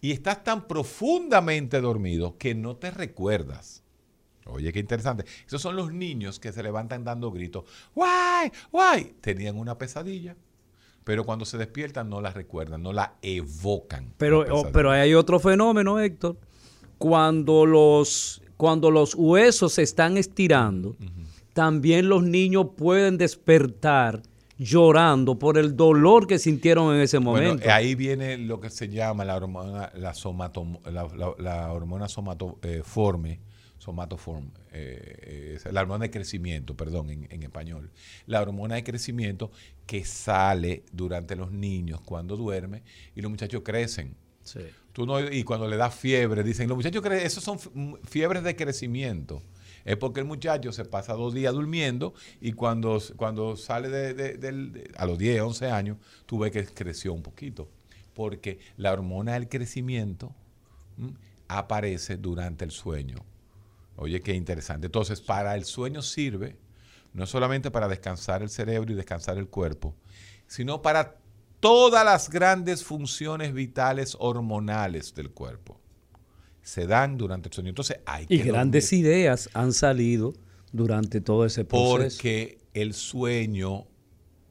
Y 0.00 0.12
estás 0.12 0.44
tan 0.44 0.68
profundamente 0.68 1.80
dormido 1.80 2.38
que 2.38 2.54
no 2.54 2.76
te 2.76 2.90
recuerdas. 2.90 3.82
Oye, 4.46 4.72
qué 4.72 4.78
interesante. 4.78 5.24
Esos 5.46 5.60
son 5.60 5.76
los 5.76 5.92
niños 5.92 6.38
que 6.38 6.52
se 6.52 6.62
levantan 6.62 7.04
dando 7.04 7.30
gritos. 7.30 7.64
¡Guay! 7.94 8.52
¡Guay! 8.70 9.16
Tenían 9.20 9.56
una 9.56 9.76
pesadilla 9.76 10.36
pero 11.08 11.24
cuando 11.24 11.46
se 11.46 11.56
despiertan 11.56 12.10
no 12.10 12.20
la 12.20 12.34
recuerdan, 12.34 12.82
no 12.82 12.92
la 12.92 13.14
evocan. 13.22 14.12
Pero, 14.18 14.44
oh, 14.50 14.68
pero 14.70 14.90
hay 14.90 15.14
otro 15.14 15.40
fenómeno, 15.40 15.98
Héctor. 15.98 16.36
Cuando 16.98 17.64
los, 17.64 18.42
cuando 18.58 18.90
los 18.90 19.14
huesos 19.14 19.72
se 19.72 19.84
están 19.84 20.18
estirando, 20.18 20.96
también 21.58 22.08
los 22.08 22.22
niños 22.22 22.68
pueden 22.76 23.18
despertar 23.18 24.22
llorando 24.58 25.40
por 25.40 25.58
el 25.58 25.74
dolor 25.74 26.28
que 26.28 26.38
sintieron 26.38 26.94
en 26.94 27.00
ese 27.00 27.18
momento. 27.18 27.56
Bueno, 27.56 27.74
ahí 27.74 27.96
viene 27.96 28.38
lo 28.38 28.60
que 28.60 28.70
se 28.70 28.88
llama 28.88 29.24
la 29.24 29.34
hormona, 29.34 29.90
la, 29.96 30.14
somato, 30.14 30.64
la, 30.84 31.72
hormona 31.72 32.06
somatoforme, 32.06 33.40
somatoform, 33.76 34.52
eh, 34.70 35.58
la 35.72 35.80
hormona 35.80 36.04
de 36.04 36.12
crecimiento, 36.12 36.76
perdón, 36.76 37.10
en, 37.10 37.42
español. 37.42 37.90
La 38.26 38.40
hormona 38.40 38.76
de 38.76 38.84
crecimiento 38.84 39.50
que 39.84 40.04
sale 40.04 40.84
durante 40.92 41.34
los 41.34 41.50
niños 41.50 42.00
cuando 42.02 42.36
duermen 42.36 42.84
y 43.16 43.20
los 43.20 43.32
muchachos 43.32 43.62
crecen. 43.64 44.14
Tú 44.92 45.06
no, 45.06 45.20
y 45.28 45.42
cuando 45.42 45.66
le 45.66 45.76
da 45.76 45.90
fiebre, 45.90 46.44
dicen, 46.44 46.68
los 46.68 46.76
muchachos 46.76 47.02
creen, 47.02 47.26
esos 47.26 47.42
son 47.42 47.58
fiebres 48.04 48.44
de 48.44 48.54
crecimiento. 48.54 49.42
Es 49.84 49.96
porque 49.96 50.20
el 50.20 50.26
muchacho 50.26 50.72
se 50.72 50.84
pasa 50.84 51.14
dos 51.14 51.34
días 51.34 51.54
durmiendo 51.54 52.14
y 52.40 52.52
cuando, 52.52 53.00
cuando 53.16 53.56
sale 53.56 53.88
de, 53.88 54.90
a 54.96 55.06
los 55.06 55.18
10, 55.18 55.42
11 55.42 55.70
años, 55.70 55.98
tú 56.26 56.38
ves 56.38 56.52
que 56.52 56.64
creció 56.66 57.12
un 57.12 57.22
poquito. 57.22 57.68
Porque 58.14 58.58
la 58.76 58.92
hormona 58.92 59.34
del 59.34 59.48
crecimiento 59.48 60.34
aparece 61.46 62.16
durante 62.16 62.64
el 62.64 62.70
sueño. 62.70 63.16
Oye, 63.96 64.20
qué 64.20 64.34
interesante. 64.34 64.86
Entonces, 64.86 65.20
para 65.20 65.54
el 65.54 65.64
sueño 65.64 66.02
sirve 66.02 66.56
no 67.12 67.26
solamente 67.26 67.70
para 67.70 67.88
descansar 67.88 68.42
el 68.42 68.50
cerebro 68.50 68.92
y 68.92 68.94
descansar 68.94 69.38
el 69.38 69.48
cuerpo, 69.48 69.94
sino 70.46 70.82
para 70.82 71.16
todas 71.60 72.04
las 72.04 72.30
grandes 72.30 72.84
funciones 72.84 73.52
vitales 73.52 74.16
hormonales 74.20 75.14
del 75.14 75.30
cuerpo. 75.30 75.80
Se 76.68 76.86
dan 76.86 77.16
durante 77.16 77.48
el 77.48 77.54
sueño. 77.54 77.70
Entonces 77.70 78.00
hay 78.04 78.26
que 78.26 78.34
Y 78.34 78.38
grandes 78.40 78.92
ideas 78.92 79.48
han 79.54 79.72
salido 79.72 80.34
durante 80.70 81.22
todo 81.22 81.46
ese 81.46 81.64
proceso. 81.64 81.96
Porque 81.96 82.58
el 82.74 82.92
sueño 82.92 83.86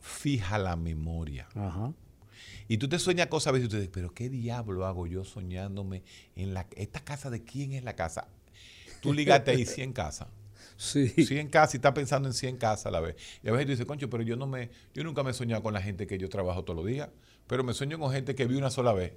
fija 0.01 0.57
la 0.57 0.75
memoria. 0.75 1.47
Y 2.67 2.79
tú 2.79 2.89
te 2.89 2.97
sueñas 2.97 3.27
cosas 3.27 3.47
a 3.47 3.51
veces 3.51 3.67
y 3.67 3.69
tú 3.69 3.75
dices, 3.75 3.91
pero 3.93 4.15
¿qué 4.15 4.29
diablo 4.29 4.87
hago 4.87 5.05
yo 5.05 5.23
soñándome 5.25 6.01
en 6.35 6.55
la 6.55 6.65
esta 6.75 7.01
casa 7.01 7.29
de 7.29 7.43
quién 7.43 7.73
es 7.73 7.83
la 7.83 7.95
casa? 7.95 8.27
Tú 8.99 9.13
ligaste 9.13 9.51
ahí 9.51 9.65
100 9.65 9.93
casas. 9.93 10.27
Sí. 10.79 11.09
100 11.09 11.49
casas 11.49 11.73
y 11.73 11.77
estás 11.77 11.93
pensando 11.93 12.29
en 12.29 12.33
100 12.35 12.57
casas 12.57 12.87
a 12.87 12.91
la 12.91 12.99
vez. 12.99 13.15
Y 13.43 13.49
a 13.49 13.51
veces 13.51 13.65
tú 13.65 13.71
dices, 13.71 13.85
concho, 13.85 14.11
pero 14.11 14.21
yo 14.21 14.35
no 14.35 14.45
me, 14.45 14.69
yo 14.93 15.03
nunca 15.03 15.23
me 15.23 15.31
he 15.31 15.33
soñado 15.33 15.63
con 15.63 15.73
la 15.73 15.81
gente 15.81 16.05
que 16.05 16.19
yo 16.19 16.29
trabajo 16.29 16.63
todos 16.63 16.77
los 16.77 16.85
días, 16.85 17.09
pero 17.47 17.63
me 17.63 17.73
sueño 17.73 17.97
con 17.97 18.11
gente 18.11 18.35
que 18.35 18.45
vi 18.45 18.57
una 18.57 18.69
sola 18.69 18.93
vez. 18.93 19.13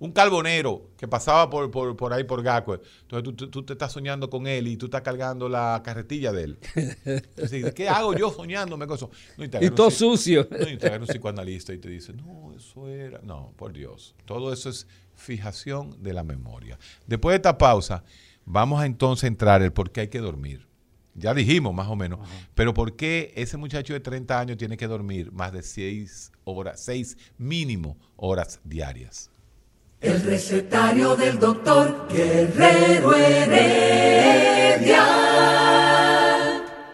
Un 0.00 0.12
carbonero 0.12 0.90
que 0.96 1.08
pasaba 1.08 1.50
por, 1.50 1.70
por, 1.96 2.12
ahí 2.12 2.24
por 2.24 2.42
Gaco. 2.42 2.80
Entonces 3.02 3.50
tú, 3.50 3.62
te 3.64 3.72
estás 3.72 3.92
soñando 3.92 4.30
con 4.30 4.46
él 4.46 4.68
y 4.68 4.76
tú 4.76 4.86
estás 4.86 5.02
cargando 5.02 5.48
la 5.48 5.80
carretilla 5.84 6.32
de 6.32 6.44
él. 6.44 6.58
Entonces, 7.04 7.74
¿qué 7.74 7.88
hago 7.88 8.14
yo 8.14 8.30
soñándome 8.30 8.86
con 8.86 8.96
eso? 8.96 9.10
y, 9.38 9.70
todo 9.70 9.90
sucio. 9.90 10.46
No, 10.50 10.68
y 10.68 10.76
te 10.76 10.96
un 10.96 11.06
psicoanalista 11.06 11.72
y 11.72 11.78
te 11.78 11.88
dice, 11.88 12.12
no, 12.12 12.52
eso 12.56 12.88
era. 12.88 13.20
No, 13.22 13.52
por 13.56 13.72
Dios. 13.72 14.14
Todo 14.24 14.52
eso 14.52 14.70
es 14.70 14.86
fijación 15.14 16.02
de 16.02 16.12
la 16.12 16.22
memoria. 16.22 16.78
Después 17.06 17.32
de 17.32 17.36
esta 17.36 17.58
pausa, 17.58 18.04
vamos 18.44 18.80
a 18.80 18.86
entonces 18.86 19.24
entrar 19.24 19.62
el 19.62 19.72
por 19.72 19.90
qué 19.90 20.02
hay 20.02 20.08
que 20.08 20.20
dormir. 20.20 20.68
Ya 21.14 21.34
dijimos 21.34 21.74
más 21.74 21.88
o 21.88 21.96
menos. 21.96 22.20
Pero 22.54 22.72
¿por 22.72 22.94
qué 22.94 23.32
ese 23.34 23.56
muchacho 23.56 23.92
de 23.92 24.00
30 24.00 24.38
años 24.38 24.56
tiene 24.56 24.76
que 24.76 24.86
dormir 24.86 25.32
más 25.32 25.52
de 25.52 25.62
6 25.62 26.32
horas, 26.44 26.80
6 26.80 27.16
mínimo 27.36 27.96
horas 28.16 28.60
diarias? 28.64 29.30
El 30.00 30.22
recetario 30.22 31.16
del 31.16 31.40
doctor 31.40 32.06
Guerrero 32.08 33.16
Heredia. 33.16 35.02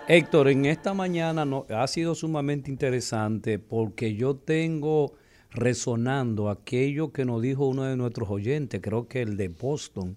Héctor, 0.09 0.49
en 0.49 0.65
esta 0.65 0.95
mañana 0.95 1.47
ha 1.69 1.87
sido 1.87 2.15
sumamente 2.15 2.71
interesante 2.71 3.59
porque 3.59 4.15
yo 4.15 4.37
tengo 4.37 5.13
resonando 5.51 6.49
aquello 6.49 7.13
que 7.13 7.27
nos 7.27 7.43
dijo 7.43 7.67
uno 7.67 7.85
de 7.85 7.99
nuestros 7.99 8.31
oyentes, 8.31 8.81
creo 8.83 9.07
que 9.07 9.21
el 9.21 9.37
de 9.37 9.49
Boston, 9.49 10.17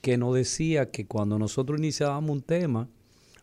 que 0.00 0.16
nos 0.16 0.36
decía 0.36 0.92
que 0.92 1.06
cuando 1.06 1.36
nosotros 1.36 1.80
iniciábamos 1.80 2.30
un 2.30 2.42
tema, 2.42 2.88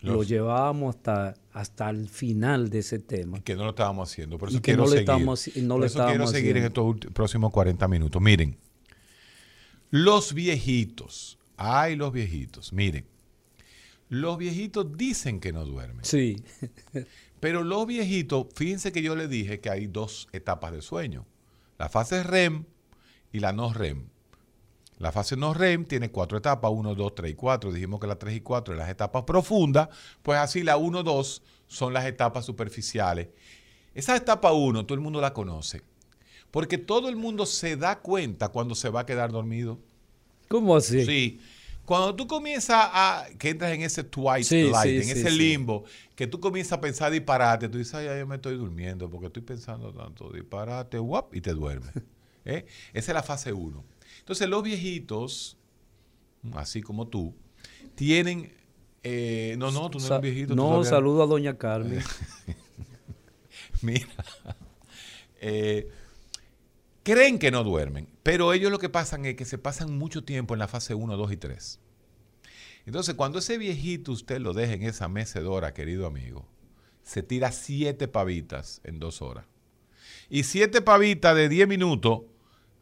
lo 0.02 0.24
llevábamos 0.24 0.95
hasta, 0.95 1.36
hasta 1.52 1.89
el 1.89 2.08
final 2.08 2.70
de 2.70 2.80
ese 2.80 3.00
tema. 3.00 3.41
Que 3.41 3.56
no 3.56 3.64
lo 3.64 3.72
estábamos 3.72 4.10
haciendo. 4.10 4.38
Por 4.38 4.50
eso 4.50 4.62
quiero 4.62 4.88
seguir. 4.88 5.06
por 5.06 5.84
eso 5.84 6.06
quiero 6.08 6.28
seguir 6.28 6.58
en 6.58 6.66
estos 6.66 6.97
próximos 7.14 7.52
40 7.52 7.88
minutos. 7.88 8.22
Miren, 8.22 8.58
los 9.91 10.34
viejitos, 10.34 11.39
ay 11.58 11.95
los 11.95 12.14
viejitos, 12.14 12.74
miren, 12.74 13.06
los 14.10 14.38
viejitos 14.38 14.97
dicen 14.97 15.39
que 15.39 15.52
no 15.52 15.66
duermen. 15.66 16.06
Sí. 16.06 16.43
pero 17.39 17.64
los 17.64 17.86
viejitos, 17.86 18.47
fíjense 18.56 18.91
que 18.91 19.02
yo 19.02 19.16
les 19.16 19.30
dije 19.30 19.60
que 19.60 19.70
hay 19.70 19.88
dos 19.88 20.28
etapas 20.32 20.72
de 20.72 20.82
sueño. 20.82 21.26
La 21.78 21.89
fase 21.89 22.24
REM 22.24 22.66
y 23.32 23.39
la 23.39 23.54
no 23.54 23.74
REM. 23.74 24.10
La 25.00 25.14
fase 25.14 25.38
no 25.38 25.54
REM 25.54 25.86
tiene 25.86 26.12
cuatro 26.12 26.38
etapas, 26.38 26.72
1, 26.74 26.93
2, 26.93 27.16
3 27.16 27.32
y 27.32 27.36
4. 27.36 27.72
Dijimos 27.72 28.02
que 28.02 28.08
la 28.08 28.20
3 28.20 28.36
y 28.36 28.41
4 28.41 28.74
son 28.74 28.80
las 28.80 28.89
etapas 28.89 29.24
profundas, 29.24 29.88
pues 30.22 30.38
así 30.38 30.62
la 30.62 30.76
1, 30.76 31.04
2 31.04 31.41
son 31.68 31.93
las 31.93 32.06
etapas 32.06 32.45
superficiales. 32.45 33.30
Esa 33.95 34.16
etapa 34.16 34.52
1 34.52 34.86
todo 34.86 34.95
el 34.95 35.02
mundo 35.02 35.22
la 35.22 35.34
conoce, 35.34 35.82
porque 36.52 36.78
todo 36.78 37.08
el 37.08 37.16
mundo 37.16 37.45
se 37.45 37.78
da 37.78 38.00
cuenta 38.00 38.50
cuando 38.50 38.76
se 38.76 38.89
va 38.89 39.02
a 39.02 39.06
quedar 39.06 39.32
dormido. 39.32 39.80
¿Cómo 40.50 40.76
así? 40.76 41.06
Sí. 41.06 41.39
Cuando 41.86 42.14
tú 42.16 42.28
comienzas 42.28 42.78
a, 42.78 43.26
que 43.39 43.50
entras 43.50 43.72
en 43.72 43.82
ese 43.82 44.04
twilight, 44.04 44.52
en 44.52 45.10
ese 45.10 45.32
limbo, 45.32 45.86
que 46.16 46.28
tú 46.28 46.39
comienzas 46.39 46.78
a 46.78 46.82
pensar 46.82 47.12
disparate, 47.12 47.68
tú 47.68 47.80
dices, 47.80 47.95
ay, 47.95 48.20
yo 48.20 48.28
me 48.28 48.36
estoy 48.36 48.58
durmiendo 48.58 49.10
porque 49.10 49.28
estoy 49.28 49.41
pensando 49.41 49.91
tanto 49.91 50.30
disparate, 50.32 51.00
guap, 51.00 51.34
y 51.34 51.41
te 51.41 51.52
duermes. 51.54 51.91
¿Eh? 52.45 52.66
Esa 52.93 53.12
es 53.12 53.16
la 53.16 53.24
fase 53.24 53.54
1. 53.54 53.84
Entonces 54.30 54.47
los 54.47 54.61
viejitos, 54.61 55.57
así 56.53 56.84
como 56.84 57.07
tú, 57.07 57.34
tienen... 57.95 58.53
Eh, 59.01 59.55
no, 59.57 59.71
no, 59.71 59.89
tú 59.89 59.97
no 59.97 60.05
eres 60.05 60.21
viejito. 60.21 60.53
No, 60.53 60.84
saludo 60.84 61.23
a 61.23 61.25
doña 61.25 61.57
Carmen. 61.57 62.03
Mira, 63.82 64.05
eh, 65.41 65.89
creen 67.01 67.39
que 67.39 67.49
no 67.49 67.63
duermen, 67.63 68.07
pero 68.21 68.53
ellos 68.53 68.71
lo 68.71 68.77
que 68.77 68.88
pasan 68.88 69.25
es 69.25 69.36
que 69.36 69.45
se 69.45 69.57
pasan 69.57 69.97
mucho 69.97 70.23
tiempo 70.23 70.53
en 70.53 70.59
la 70.59 70.67
fase 70.67 70.93
1, 70.93 71.17
2 71.17 71.32
y 71.32 71.38
3. 71.38 71.80
Entonces, 72.86 73.15
cuando 73.15 73.39
ese 73.39 73.57
viejito 73.57 74.11
usted 74.11 74.39
lo 74.39 74.53
deja 74.53 74.73
en 74.73 74.84
esa 74.84 75.07
mecedora, 75.07 75.73
querido 75.73 76.05
amigo, 76.05 76.45
se 77.01 77.23
tira 77.23 77.51
siete 77.51 78.07
pavitas 78.07 78.80
en 78.84 78.99
dos 78.99 79.23
horas. 79.23 79.47
Y 80.30 80.43
siete 80.43 80.84
pavitas 80.84 81.36
de 81.36 81.49
10 81.49 81.67
minutos 81.67 82.21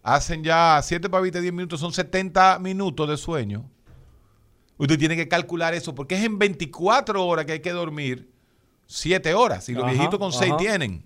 hacen 0.07 0.41
ya 0.41 0.79
7 0.81 1.09
pavitas 1.09 1.41
10 1.41 1.53
minutos, 1.53 1.81
son 1.81 1.91
70 1.91 2.59
minutos 2.59 3.09
de 3.09 3.17
sueño. 3.17 3.69
Usted 4.77 4.97
tiene 4.97 5.17
que 5.17 5.27
calcular 5.27 5.73
eso, 5.73 5.93
porque 5.93 6.15
es 6.15 6.23
en 6.23 6.39
24 6.39 7.25
horas 7.25 7.45
que 7.45 7.51
hay 7.53 7.59
que 7.59 7.71
dormir 7.71 8.31
7 8.85 9.33
horas, 9.33 9.67
y 9.67 9.73
los 9.73 9.85
viejitos 9.85 10.17
con 10.17 10.31
6 10.31 10.55
tienen. 10.57 11.05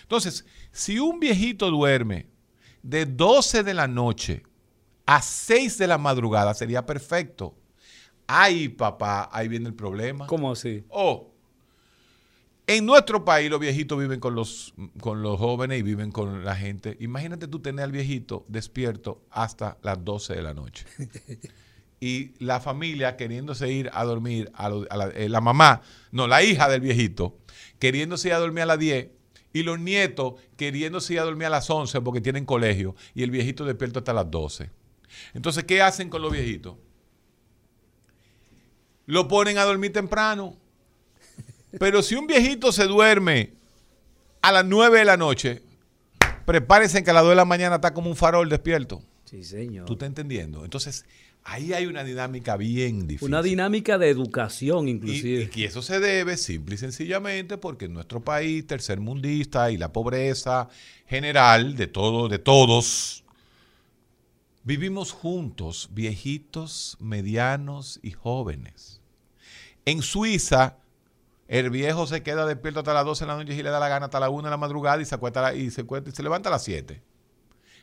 Entonces, 0.00 0.46
si 0.72 0.98
un 0.98 1.20
viejito 1.20 1.70
duerme 1.70 2.30
de 2.82 3.04
12 3.04 3.64
de 3.64 3.74
la 3.74 3.86
noche 3.86 4.44
a 5.04 5.20
6 5.20 5.76
de 5.76 5.86
la 5.86 5.98
madrugada, 5.98 6.54
sería 6.54 6.86
perfecto. 6.86 7.54
Ay, 8.26 8.70
papá, 8.70 9.28
ahí 9.30 9.48
viene 9.48 9.68
el 9.68 9.74
problema. 9.74 10.26
¿Cómo 10.26 10.52
así? 10.52 10.84
Oh, 10.88 11.34
en 12.68 12.84
nuestro 12.84 13.24
país 13.24 13.50
los 13.50 13.58
viejitos 13.58 13.98
viven 13.98 14.20
con 14.20 14.34
los, 14.34 14.74
con 15.00 15.22
los 15.22 15.38
jóvenes 15.38 15.80
y 15.80 15.82
viven 15.82 16.12
con 16.12 16.44
la 16.44 16.54
gente. 16.54 16.98
Imagínate 17.00 17.48
tú 17.48 17.60
tener 17.60 17.82
al 17.82 17.92
viejito 17.92 18.44
despierto 18.46 19.22
hasta 19.30 19.78
las 19.82 20.04
12 20.04 20.34
de 20.34 20.42
la 20.42 20.52
noche. 20.52 20.84
y 22.00 22.34
la 22.44 22.60
familia 22.60 23.16
queriéndose 23.16 23.72
ir 23.72 23.90
a 23.94 24.04
dormir, 24.04 24.50
a, 24.52 24.68
la, 24.68 25.08
eh, 25.14 25.30
la, 25.30 25.40
mamá, 25.40 25.80
no, 26.12 26.26
la 26.26 26.42
hija 26.42 26.68
del 26.68 26.82
viejito, 26.82 27.38
queriéndose 27.78 28.28
ir 28.28 28.34
a 28.34 28.38
dormir 28.38 28.64
a 28.64 28.66
las 28.66 28.78
10 28.78 29.08
y 29.54 29.62
los 29.62 29.80
nietos 29.80 30.34
queriéndose 30.58 31.14
ir 31.14 31.20
a 31.20 31.24
dormir 31.24 31.46
a 31.46 31.50
las 31.50 31.70
11 31.70 32.02
porque 32.02 32.20
tienen 32.20 32.44
colegio 32.44 32.94
y 33.14 33.22
el 33.22 33.30
viejito 33.30 33.64
despierto 33.64 34.00
hasta 34.00 34.12
las 34.12 34.30
12. 34.30 34.70
Entonces, 35.32 35.64
¿qué 35.64 35.80
hacen 35.80 36.10
con 36.10 36.20
los 36.20 36.30
viejitos? 36.30 36.76
Lo 39.06 39.26
ponen 39.26 39.56
a 39.56 39.64
dormir 39.64 39.90
temprano 39.90 40.58
pero 41.78 42.02
si 42.02 42.14
un 42.14 42.26
viejito 42.26 42.72
se 42.72 42.84
duerme 42.84 43.52
a 44.40 44.52
las 44.52 44.64
9 44.64 45.00
de 45.00 45.04
la 45.04 45.16
noche, 45.16 45.62
prepárense 46.46 47.04
que 47.04 47.10
a 47.10 47.14
las 47.14 47.22
2 47.22 47.30
de 47.30 47.36
la 47.36 47.44
mañana 47.44 47.76
está 47.76 47.92
como 47.92 48.08
un 48.08 48.16
farol 48.16 48.48
despierto. 48.48 49.02
Sí, 49.24 49.44
señor. 49.44 49.84
¿Tú 49.86 49.94
estás 49.94 50.06
entendiendo? 50.06 50.64
Entonces, 50.64 51.04
ahí 51.44 51.74
hay 51.74 51.86
una 51.86 52.04
dinámica 52.04 52.56
bien 52.56 53.06
difícil. 53.06 53.28
Una 53.28 53.42
dinámica 53.42 53.98
de 53.98 54.08
educación, 54.08 54.88
inclusive. 54.88 55.50
Y, 55.54 55.60
y, 55.60 55.64
eso 55.64 55.82
se 55.82 56.00
debe 56.00 56.36
simple 56.36 56.76
y 56.76 56.78
sencillamente 56.78 57.58
porque 57.58 57.86
en 57.86 57.94
nuestro 57.94 58.20
país 58.20 58.66
tercermundista 58.66 59.70
y 59.70 59.76
la 59.76 59.92
pobreza 59.92 60.68
general 61.06 61.76
de 61.76 61.86
todo, 61.86 62.28
de 62.28 62.38
todos, 62.38 63.24
vivimos 64.64 65.12
juntos, 65.12 65.88
viejitos, 65.92 66.96
medianos 67.00 68.00
y 68.02 68.12
jóvenes. 68.12 69.00
En 69.84 70.02
Suiza, 70.02 70.76
el 71.48 71.70
viejo 71.70 72.06
se 72.06 72.22
queda 72.22 72.44
despierto 72.44 72.80
hasta 72.80 72.92
las 72.92 73.06
12 73.06 73.24
de 73.24 73.28
la 73.28 73.36
noche 73.36 73.54
y 73.54 73.62
le 73.62 73.70
da 73.70 73.80
la 73.80 73.88
gana 73.88 74.06
hasta 74.06 74.20
las 74.20 74.28
1 74.28 74.42
de 74.42 74.50
la 74.50 74.58
madrugada 74.58 75.00
y 75.00 75.06
se, 75.06 75.14
acuesta 75.14 75.54
y, 75.54 75.70
se, 75.70 75.82
levanta 76.22 76.50
a 76.50 76.52
las 76.52 76.62
7. 76.62 77.02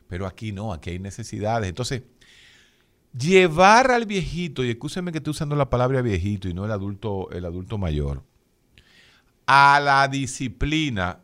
Pero 0.07 0.27
aquí 0.27 0.51
no, 0.51 0.71
aquí 0.71 0.91
hay 0.91 0.99
necesidades. 0.99 1.67
Entonces, 1.67 2.03
llevar 3.17 3.89
al 3.89 4.05
viejito, 4.05 4.63
y 4.63 4.69
escúcheme 4.69 5.11
que 5.11 5.17
estoy 5.17 5.31
usando 5.31 5.55
la 5.55 5.67
palabra 5.71 6.03
viejito 6.03 6.47
y 6.47 6.53
no 6.53 6.63
el 6.65 6.71
adulto, 6.71 7.31
el 7.31 7.43
adulto 7.43 7.79
mayor, 7.79 8.21
a 9.47 9.79
la 9.79 10.07
disciplina 10.07 11.19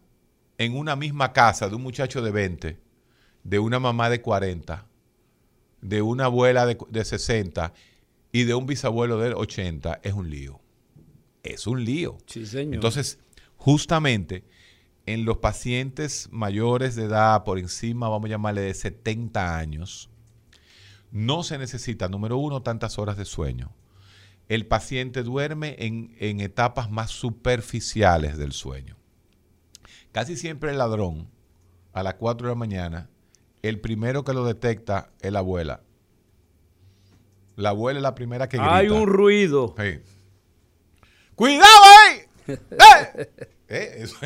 en 0.57 0.75
una 0.75 0.95
misma 0.95 1.33
casa 1.33 1.69
de 1.69 1.75
un 1.75 1.83
muchacho 1.83 2.23
de 2.23 2.31
20, 2.31 2.79
de 3.43 3.59
una 3.59 3.79
mamá 3.79 4.09
de 4.09 4.19
40, 4.21 4.83
de 5.81 6.01
una 6.01 6.25
abuela 6.25 6.65
de, 6.65 6.77
de 6.89 7.05
60 7.05 7.71
y 8.31 8.45
de 8.45 8.55
un 8.55 8.65
bisabuelo 8.65 9.19
de 9.19 9.35
80 9.35 9.99
es 10.01 10.13
un 10.13 10.27
lío. 10.27 10.60
Es 11.43 11.67
un 11.67 11.83
lío. 11.83 12.17
Sí, 12.25 12.45
señor. 12.45 12.75
Entonces, 12.75 13.19
justamente 13.57 14.43
en 15.05 15.25
los 15.25 15.37
pacientes 15.37 16.29
mayores 16.31 16.95
de 16.95 17.05
edad, 17.05 17.43
por 17.43 17.59
encima, 17.59 18.09
vamos 18.09 18.27
a 18.27 18.31
llamarle 18.31 18.61
de 18.61 18.73
70 18.73 19.57
años, 19.57 20.09
no 21.11 21.43
se 21.43 21.57
necesita, 21.57 22.07
número 22.07 22.37
uno, 22.37 22.61
tantas 22.61 22.97
horas 22.97 23.17
de 23.17 23.25
sueño. 23.25 23.71
El 24.47 24.65
paciente 24.67 25.23
duerme 25.23 25.75
en, 25.79 26.15
en 26.19 26.39
etapas 26.39 26.89
más 26.89 27.11
superficiales 27.11 28.37
del 28.37 28.51
sueño. 28.51 28.97
Casi 30.11 30.35
siempre 30.35 30.71
el 30.71 30.77
ladrón, 30.77 31.29
a 31.93 32.03
las 32.03 32.15
4 32.15 32.47
de 32.47 32.53
la 32.53 32.57
mañana, 32.59 33.09
el 33.61 33.79
primero 33.79 34.23
que 34.23 34.33
lo 34.33 34.45
detecta 34.45 35.11
es 35.21 35.31
la 35.31 35.39
abuela. 35.39 35.81
La 37.55 37.69
abuela 37.69 37.99
es 37.99 38.03
la 38.03 38.15
primera 38.15 38.49
que 38.49 38.57
grita. 38.57 38.75
Hay 38.75 38.89
un 38.89 39.07
ruido. 39.07 39.75
Sí. 39.77 39.99
¡Cuidado 41.41 41.81
ahí! 42.07 42.19
¡Eh! 43.17 43.29
Eh, 43.67 43.95
eso- 44.03 44.17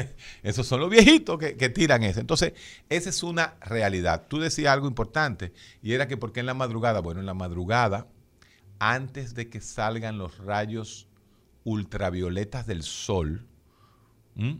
esos 0.43 0.67
son 0.67 0.81
los 0.81 0.89
viejitos 0.89 1.39
que, 1.39 1.55
que 1.55 1.69
tiran 1.69 2.03
eso. 2.03 2.19
Entonces, 2.19 2.51
esa 2.89 3.09
es 3.09 3.23
una 3.23 3.55
realidad. 3.61 4.25
Tú 4.27 4.39
decías 4.39 4.73
algo 4.73 4.85
importante 4.89 5.53
y 5.81 5.93
era 5.93 6.09
que 6.09 6.17
porque 6.17 6.41
en 6.41 6.45
la 6.45 6.53
madrugada, 6.53 6.99
bueno, 6.99 7.21
en 7.21 7.25
la 7.25 7.33
madrugada, 7.33 8.07
antes 8.79 9.33
de 9.33 9.47
que 9.49 9.61
salgan 9.61 10.17
los 10.17 10.39
rayos 10.39 11.07
ultravioletas 11.63 12.67
del 12.67 12.83
sol, 12.83 13.47
¿m? 14.35 14.59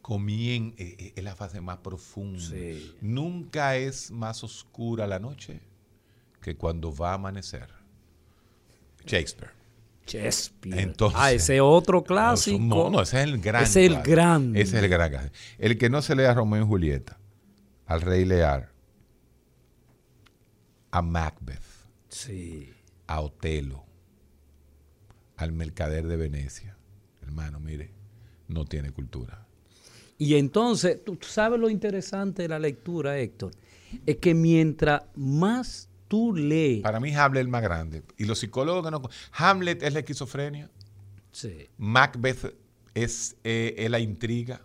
comien, 0.00 0.74
eh, 0.78 1.12
es 1.16 1.24
la 1.24 1.34
fase 1.34 1.60
más 1.60 1.78
profunda. 1.78 2.38
Sí. 2.40 2.94
Nunca 3.00 3.74
es 3.76 4.12
más 4.12 4.44
oscura 4.44 5.08
la 5.08 5.18
noche 5.18 5.60
que 6.40 6.54
cuando 6.56 6.94
va 6.94 7.10
a 7.10 7.14
amanecer. 7.14 7.68
Shakespeare. 9.04 9.58
Shakespeare. 10.18 10.80
Entonces- 10.82 11.18
ah, 11.20 11.32
ese 11.32 11.60
otro 11.60 12.02
clásico. 12.04 12.58
No, 12.58 12.90
no, 12.90 13.02
ese 13.02 13.18
es 13.18 13.24
el 13.24 13.38
gran. 13.40 13.62
Ese 13.62 13.84
es 13.86 13.90
el 13.92 14.02
grande. 14.02 14.60
Ese 14.60 14.76
es 14.78 14.82
el 14.82 14.88
gran. 14.90 15.10
clásico. 15.10 15.34
El 15.58 15.78
que 15.78 15.88
no 15.90 16.02
se 16.02 16.14
lea 16.16 16.30
a 16.30 16.34
Romeo 16.34 16.64
y 16.64 16.66
Julieta, 16.66 17.18
al 17.86 18.00
Rey 18.00 18.24
Lear, 18.24 18.70
a 20.90 21.02
Macbeth, 21.02 21.62
Sí. 22.08 22.72
a 23.06 23.20
Otelo, 23.20 23.84
al 25.36 25.52
Mercader 25.52 26.06
de 26.06 26.16
Venecia, 26.16 26.76
hermano, 27.22 27.60
mire, 27.60 27.92
no 28.48 28.64
tiene 28.64 28.90
cultura. 28.90 29.46
Y 30.18 30.34
entonces, 30.34 31.02
tú 31.04 31.18
sabes 31.22 31.58
lo 31.60 31.70
interesante 31.70 32.42
de 32.42 32.48
la 32.48 32.58
lectura, 32.58 33.18
Héctor, 33.18 33.52
es 34.06 34.16
que 34.16 34.34
mientras 34.34 35.02
más 35.14 35.88
tú 36.10 36.34
lees, 36.34 36.82
Para 36.82 36.98
mí 36.98 37.14
Hamlet 37.14 37.40
es 37.42 37.44
el 37.44 37.50
más 37.52 37.62
grande. 37.62 38.02
Y 38.18 38.24
los 38.24 38.40
psicólogos 38.40 38.84
que 38.84 38.90
no... 38.90 39.00
Hamlet 39.32 39.80
es 39.84 39.92
la 39.92 40.00
esquizofrenia. 40.00 40.68
Sí. 41.30 41.68
Macbeth 41.78 42.52
es, 42.94 43.36
eh, 43.44 43.76
es 43.78 43.88
la 43.90 44.00
intriga. 44.00 44.60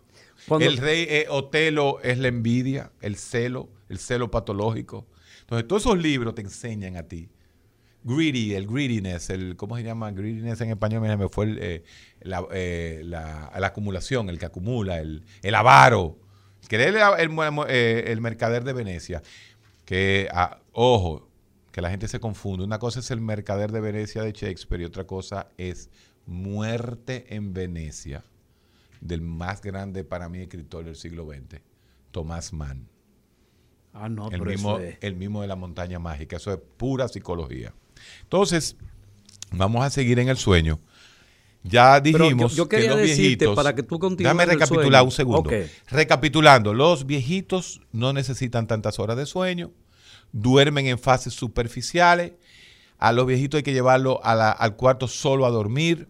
Cuando- 0.48 0.66
el 0.68 0.78
rey 0.78 1.06
eh, 1.08 1.28
Otelo 1.30 2.00
es 2.02 2.18
la 2.18 2.30
envidia, 2.30 2.92
el 3.00 3.16
celo, 3.16 3.70
el 3.90 4.00
celo 4.00 4.32
patológico. 4.32 5.06
Entonces, 5.42 5.68
todos 5.68 5.84
esos 5.84 6.00
libros 6.00 6.34
te 6.34 6.42
enseñan 6.42 6.98
a 6.98 7.04
ti. 7.04 7.30
Greedy, 8.04 8.56
el 8.56 8.66
greediness, 8.68 9.30
el, 9.30 9.56
¿cómo 9.56 9.78
se 9.78 9.84
llama? 9.84 10.12
Greediness 10.12 10.62
en 10.62 10.72
español, 10.72 11.02
mira, 11.02 11.16
me 11.18 11.30
fue 11.30 11.46
el, 11.46 11.60
eh, 11.62 11.84
la, 12.22 12.44
eh, 12.54 13.02
la- 13.04 13.52
la 13.56 13.68
acumulación, 13.68 14.30
el 14.30 14.40
que 14.40 14.48
acumula, 14.48 14.98
el, 15.00 15.24
el 15.44 15.54
avaro. 15.56 16.18
Que 16.68 16.84
el, 16.84 16.96
el 16.98 18.22
mercader 18.22 18.64
de 18.64 18.74
Venecia. 18.74 19.22
Que, 19.86 20.28
ah, 20.34 20.60
ojo, 20.72 21.30
que 21.76 21.82
la 21.82 21.90
gente 21.90 22.08
se 22.08 22.22
confunde. 22.22 22.64
Una 22.64 22.80
cosa 22.80 23.02
es 23.02 23.12
el 23.12 23.20
mercader 23.20 23.74
de 23.74 23.82
Venecia 23.82 24.22
de 24.22 24.32
Shakespeare 24.32 24.82
y 24.84 24.86
otra 24.86 25.04
cosa 25.04 25.50
es 25.58 25.90
Muerte 26.26 27.26
en 27.36 27.54
Venecia, 27.54 28.24
del 29.02 29.20
más 29.20 29.62
grande 29.62 30.06
para 30.06 30.30
mí 30.30 30.40
escritor 30.40 30.86
del 30.86 30.96
siglo 30.96 31.26
XX, 31.28 31.60
Tomás 32.12 32.54
Mann. 32.54 32.88
ah, 33.92 34.08
no, 34.08 34.28
el, 34.28 34.40
pero 34.40 34.46
mismo, 34.46 34.80
es- 34.80 34.98
el 35.02 35.18
mismo 35.18 35.42
de 35.42 35.48
la 35.50 35.58
montaña 35.58 36.00
mágica. 36.00 36.38
Eso 36.38 36.54
es 36.54 36.60
pura 36.78 37.10
psicología. 37.10 37.74
Entonces, 38.22 38.78
vamos 39.52 39.84
a 39.84 39.90
seguir 39.90 40.18
en 40.20 40.30
el 40.30 40.38
sueño. 40.38 40.80
Ya 41.62 41.98
yo- 41.98 42.02
dijimos 42.04 42.56
yo 42.56 42.70
quería 42.70 42.86
que 42.86 42.90
los 42.92 43.00
decirte, 43.02 43.22
viejitos. 43.22 43.56
para 43.58 43.76
que 43.76 43.84
tú 43.84 44.00
continúes 44.00 44.34
Déjame 44.34 44.46
recapitular 44.46 45.04
un 45.04 45.12
segundo. 45.12 45.50
Recapitulando, 45.90 46.74
los 46.74 47.06
viejitos 47.06 47.82
no 47.92 48.14
necesitan 48.14 48.66
tantas 48.66 48.98
horas 48.98 49.18
de 49.18 49.26
sueño, 49.26 49.72
duermen 50.32 50.88
en 50.88 51.00
fases 51.00 51.34
superficiales. 51.34 52.34
A 52.98 53.12
los 53.12 53.26
viejitos 53.28 53.58
hay 53.60 53.64
que 53.64 53.74
llevarlo 53.74 54.24
a 54.24 54.36
la- 54.36 54.52
al 54.52 54.76
cuarto 54.76 55.08
solo 55.08 55.46
a 55.46 55.50
dormir. 55.52 56.08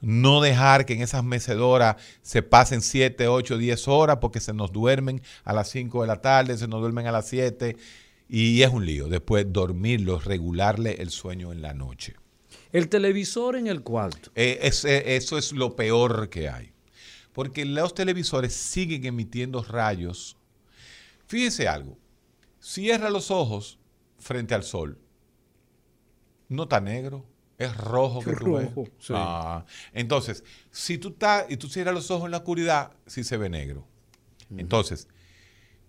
No 0.00 0.40
dejar 0.42 0.84
que 0.84 0.92
en 0.94 1.00
esas 1.02 1.24
mecedoras 1.24 1.96
se 2.20 2.42
pasen 2.42 2.82
7, 2.82 3.26
8, 3.28 3.56
10 3.56 3.88
horas 3.88 4.18
porque 4.20 4.40
se 4.40 4.52
nos 4.52 4.70
duermen 4.72 5.22
a 5.44 5.52
las 5.54 5.70
5 5.70 6.02
de 6.02 6.08
la 6.08 6.20
tarde, 6.20 6.58
se 6.58 6.68
nos 6.68 6.80
duermen 6.80 7.06
a 7.06 7.12
las 7.12 7.26
7 7.28 7.76
y 8.28 8.60
es 8.62 8.70
un 8.70 8.84
lío. 8.84 9.08
Después 9.08 9.46
dormirlos, 9.50 10.24
regularle 10.24 10.96
el 11.00 11.10
sueño 11.10 11.52
en 11.52 11.62
la 11.62 11.72
noche. 11.74 12.14
el 12.72 12.88
televisor 12.88 13.54
en 13.54 13.68
el 13.68 13.82
cuarto. 13.82 14.32
Eh, 14.34 14.58
es- 14.62 14.84
eh, 14.84 15.14
eso 15.14 15.38
es 15.38 15.52
lo 15.52 15.76
peor 15.76 16.28
que 16.28 16.48
hay. 16.48 16.72
Porque 17.32 17.64
los 17.64 17.94
televisores 17.94 18.52
siguen 18.52 19.04
emitiendo 19.06 19.62
rayos. 19.62 20.36
Fíjese 21.28 21.68
algo. 21.68 21.96
Cierra 22.64 23.10
los 23.10 23.30
ojos 23.30 23.78
frente 24.18 24.54
al 24.54 24.62
sol. 24.62 24.98
No 26.48 26.62
está 26.62 26.80
negro. 26.80 27.26
Es 27.58 27.76
rojo 27.76 28.20
que 28.20 28.34
tú 28.34 28.54
ves. 28.54 28.70
Sí. 28.98 29.12
Ah, 29.14 29.66
entonces, 29.92 30.42
si 30.70 30.96
tú 30.96 31.08
estás 31.10 31.44
y 31.50 31.58
tú 31.58 31.68
cierras 31.68 31.94
los 31.94 32.10
ojos 32.10 32.24
en 32.24 32.30
la 32.30 32.38
oscuridad, 32.38 32.92
sí 33.04 33.22
se 33.22 33.36
ve 33.36 33.50
negro. 33.50 33.86
Entonces, 34.56 35.08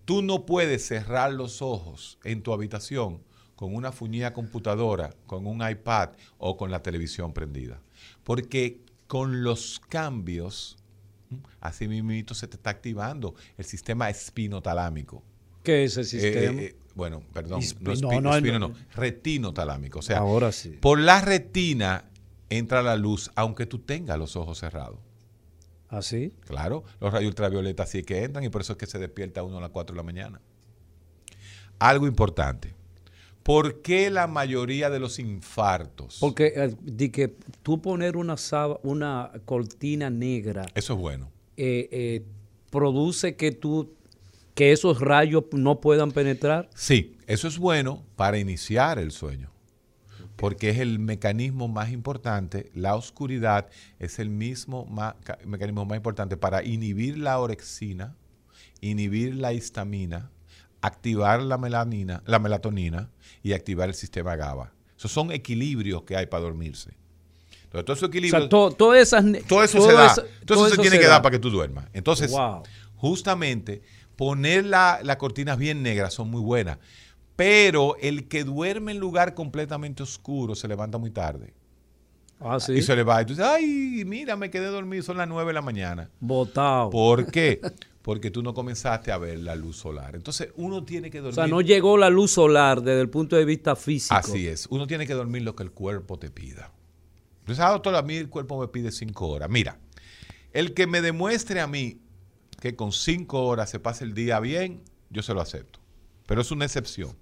tú 0.03 0.21
no 0.21 0.45
puedes 0.45 0.85
cerrar 0.85 1.31
los 1.31 1.61
ojos 1.61 2.19
en 2.25 2.43
tu 2.43 2.51
habitación 2.51 3.23
con 3.55 3.73
una 3.73 3.93
fuñida 3.93 4.33
computadora, 4.33 5.15
con 5.27 5.47
un 5.47 5.65
iPad 5.65 6.09
o 6.39 6.57
con 6.57 6.71
la 6.71 6.83
televisión 6.83 7.31
prendida. 7.31 7.79
Porque 8.25 8.81
con 9.07 9.43
los 9.43 9.79
cambios, 9.87 10.75
así 11.61 11.87
mismo 11.87 12.11
se 12.33 12.49
te 12.49 12.57
está 12.57 12.71
activando 12.71 13.33
el 13.57 13.63
sistema 13.63 14.09
espinotalámico. 14.09 15.23
¿Qué 15.65 15.83
es 15.83 15.97
ese 15.97 16.17
Eh, 16.17 16.21
sistema? 16.21 16.61
eh, 16.61 16.75
bueno, 16.95 17.21
perdón, 17.33 17.59
Espi- 17.61 17.81
no, 17.81 17.91
no, 17.93 18.19
espi- 18.19 18.21
no, 18.21 18.35
espino, 18.37 18.59
no. 18.59 18.67
no, 18.69 18.75
retinotalámico. 18.95 19.99
O 19.99 20.01
sea, 20.01 20.19
Ahora 20.19 20.53
sí. 20.53 20.77
por 20.79 20.99
la 20.99 21.19
retina 21.19 22.05
entra 22.49 22.81
la 22.81 22.95
luz, 22.95 23.31
aunque 23.35 23.65
tú 23.65 23.79
tengas 23.79 24.17
los 24.17 24.37
ojos 24.37 24.59
cerrados. 24.59 24.99
¿Así? 25.89 26.31
Claro, 26.47 26.83
los 27.01 27.11
rayos 27.11 27.29
ultravioletas 27.29 27.89
sí 27.89 28.03
que 28.03 28.23
entran 28.23 28.43
y 28.45 28.49
por 28.49 28.61
eso 28.61 28.73
es 28.73 28.77
que 28.77 28.85
se 28.85 28.97
despierta 28.99 29.43
uno 29.43 29.57
a 29.57 29.61
las 29.61 29.69
4 29.71 29.93
de 29.93 29.97
la 29.97 30.03
mañana. 30.03 30.41
Algo 31.79 32.07
importante. 32.07 32.73
¿Por 33.43 33.81
qué 33.81 34.09
la 34.09 34.25
mayoría 34.27 34.89
de 34.89 34.99
los 34.99 35.19
infartos? 35.19 36.17
Porque 36.19 36.53
eh, 36.55 36.75
di 36.81 37.09
que 37.09 37.35
tú 37.61 37.79
poner 37.81 38.17
una 38.17 38.35
una 38.83 39.31
cortina 39.45 40.09
negra 40.09 40.65
Eso 40.73 40.93
es 40.93 40.99
bueno. 40.99 41.29
eh, 41.57 41.87
eh, 41.91 42.23
produce 42.71 43.35
que 43.35 43.51
tú 43.51 43.93
que 44.55 44.71
esos 44.71 44.99
rayos 45.01 45.43
no 45.51 45.79
puedan 45.81 46.11
penetrar. 46.11 46.69
Sí, 46.73 47.17
eso 47.27 47.47
es 47.47 47.57
bueno 47.59 48.03
para 48.15 48.39
iniciar 48.39 48.97
el 48.97 49.11
sueño. 49.11 49.51
Porque 50.37 50.69
es 50.69 50.79
el 50.79 50.99
mecanismo 50.99 51.67
más 51.69 51.91
importante, 51.91 52.69
la 52.73 52.95
oscuridad 52.95 53.67
es 53.99 54.19
el 54.19 54.29
mismo 54.29 54.85
mecanismo 55.45 55.85
más 55.85 55.95
importante 55.97 56.35
para 56.35 56.63
inhibir 56.63 57.17
la 57.17 57.39
orexina, 57.39 58.15
inhibir 58.81 59.35
la 59.35 59.53
histamina, 59.53 60.29
activar 60.81 61.41
la 61.41 61.57
melanina, 61.57 62.21
la 62.25 62.39
melatonina 62.39 63.09
y 63.43 63.53
activar 63.53 63.87
el 63.89 63.95
sistema 63.95 64.35
GABA. 64.35 64.73
Esos 64.97 65.11
son 65.11 65.31
equilibrios 65.31 66.03
que 66.03 66.15
hay 66.17 66.25
para 66.25 66.43
dormirse. 66.43 66.91
Entonces, 67.63 67.85
todo 67.85 67.93
ese 67.95 68.05
O 68.05 68.07
equilibrio, 68.09 68.39
sea, 68.41 68.49
to- 68.49 68.71
todas 68.71 69.01
esas 69.01 69.23
todo 69.47 69.63
eso 69.63 69.77
todo 69.79 69.89
se 69.89 69.93
da. 69.95 70.05
esa- 70.07 70.23
todo 70.45 70.65
eso 70.65 70.73
eso 70.73 70.81
tiene 70.81 70.95
se 70.97 71.01
que 71.01 71.07
da. 71.07 71.13
dar 71.13 71.21
para 71.21 71.31
que 71.31 71.39
tú 71.39 71.49
duermas. 71.49 71.87
Entonces, 71.93 72.31
Wow. 72.31 72.63
justamente 72.95 73.81
poner 74.15 74.65
la- 74.65 74.99
las 75.03 75.17
cortinas 75.17 75.57
bien 75.57 75.83
negras 75.83 76.13
son 76.13 76.29
muy 76.29 76.41
buenas. 76.41 76.77
Pero 77.35 77.97
el 78.01 78.27
que 78.27 78.43
duerme 78.43 78.93
en 78.93 78.99
lugar 78.99 79.33
completamente 79.33 80.03
oscuro 80.03 80.55
se 80.55 80.67
levanta 80.67 80.97
muy 80.97 81.11
tarde. 81.11 81.53
Ah, 82.39 82.59
sí. 82.59 82.73
Y 82.73 82.81
se 82.81 82.95
le 82.95 83.03
va. 83.03 83.21
Y 83.21 83.25
tú 83.25 83.33
dices, 83.33 83.45
ay, 83.45 84.03
mira, 84.05 84.35
me 84.35 84.49
quedé 84.49 84.67
dormido, 84.67 85.03
son 85.03 85.17
las 85.17 85.27
9 85.27 85.47
de 85.49 85.53
la 85.53 85.61
mañana. 85.61 86.09
Botado. 86.19 86.89
¿Por 86.89 87.29
qué? 87.31 87.59
Porque 88.01 88.29
tú 88.29 88.43
no 88.43 88.53
comenzaste 88.53 89.11
a 89.11 89.17
ver 89.17 89.39
la 89.39 89.55
luz 89.55 89.77
solar. 89.77 90.15
Entonces, 90.15 90.49
uno 90.55 90.83
tiene 90.83 91.09
que 91.09 91.19
O 91.19 91.23
dormir. 91.23 91.35
sea, 91.35 91.47
no 91.47 91.59
llegó 91.61 91.97
la 91.97 92.09
luz 92.09 92.31
solar 92.31 92.81
desde 92.81 93.01
el 93.01 93.09
punto 93.09 93.35
de 93.35 93.45
vista 93.45 93.75
físico. 93.75 94.15
Así 94.15 94.47
es. 94.47 94.67
Uno 94.69 94.85
tiene 94.85 95.07
que 95.07 95.13
dormir 95.13 95.41
lo 95.41 95.55
que 95.55 95.63
el 95.63 95.71
cuerpo 95.71 96.19
te 96.19 96.29
pida. 96.29 96.71
Entonces, 97.39 97.63
ah, 97.65 97.71
doctor, 97.71 97.95
a 97.95 98.01
mí 98.01 98.15
el 98.15 98.29
cuerpo 98.29 98.59
me 98.59 98.67
pide 98.67 98.91
cinco 98.91 99.27
horas. 99.29 99.49
Mira, 99.49 99.79
el 100.53 100.73
que 100.73 100.87
me 100.87 101.01
demuestre 101.01 101.61
a 101.61 101.67
mí 101.67 101.99
que 102.65 102.75
con 102.75 102.91
cinco 102.91 103.45
horas 103.45 103.69
se 103.69 103.79
pasa 103.79 104.03
el 104.03 104.15
día 104.15 104.39
bien, 104.39 104.81
yo 105.11 105.21
se 105.21 105.35
lo 105.35 105.41
acepto. 105.41 105.79
Pero 106.25 106.41
es 106.41 106.49
una 106.49 106.65
excepción. 106.65 107.15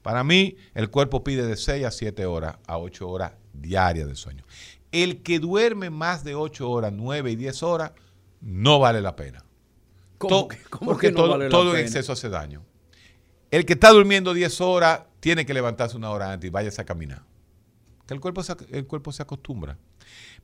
Para 0.00 0.22
mí, 0.22 0.54
el 0.74 0.90
cuerpo 0.90 1.24
pide 1.24 1.44
de 1.44 1.56
6 1.56 1.84
a 1.84 1.90
7 1.90 2.24
horas 2.24 2.58
a 2.68 2.78
8 2.78 3.08
horas 3.08 3.32
diarias 3.52 4.06
de 4.06 4.14
sueño. 4.14 4.44
El 4.92 5.24
que 5.24 5.40
duerme 5.40 5.90
más 5.90 6.22
de 6.22 6.36
8 6.36 6.70
horas, 6.70 6.92
9 6.94 7.32
y 7.32 7.34
10 7.34 7.64
horas, 7.64 7.94
no 8.40 8.78
vale 8.78 9.00
la 9.00 9.16
pena. 9.16 9.44
¿Cómo 10.18 10.42
To- 10.42 10.48
que- 10.48 10.58
cómo 10.70 10.92
porque 10.92 11.08
que 11.08 11.12
no 11.14 11.16
todo, 11.22 11.30
vale 11.30 11.44
la 11.46 11.50
todo 11.50 11.76
en 11.76 11.84
exceso 11.84 12.12
hace 12.12 12.28
daño. 12.28 12.62
El 13.50 13.66
que 13.66 13.72
está 13.72 13.90
durmiendo 13.90 14.34
10 14.34 14.60
horas 14.60 15.00
tiene 15.18 15.44
que 15.44 15.52
levantarse 15.52 15.96
una 15.96 16.10
hora 16.10 16.30
antes 16.30 16.46
y 16.46 16.50
váyase 16.52 16.80
a 16.80 16.84
caminar. 16.84 17.24
Que 18.06 18.14
el 18.14 18.20
cuerpo 18.20 18.44
se, 18.44 18.54
el 18.70 18.86
cuerpo 18.86 19.10
se 19.10 19.24
acostumbra. 19.24 19.78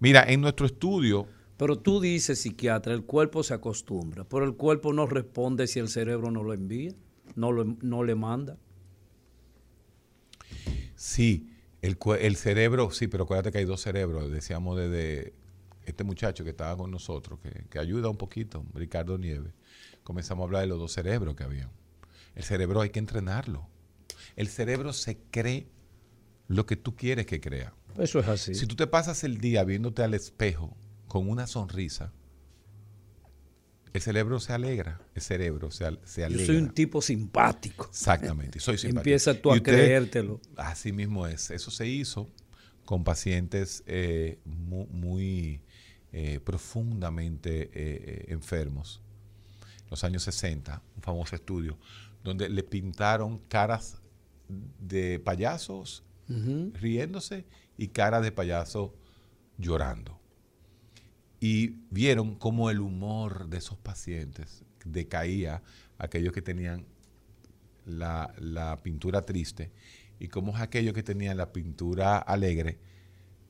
Mira, 0.01 0.25
en 0.27 0.41
nuestro 0.41 0.67
estudio, 0.67 1.29
Pero 1.57 1.79
tú 1.79 2.01
dices, 2.01 2.41
psiquiatra, 2.41 2.93
el 2.95 3.05
cuerpo 3.05 3.43
se 3.43 3.55
acostumbra, 3.55 4.25
pero 4.25 4.45
el 4.45 4.55
cuerpo 4.55 4.93
no 4.93 5.07
responde 5.07 5.67
si 5.67 5.79
el 5.79 5.89
cerebro 5.89 6.31
no 6.31 6.43
lo 6.43 6.55
envía, 6.55 6.93
no, 7.37 7.53
lo, 7.53 7.65
no 7.65 8.05
le 8.05 8.15
manda. 8.15 8.59
sí, 10.95 11.49
el, 11.83 11.97
el 12.21 12.37
cerebro, 12.37 12.91
sí, 12.91 13.09
pero 13.09 13.25
acuérdate 13.25 13.53
que 13.53 13.59
hay 13.59 13.65
dos 13.65 13.81
cerebros. 13.81 14.31
Decíamos 14.31 14.77
desde 14.79 15.35
este 15.85 16.05
muchacho 16.05 16.45
que 16.45 16.51
estaba 16.51 16.77
con 16.77 16.91
nosotros, 16.91 17.41
que, 17.41 17.67
que 17.69 17.79
ayuda 17.79 18.09
un 18.09 18.17
poquito, 18.17 18.65
Ricardo 18.75 19.19
Nieves. 19.19 19.53
Comenzamos 20.05 20.43
a 20.43 20.47
hablar 20.47 20.63
de 20.63 20.69
los 20.69 20.79
dos 20.79 20.93
cerebros 20.93 21.35
que 21.35 21.45
había. 21.45 21.71
El 22.35 22.45
cerebro 22.45 22.81
hay 22.81 22.91
que 22.91 22.99
entrenarlo. 22.99 23.69
El 24.37 24.49
cerebro 24.49 24.93
se 24.93 25.19
cree 25.31 25.69
lo 26.49 26.67
que 26.67 26.77
tú 26.77 26.97
quieres 26.97 27.27
que 27.27 27.41
crea. 27.41 27.75
Eso 27.99 28.21
es 28.21 28.29
así. 28.29 28.55
Si 28.55 28.67
tú 28.67 28.75
te 28.77 28.87
pasas 28.87 29.23
el 29.25 29.39
día 29.39 29.65
viéndote 29.65 30.03
al 30.03 30.15
espejo 30.15 30.77
con 31.13 31.29
una 31.29 31.47
sonrisa, 31.47 32.11
el 33.93 34.01
cerebro 34.01 34.41
se 34.41 34.55
alegra. 34.55 34.99
El 35.15 35.21
cerebro 35.21 35.71
se, 35.71 35.85
se 36.05 36.23
Yo 36.23 36.27
alegra. 36.27 36.47
soy 36.47 36.57
un 36.57 36.71
tipo 36.73 37.03
simpático. 37.03 37.85
Exactamente, 37.91 38.59
soy 38.61 38.79
simpático. 38.79 39.01
Empieza 39.01 39.35
tú 39.35 39.51
a 39.53 39.57
usted- 39.57 39.71
creértelo. 39.75 40.41
Así 40.57 40.91
mismo 40.93 41.27
es. 41.27 41.51
Eso 41.51 41.71
se 41.71 41.87
hizo 41.87 42.31
con 42.87 43.05
pacientes 43.05 43.83
eh, 43.87 44.39
mu- 44.47 44.87
muy, 44.87 45.61
eh, 46.13 46.41
profundamente 46.43 47.71
eh, 47.75 48.25
enfermos. 48.29 49.03
Los 49.91 50.05
años 50.05 50.23
60, 50.23 50.83
un 50.97 51.03
famoso 51.03 51.37
estudio, 51.37 51.77
donde 52.25 52.49
le 52.49 52.63
pintaron 52.63 53.37
caras 53.49 54.01
de 54.49 55.19
payasos 55.19 56.05
riéndose 56.81 57.45
y 57.77 57.89
caras 57.89 58.23
de 58.23 58.33
payaso 58.33 58.95
llorando. 59.59 60.19
Y 61.43 61.71
vieron 61.91 62.37
cómo 62.37 62.71
el 62.71 62.79
humor 62.79 63.49
de 63.49 63.59
esos 63.59 63.77
pacientes 63.77 64.63
decaía, 64.85 65.61
aquellos 65.99 66.33
que 66.33 66.41
tenían 66.41 66.87
la, 67.85 68.33
la 68.39 68.77
pintura 68.77 69.23
triste, 69.23 69.73
y 70.21 70.29
cómo 70.29 70.57
aquellos 70.57 70.95
que 70.95 71.03
tenían 71.03 71.37
la 71.37 71.53
pintura 71.53 72.19
alegre 72.19 72.79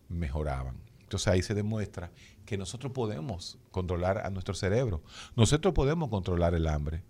mejoraban. 0.09 0.77
Entonces 1.03 1.29
ahí 1.29 1.43
se 1.43 1.53
demuestra 1.53 2.11
que 2.47 2.57
nosotros 2.57 2.93
podemos 2.93 3.59
controlar 3.71 4.25
a 4.25 4.31
nuestro 4.31 4.55
cerebro. 4.55 5.03
Nosotros 5.37 5.75
podemos 5.75 6.09
controlar 6.09 6.55
el 6.55 6.69
hambre. 6.69 7.03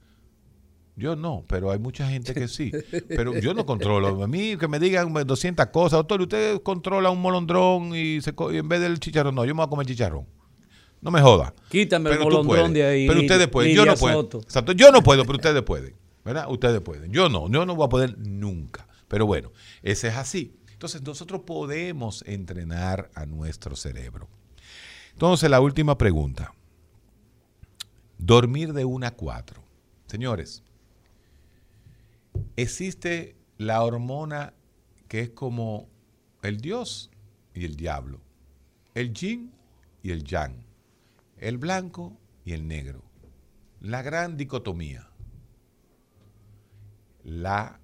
Yo 0.96 1.14
no, 1.14 1.44
pero 1.46 1.70
hay 1.70 1.78
mucha 1.78 2.08
gente 2.08 2.34
que 2.34 2.48
sí. 2.48 2.72
Pero 3.06 3.38
yo 3.38 3.54
no 3.54 3.64
controlo. 3.64 4.20
A 4.20 4.26
mí 4.26 4.56
que 4.56 4.66
me 4.66 4.80
digan 4.80 5.14
200 5.14 5.66
cosas. 5.66 5.98
Doctor, 5.98 6.22
usted 6.22 6.60
controla 6.64 7.10
un 7.10 7.22
molondrón 7.22 7.94
y, 7.94 8.18
en 8.18 8.68
vez 8.68 8.80
del 8.80 8.98
chicharrón, 8.98 9.36
no, 9.36 9.44
yo 9.44 9.54
me 9.54 9.58
voy 9.58 9.66
a 9.66 9.70
comer 9.70 9.86
chicharrón. 9.86 10.26
No 11.02 11.10
me 11.10 11.20
joda. 11.20 11.52
Quítame 11.68 12.10
el 12.10 12.18
Pero 12.18 12.42
puedes. 12.42 12.72
de 12.72 12.84
ahí. 12.84 13.06
Pero 13.08 13.20
ustedes 13.20 13.48
pueden. 13.48 13.74
Yo 13.74 13.84
no 13.84 13.96
puedo. 13.96 14.20
Exacto. 14.40 14.72
Yo 14.72 14.90
no 14.92 15.02
puedo, 15.02 15.24
pero 15.24 15.36
ustedes 15.36 15.62
pueden. 15.62 15.94
¿Verdad? 16.24 16.46
Ustedes 16.48 16.80
pueden. 16.80 17.12
Yo 17.12 17.28
no. 17.28 17.50
Yo 17.50 17.66
no 17.66 17.74
voy 17.74 17.86
a 17.86 17.88
poder 17.88 18.16
nunca. 18.18 18.86
Pero 19.08 19.26
bueno, 19.26 19.50
ese 19.82 20.08
es 20.08 20.16
así. 20.16 20.56
Entonces, 20.70 21.02
nosotros 21.02 21.42
podemos 21.42 22.22
entrenar 22.26 23.10
a 23.14 23.26
nuestro 23.26 23.74
cerebro. 23.76 24.28
Entonces, 25.12 25.50
la 25.50 25.60
última 25.60 25.98
pregunta. 25.98 26.54
Dormir 28.16 28.72
de 28.72 28.84
1 28.84 29.04
a 29.04 29.10
4. 29.10 29.62
Señores, 30.06 30.62
existe 32.56 33.36
la 33.58 33.82
hormona 33.82 34.54
que 35.08 35.20
es 35.20 35.30
como 35.30 35.88
el 36.42 36.60
dios 36.60 37.10
y 37.54 37.64
el 37.64 37.76
diablo, 37.76 38.20
el 38.94 39.12
yin 39.12 39.52
y 40.02 40.10
el 40.10 40.24
yang, 40.24 40.54
el 41.42 41.58
blanco 41.58 42.16
y 42.44 42.52
el 42.52 42.68
negro, 42.68 43.02
la 43.80 44.00
gran 44.02 44.36
dicotomía, 44.36 45.10
la 47.24 47.80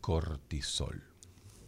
cortisol. 0.00 1.02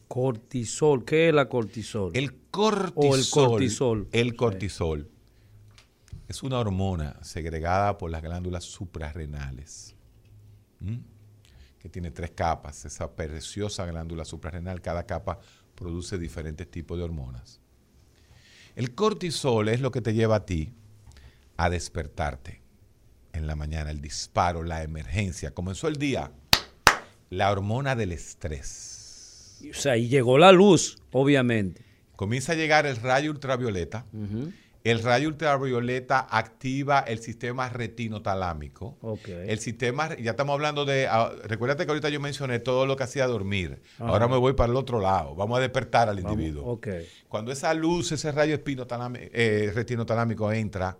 Cortisol, 0.08 1.04
¿qué 1.04 1.28
es 1.28 1.34
la 1.34 1.50
cortisol? 1.50 2.12
El 2.14 2.34
cortisol. 2.50 2.92
O 2.96 3.14
el 3.14 3.28
cortisol. 3.30 4.08
El 4.10 4.36
cortisol 4.36 5.10
es 6.28 6.42
una 6.42 6.58
hormona 6.58 7.22
segregada 7.22 7.98
por 7.98 8.10
las 8.10 8.22
glándulas 8.22 8.64
suprarrenales. 8.64 9.94
Que 11.78 11.90
tiene 11.90 12.10
tres 12.10 12.30
capas. 12.30 12.86
Esa 12.86 13.14
preciosa 13.14 13.84
glándula 13.84 14.24
suprarrenal, 14.24 14.80
cada 14.80 15.04
capa 15.04 15.38
produce 15.74 16.16
diferentes 16.16 16.70
tipos 16.70 16.96
de 16.96 17.04
hormonas. 17.04 17.60
El 18.74 18.94
cortisol 18.94 19.68
es 19.68 19.82
lo 19.82 19.90
que 19.90 20.00
te 20.00 20.14
lleva 20.14 20.36
a 20.36 20.46
ti 20.46 20.74
a 21.64 21.70
despertarte 21.70 22.60
en 23.32 23.46
la 23.46 23.54
mañana, 23.56 23.90
el 23.90 24.00
disparo, 24.00 24.62
la 24.64 24.82
emergencia. 24.82 25.52
Comenzó 25.52 25.86
el 25.88 25.96
día, 25.96 26.32
la 27.30 27.50
hormona 27.52 27.94
del 27.94 28.12
estrés. 28.12 29.60
O 29.70 29.74
sea, 29.74 29.96
y 29.96 30.08
llegó 30.08 30.38
la 30.38 30.50
luz, 30.50 30.98
obviamente. 31.12 31.84
Comienza 32.16 32.52
a 32.52 32.54
llegar 32.56 32.84
el 32.86 32.96
rayo 32.96 33.30
ultravioleta. 33.30 34.04
El 34.84 35.00
rayo 35.04 35.28
ultravioleta 35.28 36.26
activa 36.28 36.98
el 36.98 37.20
sistema 37.20 37.68
retinotalámico. 37.68 38.96
El 39.28 39.60
sistema, 39.60 40.16
ya 40.18 40.32
estamos 40.32 40.54
hablando 40.54 40.84
de, 40.84 41.06
ah, 41.08 41.30
recuérdate 41.44 41.84
que 41.84 41.92
ahorita 41.92 42.08
yo 42.08 42.18
mencioné 42.18 42.58
todo 42.58 42.86
lo 42.86 42.96
que 42.96 43.04
hacía 43.04 43.28
dormir. 43.28 43.80
Ajá. 43.98 44.08
Ahora 44.08 44.26
me 44.26 44.36
voy 44.36 44.54
para 44.54 44.70
el 44.72 44.76
otro 44.76 45.00
lado. 45.00 45.36
Vamos 45.36 45.58
a 45.58 45.60
despertar 45.60 46.08
al 46.08 46.16
Vamos, 46.16 46.32
individuo. 46.32 46.80
Cuando 47.28 47.52
esa 47.52 47.72
luz, 47.74 48.10
ese 48.10 48.32
rayo 48.32 48.56
espinotalámi- 48.56 49.30
eh, 49.32 49.70
retinotalámico 49.72 50.52
entra, 50.52 50.98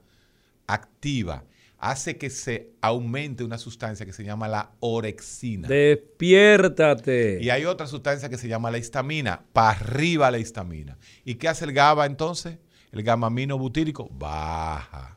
activa, 0.66 1.44
hace 1.78 2.16
que 2.16 2.30
se 2.30 2.70
aumente 2.80 3.42
una 3.44 3.58
sustancia 3.58 4.06
que 4.06 4.12
se 4.12 4.24
llama 4.24 4.46
la 4.48 4.70
orexina. 4.80 5.68
Despiértate. 5.68 7.38
Y 7.42 7.50
hay 7.50 7.64
otra 7.64 7.86
sustancia 7.86 8.28
que 8.28 8.38
se 8.38 8.48
llama 8.48 8.70
la 8.70 8.78
histamina, 8.78 9.42
para 9.52 9.70
arriba 9.70 10.30
la 10.30 10.38
histamina. 10.38 10.96
¿Y 11.24 11.34
qué 11.36 11.48
hace 11.48 11.64
el 11.64 11.72
GABA 11.72 12.06
entonces? 12.06 12.58
El 12.92 13.02
gamamino 13.02 13.58
butírico 13.58 14.08
baja. 14.12 15.16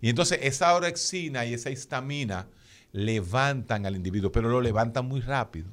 Y 0.00 0.08
entonces 0.08 0.40
esa 0.42 0.74
orexina 0.74 1.44
y 1.46 1.54
esa 1.54 1.70
histamina 1.70 2.48
levantan 2.92 3.86
al 3.86 3.94
individuo, 3.96 4.32
pero 4.32 4.48
lo 4.48 4.60
levantan 4.60 5.06
muy 5.06 5.20
rápido. 5.20 5.68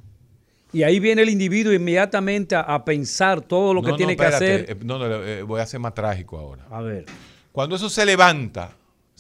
Y 0.72 0.84
ahí 0.84 1.00
viene 1.00 1.22
el 1.22 1.30
individuo 1.30 1.72
inmediatamente 1.72 2.56
a, 2.56 2.62
a 2.62 2.84
pensar 2.84 3.42
todo 3.42 3.74
lo 3.76 3.82
No, 3.82 3.86
que 3.86 3.92
no, 3.92 3.98
tiene 3.98 4.16
que 4.18 4.24
espérate, 4.24 4.54
hacer. 4.56 4.72
eh, 4.72 4.78
No, 4.84 4.98
no, 4.98 5.06
eh, 5.24 5.44
voy 5.44 5.62
a 5.62 5.66
ser 5.66 5.80
más 5.80 5.94
trágico 5.94 6.38
ahora. 6.38 6.66
A 6.72 6.82
ver. 6.82 7.06
Cuando 7.52 7.76
eso 7.76 7.90
se 7.90 8.06
levanta, 8.06 8.72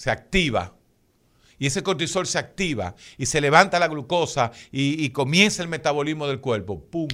se 0.04 0.12
activa, 0.12 0.74
y 1.58 1.68
ese 1.68 1.82
cortisol 1.82 2.28
se 2.28 2.38
activa, 2.38 2.94
y 3.18 3.26
se 3.26 3.40
levanta 3.40 3.80
la 3.80 3.88
glucosa, 3.88 4.52
y, 4.70 5.02
y 5.02 5.12
comienza 5.12 5.64
el 5.64 5.70
metabolismo 5.70 6.28
del 6.28 6.42
cuerpo, 6.42 6.78
¡pum! 6.90 7.08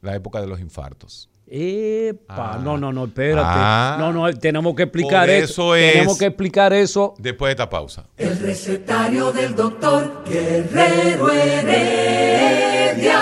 La 0.00 0.14
época 0.14 0.40
de 0.40 0.46
los 0.46 0.58
infartos. 0.58 1.28
Epa, 1.46 2.54
Ah. 2.54 2.60
no, 2.64 2.78
no, 2.78 2.92
no, 2.94 3.04
espérate. 3.04 3.46
Ah. 3.46 3.96
no, 4.00 4.10
no, 4.10 4.32
tenemos 4.32 4.74
que 4.74 4.84
explicar 4.84 5.28
eso. 5.28 5.74
eso 5.74 5.74
es- 5.76 5.92
Tenemos 5.92 6.18
que 6.18 6.26
explicar 6.26 6.72
eso. 6.72 7.14
Después 7.18 7.50
de 7.50 7.52
esta 7.52 7.68
pausa. 7.68 8.06
El 8.16 8.38
recetario 8.38 9.30
del 9.32 9.54
doctor 9.54 10.24
Guerrero 10.26 11.30
Heredia. 11.30 13.20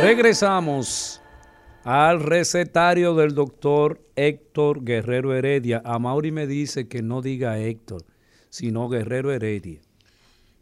Regresamos 0.00 1.20
al 1.84 2.20
recetario 2.20 3.14
del 3.14 3.34
doctor 3.34 4.00
Héctor 4.16 4.82
Guerrero 4.84 5.34
Heredia. 5.34 5.82
A 5.84 5.98
Mauri 5.98 6.32
me 6.32 6.46
dice 6.46 6.88
que 6.88 7.02
no 7.02 7.22
diga 7.22 7.58
Héctor, 7.58 8.04
sino 8.48 8.88
Guerrero 8.88 9.32
Heredia. 9.32 9.80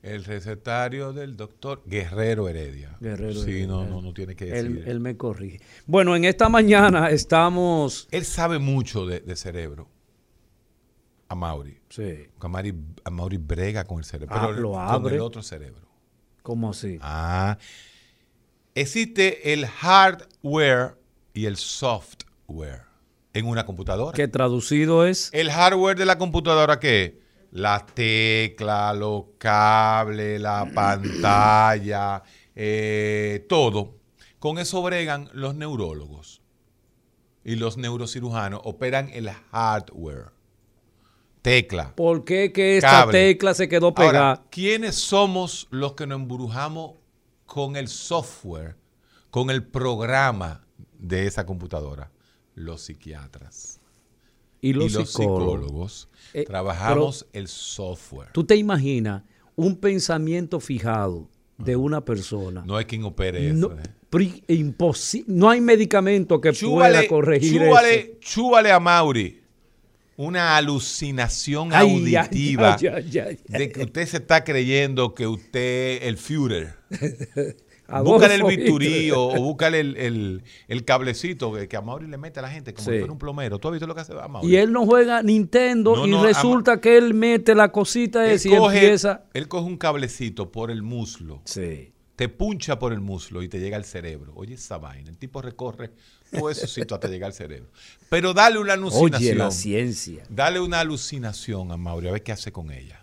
El 0.02 0.24
recetario 0.24 1.12
del 1.12 1.36
doctor 1.36 1.82
Guerrero 1.86 2.48
Heredia. 2.48 2.96
Guerrero 3.00 3.34
sí, 3.34 3.50
Heredia. 3.50 3.66
no, 3.68 3.86
no, 3.86 4.02
no 4.02 4.12
tiene 4.12 4.34
que 4.34 4.46
decir. 4.46 4.82
Él, 4.82 4.84
él 4.88 4.98
me 5.00 5.16
corrige. 5.16 5.60
Bueno, 5.86 6.16
en 6.16 6.24
esta 6.24 6.48
mañana 6.48 7.08
estamos... 7.10 8.08
Él 8.10 8.24
sabe 8.24 8.58
mucho 8.58 9.06
de, 9.06 9.20
de 9.20 9.36
cerebro. 9.36 9.88
A 11.28 11.36
Mauri. 11.36 11.78
Sí. 11.88 12.26
A 12.40 12.48
Mauri, 12.48 12.74
a 13.04 13.10
Mauri 13.10 13.36
brega 13.36 13.84
con 13.84 13.98
el 13.98 14.04
cerebro. 14.04 14.34
Ah, 14.36 14.48
pero 14.48 14.60
lo 14.60 14.72
con 14.72 14.80
abre. 14.80 15.14
el 15.14 15.20
otro 15.20 15.40
cerebro. 15.40 15.86
¿Cómo 16.42 16.70
así? 16.70 16.98
Ah. 17.00 17.56
Existe 18.74 19.52
el 19.52 19.66
hardware 19.66 20.96
y 21.34 21.46
el 21.46 21.56
software 21.56 22.82
en 23.32 23.46
una 23.46 23.64
computadora. 23.64 24.14
Que 24.14 24.28
traducido 24.28 25.06
es... 25.06 25.30
El 25.32 25.50
hardware 25.50 25.96
de 25.96 26.06
la 26.06 26.18
computadora, 26.18 26.78
¿qué 26.78 27.04
es? 27.04 27.12
La 27.50 27.84
tecla, 27.84 28.92
los 28.94 29.24
cables, 29.38 30.40
la 30.40 30.70
pantalla, 30.74 32.22
eh, 32.54 33.44
todo. 33.48 33.98
Con 34.38 34.58
eso 34.58 34.82
bregan 34.82 35.30
los 35.32 35.54
neurólogos 35.54 36.42
y 37.44 37.56
los 37.56 37.76
neurocirujanos, 37.76 38.60
operan 38.64 39.10
el 39.12 39.30
hardware. 39.30 40.32
Tecla. 41.42 41.92
¿Por 41.96 42.24
qué 42.24 42.52
que 42.52 42.76
esta 42.76 42.90
cable. 42.90 43.12
tecla 43.12 43.54
se 43.54 43.68
quedó 43.68 43.92
pegada? 43.92 44.30
Ahora, 44.30 44.44
¿quiénes 44.50 44.94
somos 44.94 45.66
los 45.70 45.94
que 45.94 46.06
nos 46.06 46.20
embrujamos 46.20 46.92
con 47.46 47.74
el 47.74 47.88
software, 47.88 48.76
con 49.30 49.50
el 49.50 49.66
programa 49.66 50.64
de 51.02 51.26
esa 51.26 51.44
computadora? 51.44 52.10
Los 52.54 52.82
psiquiatras. 52.82 53.80
y 54.60 54.72
los, 54.72 54.92
psicólogos. 54.92 55.08
psicólogos. 55.12 56.08
Eh, 56.34 56.44
Trabajamos 56.44 57.26
el 57.32 57.48
software. 57.48 58.28
¿Tú 58.32 58.44
te 58.44 58.56
imaginas 58.56 59.22
un 59.56 59.76
pensamiento 59.76 60.60
fijado 60.60 61.28
de 61.58 61.76
una 61.76 62.04
persona? 62.04 62.62
No 62.64 62.76
hay 62.76 62.84
quien 62.84 63.04
opere 63.04 63.48
eso. 63.48 63.70
No, 63.70 63.78
¿eh? 63.78 63.82
pri- 64.10 64.44
no 65.26 65.50
hay 65.50 65.60
medicamento 65.60 66.40
que 66.40 66.52
pueda 66.52 67.06
corregir 67.08 67.60
chúbale, 67.62 67.94
eso. 67.94 68.10
chúbale 68.20 68.70
a 68.70 68.78
Mauri 68.80 69.40
una 70.16 70.56
alucinación 70.56 71.70
Ay, 71.72 71.90
auditiva 71.90 72.76
ay, 72.78 73.18
ay. 73.18 73.38
de 73.48 73.72
que 73.72 73.82
usted 73.84 74.06
se 74.06 74.18
está 74.18 74.44
creyendo 74.44 75.14
que 75.14 75.26
usted 75.26 76.02
el 76.02 76.18
Führer. 76.18 76.74
Búscale 78.02 78.34
el 78.36 78.42
bisturí 78.56 79.10
o, 79.10 79.28
o 79.28 79.42
búscale 79.42 79.80
el, 79.80 79.96
el- 79.96 80.42
el 80.68 80.84
cablecito 80.84 81.52
que, 81.52 81.68
que 81.68 81.76
a 81.76 81.80
Mauri 81.80 82.06
le 82.06 82.16
mete 82.16 82.38
a 82.38 82.42
la 82.42 82.50
gente 82.50 82.72
como 82.72 82.84
Sí. 82.86 82.92
si 82.92 82.98
fuera 82.98 83.12
un 83.12 83.18
plomero. 83.18 83.58
¿Tú 83.58 83.68
has 83.68 83.72
visto 83.72 83.86
lo 83.86 83.94
que 83.94 84.00
hace 84.00 84.12
a 84.18 84.28
Mauri? 84.28 84.48
Y 84.50 84.56
él 84.56 84.72
no 84.72 84.86
juega 84.86 85.22
Nintendo 85.22 85.96
No, 85.96 86.06
y 86.06 86.10
no, 86.10 86.22
resulta 86.24 86.80
que 86.80 86.96
él 86.96 87.12
mete 87.14 87.54
la 87.54 87.70
cosita 87.72 88.24
él 88.26 88.32
esa 88.32 88.48
y 88.48 88.56
coge, 88.56 88.78
empieza. 88.78 89.24
él 89.34 89.48
coge 89.48 89.66
un 89.66 89.76
cablecito 89.76 90.50
por 90.50 90.70
el 90.70 90.82
muslo, 90.82 91.42
Sí. 91.44 91.92
te 92.16 92.28
puncha 92.28 92.78
por 92.78 92.92
el 92.92 93.00
muslo 93.00 93.42
y 93.42 93.48
te 93.48 93.58
llega 93.58 93.76
al 93.76 93.84
cerebro. 93.84 94.32
Oye, 94.36 94.54
esa 94.54 94.78
vaina. 94.78 95.10
El 95.10 95.18
tipo 95.18 95.42
recorre 95.42 95.90
todo 96.30 96.48
eso 96.50 96.66
sitio 96.66 96.94
hasta 96.94 97.08
llegar 97.08 97.26
al 97.28 97.34
cerebro. 97.34 97.68
Pero 98.08 98.32
dale 98.32 98.58
una 98.58 98.72
alucinación. 98.74 99.14
Oye, 99.32 99.34
la 99.34 99.50
ciencia. 99.50 100.22
Dale 100.30 100.60
una 100.60 100.80
alucinación 100.80 101.72
a 101.72 101.76
Mauri, 101.76 102.08
a 102.08 102.12
ver 102.12 102.22
qué 102.22 102.32
hace 102.32 102.52
con 102.52 102.70
ella. 102.70 103.01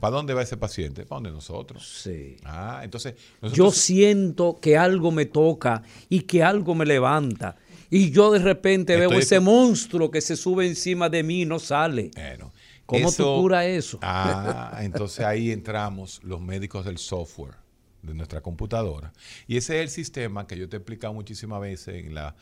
¿Para 0.00 0.16
dónde 0.16 0.34
va 0.34 0.42
ese 0.42 0.56
paciente? 0.56 1.04
¿Para 1.04 1.18
dónde 1.18 1.30
nosotros? 1.30 1.86
Sí. 2.02 2.36
Ah, 2.44 2.80
entonces. 2.82 3.14
Yo 3.52 3.70
siento 3.70 4.58
que 4.60 4.76
algo 4.76 5.10
me 5.12 5.26
toca 5.26 5.82
y 6.08 6.20
que 6.22 6.42
algo 6.42 6.74
me 6.74 6.86
levanta. 6.86 7.56
Y 7.90 8.10
yo 8.10 8.30
de 8.32 8.38
repente 8.38 8.96
veo 8.96 9.12
ese 9.12 9.40
monstruo 9.40 10.10
que 10.10 10.20
se 10.20 10.36
sube 10.36 10.66
encima 10.66 11.08
de 11.08 11.22
mí 11.22 11.42
y 11.42 11.44
no 11.44 11.58
sale. 11.58 12.10
Bueno, 12.14 12.52
¿Cómo 12.86 13.02
tú 13.08 13.22
eso- 13.22 13.36
curas 13.40 13.66
eso? 13.66 13.98
Ah, 14.02 14.78
entonces 14.82 15.24
ahí 15.24 15.50
entramos 15.50 16.20
los 16.22 16.40
médicos 16.40 16.84
del 16.84 16.98
software 16.98 17.54
de 18.02 18.14
nuestra 18.14 18.40
computadora. 18.40 19.12
Y 19.46 19.56
ese 19.56 19.76
es 19.76 19.82
el 19.82 19.90
sistema 19.90 20.46
que 20.46 20.56
yo 20.56 20.68
te 20.68 20.76
he 20.76 20.78
explicado 20.78 21.12
muchísimas 21.12 21.60
veces 21.60 22.06
en 22.06 22.14
la, 22.14 22.34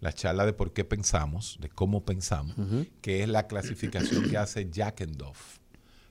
la 0.00 0.12
charla 0.12 0.44
de 0.44 0.52
por 0.52 0.72
qué 0.72 0.84
pensamos, 0.84 1.56
de 1.60 1.68
cómo 1.70 2.04
pensamos, 2.04 2.54
que 3.00 3.22
es 3.22 3.28
la 3.28 3.46
clasificación 3.46 4.28
que 4.28 4.36
hace 4.36 4.68
Jackendorf 4.70 5.58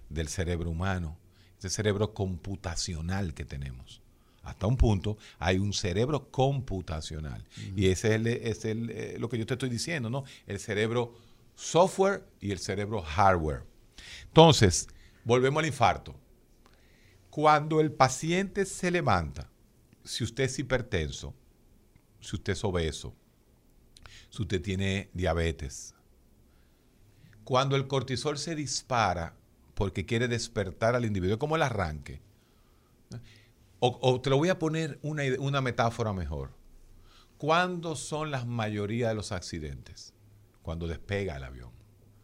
del 0.09 0.27
cerebro 0.27 0.69
humano, 0.69 1.17
ese 1.57 1.69
cerebro 1.69 2.13
computacional 2.13 3.33
que 3.33 3.45
tenemos. 3.45 4.01
Hasta 4.43 4.67
un 4.67 4.77
punto 4.77 5.17
hay 5.39 5.57
un 5.57 5.73
cerebro 5.73 6.29
computacional. 6.29 7.43
Y 7.75 7.87
ese 7.87 8.09
es, 8.09 8.13
el- 8.15 8.27
es 8.27 8.65
el, 8.65 8.89
eh, 8.91 9.15
lo 9.19 9.27
que 9.29 9.37
yo 9.39 9.45
te 9.45 9.53
estoy 9.55 9.69
diciendo, 9.69 10.09
¿no? 10.09 10.23
El 10.45 10.59
cerebro 10.59 11.15
software 11.55 12.23
y 12.39 12.51
el 12.51 12.59
cerebro 12.59 13.01
hardware. 13.01 13.63
Entonces, 14.27 14.87
volvemos 15.23 15.61
al 15.61 15.67
infarto. 15.67 16.15
Cuando 17.31 17.81
el 17.81 17.91
paciente 17.91 18.65
se 18.65 18.91
levanta, 18.91 19.49
si 20.03 20.23
usted 20.23 20.43
es 20.43 20.59
hipertenso, 20.59 21.33
si 22.21 22.35
usted 22.35 22.53
es 22.53 22.63
obeso, 22.63 23.15
si 24.29 24.43
usted 24.43 24.61
tiene 24.61 25.09
diabetes, 25.13 25.93
cuando 27.43 27.75
el 27.75 27.87
cortisol 27.87 28.37
se 28.37 28.55
dispara 28.55 29.35
porque 29.75 30.05
quiere 30.05 30.27
despertar 30.27 30.95
al 30.95 31.05
individuo, 31.05 31.37
como 31.37 31.55
el 31.55 31.61
arranque. 31.61 32.21
O, 33.79 33.99
o 34.01 34.19
te 34.21 34.29
lo 34.29 34.37
voy 34.37 34.49
a 34.49 34.57
poner 34.57 34.97
una, 35.03 35.23
una 35.39 35.61
metáfora 35.61 36.11
mejor. 36.13 36.49
¿Cuándo 37.37 37.95
son 37.95 38.31
la 38.31 38.43
mayoría 38.45 39.09
de 39.09 39.15
los 39.15 39.31
accidentes? 39.31 40.13
Cuando 40.63 40.87
despega 40.87 41.35
el 41.35 41.43
avión, 41.43 41.69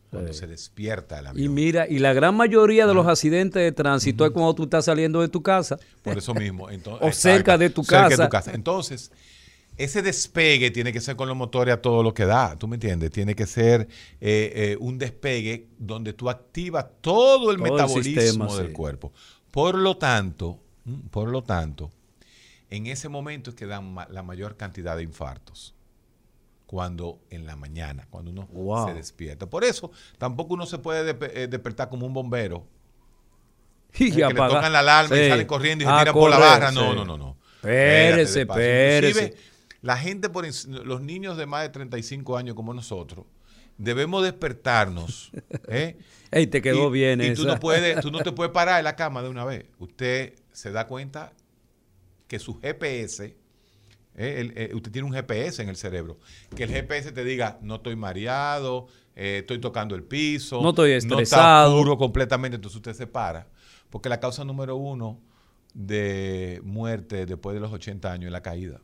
cuando 0.10 0.34
Sí. 0.34 0.40
se 0.40 0.48
despierta 0.48 1.20
el 1.20 1.26
Y 1.26 1.30
avión. 1.30 1.54
mira, 1.54 1.88
y 1.88 2.00
la 2.00 2.14
gran 2.14 2.36
mayoría 2.36 2.88
de 2.88 2.94
los 2.94 3.06
accidentes 3.06 3.62
de 3.62 3.72
tránsito 3.74 4.26
es 4.26 4.32
cuando 4.32 4.56
tú 4.56 4.64
estás 4.64 4.86
saliendo 4.86 5.22
de 5.22 5.28
tu 5.28 5.44
casa. 5.44 5.78
Por 6.02 6.18
eso 6.18 6.34
mismo. 6.34 6.70
Entonces, 6.70 7.02
O 7.08 7.12
cerca 7.12 7.58
de 7.58 7.70
tu 7.70 7.84
cerca 7.84 8.10
de 8.10 8.18
tu 8.24 8.30
casa. 8.30 8.52
Entonces, 8.54 9.12
ese 9.78 10.02
despegue 10.02 10.70
tiene 10.72 10.92
que 10.94 11.02
ser 11.02 11.16
con 11.16 11.28
los 11.28 11.36
motores 11.38 11.74
a 11.74 11.82
todo 11.82 12.04
lo 12.04 12.14
que 12.14 12.26
da. 12.26 12.56
¿Tú 12.58 12.68
me 12.68 12.76
entiendes? 12.76 13.10
Tiene 13.12 13.36
que 13.36 13.48
ser 13.48 13.88
eh, 14.20 14.52
eh, 14.56 14.78
un 14.80 14.98
despegue 14.98 15.68
donde 15.80 16.14
tú 16.14 16.30
activas 16.30 16.86
todo 17.02 17.52
el 17.52 17.58
Todo 17.58 17.66
el 17.68 17.72
metabolismo 17.72 18.22
sistema, 18.22 18.56
del 18.58 18.68
sí. 18.68 18.74
cuerpo. 18.74 19.12
Por 19.50 19.76
lo 19.76 19.98
tanto, 19.98 20.60
mm, 20.86 21.08
por 21.10 21.30
lo 21.30 21.42
tanto, 21.44 21.90
en 22.70 22.88
ese 22.88 23.10
momento 23.10 23.50
es 23.50 23.56
que 23.56 23.66
dan 23.66 23.94
ma- 23.94 24.08
la 24.12 24.24
mayor 24.24 24.56
cantidad 24.58 24.96
de 24.96 25.04
infartos. 25.04 25.74
Cuando 26.68 27.20
en 27.30 27.46
la 27.46 27.56
mañana, 27.58 28.08
cuando 28.10 28.32
uno 28.32 28.48
Wow. 28.52 28.88
se 28.88 28.94
despierta. 28.94 29.46
Por 29.50 29.64
eso, 29.66 29.92
tampoco 30.18 30.54
uno 30.54 30.66
se 30.66 30.78
puede 30.78 31.16
eh, 31.34 31.48
despertar 31.48 31.90
como 31.90 32.06
un 32.06 32.14
bombero. 32.14 32.66
Y 34.00 34.10
que 34.12 34.26
le 34.26 34.34
tocan 34.34 34.72
la 34.72 34.80
alarma 34.80 35.18
y 35.18 35.28
salen 35.28 35.48
corriendo 35.48 35.84
y 35.84 35.88
se 35.88 35.92
A 35.92 36.00
tiran 36.00 36.14
por 36.14 36.30
la 36.30 36.38
barra. 36.38 36.72
No, 36.72 36.92
sí. 36.92 36.96
no, 36.96 37.04
no, 37.06 37.18
no. 37.18 37.38
Espérese, 37.56 38.42
espérese. 38.42 39.36
La 39.82 39.98
gente, 39.98 40.30
por 40.30 40.46
los 40.86 41.02
niños 41.02 41.38
de 41.38 41.46
más 41.46 41.64
de 41.64 41.70
35 41.70 42.38
años 42.38 42.56
como 42.56 42.74
nosotros, 42.74 43.26
debemos 43.78 44.24
despertarnos. 44.24 45.32
¿eh? 45.68 45.98
Ey, 46.30 46.48
te 46.48 46.62
quedó 46.62 46.90
Y- 46.90 46.92
bien 46.92 47.22
Y 47.22 47.34
tú 47.34 47.42
esa. 47.44 47.54
no, 47.56 47.60
puedes, 47.60 48.00
tú 48.02 48.12
no 48.12 48.20
te 48.20 48.32
puedes 48.34 48.52
parar 48.54 48.78
en 48.80 48.84
la 48.86 48.96
cama 48.96 49.24
de 49.24 49.30
una 49.30 49.44
vez. 49.44 49.66
Usted 49.80 50.36
se 50.52 50.72
da 50.72 50.86
cuenta 50.88 51.34
que 52.28 52.38
su 52.40 52.60
GPS, 52.60 53.26
eh, 53.26 54.36
el- 54.40 54.54
eh, 54.56 54.72
usted 54.76 54.92
tiene 54.92 55.08
un 55.08 55.14
GPS 55.14 55.62
en 55.64 55.70
el 55.70 55.76
cerebro, 55.78 56.20
que 56.56 56.64
el 56.64 56.70
GPS 56.70 57.12
te 57.12 57.24
diga, 57.24 57.58
no 57.62 57.76
estoy 57.76 57.96
mareado, 57.96 58.88
eh, 59.16 59.40
estoy 59.40 59.60
tocando 59.60 59.96
el 59.96 60.04
piso, 60.04 60.62
No 60.62 60.70
estoy 60.70 60.92
no 60.92 60.98
está 60.98 61.08
estresado. 61.16 61.76
oscuro 61.76 61.98
completamente, 61.98 62.56
entonces 62.56 62.78
usted 62.78 62.94
se 62.94 63.08
para. 63.08 63.48
Porque 63.90 64.08
la 64.10 64.20
causa 64.20 64.46
número 64.46 64.76
uno 64.78 65.20
de 65.74 66.62
muerte 66.64 67.26
después 67.26 67.54
de 67.56 67.60
los 67.60 67.72
80 67.74 68.12
años 68.12 68.28
es 68.28 68.32
la 68.32 68.42
caída. 68.42 68.80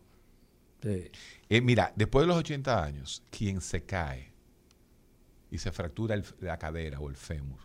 Sí. 0.81 1.11
Eh, 1.49 1.61
mira, 1.61 1.91
después 1.95 2.23
de 2.23 2.27
los 2.27 2.37
80 2.37 2.83
años, 2.83 3.23
quien 3.31 3.61
se 3.61 3.83
cae 3.83 4.31
y 5.49 5.57
se 5.57 5.71
fractura 5.71 6.15
el- 6.15 6.25
la 6.41 6.57
cadera 6.57 6.99
o 6.99 7.09
el 7.09 7.15
fémur, 7.15 7.59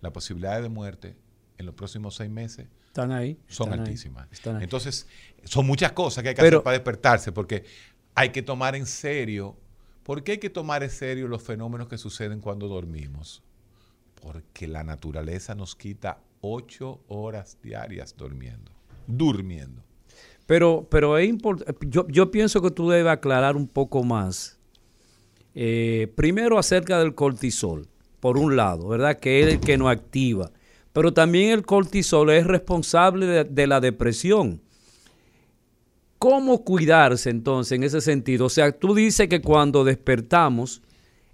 la 0.00 0.12
posibilidad 0.12 0.60
de 0.60 0.68
muerte 0.68 1.16
en 1.58 1.66
los 1.66 1.74
próximos 1.74 2.14
seis 2.16 2.30
meses 2.30 2.66
Están 2.88 3.12
ahí. 3.12 3.38
son 3.48 3.68
están 3.68 3.72
ahí, 3.72 3.78
altísimas. 3.86 4.28
están 4.32 4.56
ahí. 4.56 4.64
Entonces, 4.64 5.06
son 5.44 5.66
muchas 5.66 5.92
cosas 5.92 6.22
que 6.22 6.30
hay 6.30 6.34
que 6.34 6.42
Pero- 6.42 6.58
hacer 6.58 6.64
para 6.64 6.74
despertarse, 6.76 7.32
porque 7.32 7.64
hay 8.14 8.30
que 8.30 8.42
tomar 8.42 8.74
en 8.76 8.86
serio. 8.86 9.56
¿Por 10.02 10.24
qué 10.24 10.32
hay 10.32 10.38
que 10.38 10.50
tomar 10.50 10.82
en 10.82 10.90
serio 10.90 11.28
los 11.28 11.42
fenómenos 11.42 11.86
que 11.88 11.96
suceden 11.96 12.40
cuando 12.40 12.66
dormimos? 12.68 13.42
Porque 14.20 14.66
la 14.68 14.82
naturaleza 14.84 15.54
nos 15.54 15.74
quita 15.76 16.20
ocho 16.40 17.00
horas 17.08 17.56
diarias 17.62 18.14
durmiendo. 18.16 18.72
Durmiendo. 19.06 19.82
Pero, 20.46 20.86
pero 20.90 21.18
es. 21.18 21.32
Yo, 21.88 22.06
yo 22.08 22.30
pienso 22.30 22.60
que 22.62 22.70
tú 22.70 22.88
debes 22.90 23.12
aclarar 23.12 23.56
un 23.56 23.68
poco 23.68 24.02
más. 24.02 24.58
eh, 25.54 26.12
primero 26.14 26.58
acerca 26.58 26.98
del 26.98 27.14
cortisol, 27.14 27.86
por 28.20 28.38
un 28.38 28.56
lado, 28.56 28.88
¿verdad? 28.88 29.18
Que 29.18 29.42
es 29.42 29.54
el 29.54 29.60
que 29.60 29.76
nos 29.78 29.90
activa. 29.90 30.50
Pero 30.92 31.12
también 31.12 31.50
el 31.50 31.64
cortisol 31.64 32.30
es 32.30 32.46
responsable 32.46 33.26
de, 33.26 33.44
de 33.44 33.66
la 33.66 33.80
depresión. 33.80 34.60
¿Cómo 36.18 36.62
cuidarse 36.64 37.30
entonces 37.30 37.72
en 37.72 37.82
ese 37.82 38.00
sentido? 38.00 38.46
O 38.46 38.48
sea, 38.48 38.70
tú 38.72 38.94
dices 38.94 39.28
que 39.28 39.42
cuando 39.42 39.82
despertamos, 39.84 40.82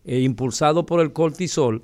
eh, 0.04 0.20
impulsado 0.20 0.86
por 0.86 1.00
el 1.00 1.12
cortisol, 1.12 1.82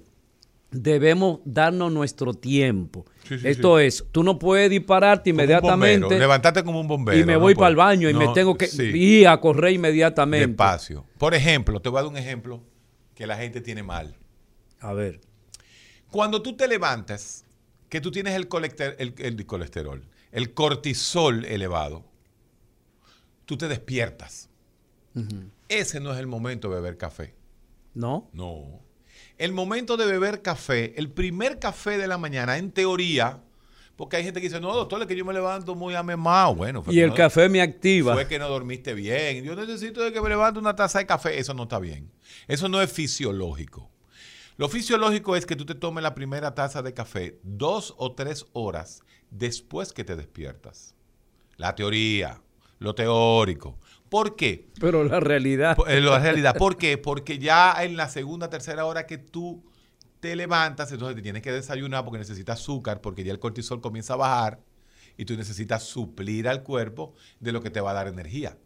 debemos 0.75 1.41
darnos 1.45 1.93
nuestro 1.93 2.35
tiempo. 2.35 3.05
Sí, 3.27 3.39
sí, 3.39 3.49
Esto 3.49 3.79
sí. 3.79 3.85
es, 3.85 4.05
tú 4.13 4.23
no 4.23 4.39
puedes 4.39 4.69
dispararte 4.71 5.31
inmediatamente. 5.31 6.19
Levantarte 6.19 6.63
como 6.65 6.81
un 6.81 6.89
bombero. 6.89 7.19
y 7.19 7.25
me 7.25 7.35
no 7.35 7.41
voy 7.41 7.55
para 7.55 7.69
el 7.69 7.77
baño 7.77 8.09
y 8.11 8.15
me 8.15 8.29
tengo 8.35 8.57
que 8.57 8.69
ir 8.95 9.29
a 9.29 9.41
correr 9.41 9.73
inmediatamente. 9.73 10.49
Despacio. 10.49 11.07
Por 11.19 11.35
ejemplo, 11.35 11.81
te 11.81 11.89
voy 11.89 11.99
a 12.01 12.03
dar 12.03 12.11
un 12.11 12.17
ejemplo 12.19 12.63
que 13.15 13.27
la 13.27 13.37
gente 13.37 13.61
tiene 13.61 13.83
mal. 13.83 14.17
A 14.81 14.93
ver. 14.93 15.21
Cuando 16.11 16.43
tú 16.43 16.57
te 16.57 16.69
levantas, 16.69 17.45
que 17.89 18.01
tú 18.01 18.11
tienes 18.11 18.35
el, 18.35 18.49
el- 18.99 19.15
el 19.19 19.47
colesterol, 19.47 20.05
el 20.33 20.53
cortisol 20.53 21.45
elevado, 21.45 22.05
tú 23.47 23.57
te 23.57 23.69
despiertas. 23.69 24.51
Ese 25.69 26.01
no 26.01 26.13
es 26.13 26.19
el 26.19 26.27
momento 26.27 26.69
de 26.69 26.75
beber 26.77 26.97
café. 26.99 27.35
¿No? 27.95 28.29
No. 28.33 28.81
El 29.39 29.53
momento 29.53 29.97
de 29.97 30.07
beber 30.07 30.43
café, 30.43 30.95
el 30.97 31.11
primer 31.11 31.59
café 31.59 31.99
de 31.99 32.07
la 32.07 32.19
mañana, 32.19 32.57
en 32.59 32.71
teoría, 32.71 33.41
Porque 33.97 34.17
hay 34.17 34.25
gente 34.25 34.41
que 34.41 34.49
dice, 34.49 34.61
no, 34.61 34.75
doctor, 34.75 35.01
es 35.03 35.07
que 35.07 35.15
yo 35.15 35.25
me 35.25 35.33
levanto 35.33 35.77
muy 35.77 35.95
amemado. 35.95 36.53
Bueno, 36.57 36.83
fue 36.83 36.93
Y 36.93 36.99
el 36.99 37.11
no- 37.11 37.15
café 37.15 37.49
me 37.49 37.63
activa. 37.63 38.13
Fue 38.15 38.27
que 38.27 38.41
no 38.41 38.49
dormiste 38.49 38.93
bien. 38.93 39.45
Yo 39.45 39.55
necesito 39.55 40.03
de 40.03 40.13
que 40.13 40.21
me 40.21 40.29
levante 40.29 40.59
una 40.59 40.75
taza 40.75 40.99
de 40.99 41.07
café. 41.07 41.39
Eso 41.39 41.55
no 41.55 41.63
está 41.63 41.79
bien. 41.79 42.11
Eso 42.49 42.69
no 42.69 42.83
es 42.83 42.91
fisiológico. 42.93 43.89
Lo 44.57 44.69
fisiológico 44.69 45.37
es 45.37 45.47
que 45.47 45.55
tú 45.55 45.65
te 45.65 45.77
tomes 45.77 46.03
la 46.03 46.13
primera 46.17 46.57
taza 46.57 46.83
de 46.83 46.93
café 46.93 47.39
dos 47.45 47.95
o 47.97 48.11
tres 48.17 48.47
horas 48.53 49.03
después 49.31 49.93
que 49.93 50.03
te 50.03 50.17
despiertas. 50.17 50.97
La 51.57 51.77
teoría, 51.77 52.41
lo 52.81 52.97
teórico. 52.97 53.79
¿Por 54.09 54.37
qué? 54.37 54.69
Pero 54.81 55.05
la 55.05 55.21
realidad. 55.21 55.77
Eh, 55.89 56.01
La 56.01 56.19
realidad. 56.19 56.57
¿Por 56.57 56.77
qué? 56.77 56.99
Porque 56.99 57.39
ya 57.39 57.75
en 57.83 57.97
la 57.97 58.09
segunda, 58.09 58.49
tercera 58.51 58.85
hora 58.85 59.07
que 59.07 59.19
tú 59.19 59.65
te 60.21 60.37
levantas, 60.37 60.91
entonces 60.93 61.17
te 61.17 61.23
tienes 61.23 61.43
que 61.43 61.53
desayunar 61.53 62.05
porque 62.05 62.19
necesitas 62.19 62.61
azúcar, 62.61 63.01
porque 63.01 63.25
ya 63.25 63.33
el 63.33 63.39
cortisol 63.39 63.81
comienza 63.81 64.15
a 64.15 64.17
bajar 64.17 64.61
y 65.17 65.25
tú 65.25 65.37
necesitas 65.37 65.83
suplir 65.83 66.49
al 66.49 66.63
cuerpo 66.63 67.15
de 67.41 67.53
lo 67.53 67.63
que 67.63 67.71
te 67.71 67.81
va 67.81 67.91
a 67.91 67.95
dar 67.95 68.09
energía. 68.09 68.57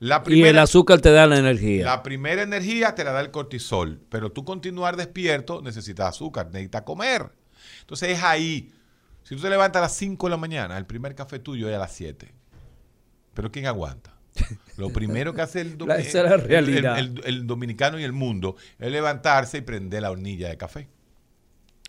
La 0.00 0.22
y 0.26 0.42
el 0.42 0.58
azúcar 0.58 1.00
te 1.00 1.12
da 1.12 1.26
la 1.26 1.38
energía. 1.38 1.84
la 1.84 2.02
primera 2.02 2.42
energía 2.42 2.94
te 2.94 3.04
la 3.04 3.12
da 3.12 3.20
el 3.20 3.30
cortisol, 3.30 4.00
pero 4.08 4.32
tú 4.32 4.44
continuar 4.44 4.96
despierto 4.96 5.62
necesitas 5.62 6.08
azúcar, 6.08 6.46
necesitas 6.46 6.82
comer. 6.82 7.30
Entonces 7.80 8.10
es 8.10 8.22
ahí. 8.22 8.72
Si 9.22 9.36
tú 9.36 9.42
te 9.42 9.50
levantas 9.50 9.80
a 9.80 9.82
las 9.84 9.96
5 9.96 10.26
de 10.26 10.30
la 10.30 10.36
mañana, 10.36 10.76
el 10.76 10.84
primer 10.84 11.14
café 11.14 11.38
tuyo 11.38 11.68
es 11.68 11.76
a 11.76 11.78
las 11.78 11.92
7. 11.92 12.34
Pero 13.34 13.50
¿quién 13.50 13.66
aguanta? 13.66 14.13
Lo 14.76 14.90
primero 14.90 15.32
que 15.34 15.42
hace 15.42 15.60
el, 15.60 15.78
do- 15.78 15.86
La- 15.86 15.98
esa 15.98 16.18
es 16.22 16.24
la 16.30 16.34
el- 16.34 16.40
realidad. 16.42 16.98
el- 16.98 17.18
el- 17.18 17.24
el 17.24 17.46
dominicano 17.46 17.98
y 18.00 18.02
el 18.04 18.12
mundo 18.12 18.56
es 18.78 18.90
levantarse 18.90 19.58
y 19.58 19.60
prender 19.60 20.02
la 20.02 20.10
hornilla 20.10 20.48
de 20.48 20.56
café. 20.56 20.88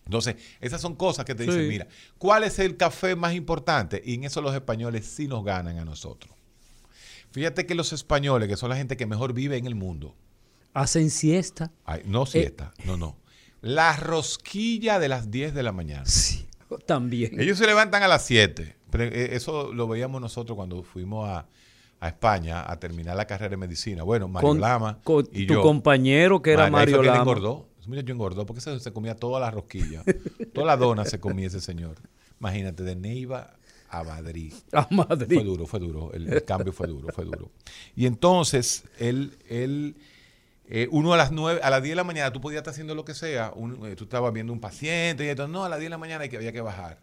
Entonces, 0.05 0.35
esas 0.61 0.79
son 0.81 0.95
cosas 0.95 1.25
que 1.25 1.33
te 1.33 1.43
dicen, 1.43 1.61
Sí. 1.63 1.67
mira, 1.67 1.87
¿cuál 2.19 2.43
es 2.43 2.59
el 2.59 2.77
café 2.77 3.15
más 3.15 3.33
importante? 3.33 4.01
Y 4.05 4.13
en 4.13 4.23
eso 4.25 4.39
los 4.41 4.53
españoles 4.53 5.05
sí 5.07 5.27
nos 5.27 5.43
ganan 5.43 5.79
a 5.79 5.85
nosotros. 5.85 6.31
Fíjate 7.31 7.65
que 7.65 7.73
los 7.73 7.91
españoles, 7.91 8.47
que 8.47 8.55
son 8.55 8.69
la 8.69 8.75
gente 8.77 8.95
que 8.97 9.07
mejor 9.07 9.33
vive 9.33 9.57
en 9.57 9.65
el 9.65 9.73
mundo, 9.75 10.15
Hacen 10.73 11.09
siesta. 11.09 11.71
ay, 11.85 12.01
Eh. 12.01 12.03
no 12.05 12.25
siesta, 12.27 12.71
no, 12.85 12.97
no. 12.97 13.17
La 13.61 13.95
rosquilla 13.97 14.99
de 14.99 15.07
las 15.09 15.31
10 15.31 15.55
de 15.55 15.63
la 15.63 15.71
mañana. 15.71 16.05
Sí, 16.05 16.45
también. 16.85 17.39
Ellos 17.39 17.57
se 17.57 17.65
levantan 17.65 18.03
a 18.03 18.07
las 18.07 18.23
7. 18.25 18.75
Pero 18.91 19.05
eh, 19.05 19.35
eso 19.35 19.73
lo 19.73 19.87
veíamos 19.87 20.21
nosotros 20.21 20.55
cuando 20.55 20.83
fuimos 20.83 21.27
a, 21.27 21.47
a 22.05 22.09
España 22.09 22.63
a 22.71 22.79
terminar 22.79 23.15
la 23.15 23.25
carrera 23.25 23.49
de 23.49 23.57
medicina. 23.57 24.03
Bueno, 24.03 24.27
Mario 24.27 24.49
Con- 24.49 24.61
Lama 24.61 24.99
con 25.03 25.27
y 25.31 25.47
tu 25.47 25.55
yo. 25.55 25.61
compañero 25.61 26.41
que 26.41 26.51
era 26.53 26.69
Mario 26.69 26.95
fue 26.97 27.03
que 27.05 27.07
Lama. 27.09 27.21
engordó. 27.21 27.67
Ese 27.79 27.89
muchacho 27.89 28.11
engordó 28.11 28.45
porque 28.45 28.61
se, 28.61 28.79
se 28.79 28.91
comía 28.93 29.15
toda 29.15 29.39
la 29.39 29.51
rosquilla. 29.51 30.03
toda 30.53 30.67
la 30.67 30.77
dona 30.77 31.05
se 31.05 31.19
comía 31.19 31.47
ese 31.47 31.61
señor. 31.61 31.95
Imagínate, 32.39 32.83
de 32.83 32.95
Neiva 32.95 33.53
a 33.89 34.03
Madrid. 34.03 34.53
A 34.71 34.87
Madrid. 34.91 35.33
Fue 35.35 35.43
duro, 35.43 35.65
fue 35.65 35.79
duro. 35.79 36.11
El, 36.13 36.31
el 36.31 36.43
cambio 36.43 36.73
fue 36.73 36.87
duro, 36.87 37.07
fue 37.13 37.25
duro. 37.25 37.49
Y 37.95 38.05
entonces, 38.05 38.83
él, 38.99 39.37
él 39.49 39.95
eh, 40.67 40.87
uno 40.91 41.13
a 41.13 41.17
las 41.17 41.31
nueve, 41.31 41.59
a 41.63 41.69
las 41.69 41.81
10 41.81 41.91
de 41.91 41.95
la 41.95 42.03
mañana, 42.03 42.31
tú 42.33 42.41
podías 42.41 42.59
estar 42.59 42.71
haciendo 42.71 42.93
lo 42.95 43.05
que 43.05 43.13
sea. 43.13 43.51
un- 43.55 43.85
eh, 43.87 43.95
tú 43.95 44.03
estabas 44.05 44.33
viendo 44.33 44.51
un 44.53 44.59
paciente 44.59 45.25
y 45.25 45.29
entonces, 45.29 45.51
no, 45.53 45.63
a 45.63 45.69
las 45.69 45.79
10 45.79 45.85
de 45.87 45.89
la 45.91 45.97
mañana 45.97 46.27
que, 46.27 46.37
había 46.37 46.51
que 46.51 46.61
bajar 46.61 46.99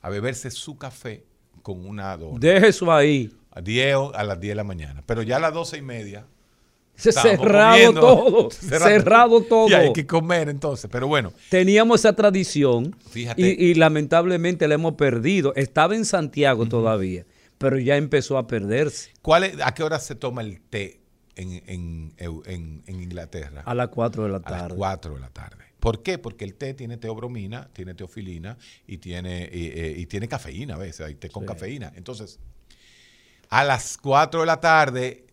a 0.00 0.08
beberse 0.10 0.50
su 0.50 0.76
café 0.76 1.24
con 1.62 1.86
una 1.86 2.16
dona. 2.16 2.38
Deje 2.40 2.68
eso 2.68 2.90
ahí. 2.92 3.30
A, 3.52 3.60
10 3.60 3.94
o- 3.96 4.14
a 4.14 4.24
las 4.24 4.40
10 4.40 4.52
de 4.52 4.54
la 4.56 4.64
mañana. 4.64 5.02
Pero 5.06 5.22
ya 5.22 5.36
a 5.36 5.40
las 5.40 5.52
12 5.54 5.76
y 5.78 5.82
media. 5.82 6.26
Cerrado 6.94 7.38
comiendo. 7.74 8.00
todo. 8.00 8.50
Cerrado 8.50 9.42
todo. 9.42 9.68
Y 9.68 9.74
hay 9.74 9.92
que 9.92 10.06
comer 10.06 10.48
entonces. 10.48 10.88
Pero 10.92 11.08
bueno, 11.08 11.32
Teníamos 11.48 12.00
esa 12.00 12.12
tradición 12.14 12.94
Fíjate. 13.10 13.40
y, 13.42 13.46
y 13.70 13.74
lamentablemente 13.74 14.68
la 14.68 14.74
hemos 14.74 14.94
perdido. 14.94 15.54
Estaba 15.56 15.94
en 15.96 16.04
Santiago 16.04 16.66
todavía, 16.66 17.24
pero 17.58 17.78
ya 17.78 17.96
empezó 17.96 18.36
a 18.38 18.46
perderse 18.46 19.10
¿cuál 19.22 19.44
es- 19.44 19.56
¿a 19.62 19.72
qué 19.74 19.82
hora 19.82 19.98
se 19.98 20.14
toma 20.14 20.42
el 20.42 20.60
té 20.60 21.00
en, 21.34 21.62
en- 21.66 22.12
en- 22.46 22.82
en 22.86 23.02
Inglaterra? 23.02 23.62
a 23.64 23.74
las 23.74 23.88
4 23.88 24.24
de 24.24 24.28
la 24.28 24.36
a 24.36 24.40
las 24.40 24.60
tarde. 24.60 24.76
4 24.76 25.14
de 25.14 25.20
la 25.20 25.30
tarde. 25.30 25.64
¿Por 25.80 26.02
qué? 26.02 26.18
Porque 26.18 26.44
el 26.44 26.54
té 26.54 26.74
tiene 26.74 26.96
teobromina, 26.98 27.68
tiene 27.72 27.94
teofilina 27.94 28.56
y 28.86 28.98
tiene, 28.98 29.48
y, 29.52 29.66
eh, 29.66 29.94
y 29.98 30.06
tiene 30.06 30.28
cafeína 30.28 30.74
a 30.74 30.78
veces, 30.78 31.00
hay 31.06 31.16
té 31.16 31.28
con 31.28 31.42
Sí. 31.42 31.48
cafeína. 31.48 31.92
Entonces, 31.96 32.38
a 33.54 33.64
las 33.64 33.98
4 33.98 34.40
de 34.40 34.46
la 34.46 34.60
tarde 34.60 35.26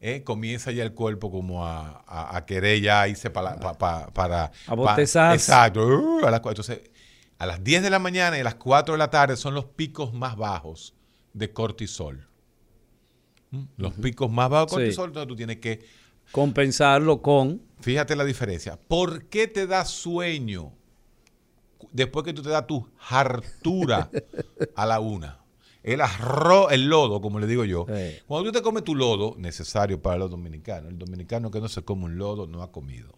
eh, 0.00 0.22
comienza 0.24 0.70
ya 0.72 0.82
el 0.82 0.94
cuerpo 0.94 1.30
como 1.30 1.66
a, 1.66 2.02
a- 2.06 2.36
a 2.36 2.46
querer 2.46 2.80
ya 2.80 3.06
irse 3.06 3.28
para... 3.28 3.56
pa- 3.60 3.76
pa- 3.76 4.08
para 4.14 4.50
A 4.66 4.74
bostezarse. 4.74 5.36
exacto. 5.36 5.86
uh, 5.86 6.24
a 6.26 6.30
las 6.30 6.40
entonces, 6.44 6.80
a 7.38 7.44
las 7.44 7.62
10 7.62 7.82
de 7.82 7.90
la 7.90 7.98
mañana 7.98 8.36
y 8.38 8.40
a 8.40 8.44
las 8.44 8.54
4 8.54 8.94
de 8.94 8.98
la 8.98 9.10
tarde 9.10 9.36
son 9.36 9.52
los 9.54 9.66
picos 9.66 10.14
más 10.14 10.36
bajos 10.36 10.94
de 11.34 11.52
cortisol. 11.52 12.26
¿Mm? 13.50 13.64
Los 13.76 13.92
picos 13.94 14.30
más 14.30 14.48
bajos 14.48 14.70
de 14.70 14.76
Sí. 14.76 14.76
cortisol, 14.96 15.08
entonces 15.10 15.28
tú 15.28 15.36
tienes 15.36 15.56
que 15.58 15.84
Compensarlo 16.32 17.20
con 17.22 17.60
Fíjate 17.80 18.16
la 18.16 18.24
diferencia. 18.24 18.78
¿Por 18.88 19.26
qué 19.26 19.46
te 19.48 19.66
da 19.66 19.84
sueño 19.84 20.72
después 21.92 22.24
que 22.24 22.32
tú 22.32 22.42
te 22.42 22.48
das 22.48 22.66
tu 22.66 22.88
hartura 23.08 24.10
a 24.74 24.86
la 24.86 24.98
una? 25.00 25.38
El 25.86 26.00
arroz, 26.00 26.72
el 26.72 26.88
lodo, 26.88 27.20
como 27.20 27.38
le 27.38 27.46
digo 27.46 27.64
yo. 27.64 27.86
Sí. 27.88 28.16
Cuando 28.26 28.50
tú 28.50 28.58
te 28.58 28.62
comes 28.62 28.82
tu 28.84 28.94
lodo, 28.96 29.34
necesario 29.38 30.02
para 30.02 30.18
los 30.18 30.30
dominicanos, 30.30 30.90
el 30.90 30.98
dominicano 30.98 31.50
que 31.50 31.60
no 31.60 31.68
se 31.68 31.82
come 31.82 32.04
un 32.06 32.18
lodo 32.18 32.46
no 32.48 32.62
ha 32.62 32.72
comido. 32.72 33.16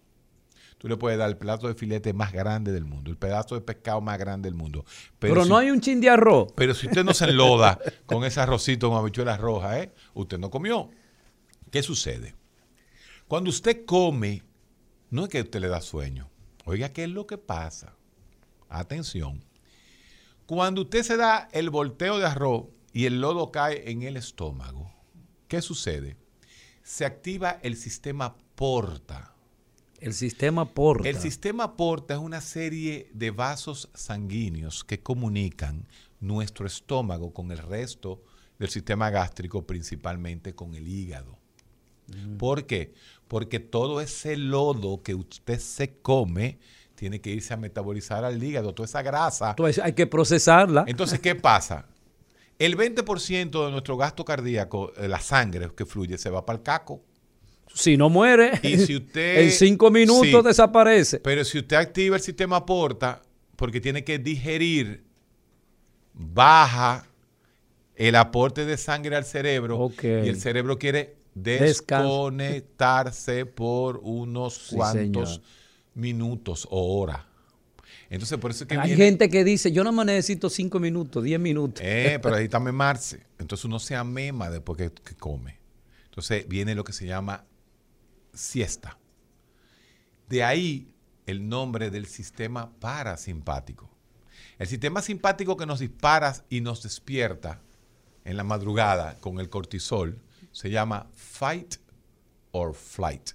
Tú 0.77 0.87
le 0.87 0.97
puedes 0.99 1.19
dar 1.19 1.29
el 1.31 1.39
plato 1.39 1.67
de 1.67 1.75
filete 1.75 2.13
más 2.13 2.31
grande 2.33 2.71
del 2.71 2.85
mundo, 2.85 3.11
el 3.11 3.17
pedazo 3.17 3.55
de 3.57 3.63
pescado 3.63 4.01
más 4.01 4.19
grande 4.19 4.49
del 4.49 4.55
mundo. 4.55 4.85
Pero, 5.19 5.43
si- 5.43 5.49
no 5.49 5.57
hay 5.57 5.71
un 5.71 5.81
chin 5.81 6.01
de 6.01 6.09
arroz. 6.11 6.53
pero 6.55 6.75
si 6.75 6.87
usted 6.87 7.05
no 7.05 7.15
se 7.15 7.25
enloda 7.25 7.81
con 8.07 8.23
ese 8.25 8.39
arrocito 8.41 8.89
con 8.91 8.99
habichuelas 8.99 9.41
rojas, 9.41 9.79
¿eh? 9.79 9.93
usted 10.15 10.39
no 10.39 10.51
comió. 10.51 10.91
¿Qué 11.73 11.83
sucede? 11.83 12.37
Cuando 13.27 13.51
usted 13.51 13.85
come, 13.87 14.43
no 15.11 15.25
es 15.25 15.31
que 15.31 15.41
usted 15.41 15.59
le 15.61 15.69
da 15.69 15.81
sueño. 15.81 16.31
Oiga, 16.67 16.91
¿qué 16.93 17.05
es 17.05 17.11
lo 17.11 17.27
que 17.27 17.39
pasa? 17.39 17.95
Atención. 18.69 19.43
Cuando 20.49 20.81
usted 20.81 21.03
se 21.03 21.19
da 21.19 21.47
el 21.53 21.69
volteo 21.69 22.19
de 22.19 22.25
arroz 22.25 22.69
y 22.95 23.05
el 23.05 23.21
lodo 23.21 23.53
cae 23.53 23.91
en 23.91 24.01
el 24.01 24.17
estómago, 24.17 24.91
¿qué 25.47 25.61
sucede? 25.61 26.17
Se 26.83 27.05
activa 27.05 27.59
el 27.63 27.77
sistema 27.77 28.35
porta. 28.55 29.35
El 30.01 30.15
sistema 30.15 30.73
porta. 30.73 31.07
El 31.07 31.19
sistema 31.19 31.77
porta 31.77 32.15
es 32.15 32.21
una 32.21 32.41
serie 32.41 33.11
de 33.13 33.31
vasos 33.31 33.91
sanguíneos 33.93 34.85
que 34.85 35.03
comunican 35.03 35.87
nuestro 36.19 36.67
estómago 36.67 37.35
con 37.35 37.53
el 37.53 37.59
resto 37.59 38.23
del 38.59 38.71
sistema 38.71 39.11
gástrico, 39.11 39.67
principalmente 39.67 40.55
con 40.55 40.75
el 40.75 40.89
hígado. 40.89 41.37
¿Por 42.39 42.65
qué? 42.65 42.95
Porque 43.29 43.61
todo 43.61 44.01
ese 44.01 44.39
lodo 44.39 45.03
que 45.03 45.15
usted 45.15 45.61
se 45.61 45.99
come 45.99 46.59
tiene 46.99 47.21
que 47.21 47.31
irse 47.31 47.55
a 47.55 47.57
metabolizar 47.57 48.25
al 48.25 48.43
hígado, 48.43 48.75
toda 48.75 48.87
esa 48.87 49.03
grasa. 49.03 49.51
Entonces 49.51 49.79
hay 49.83 49.93
que 49.93 50.09
procesarla. 50.09 50.83
Entonces, 50.89 51.21
¿qué 51.21 51.37
pasa? 51.37 51.87
El 52.59 52.77
20% 52.77 53.67
de 53.67 53.71
nuestro 53.71 53.97
gasto 53.97 54.25
cardíaco, 54.25 54.93
eh, 54.97 55.07
la 55.07 55.21
sangre 55.21 55.69
que 55.77 55.87
fluye, 55.87 56.19
se 56.19 56.29
va 56.29 56.45
para 56.45 56.57
el 56.59 56.65
caco. 56.65 57.01
Si 57.73 57.97
no 57.97 58.11
muere, 58.11 58.59
Y 58.65 58.79
si 58.79 58.97
usted- 58.97 59.39
en 59.43 59.53
cinco 59.53 59.93
minutos 59.93 60.27
Sí. 60.43 60.49
desaparece. 60.49 61.21
Pero 61.21 61.45
si 61.45 61.59
usted 61.59 61.77
activa 61.77 62.17
el 62.17 62.23
sistema 62.23 62.67
porta, 62.67 63.23
porque 63.55 63.81
tiene 63.81 64.03
que 64.03 64.19
digerir, 64.19 65.05
baja 66.15 67.07
el 67.95 68.17
aporte 68.17 68.65
de 68.65 68.77
sangre 68.77 69.15
al 69.15 69.25
cerebro 69.25 69.93
y 70.03 70.07
el 70.29 70.41
cerebro 70.41 70.79
quiere 70.79 71.17
desconectarse 71.35 73.47
por 73.47 74.01
unos 74.03 74.55
Sí, 74.55 74.75
cuantos 74.77 75.35
señor. 75.35 75.47
Minutos 75.99 76.67
o 76.71 76.99
horas. 77.01 77.21
Entonces, 78.11 78.39
por 78.39 78.51
eso 78.51 78.65
es 78.65 78.69
que 78.69 78.77
Hay 78.79 78.89
viene- 78.89 79.05
gente 79.05 79.29
que 79.29 79.45
dice, 79.45 79.71
yo 79.71 79.85
no 79.85 79.93
me 79.93 80.05
necesito 80.05 80.49
cinco 80.49 80.81
minutos, 80.81 81.23
diez 81.23 81.39
minutos. 81.39 81.83
Eh, 81.85 82.19
pero 82.23 82.35
ahí 82.37 82.45
está 82.45 82.59
memarse. 82.59 83.27
Entonces 83.39 83.65
uno 83.67 83.79
se 83.79 83.95
amema 83.97 84.49
después 84.51 84.79
que, 84.79 84.91
que 85.03 85.15
come. 85.15 85.59
Entonces 86.07 86.49
viene 86.49 86.75
lo 86.75 86.85
que 86.85 86.93
se 86.95 87.07
llama 87.07 87.45
siesta. 88.33 88.99
De 90.29 90.43
ahí 90.43 90.95
el 91.27 91.49
nombre 91.49 91.91
del 91.91 92.07
sistema 92.07 92.73
parasimpático. 92.81 93.91
El 94.59 94.67
sistema 94.67 95.03
simpático 95.03 95.57
que 95.57 95.67
nos 95.67 95.79
dispara 95.81 96.35
y 96.49 96.61
nos 96.63 96.83
despierta 96.83 97.61
en 98.25 98.37
la 98.37 98.45
madrugada 98.45 99.19
con 99.19 99.39
el 99.39 99.49
cortisol 99.51 100.19
se 100.53 100.71
llama 100.71 101.07
fight 101.15 101.77
or 102.53 102.75
flight. 102.75 103.31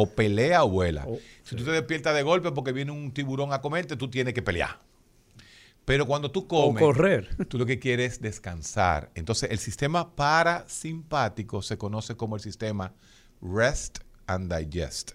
O 0.00 0.06
pelea 0.14 0.62
o 0.64 0.68
vuela. 0.68 1.04
Oh, 1.08 1.18
si 1.42 1.56
tú 1.56 1.64
te 1.64 1.72
despiertas 1.72 2.14
de 2.14 2.22
golpe 2.22 2.52
porque 2.52 2.72
viene 2.72 2.92
un 2.92 3.10
tiburón 3.12 3.52
a 3.52 3.60
comerte, 3.60 3.96
tú 3.96 4.08
tienes 4.08 4.32
que 4.32 4.42
pelear. 4.42 4.80
Pero 5.84 6.06
cuando 6.06 6.30
tú 6.30 6.40
O 6.40 6.46
comes, 6.48 6.82
correr. 6.82 7.34
tú 7.48 7.58
lo 7.58 7.66
que 7.66 7.78
quieres 7.78 8.12
es 8.14 8.20
descansar. 8.20 9.10
Entonces, 9.14 9.50
el 9.50 9.58
sistema 9.58 10.14
parasimpático 10.14 11.62
se 11.62 11.78
conoce 11.78 12.16
como 12.16 12.36
el 12.36 12.42
sistema 12.42 12.92
rest 13.40 13.98
and 14.26 14.54
digest. 14.54 15.12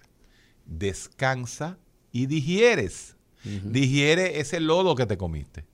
Descansa 0.66 1.78
y 2.12 2.26
digieres. 2.26 3.16
Digiere 3.44 4.40
ese 4.40 4.58
lodo 4.58 4.94
que 4.94 5.06
te 5.06 5.16
comiste. 5.16 5.64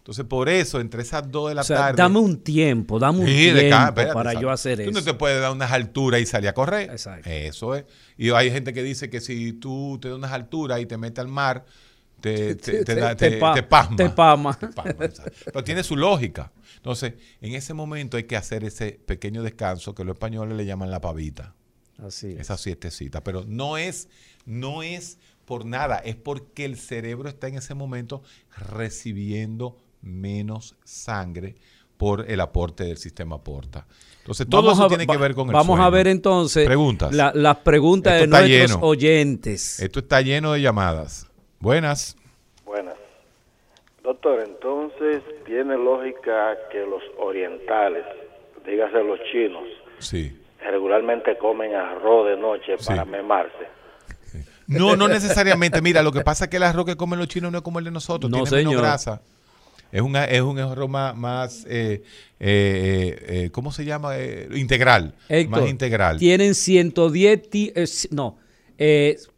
Entonces, 0.00 0.24
por 0.24 0.48
eso, 0.48 0.80
entre 0.80 1.02
esas 1.02 1.30
dos 1.30 1.50
de 1.50 1.54
la 1.54 1.60
O 1.60 1.64
sea, 1.64 1.76
tarde. 1.76 1.96
dame 2.02 2.18
un 2.18 2.40
tiempo, 2.42 2.98
dame 2.98 3.20
un 3.20 3.26
Sí, 3.26 3.32
tiempo 3.34 3.58
espérate, 3.60 4.12
para 4.12 4.32
yo 4.40 4.50
hacer 4.50 4.78
Tú 4.78 4.82
eso. 4.84 4.92
no 4.92 5.02
te 5.02 5.14
puedes 5.14 5.40
dar 5.40 5.52
unas 5.52 5.70
alturas 5.70 6.20
y 6.20 6.26
salir 6.26 6.48
a 6.48 6.54
correr. 6.54 6.90
Exacto. 6.90 7.28
Eso 7.30 7.74
es. 7.74 7.84
Y 8.16 8.30
hay 8.30 8.50
gente 8.50 8.72
que 8.72 8.82
dice 8.82 9.08
que 9.10 9.20
si 9.20 9.52
tú 9.52 9.98
te 10.00 10.08
das 10.08 10.16
unas 10.16 10.32
alturas 10.32 10.80
y 10.80 10.86
te 10.86 10.96
metes 10.96 11.18
al 11.20 11.28
mar, 11.28 11.64
te, 12.20 12.54
te, 12.56 12.82
te 12.84 12.94
da- 12.94 13.14
te- 13.14 13.32
pa- 13.32 13.54
te 13.54 13.62
pasma. 13.62 13.96
te 13.96 14.08
pasma. 14.10 14.58
Pero 15.44 15.64
tiene 15.64 15.82
su 15.82 15.96
lógica. 15.96 16.50
Entonces, 16.76 17.12
en 17.42 17.54
ese 17.54 17.74
momento 17.74 18.16
hay 18.16 18.24
que 18.24 18.36
hacer 18.36 18.64
ese 18.64 18.92
pequeño 19.04 19.42
descanso 19.42 19.94
que 19.94 20.02
los 20.04 20.14
españoles 20.14 20.56
le 20.56 20.64
llaman 20.64 20.90
la 20.90 21.00
pavita. 21.02 21.54
Así 21.98 22.28
es. 22.32 22.40
Esa 22.40 22.56
siestecita. 22.56 23.22
Pero 23.22 23.44
no 23.46 23.76
es, 23.76 24.08
no 24.46 24.82
es 24.82 25.18
por 25.44 25.66
nada, 25.66 25.96
es 25.98 26.16
porque 26.16 26.64
el 26.64 26.76
cerebro 26.78 27.28
está 27.28 27.48
en 27.48 27.56
ese 27.56 27.74
momento 27.74 28.22
recibiendo 28.56 29.78
menos 30.02 30.76
sangre 30.84 31.54
por 31.96 32.30
el 32.30 32.40
aporte 32.40 32.84
del 32.84 32.96
sistema 32.96 33.42
porta. 33.42 33.86
Entonces, 34.20 34.46
todo 34.48 34.62
Vamos 34.62 34.78
eso 34.78 34.84
a- 34.86 34.88
tiene 34.88 35.06
que 35.06 35.16
ver 35.16 35.34
con 35.34 35.48
el 35.48 35.52
Vamos 35.54 35.78
a 35.80 35.90
ver 35.90 36.06
entonces 36.08 36.66
Preguntas. 36.66 37.12
la- 37.14 37.32
las 37.34 37.56
preguntas 37.58 38.14
Esto 38.14 38.22
de 38.22 38.26
nuestros 38.28 38.70
lleno. 38.70 38.86
oyentes. 38.86 39.80
Esto 39.80 39.98
está 40.00 40.20
lleno 40.22 40.52
de 40.52 40.62
llamadas. 40.62 41.26
Buenas. 41.58 42.16
Buenas. 42.64 42.94
Doctor, 44.02 44.42
entonces 44.46 45.22
tiene 45.44 45.76
lógica 45.76 46.56
que 46.72 46.80
los 46.86 47.02
orientales, 47.18 48.04
dígase 48.66 49.02
los 49.04 49.18
chinos, 49.30 49.64
Sí. 49.98 50.38
regularmente 50.60 51.36
comen 51.38 51.74
arroz 51.74 52.28
de 52.28 52.36
noche 52.38 52.76
Sí. 52.78 52.86
para 52.86 53.04
memarse. 53.04 53.68
No, 54.66 54.94
no 54.96 55.08
necesariamente. 55.08 55.82
Mira, 55.82 56.02
lo 56.02 56.12
que 56.12 56.20
pasa 56.20 56.44
es 56.44 56.50
que 56.50 56.56
el 56.58 56.62
arroz 56.62 56.86
que 56.86 56.96
comen 56.96 57.18
los 57.18 57.28
chinos 57.28 57.50
no 57.50 57.58
es 57.58 57.64
como 57.64 57.78
el 57.80 57.84
de 57.84 57.90
nosotros. 57.90 58.30
No, 58.30 58.38
tiene 58.44 58.56
menos 58.58 58.70
señor. 58.72 58.82
grasa. 58.84 59.20
Es, 59.92 60.00
una, 60.02 60.24
es 60.24 60.40
un 60.40 60.58
arroz 60.58 60.88
más, 60.88 61.16
más 61.16 61.64
eh, 61.68 62.02
eh, 62.02 62.02
eh, 62.40 63.24
eh, 63.44 63.50
¿cómo 63.50 63.72
se 63.72 63.84
llama? 63.84 64.14
Integral. 64.54 65.14
Héctor, 65.28 65.60
más 65.62 65.70
integral. 65.70 66.18
Tienen 66.18 66.54
110, 66.54 67.50
ti- 67.50 67.72
eh, 67.74 67.82
ci- 67.84 68.08
no, 68.10 68.38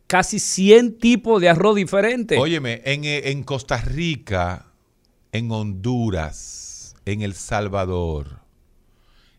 casi 0.07 0.39
100 0.39 0.99
tipos 0.99 1.41
de 1.41 1.49
arroz 1.49 1.77
diferentes. 1.77 2.39
Óyeme, 2.39 2.83
en, 2.85 3.05
en 3.05 3.43
Costa 3.45 3.79
Rica, 3.79 4.67
en 5.33 5.51
Honduras, 5.51 6.95
en 7.07 7.23
El 7.23 7.35
Salvador, 7.35 8.41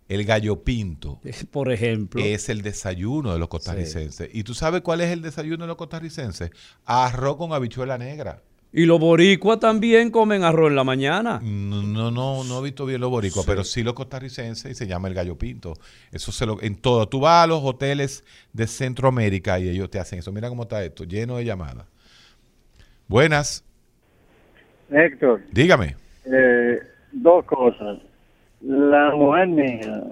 el 0.10 0.26
gallo 0.26 0.64
pinto 0.64 1.22
Por 1.52 1.72
ejemplo. 1.72 2.22
es 2.24 2.50
el 2.50 2.62
desayuno 2.62 3.34
de 3.34 3.40
los 3.40 3.48
costarricenses. 3.48 4.30
¿Y 4.34 4.44
tú 4.44 4.54
sabes 4.54 4.82
cuál 4.82 5.02
es 5.02 5.12
el 5.12 5.22
desayuno 5.22 5.64
de 5.64 5.68
los 5.68 5.78
costarricenses? 5.78 6.52
Arroz 6.86 7.38
con 7.38 7.54
habichuela 7.54 7.98
negra. 7.98 8.42
Y 8.76 8.86
los 8.88 9.00
boricuas 9.00 9.60
también 9.60 10.10
comen 10.10 10.44
arroz 10.44 10.70
en 10.72 10.76
la 10.76 10.84
mañana. 10.84 11.40
No, 11.44 11.84
no, 11.84 12.10
no, 12.10 12.44
no 12.44 12.60
he 12.60 12.64
visto 12.64 12.88
bien 12.88 13.02
los 13.02 13.12
boricuas, 13.12 13.46
pero 13.46 13.64
sí 13.64 13.84
los 13.84 13.94
costarricenses 13.94 14.72
y 14.72 14.74
se 14.74 14.88
llama 14.88 15.08
el 15.08 15.14
gallo 15.14 15.38
pinto. 15.38 15.76
Eso 16.12 16.32
se 16.32 16.48
lo, 16.48 16.60
en 16.60 16.76
todo. 16.78 17.08
Tú 17.08 17.20
vas 17.20 17.44
a 17.44 17.48
los 17.48 17.62
hoteles 17.64 18.24
de 18.52 18.66
Centroamérica 18.66 19.60
y 19.60 19.70
ellos 19.70 19.92
te 19.92 20.00
hacen 20.00 20.18
eso. 20.20 20.32
Mira 20.32 20.50
cómo 20.50 20.64
está 20.64 20.84
esto, 20.84 21.04
lleno 21.04 21.38
de 21.38 21.46
llamadas. 21.46 21.86
Buenas, 23.08 23.64
Héctor, 24.90 25.42
dígame. 25.52 25.96
eh, 26.26 26.80
dos 27.12 27.46
cosas. 27.46 28.00
La 28.62 29.14
mujer 29.16 29.48
mía, 29.50 30.04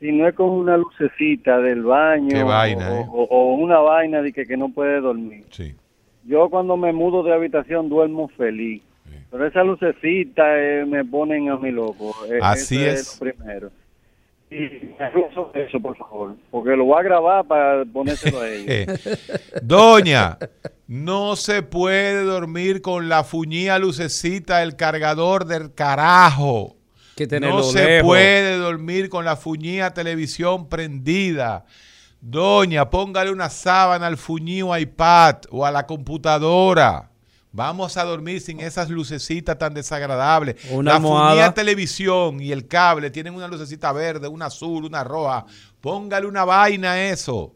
si 0.00 0.12
no 0.12 0.28
es 0.28 0.34
con 0.34 0.48
una 0.50 0.76
lucecita 0.76 1.58
del 1.58 1.82
baño 1.82 2.28
Qué 2.30 2.42
vaina, 2.42 2.92
o, 2.92 2.94
¿eh? 3.00 3.06
o- 3.10 3.24
o 3.24 3.54
una 3.56 3.78
vaina 3.78 4.22
de 4.22 4.32
que, 4.32 4.46
que 4.46 4.56
no 4.56 4.70
puede 4.70 5.00
dormir. 5.00 5.44
Sí. 5.50 5.74
Yo 6.26 6.48
cuando 6.50 6.76
me 6.76 6.92
mudo 6.92 7.22
de 7.22 7.32
habitación 7.32 7.88
duermo 7.88 8.28
feliz. 8.36 8.82
Pero 9.30 9.46
esa 9.46 9.62
lucecita 9.64 10.42
eh, 10.58 10.84
me 10.86 11.04
ponen 11.04 11.48
a 11.50 11.56
mi 11.56 11.70
loco. 11.70 12.14
Eh, 12.30 12.38
Así 12.40 12.82
eso 12.82 12.94
es. 13.00 13.20
lo 13.20 13.30
primero. 13.32 13.70
Y 14.50 14.64
eso, 15.30 15.50
eso, 15.54 15.80
por 15.80 15.96
favor. 15.96 16.36
Porque 16.50 16.76
lo 16.76 16.84
voy 16.84 17.00
a 17.00 17.02
grabar 17.02 17.44
para 17.46 17.84
ponérselo 17.84 18.40
a 18.40 18.48
ella. 18.48 18.64
Eh, 18.72 18.86
Doña, 19.62 20.38
no 20.86 21.34
se 21.34 21.62
puede 21.62 22.22
dormir 22.22 22.80
con 22.80 23.08
la 23.08 23.24
fuñía 23.24 23.78
lucecita 23.78 24.58
del 24.58 24.76
cargador 24.76 25.46
del 25.46 25.74
carajo. 25.74 26.76
Que 27.16 27.26
tenerlo 27.26 27.56
No 27.58 27.62
se 27.64 27.84
lejos. 27.84 28.06
puede 28.06 28.58
dormir 28.58 29.08
con 29.08 29.24
la 29.24 29.36
fuñía 29.36 29.92
televisión 29.94 30.68
prendida. 30.68 31.64
Doña, 32.20 32.88
póngale 32.90 33.30
una 33.30 33.48
sábana 33.50 34.06
al 34.06 34.16
fuñío 34.16 34.76
iPad 34.76 35.36
o 35.50 35.64
a 35.64 35.70
la 35.70 35.86
computadora. 35.86 37.10
Vamos 37.52 37.96
a 37.96 38.04
dormir 38.04 38.40
sin 38.42 38.60
esas 38.60 38.90
lucecitas 38.90 39.56
tan 39.56 39.72
desagradables. 39.72 40.56
Una 40.70 40.90
la 40.90 40.96
almohada. 40.96 41.30
fuñía 41.30 41.54
televisión 41.54 42.40
y 42.40 42.52
el 42.52 42.68
cable 42.68 43.10
tienen 43.10 43.34
una 43.34 43.48
lucecita 43.48 43.92
verde, 43.92 44.28
una 44.28 44.46
azul, 44.46 44.84
una 44.84 45.02
roja. 45.04 45.46
Póngale 45.80 46.26
una 46.26 46.44
vaina 46.44 46.92
a 46.92 47.02
eso. 47.08 47.54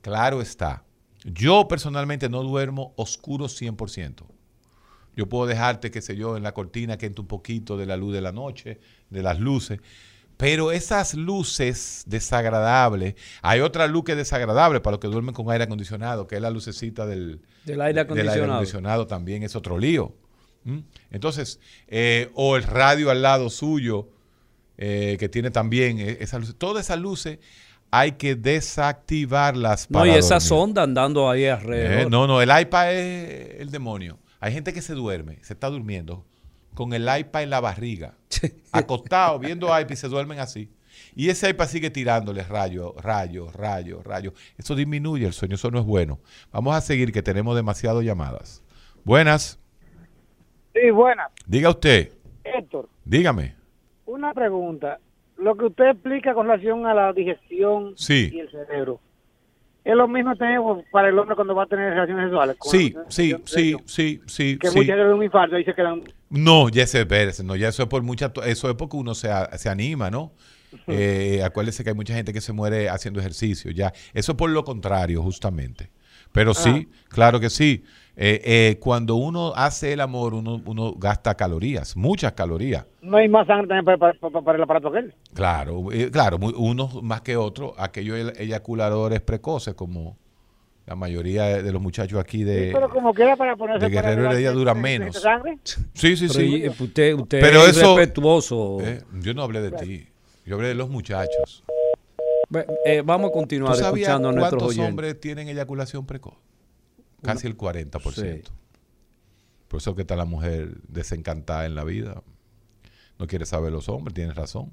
Claro 0.00 0.40
está. 0.40 0.82
Yo 1.24 1.68
personalmente 1.68 2.28
no 2.28 2.42
duermo 2.42 2.94
oscuro 2.96 3.46
100%. 3.46 4.24
Yo 5.14 5.28
puedo 5.28 5.46
dejarte, 5.46 5.90
qué 5.90 6.00
sé 6.00 6.16
yo, 6.16 6.36
en 6.36 6.42
la 6.42 6.52
cortina 6.52 6.96
que 6.96 7.06
entre 7.06 7.22
un 7.22 7.28
poquito 7.28 7.76
de 7.76 7.86
la 7.86 7.96
luz 7.96 8.14
de 8.14 8.20
la 8.20 8.32
noche, 8.32 8.80
de 9.10 9.22
las 9.22 9.38
luces. 9.38 9.80
Pero 10.38 10.72
esas 10.72 11.14
luces 11.14 12.04
desagradables, 12.06 13.14
hay 13.42 13.60
otra 13.60 13.86
luz 13.88 14.04
que 14.04 14.12
es 14.12 14.18
desagradable 14.18 14.80
para 14.80 14.92
los 14.92 15.00
que 15.00 15.08
duermen 15.08 15.34
con 15.34 15.50
aire 15.50 15.64
acondicionado, 15.64 16.26
que 16.26 16.36
es 16.36 16.40
la 16.40 16.50
lucecita 16.50 17.04
del, 17.06 17.40
Del 17.64 17.80
aire 17.80 18.00
acondicionado. 18.00 18.52
acondicionado 18.54 19.06
también 19.06 19.42
es 19.42 19.54
otro 19.56 19.76
lío. 19.78 20.14
¿Mm? 20.64 20.78
Entonces, 21.10 21.58
eh, 21.88 22.30
o 22.34 22.56
el 22.56 22.62
radio 22.62 23.10
al 23.10 23.20
lado 23.20 23.50
suyo, 23.50 24.08
eh, 24.76 25.16
que 25.18 25.28
tiene 25.28 25.50
también 25.50 25.98
eh, 25.98 26.18
esas 26.20 26.38
luces. 26.40 26.54
Todas 26.56 26.86
esas 26.86 27.00
luces 27.00 27.38
hay 27.90 28.12
que 28.12 28.36
desactivarlas 28.36 29.90
No, 29.90 30.00
para 30.00 30.12
y 30.12 30.18
esa 30.18 30.34
dormir. 30.36 30.48
sonda 30.48 30.82
andando 30.84 31.28
ahí 31.30 31.46
alrededor. 31.46 32.06
Eh, 32.06 32.10
no, 32.10 32.26
no, 32.26 32.40
el 32.40 32.48
iPad 32.60 32.92
es 32.94 33.60
el 33.60 33.70
demonio. 33.70 34.18
Hay 34.40 34.52
gente 34.52 34.72
que 34.72 34.82
se 34.82 34.94
duerme, 34.94 35.38
se 35.42 35.52
está 35.54 35.68
durmiendo 35.68 36.24
con 36.78 36.92
el 36.92 37.02
iPad 37.18 37.42
en 37.42 37.50
la 37.50 37.58
barriga, 37.58 38.14
acostado 38.72 39.40
viendo 39.40 39.66
iPad 39.66 39.90
y 39.90 39.96
se 39.96 40.06
duermen 40.06 40.38
así. 40.38 40.70
Y 41.16 41.28
ese 41.28 41.50
iPad 41.50 41.66
sigue 41.66 41.90
tirándole 41.90 42.44
rayo, 42.44 42.94
rayo, 43.02 43.50
rayo, 43.50 44.00
rayo. 44.04 44.32
Eso 44.56 44.76
disminuye 44.76 45.26
el 45.26 45.32
sueño, 45.32 45.56
eso 45.56 45.72
no 45.72 45.80
es 45.80 45.84
bueno. 45.84 46.20
Vamos 46.52 46.76
a 46.76 46.80
seguir 46.80 47.10
que 47.12 47.20
tenemos 47.20 47.56
demasiadas 47.56 48.04
llamadas. 48.04 48.62
Buenas, 49.02 49.58
Sí, 50.72 50.90
buenas. 50.92 51.32
diga 51.48 51.70
usted, 51.70 52.12
Héctor, 52.44 52.88
dígame. 53.04 53.56
una 54.06 54.32
pregunta. 54.32 55.00
Lo 55.36 55.56
que 55.56 55.64
usted 55.66 55.90
explica 55.90 56.32
con 56.34 56.46
relación 56.46 56.86
a 56.86 56.94
la 56.94 57.12
digestión 57.12 57.94
Sí. 57.96 58.30
y 58.32 58.38
el 58.38 58.50
cerebro, 58.52 59.00
¿es 59.84 59.94
lo 59.94 60.08
mismo 60.08 60.36
tener 60.36 60.60
para 60.90 61.08
el 61.08 61.18
hombre 61.18 61.34
cuando 61.34 61.54
va 61.54 61.64
a 61.64 61.66
tener 61.66 61.90
relaciones 61.90 62.26
sexuales? 62.26 62.56
Sí, 62.62 62.94
sí, 63.08 63.34
sí, 63.44 63.76
sí, 63.86 64.20
sí, 64.26 64.58
Que 64.58 64.70
muchas 64.70 64.96
veces 64.96 65.14
un 65.14 65.22
infarto 65.22 65.58
y 65.58 65.64
se 65.64 65.74
quedan... 65.74 66.02
No, 66.30 66.68
ya 66.68 66.86
se 66.86 67.06
no, 67.44 67.56
ya 67.56 67.68
eso 67.68 67.82
es 67.82 67.88
por 67.88 68.02
mucha, 68.02 68.32
eso 68.44 68.68
es 68.68 68.74
porque 68.76 68.96
uno 68.96 69.14
se, 69.14 69.30
se 69.56 69.68
anima, 69.68 70.10
¿no? 70.10 70.32
Eh, 70.86 71.42
acuérdese 71.44 71.82
que 71.82 71.90
hay 71.90 71.96
mucha 71.96 72.14
gente 72.14 72.32
que 72.32 72.40
se 72.40 72.52
muere 72.52 72.88
haciendo 72.90 73.20
ejercicio, 73.20 73.70
ya. 73.70 73.92
Eso 74.12 74.32
es 74.32 74.38
por 74.38 74.50
lo 74.50 74.64
contrario, 74.64 75.22
justamente. 75.22 75.90
Pero 76.32 76.54
sí, 76.54 76.88
claro 77.08 77.40
que 77.40 77.50
sí. 77.50 77.84
Eh, 78.20 78.40
eh, 78.44 78.76
cuando 78.80 79.14
uno 79.14 79.52
hace 79.54 79.92
el 79.92 80.00
amor, 80.00 80.34
uno, 80.34 80.60
uno 80.66 80.92
gasta 80.96 81.36
calorías, 81.36 81.96
muchas 81.96 82.32
calorías. 82.32 82.84
No 83.00 83.16
hay 83.16 83.28
más 83.28 83.46
sangre 83.46 83.68
también 83.68 83.84
para, 83.98 84.12
para- 84.14 84.40
para 84.42 84.56
el 84.58 84.64
aparato 84.64 84.88
aquel. 84.88 85.14
Claro, 85.34 85.92
eh, 85.92 86.10
claro, 86.10 86.36
unos 86.38 87.00
más 87.00 87.20
que 87.20 87.36
otros, 87.36 87.74
aquellos 87.78 88.18
ey- 88.18 88.32
eyaculadores 88.46 89.20
precoces, 89.20 89.74
como 89.74 90.16
la 90.84 90.96
mayoría 90.96 91.44
de, 91.44 91.62
de 91.62 91.70
los 91.72 91.80
muchachos 91.80 92.18
aquí 92.18 92.42
de, 92.42 92.68
Sí, 92.68 92.70
pero 92.74 92.88
como 92.90 93.14
quiera 93.14 93.36
para 93.36 93.54
ponerse... 93.54 93.88
de 93.88 93.94
para 93.94 94.08
Guerrero 94.10 94.30
Heredia 94.32 94.50
duran 94.50 94.78
ese- 94.78 94.98
menos. 94.98 95.20
sangre. 95.20 95.58
Sí, 95.62 96.16
sí, 96.16 96.26
Pero 96.26 96.32
sí. 96.32 96.68
usted, 96.82 97.14
usted 97.14 97.40
Pero 97.40 97.60
es 97.66 97.76
eso- 97.76 97.96
respetuoso. 97.96 98.78
Eh, 98.80 99.00
yo 99.20 99.32
no 99.32 99.42
hablé 99.42 99.60
de 99.60 99.70
ti, 99.70 100.08
yo 100.44 100.56
hablé 100.56 100.66
de 100.68 100.74
los 100.74 100.88
muchachos. 100.90 101.62
Eh, 102.84 103.02
vamos 103.04 103.28
a 103.28 103.32
¿Tú 103.32 103.38
continuar 103.38 103.76
escuchando 103.78 104.30
a 104.30 104.32
nuestros 104.32 104.60
cuántos 104.62 104.68
oyentes. 104.70 104.88
hombres 104.90 105.20
tienen 105.20 105.48
eyaculación 105.48 106.04
precoz? 106.04 106.34
Casi 107.22 107.46
el 107.46 107.56
40%. 107.56 108.00
Sí. 108.14 108.42
Por 109.68 109.78
eso 109.78 109.94
que 109.94 110.02
está 110.02 110.16
la 110.16 110.24
mujer 110.24 110.68
desencantada 110.88 111.66
en 111.66 111.74
la 111.74 111.84
vida. 111.84 112.22
No 113.18 113.26
quiere 113.26 113.44
saber 113.46 113.72
los 113.72 113.88
hombres, 113.88 114.14
tienes 114.14 114.34
razón. 114.36 114.70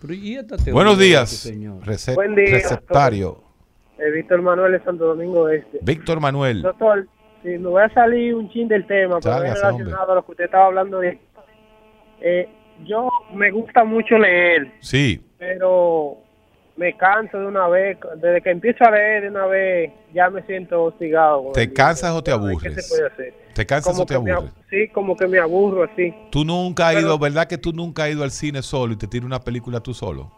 Pero 0.00 0.14
¿y 0.14 0.36
esta 0.36 0.56
Buenos 0.72 0.98
de 0.98 1.04
días, 1.06 1.32
este 1.32 1.50
señor? 1.50 1.82
recep- 1.84 2.14
Buen 2.14 2.34
día, 2.34 2.46
receptario. 2.54 3.42
Eh, 3.98 4.10
Víctor 4.10 4.42
Manuel 4.42 4.72
de 4.72 4.82
Santo 4.82 5.06
Domingo 5.06 5.48
Este. 5.48 5.78
Víctor 5.82 6.18
Manuel. 6.20 6.62
Doctor, 6.62 7.06
si 7.42 7.48
me 7.50 7.68
voy 7.68 7.82
a 7.82 7.88
salir 7.92 8.34
un 8.34 8.48
chin 8.50 8.68
del 8.68 8.86
tema, 8.86 9.18
pero 9.20 9.38
relacionado 9.40 10.12
a 10.12 10.14
lo 10.16 10.24
que 10.24 10.30
usted 10.32 10.44
estaba 10.44 10.66
hablando 10.66 10.98
de... 11.00 11.18
Eh, 12.20 12.48
yo 12.84 13.08
me 13.34 13.50
gusta 13.50 13.84
mucho 13.84 14.16
leer, 14.18 14.72
Sí, 14.80 15.20
pero 15.38 16.18
me 16.76 16.96
canso 16.96 17.38
de 17.38 17.46
una 17.46 17.68
vez. 17.68 17.98
Desde 18.16 18.40
que 18.40 18.50
empiezo 18.50 18.84
a 18.84 18.90
leer 18.90 19.22
de 19.24 19.28
una 19.30 19.46
vez, 19.46 19.92
ya 20.14 20.30
me 20.30 20.42
siento 20.42 20.84
hostigado. 20.84 21.48
el 21.48 21.52
¿Te 21.52 21.72
cansas 21.72 22.12
o 22.12 22.22
te 22.22 22.30
¿Qué 22.30 22.34
aburres? 22.34 22.74
se 22.74 22.88
puede 22.88 23.06
hacer? 23.06 23.34
¿Te 23.54 23.66
cansas 23.66 23.92
Como 23.92 24.02
o 24.04 24.06
te 24.06 24.14
aburres? 24.14 24.36
ab- 24.38 24.64
sí, 24.70 24.88
como 24.88 25.16
que 25.16 25.26
me 25.26 25.38
aburro 25.38 25.84
así. 25.84 26.14
Tú 26.30 26.44
nunca 26.44 26.88
has 26.88 27.00
ido, 27.00 27.18
¿verdad 27.18 27.46
que 27.46 27.58
tú 27.58 27.72
nunca 27.72 28.04
has 28.04 28.10
ido 28.12 28.24
al 28.24 28.30
cine 28.30 28.62
solo 28.62 28.94
y 28.94 28.96
te 28.96 29.06
tiras 29.06 29.26
una 29.26 29.40
película 29.40 29.80
tú 29.80 29.92
solo? 29.92 30.30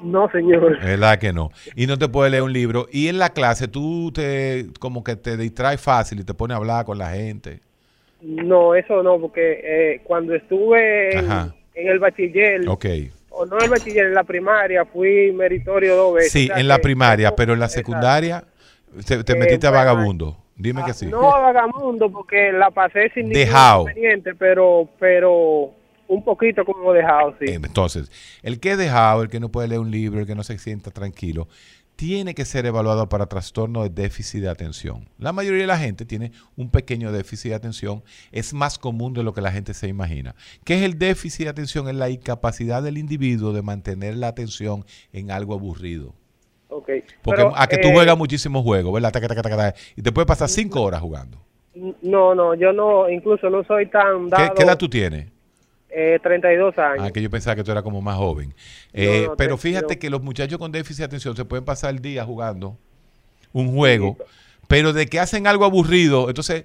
No, 0.00 0.30
señor. 0.30 0.78
¿Verdad 0.80 1.18
que 1.18 1.32
no? 1.32 1.50
Y 1.74 1.86
no 1.86 1.98
te 1.98 2.08
puedes 2.08 2.30
leer 2.30 2.42
un 2.44 2.52
libro. 2.52 2.86
Y 2.92 3.08
en 3.08 3.18
la 3.18 3.30
clase 3.30 3.66
tú 3.66 4.12
te 4.12 4.66
como 4.78 5.02
que 5.02 5.16
te 5.16 5.36
distraes 5.36 5.80
fácil 5.80 6.20
y 6.20 6.24
te 6.24 6.34
pones 6.34 6.54
a 6.54 6.58
hablar 6.58 6.84
con 6.84 6.98
la 6.98 7.10
gente. 7.10 7.60
No, 8.20 8.74
eso 8.74 9.02
no, 9.02 9.18
porque 9.18 9.60
eh, 9.62 10.00
cuando 10.04 10.34
estuve 10.34 11.18
en, 11.18 11.52
en 11.74 11.88
el 11.88 11.98
bachiller, 11.98 12.68
Ok. 12.68 12.86
O 13.38 13.46
no 13.46 13.58
el 13.58 13.70
bachiller, 13.70 14.06
en 14.06 14.14
la 14.14 14.24
primaria, 14.24 14.84
fui 14.84 15.32
meritorio 15.32 15.96
dos 15.96 16.14
veces. 16.14 16.32
Sí, 16.32 16.44
O 16.44 16.46
sea 16.54 16.60
en 16.60 16.68
la 16.68 16.78
primaria, 16.78 17.34
pero 17.36 17.52
en 17.54 17.60
la 17.60 17.68
secundaria 17.68 18.44
te, 19.06 19.22
te 19.24 19.32
Eh, 19.32 19.36
metiste 19.36 19.66
a 19.66 19.70
vagabundo. 19.70 20.36
Dime 20.56 20.82
que 20.84 20.92
sí. 20.92 21.06
No 21.06 21.20
vagamundo, 21.20 22.10
porque 22.10 22.50
la 22.52 22.70
pasé 22.72 23.10
sin 23.14 23.24
ningún 23.28 23.34
Dejao. 23.34 23.82
inconveniente, 23.82 24.34
pero, 24.34 24.88
pero 24.98 25.70
un 26.08 26.24
poquito 26.24 26.64
como 26.64 26.92
dejado, 26.92 27.34
sí. 27.38 27.44
Entonces, 27.48 28.10
el 28.42 28.58
que 28.58 28.72
es 28.72 28.78
dejado, 28.78 29.22
el 29.22 29.28
que 29.28 29.38
no 29.40 29.50
puede 29.50 29.68
leer 29.68 29.80
un 29.80 29.90
libro, 29.90 30.18
el 30.20 30.26
que 30.26 30.34
no 30.34 30.42
se 30.42 30.58
sienta 30.58 30.90
tranquilo, 30.90 31.46
tiene 31.98 32.36
que 32.36 32.44
ser 32.44 32.64
evaluado 32.64 33.08
para 33.08 33.26
trastorno 33.26 33.82
de 33.82 33.88
déficit 33.88 34.42
de 34.42 34.48
atención. 34.48 35.08
La 35.18 35.32
mayoría 35.32 35.62
de 35.62 35.66
la 35.66 35.78
gente 35.78 36.04
tiene 36.04 36.30
un 36.56 36.70
pequeño 36.70 37.10
déficit 37.10 37.50
de 37.50 37.56
atención, 37.56 38.04
es 38.30 38.54
más 38.54 38.78
común 38.78 39.14
de 39.14 39.24
lo 39.24 39.34
que 39.34 39.40
la 39.40 39.50
gente 39.50 39.74
se 39.74 39.88
imagina. 39.88 40.36
¿Qué 40.62 40.76
es 40.76 40.82
el 40.82 40.96
déficit 40.96 41.46
de 41.46 41.50
atención? 41.50 41.88
Es 41.88 41.96
la 41.96 42.08
incapacidad 42.08 42.84
del 42.84 42.98
individuo 42.98 43.52
de 43.52 43.62
mantener 43.62 44.16
la 44.16 44.28
atención 44.28 44.84
en 45.12 45.32
algo 45.32 45.54
aburrido. 45.54 46.14
Ok. 46.68 46.88
Porque 47.20 47.42
Pero, 47.42 47.52
a 47.56 47.66
que 47.66 47.78
tú 47.78 47.88
eh, 47.88 47.92
juegas 47.92 48.16
muchísimos 48.16 48.62
juegos, 48.62 48.92
¿verdad? 48.92 49.10
Taca, 49.10 49.26
taca, 49.26 49.42
taca, 49.42 49.74
y 49.96 50.02
te 50.02 50.12
puede 50.12 50.26
pasar 50.26 50.48
cinco 50.48 50.80
horas 50.82 51.00
jugando. 51.00 51.38
No, 52.02 52.32
no, 52.32 52.54
yo 52.54 52.72
no, 52.72 53.10
incluso 53.10 53.50
no 53.50 53.64
soy 53.64 53.90
tan 53.90 54.26
¿Qué, 54.26 54.36
dado. 54.36 54.54
qué 54.54 54.62
edad 54.62 54.78
tú 54.78 54.88
tienes? 54.88 55.32
Eh, 55.90 56.18
32 56.22 56.76
años. 56.78 57.04
Ah, 57.06 57.10
que 57.10 57.22
yo 57.22 57.30
pensaba 57.30 57.56
que 57.56 57.64
tú 57.64 57.70
eras 57.70 57.82
como 57.82 58.00
más 58.02 58.16
joven. 58.16 58.54
Eh, 58.92 59.24
no, 59.26 59.36
pero 59.36 59.56
te- 59.56 59.62
fíjate 59.62 59.94
no. 59.94 60.00
que 60.00 60.10
los 60.10 60.22
muchachos 60.22 60.58
con 60.58 60.70
déficit 60.70 60.98
de 60.98 61.04
atención 61.06 61.34
se 61.36 61.44
pueden 61.44 61.64
pasar 61.64 61.90
el 61.94 62.00
día 62.00 62.24
jugando 62.24 62.76
un 63.52 63.74
juego, 63.74 64.16
pero 64.68 64.92
de 64.92 65.06
que 65.06 65.18
hacen 65.18 65.46
algo 65.46 65.64
aburrido, 65.64 66.28
entonces 66.28 66.64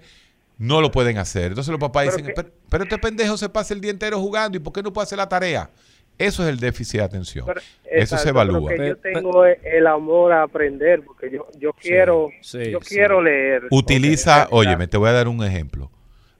no 0.57 0.81
lo 0.81 0.91
pueden 0.91 1.17
hacer. 1.17 1.47
Entonces 1.47 1.71
los 1.71 1.79
papás 1.79 2.03
Pero 2.05 2.17
dicen, 2.17 2.25
que- 2.27 2.33
pero, 2.33 2.49
pero 2.69 2.83
este 2.83 2.97
pendejo 2.97 3.37
se 3.37 3.47
pasa 3.49 3.73
el 3.73 3.79
día 3.81 3.91
entero 3.91 4.19
jugando 4.19 4.57
y 4.57 4.59
¿por 4.59 4.73
qué 4.73 4.83
no 4.83 4.91
puede 4.91 5.03
hacer 5.05 5.17
la 5.17 5.29
tarea? 5.29 5.69
Eso 6.17 6.43
es 6.43 6.49
el 6.49 6.59
déficit 6.59 6.99
de 6.99 7.05
atención. 7.05 7.45
Pero- 7.47 7.61
Eso 7.85 8.17
se 8.17 8.29
evalúa. 8.29 8.71
que 8.71 8.89
yo 8.89 8.97
tengo 8.97 9.45
el 9.45 9.87
amor 9.87 10.31
a 10.33 10.43
aprender, 10.43 11.01
porque 11.03 11.31
yo, 11.31 11.47
yo 11.57 11.73
quiero, 11.73 12.29
sí, 12.41 12.69
yo 12.71 12.79
sí. 12.81 12.95
quiero 12.95 13.21
leer. 13.21 13.63
Utiliza, 13.71 14.47
oye, 14.51 14.75
me 14.77 14.87
te 14.87 14.97
voy 14.97 15.09
a 15.09 15.13
dar 15.13 15.27
un 15.27 15.43
ejemplo. 15.43 15.89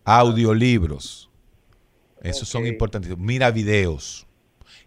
Audiolibros. 0.05 1.29
Esos 2.23 2.47
son 2.47 2.65
importantísimos. 2.65 3.19
Mira 3.23 3.51
videos. 3.51 4.25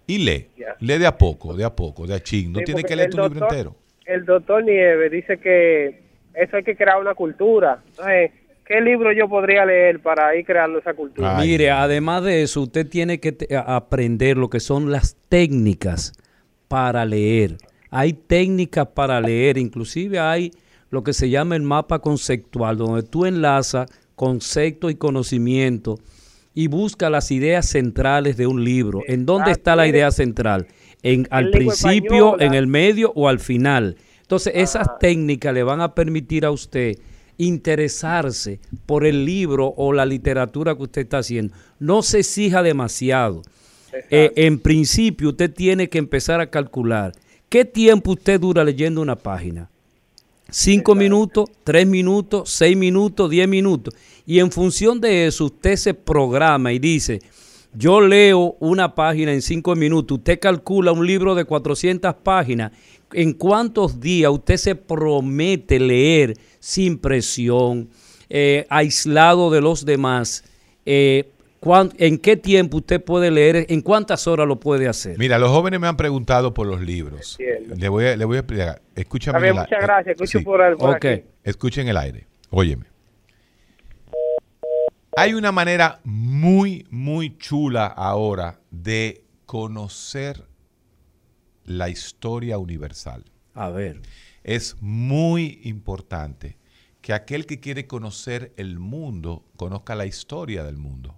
Y 0.06 0.18
lee. 0.18 0.46
Lee 0.80 0.98
de 0.98 1.06
a 1.06 1.16
poco, 1.18 1.54
de 1.54 1.64
a 1.64 1.74
poco, 1.74 2.06
de 2.06 2.14
a 2.14 2.20
ching. 2.20 2.52
No 2.52 2.60
Sí, 2.60 2.64
tienes 2.66 2.82
porque 2.82 2.92
que 2.92 2.96
leer 2.96 3.06
el 3.08 3.10
tu 3.14 3.16
libro 3.22 3.40
doctor- 3.40 3.52
entero. 3.56 3.76
El 4.04 4.24
doctor 4.24 4.64
Nieves 4.64 5.10
dice 5.10 5.38
que 5.38 6.00
eso 6.34 6.56
hay 6.56 6.62
que 6.62 6.76
crear 6.76 7.00
una 7.00 7.14
cultura. 7.14 7.82
Entonces, 7.88 8.30
¿qué 8.64 8.80
libro 8.80 9.12
yo 9.12 9.28
podría 9.28 9.64
leer 9.66 10.00
para 10.00 10.34
ir 10.36 10.44
creando 10.46 10.78
esa 10.78 10.94
cultura? 10.94 11.36
Mire, 11.38 11.70
además 11.70 12.22
de 12.22 12.42
eso, 12.42 12.62
usted 12.62 12.86
tiene 12.88 13.18
que 13.20 13.36
aprender 13.66 14.36
lo 14.36 14.48
que 14.48 14.60
son 14.60 14.92
las 14.92 15.16
técnicas 15.28 16.12
para 16.68 17.04
leer. 17.04 17.56
Hay 17.90 18.12
técnicas 18.12 18.86
para 18.88 19.20
leer, 19.20 19.58
inclusive 19.58 20.18
hay 20.20 20.52
lo 20.90 21.02
que 21.02 21.12
se 21.12 21.28
llama 21.28 21.56
el 21.56 21.62
mapa 21.62 21.98
conceptual, 21.98 22.76
donde 22.76 23.02
tú 23.02 23.26
enlazas 23.26 23.90
concepto 24.14 24.88
y 24.88 24.94
conocimiento 24.94 25.98
y 26.56 26.68
busca 26.68 27.10
las 27.10 27.30
ideas 27.30 27.68
centrales 27.68 28.38
de 28.38 28.46
un 28.46 28.64
libro. 28.64 29.02
¿En 29.06 29.26
dónde 29.26 29.52
está 29.52 29.76
la 29.76 29.86
idea 29.86 30.10
central? 30.10 30.66
En, 31.02 31.28
al 31.30 31.50
principio, 31.50 32.40
en 32.40 32.54
el 32.54 32.66
medio 32.66 33.12
o 33.14 33.28
al 33.28 33.40
final. 33.40 33.98
Entonces, 34.22 34.54
esas 34.56 34.98
técnicas 34.98 35.52
le 35.52 35.62
van 35.62 35.82
a 35.82 35.94
permitir 35.94 36.46
a 36.46 36.50
usted 36.50 36.98
interesarse 37.36 38.58
por 38.86 39.04
el 39.04 39.26
libro 39.26 39.74
o 39.76 39.92
la 39.92 40.06
literatura 40.06 40.74
que 40.74 40.84
usted 40.84 41.02
está 41.02 41.18
haciendo. 41.18 41.54
No 41.78 42.00
se 42.00 42.20
exija 42.20 42.62
demasiado. 42.62 43.42
Eh, 44.10 44.32
en 44.36 44.58
principio, 44.58 45.28
usted 45.28 45.52
tiene 45.52 45.90
que 45.90 45.98
empezar 45.98 46.40
a 46.40 46.48
calcular 46.48 47.12
qué 47.50 47.66
tiempo 47.66 48.12
usted 48.12 48.40
dura 48.40 48.64
leyendo 48.64 49.02
una 49.02 49.16
página. 49.16 49.68
Cinco 50.48 50.94
minutos, 50.94 51.50
tres 51.64 51.86
minutos, 51.86 52.50
seis 52.50 52.76
minutos, 52.76 53.28
diez 53.30 53.48
minutos. 53.48 53.94
Y 54.24 54.38
en 54.38 54.52
función 54.52 55.00
de 55.00 55.26
eso, 55.26 55.46
usted 55.46 55.76
se 55.76 55.92
programa 55.92 56.72
y 56.72 56.78
dice, 56.78 57.20
yo 57.74 58.00
leo 58.00 58.56
una 58.60 58.94
página 58.94 59.32
en 59.32 59.42
cinco 59.42 59.74
minutos. 59.74 60.18
Usted 60.18 60.38
calcula 60.38 60.92
un 60.92 61.06
libro 61.06 61.34
de 61.34 61.44
400 61.44 62.14
páginas. 62.22 62.72
¿En 63.12 63.32
cuántos 63.32 64.00
días 64.00 64.30
usted 64.32 64.56
se 64.56 64.74
promete 64.74 65.80
leer 65.80 66.34
sin 66.60 66.98
presión, 66.98 67.88
eh, 68.28 68.66
aislado 68.70 69.50
de 69.50 69.60
los 69.60 69.84
demás? 69.84 70.44
Eh, 70.84 71.32
¿En 71.98 72.18
qué 72.18 72.36
tiempo 72.36 72.78
usted 72.78 73.02
puede 73.02 73.30
leer? 73.30 73.66
¿En 73.68 73.80
cuántas 73.80 74.26
horas 74.26 74.46
lo 74.46 74.60
puede 74.60 74.88
hacer? 74.88 75.18
Mira, 75.18 75.38
los 75.38 75.50
jóvenes 75.50 75.80
me 75.80 75.88
han 75.88 75.96
preguntado 75.96 76.54
por 76.54 76.66
los 76.66 76.80
libros. 76.80 77.36
Le 77.38 77.88
voy 77.88 78.06
a, 78.06 78.16
le 78.16 78.24
voy 78.24 78.36
a 78.36 78.40
explicar. 78.40 78.82
Escúchame. 78.94 79.40
Bien, 79.40 79.56
muchas 79.56 79.80
gracias. 79.80 80.12
Escucho 80.14 80.38
sí. 80.38 80.44
por, 80.44 80.60
el, 80.60 80.76
por 80.76 80.94
aquí. 80.94 81.24
Escuchen 81.42 81.88
el 81.88 81.96
aire. 81.96 82.26
Óyeme. 82.50 82.86
Hay 85.16 85.34
una 85.34 85.50
manera 85.50 86.00
muy, 86.04 86.86
muy 86.90 87.36
chula 87.38 87.86
ahora 87.86 88.60
de 88.70 89.24
conocer 89.46 90.44
la 91.64 91.88
historia 91.88 92.58
universal. 92.58 93.24
A 93.54 93.70
ver. 93.70 94.02
Es 94.44 94.76
muy 94.80 95.60
importante 95.64 96.58
que 97.00 97.12
aquel 97.12 97.46
que 97.46 97.58
quiere 97.58 97.86
conocer 97.86 98.52
el 98.56 98.78
mundo 98.78 99.44
conozca 99.56 99.94
la 99.94 100.06
historia 100.06 100.62
del 100.62 100.76
mundo. 100.76 101.16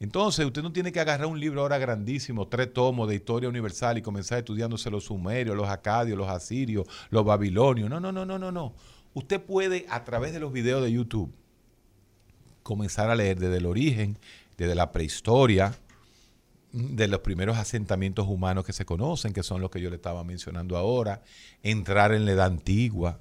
Entonces, 0.00 0.46
usted 0.46 0.62
no 0.62 0.72
tiene 0.72 0.92
que 0.92 1.00
agarrar 1.00 1.26
un 1.26 1.40
libro 1.40 1.60
ahora 1.62 1.78
grandísimo, 1.78 2.46
tres 2.46 2.72
tomos 2.72 3.08
de 3.08 3.16
historia 3.16 3.48
universal 3.48 3.98
y 3.98 4.02
comenzar 4.02 4.38
estudiándose 4.38 4.90
los 4.90 5.04
sumerios, 5.04 5.56
los 5.56 5.68
acadios, 5.68 6.16
los 6.16 6.28
asirios, 6.28 6.86
los 7.10 7.24
babilonios. 7.24 7.90
No, 7.90 7.98
no, 7.98 8.12
no, 8.12 8.24
no, 8.24 8.38
no, 8.38 8.52
no. 8.52 8.74
Usted 9.14 9.40
puede, 9.40 9.86
a 9.88 10.04
través 10.04 10.32
de 10.32 10.40
los 10.40 10.52
videos 10.52 10.82
de 10.84 10.92
YouTube, 10.92 11.32
comenzar 12.62 13.10
a 13.10 13.16
leer 13.16 13.38
desde 13.38 13.56
el 13.56 13.66
origen, 13.66 14.18
desde 14.56 14.74
la 14.74 14.92
prehistoria, 14.92 15.74
de 16.70 17.08
los 17.08 17.20
primeros 17.20 17.56
asentamientos 17.56 18.28
humanos 18.28 18.64
que 18.64 18.74
se 18.74 18.84
conocen, 18.84 19.32
que 19.32 19.42
son 19.42 19.60
los 19.62 19.70
que 19.70 19.80
yo 19.80 19.88
le 19.88 19.96
estaba 19.96 20.22
mencionando 20.22 20.76
ahora, 20.76 21.22
entrar 21.62 22.12
en 22.12 22.26
la 22.26 22.32
edad 22.32 22.46
antigua, 22.46 23.18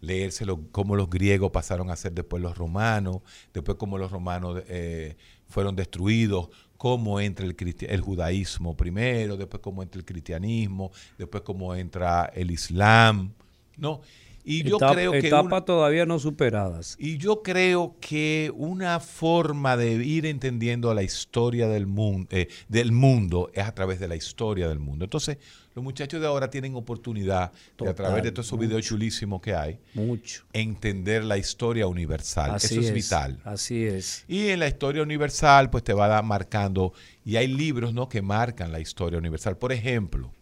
leerse 0.00 0.44
lo- 0.44 0.66
cómo 0.72 0.96
los 0.96 1.08
griegos 1.08 1.52
pasaron 1.52 1.88
a 1.90 1.96
ser 1.96 2.12
después 2.12 2.42
los 2.42 2.58
romanos, 2.58 3.18
después 3.54 3.78
cómo 3.78 3.96
los 3.96 4.10
romanos 4.10 4.62
eh, 4.66 5.16
fueron 5.50 5.76
destruidos, 5.76 6.48
cómo 6.78 7.20
entra 7.20 7.44
el, 7.44 7.54
el 7.88 8.00
judaísmo 8.00 8.74
primero, 8.74 9.36
después 9.36 9.60
cómo 9.62 9.82
entra 9.82 9.98
el 9.98 10.06
cristianismo, 10.06 10.90
después 11.18 11.42
cómo 11.42 11.74
entra 11.74 12.30
el 12.34 12.50
islam, 12.50 13.34
¿no? 13.76 14.00
Y 14.44 14.62
yo 14.62 14.78
creo 14.78 15.12
que 15.12 15.18
etapas 15.28 15.44
una- 15.52 15.64
todavía 15.64 16.06
no 16.06 16.18
superadas. 16.18 16.96
y 16.98 17.18
yo 17.18 17.42
creo 17.42 17.96
que 18.00 18.50
una 18.54 18.98
forma 19.00 19.76
de 19.76 19.92
ir 20.04 20.26
entendiendo 20.26 20.92
la 20.94 21.02
historia 21.02 21.68
del 21.68 21.86
mundo, 21.86 22.28
del 22.68 22.92
mundo 22.92 23.50
es 23.54 23.64
a 23.64 23.74
través 23.74 24.00
de 24.00 24.08
la 24.08 24.16
historia 24.16 24.68
del 24.68 24.78
mundo. 24.78 25.04
Entonces, 25.04 25.38
los 25.74 25.84
muchachos 25.84 26.20
de 26.20 26.26
ahora 26.26 26.50
tienen 26.50 26.74
oportunidad 26.74 27.52
de 27.52 27.56
a 27.56 27.76
Total, 27.76 27.94
través 27.94 28.22
de 28.24 28.32
todos 28.32 28.46
esos 28.46 28.58
videos 28.58 28.84
chulísimos 28.84 29.40
que 29.40 29.54
hay, 29.54 29.78
Mucho. 29.94 30.42
entender 30.52 31.22
la 31.22 31.38
historia 31.38 31.86
universal. 31.86 32.50
Así 32.52 32.74
Eso 32.74 32.80
es, 32.80 32.86
es, 32.88 32.94
vital. 32.94 33.38
Así 33.44 33.84
es. 33.84 34.24
Y 34.26 34.48
en 34.48 34.58
la 34.58 34.66
historia 34.68 35.02
universal, 35.02 35.70
pues 35.70 35.84
te 35.84 35.92
va 35.92 36.20
marcando, 36.22 36.92
y 37.24 37.36
hay 37.36 37.46
libros 37.46 37.94
¿no? 37.94 38.08
que 38.08 38.20
marcan 38.20 38.72
la 38.72 38.80
historia 38.80 39.18
universal. 39.18 39.56
Por 39.58 39.72
ejemplo, 39.72 40.32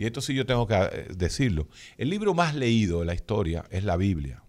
y 0.00 0.06
esto 0.06 0.22
sí 0.22 0.32
yo 0.34 0.46
tengo 0.46 0.66
que 0.66 0.74
eh, 0.76 1.08
decirlo, 1.14 1.68
el 1.98 2.08
libro 2.08 2.32
más 2.32 2.54
leído 2.54 3.00
de 3.00 3.04
la 3.04 3.12
historia 3.12 3.66
es 3.70 3.84
la 3.84 3.98
Biblia. 3.98 4.42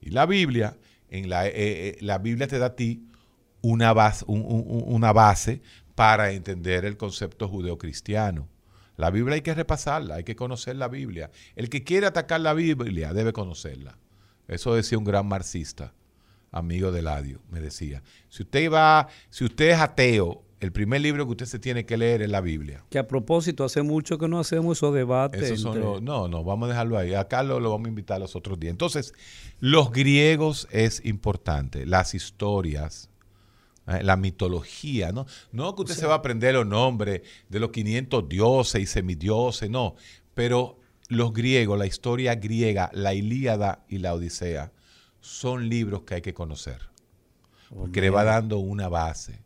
Y 0.00 0.10
la 0.10 0.24
Biblia, 0.24 0.76
en 1.10 1.28
la, 1.28 1.48
eh, 1.48 1.52
eh, 1.56 1.98
la 2.00 2.18
Biblia 2.18 2.46
te 2.46 2.60
da 2.60 2.66
a 2.66 2.76
ti 2.76 3.08
una 3.60 3.92
base, 3.92 4.24
un- 4.28 4.44
un- 4.46 4.84
una 4.86 5.12
base 5.12 5.62
para 5.96 6.30
entender 6.30 6.84
el 6.84 6.96
concepto 6.96 7.48
judeocristiano. 7.48 8.48
La 8.96 9.10
Biblia 9.10 9.34
hay 9.34 9.40
que 9.42 9.52
repasarla, 9.54 10.14
hay 10.14 10.22
que 10.24 10.36
conocer 10.36 10.76
la 10.76 10.86
Biblia. 10.86 11.32
El 11.56 11.68
que 11.68 11.82
quiere 11.82 12.06
atacar 12.06 12.40
la 12.40 12.54
Biblia 12.54 13.12
debe 13.12 13.32
conocerla. 13.32 13.98
Eso 14.46 14.76
decía 14.76 14.96
un 14.96 15.04
gran 15.04 15.26
marxista, 15.26 15.92
amigo 16.52 16.92
de 16.92 17.02
Ladio, 17.02 17.40
me 17.50 17.60
decía. 17.60 18.04
Si 18.28 18.44
usted 18.44 18.70
va, 18.70 19.08
si 19.30 19.44
usted 19.44 19.70
es 19.70 19.78
ateo 19.80 20.44
el 20.60 20.72
primer 20.72 21.00
libro 21.00 21.24
que 21.26 21.30
usted 21.32 21.46
se 21.46 21.58
tiene 21.58 21.86
que 21.86 21.96
leer 21.96 22.22
es 22.22 22.28
la 22.30 22.40
Biblia. 22.40 22.84
Que 22.90 22.98
a 22.98 23.06
propósito, 23.06 23.64
hace 23.64 23.82
mucho 23.82 24.18
que 24.18 24.26
no 24.28 24.38
hacemos 24.40 24.78
esos 24.78 24.92
debates. 24.94 25.42
Esos 25.42 25.60
son 25.60 25.76
entre- 25.76 25.90
los- 25.90 26.02
no, 26.02 26.26
no, 26.28 26.42
vamos 26.44 26.66
a 26.66 26.70
dejarlo 26.70 26.98
ahí. 26.98 27.14
Acá 27.14 27.42
lo, 27.42 27.60
lo 27.60 27.70
vamos 27.70 27.86
a 27.86 27.88
invitar 27.90 28.20
los 28.20 28.34
otros 28.34 28.58
días. 28.58 28.72
Entonces, 28.72 29.14
los 29.60 29.92
griegos 29.92 30.66
es 30.72 31.04
importante, 31.04 31.86
las 31.86 32.14
historias, 32.14 33.08
eh, 33.86 34.02
la 34.02 34.16
mitología, 34.16 35.12
¿no? 35.12 35.26
No 35.52 35.74
que 35.76 35.82
usted 35.82 35.94
se 35.94 36.06
va 36.06 36.14
a 36.14 36.18
aprender 36.18 36.54
los 36.54 36.66
nombres 36.66 37.22
de 37.48 37.60
los 37.60 37.70
500 37.70 38.28
dioses 38.28 38.82
y 38.82 38.86
semidioses, 38.86 39.70
no. 39.70 39.94
Pero 40.34 40.78
los 41.08 41.32
griegos, 41.32 41.78
la 41.78 41.86
historia 41.86 42.34
griega, 42.34 42.90
la 42.92 43.14
Ilíada 43.14 43.84
y 43.88 43.98
la 43.98 44.12
Odisea, 44.14 44.72
son 45.20 45.68
libros 45.68 46.02
que 46.02 46.16
hay 46.16 46.20
que 46.22 46.34
conocer. 46.34 46.82
Porque 47.74 48.00
le 48.00 48.10
va 48.10 48.24
dando 48.24 48.58
una 48.58 48.88
base. 48.88 49.40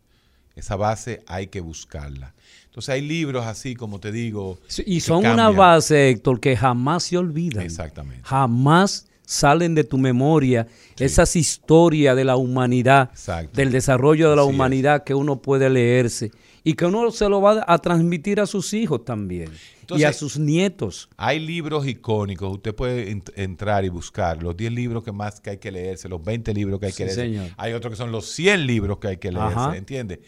Esa 0.57 0.77
base 0.77 1.23
hay 1.27 1.47
que 1.49 1.61
buscarla. 1.61 2.35
Entonces 2.67 2.89
hay 2.91 3.03
libros 3.03 3.45
así, 3.47 3.75
como 3.75 4.01
te 4.01 4.13
digo. 4.13 4.59
Sí, 4.67 4.83
Y 4.87 5.01
son 5.01 5.25
una 5.27 5.51
base, 5.51 6.09
Héctor, 6.11 6.41
que 6.41 6.57
jamás 6.57 7.05
se 7.05 7.19
olvidan. 7.19 7.65
Exactamente. 7.65 8.23
Jamás 8.25 9.07
salen 9.25 9.75
de 9.75 9.85
tu 9.85 9.99
memoria 9.99 10.67
esas 10.99 11.37
historias 11.37 12.17
de 12.17 12.25
la 12.25 12.37
humanidad, 12.37 13.11
del 13.55 13.71
desarrollo 13.73 14.31
de 14.31 14.37
la 14.37 14.43
Así 14.43 14.51
es. 14.51 14.55
humanidad 14.55 15.05
que 15.05 15.15
uno 15.15 15.41
puede 15.41 15.71
leerse 15.71 16.31
y 16.65 16.75
que 16.75 16.87
uno 16.87 17.11
se 17.11 17.29
lo 17.29 17.41
va 17.41 17.65
a 17.67 17.79
transmitir 17.79 18.41
a 18.41 18.47
sus 18.47 18.73
hijos 18.75 19.05
también 19.05 19.51
y 19.97 20.05
a 20.05 20.13
sus 20.13 20.39
nietos. 20.39 21.09
Hay 21.17 21.41
libros 21.41 21.87
icónicos, 21.87 22.53
usted 22.55 22.75
puede 22.75 23.11
ent- 23.15 23.33
entrar 23.37 23.85
y 23.85 23.89
buscar 23.91 24.43
los 24.43 24.57
10 24.57 24.73
libros 24.73 25.03
que 25.03 25.13
más 25.13 25.41
que 25.41 25.51
hay 25.51 25.59
que 25.59 25.71
leerse, 25.73 26.09
los 26.09 26.23
20 26.23 26.53
libros 26.55 26.79
que 26.81 26.87
hay 26.87 26.93
que 26.93 27.09
Sí, 27.09 27.17
leerse. 27.17 27.21
señor. 27.23 27.51
Hay 27.57 27.73
otros 27.75 27.93
que 27.93 27.97
son 27.97 28.13
los 28.13 28.27
100 28.31 28.67
libros 28.67 28.99
que 28.99 29.09
hay 29.09 29.17
que 29.19 29.31
leerse. 29.33 29.77
¿entiende? 29.77 30.21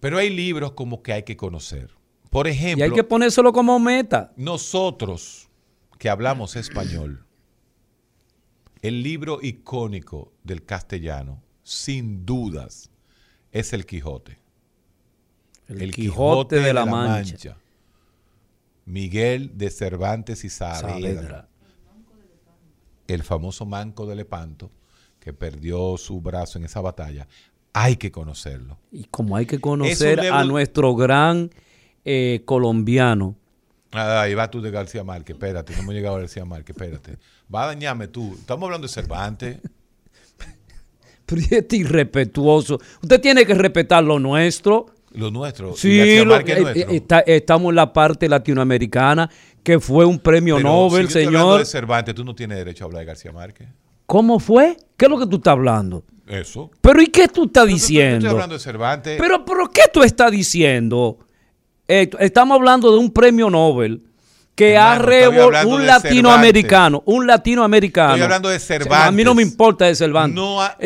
Pero 0.00 0.18
hay 0.18 0.30
libros 0.30 0.72
como 0.72 1.02
que 1.02 1.12
hay 1.12 1.22
que 1.24 1.36
conocer. 1.36 1.90
Por 2.30 2.46
Y 2.46 2.50
ejemplo, 2.50 2.84
hay 2.84 2.92
que 2.92 3.04
ponérselo 3.04 3.52
como 3.52 3.78
meta. 3.78 4.32
nosotros 4.36 5.48
que 5.98 6.08
hablamos 6.08 6.56
español, 6.56 7.24
el 8.82 9.02
libro 9.02 9.40
icónico 9.42 10.32
del 10.44 10.64
castellano, 10.64 11.42
sin 11.62 12.24
dudas, 12.24 12.90
es 13.50 13.72
El 13.72 13.86
Quijote. 13.86 14.38
El 15.66 15.92
Quijote 15.94 16.60
de 16.60 16.72
la 16.72 16.86
Mancha. 16.86 17.56
Miguel 18.84 19.58
de 19.58 19.70
Cervantes 19.70 20.44
y 20.44 20.48
Saavedra. 20.48 20.92
Saavedra. 20.92 21.48
El 23.06 23.22
famoso 23.22 23.66
Manco 23.66 24.06
de 24.06 24.14
Lepanto, 24.16 24.70
que 25.18 25.32
perdió 25.32 25.96
su 25.96 26.20
brazo 26.20 26.58
en 26.58 26.64
esa 26.64 26.80
batalla. 26.80 27.26
Hay 27.72 27.96
que 27.96 28.10
conocerlo. 28.10 28.78
Y 28.90 29.04
como 29.04 29.36
hay 29.36 29.46
que 29.46 29.60
conocer 29.60 30.20
a 30.20 30.44
nuestro 30.44 30.94
gran 30.94 31.50
eh, 32.04 32.42
colombiano, 32.44 33.36
Ah, 33.92 34.20
ahí 34.20 34.34
va 34.34 34.50
tú 34.50 34.60
de 34.60 34.70
García 34.70 35.02
Márquez, 35.02 35.34
espérate, 35.34 35.72
no 35.74 35.78
hemos 35.80 35.94
llegado 35.94 36.16
a 36.16 36.20
García 36.20 36.44
Márquez, 36.44 36.76
espérate. 36.76 37.16
Va 37.52 37.64
a 37.64 37.66
dañarme 37.68 38.06
tú. 38.08 38.34
Estamos 38.38 38.66
hablando 38.66 38.86
de 38.86 38.92
Cervantes. 38.92 39.58
pero 41.26 41.40
este 41.50 41.76
irrespetuoso. 41.76 42.78
Usted 43.02 43.20
tiene 43.20 43.46
que 43.46 43.54
respetar 43.54 44.04
lo 44.04 44.18
nuestro. 44.18 44.86
Lo 45.12 45.30
nuestro. 45.30 45.74
Sí, 45.74 45.96
lo- 46.22 46.36
es 46.36 46.46
eh, 46.48 46.60
nuestro. 46.60 46.92
eh, 46.92 46.96
está- 46.96 47.20
estamos 47.20 47.70
en 47.70 47.76
la 47.76 47.90
parte 47.92 48.28
latinoamericana, 48.28 49.30
que 49.62 49.80
fue 49.80 50.04
un 50.04 50.18
premio 50.18 50.56
Pero 50.56 50.68
Nobel, 50.68 51.08
si 51.08 51.14
yo 51.14 51.20
estoy 51.20 51.24
hablando 51.26 51.46
señor. 51.48 51.58
de 51.60 51.64
Cervantes, 51.66 52.14
tú 52.14 52.24
no 52.24 52.34
tienes 52.34 52.58
derecho 52.58 52.84
a 52.84 52.86
hablar 52.86 53.00
de 53.00 53.06
García 53.06 53.32
Márquez. 53.32 53.68
¿Cómo 54.06 54.38
fue? 54.38 54.76
¿Qué 54.96 55.06
es 55.06 55.10
lo 55.10 55.18
que 55.18 55.26
tú 55.26 55.36
estás 55.36 55.52
hablando? 55.52 56.04
Eso. 56.28 56.70
Pero 56.80 57.00
¿y 57.02 57.06
qué 57.08 57.26
tú 57.28 57.44
estás 57.46 57.64
Yo 57.66 57.74
diciendo? 57.74 58.16
estoy 58.18 58.30
hablando 58.30 58.54
de 58.54 58.60
Cervantes. 58.60 59.18
Pero, 59.20 59.44
pero 59.44 59.68
¿qué 59.70 59.82
tú 59.92 60.02
estás 60.02 60.30
diciendo? 60.30 61.18
Eh, 61.86 62.10
estamos 62.20 62.56
hablando 62.56 62.92
de 62.92 62.98
un 62.98 63.10
premio 63.10 63.48
Nobel 63.48 64.02
que 64.54 64.76
ha 64.76 64.96
Hermano, 64.96 65.12
estoy 65.12 65.34
revol- 65.38 65.44
hablando 65.44 65.74
un 65.76 65.86
latinoamericano, 65.86 67.02
un 67.06 67.26
latinoamericano. 67.26 68.08
Estoy 68.14 68.22
hablando 68.24 68.48
de 68.48 68.56
A 68.56 68.58
Cervantes. 68.58 69.12
mí 69.14 69.24
no 69.24 69.34
me 69.34 69.42
importa 69.42 69.84
de 69.86 69.94
Cervantes. 69.94 70.34
No 70.34 70.60
ha- 70.60 70.76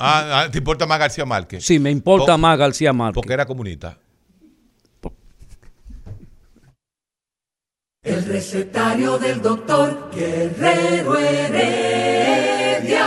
ah, 0.00 0.40
ah, 0.42 0.48
¿Te 0.50 0.58
importa 0.58 0.84
más 0.86 0.98
García 0.98 1.24
Márquez? 1.24 1.64
Sí, 1.64 1.78
me 1.78 1.90
importa 1.90 2.32
Po- 2.32 2.38
más 2.38 2.58
García 2.58 2.92
Márquez. 2.92 3.14
Porque 3.14 3.32
era 3.32 3.46
comunista. 3.46 3.96
El 8.02 8.24
recetario 8.24 9.18
del 9.18 9.40
doctor 9.42 10.10
Guerrero 10.14 11.18
Heredia. 11.18 13.06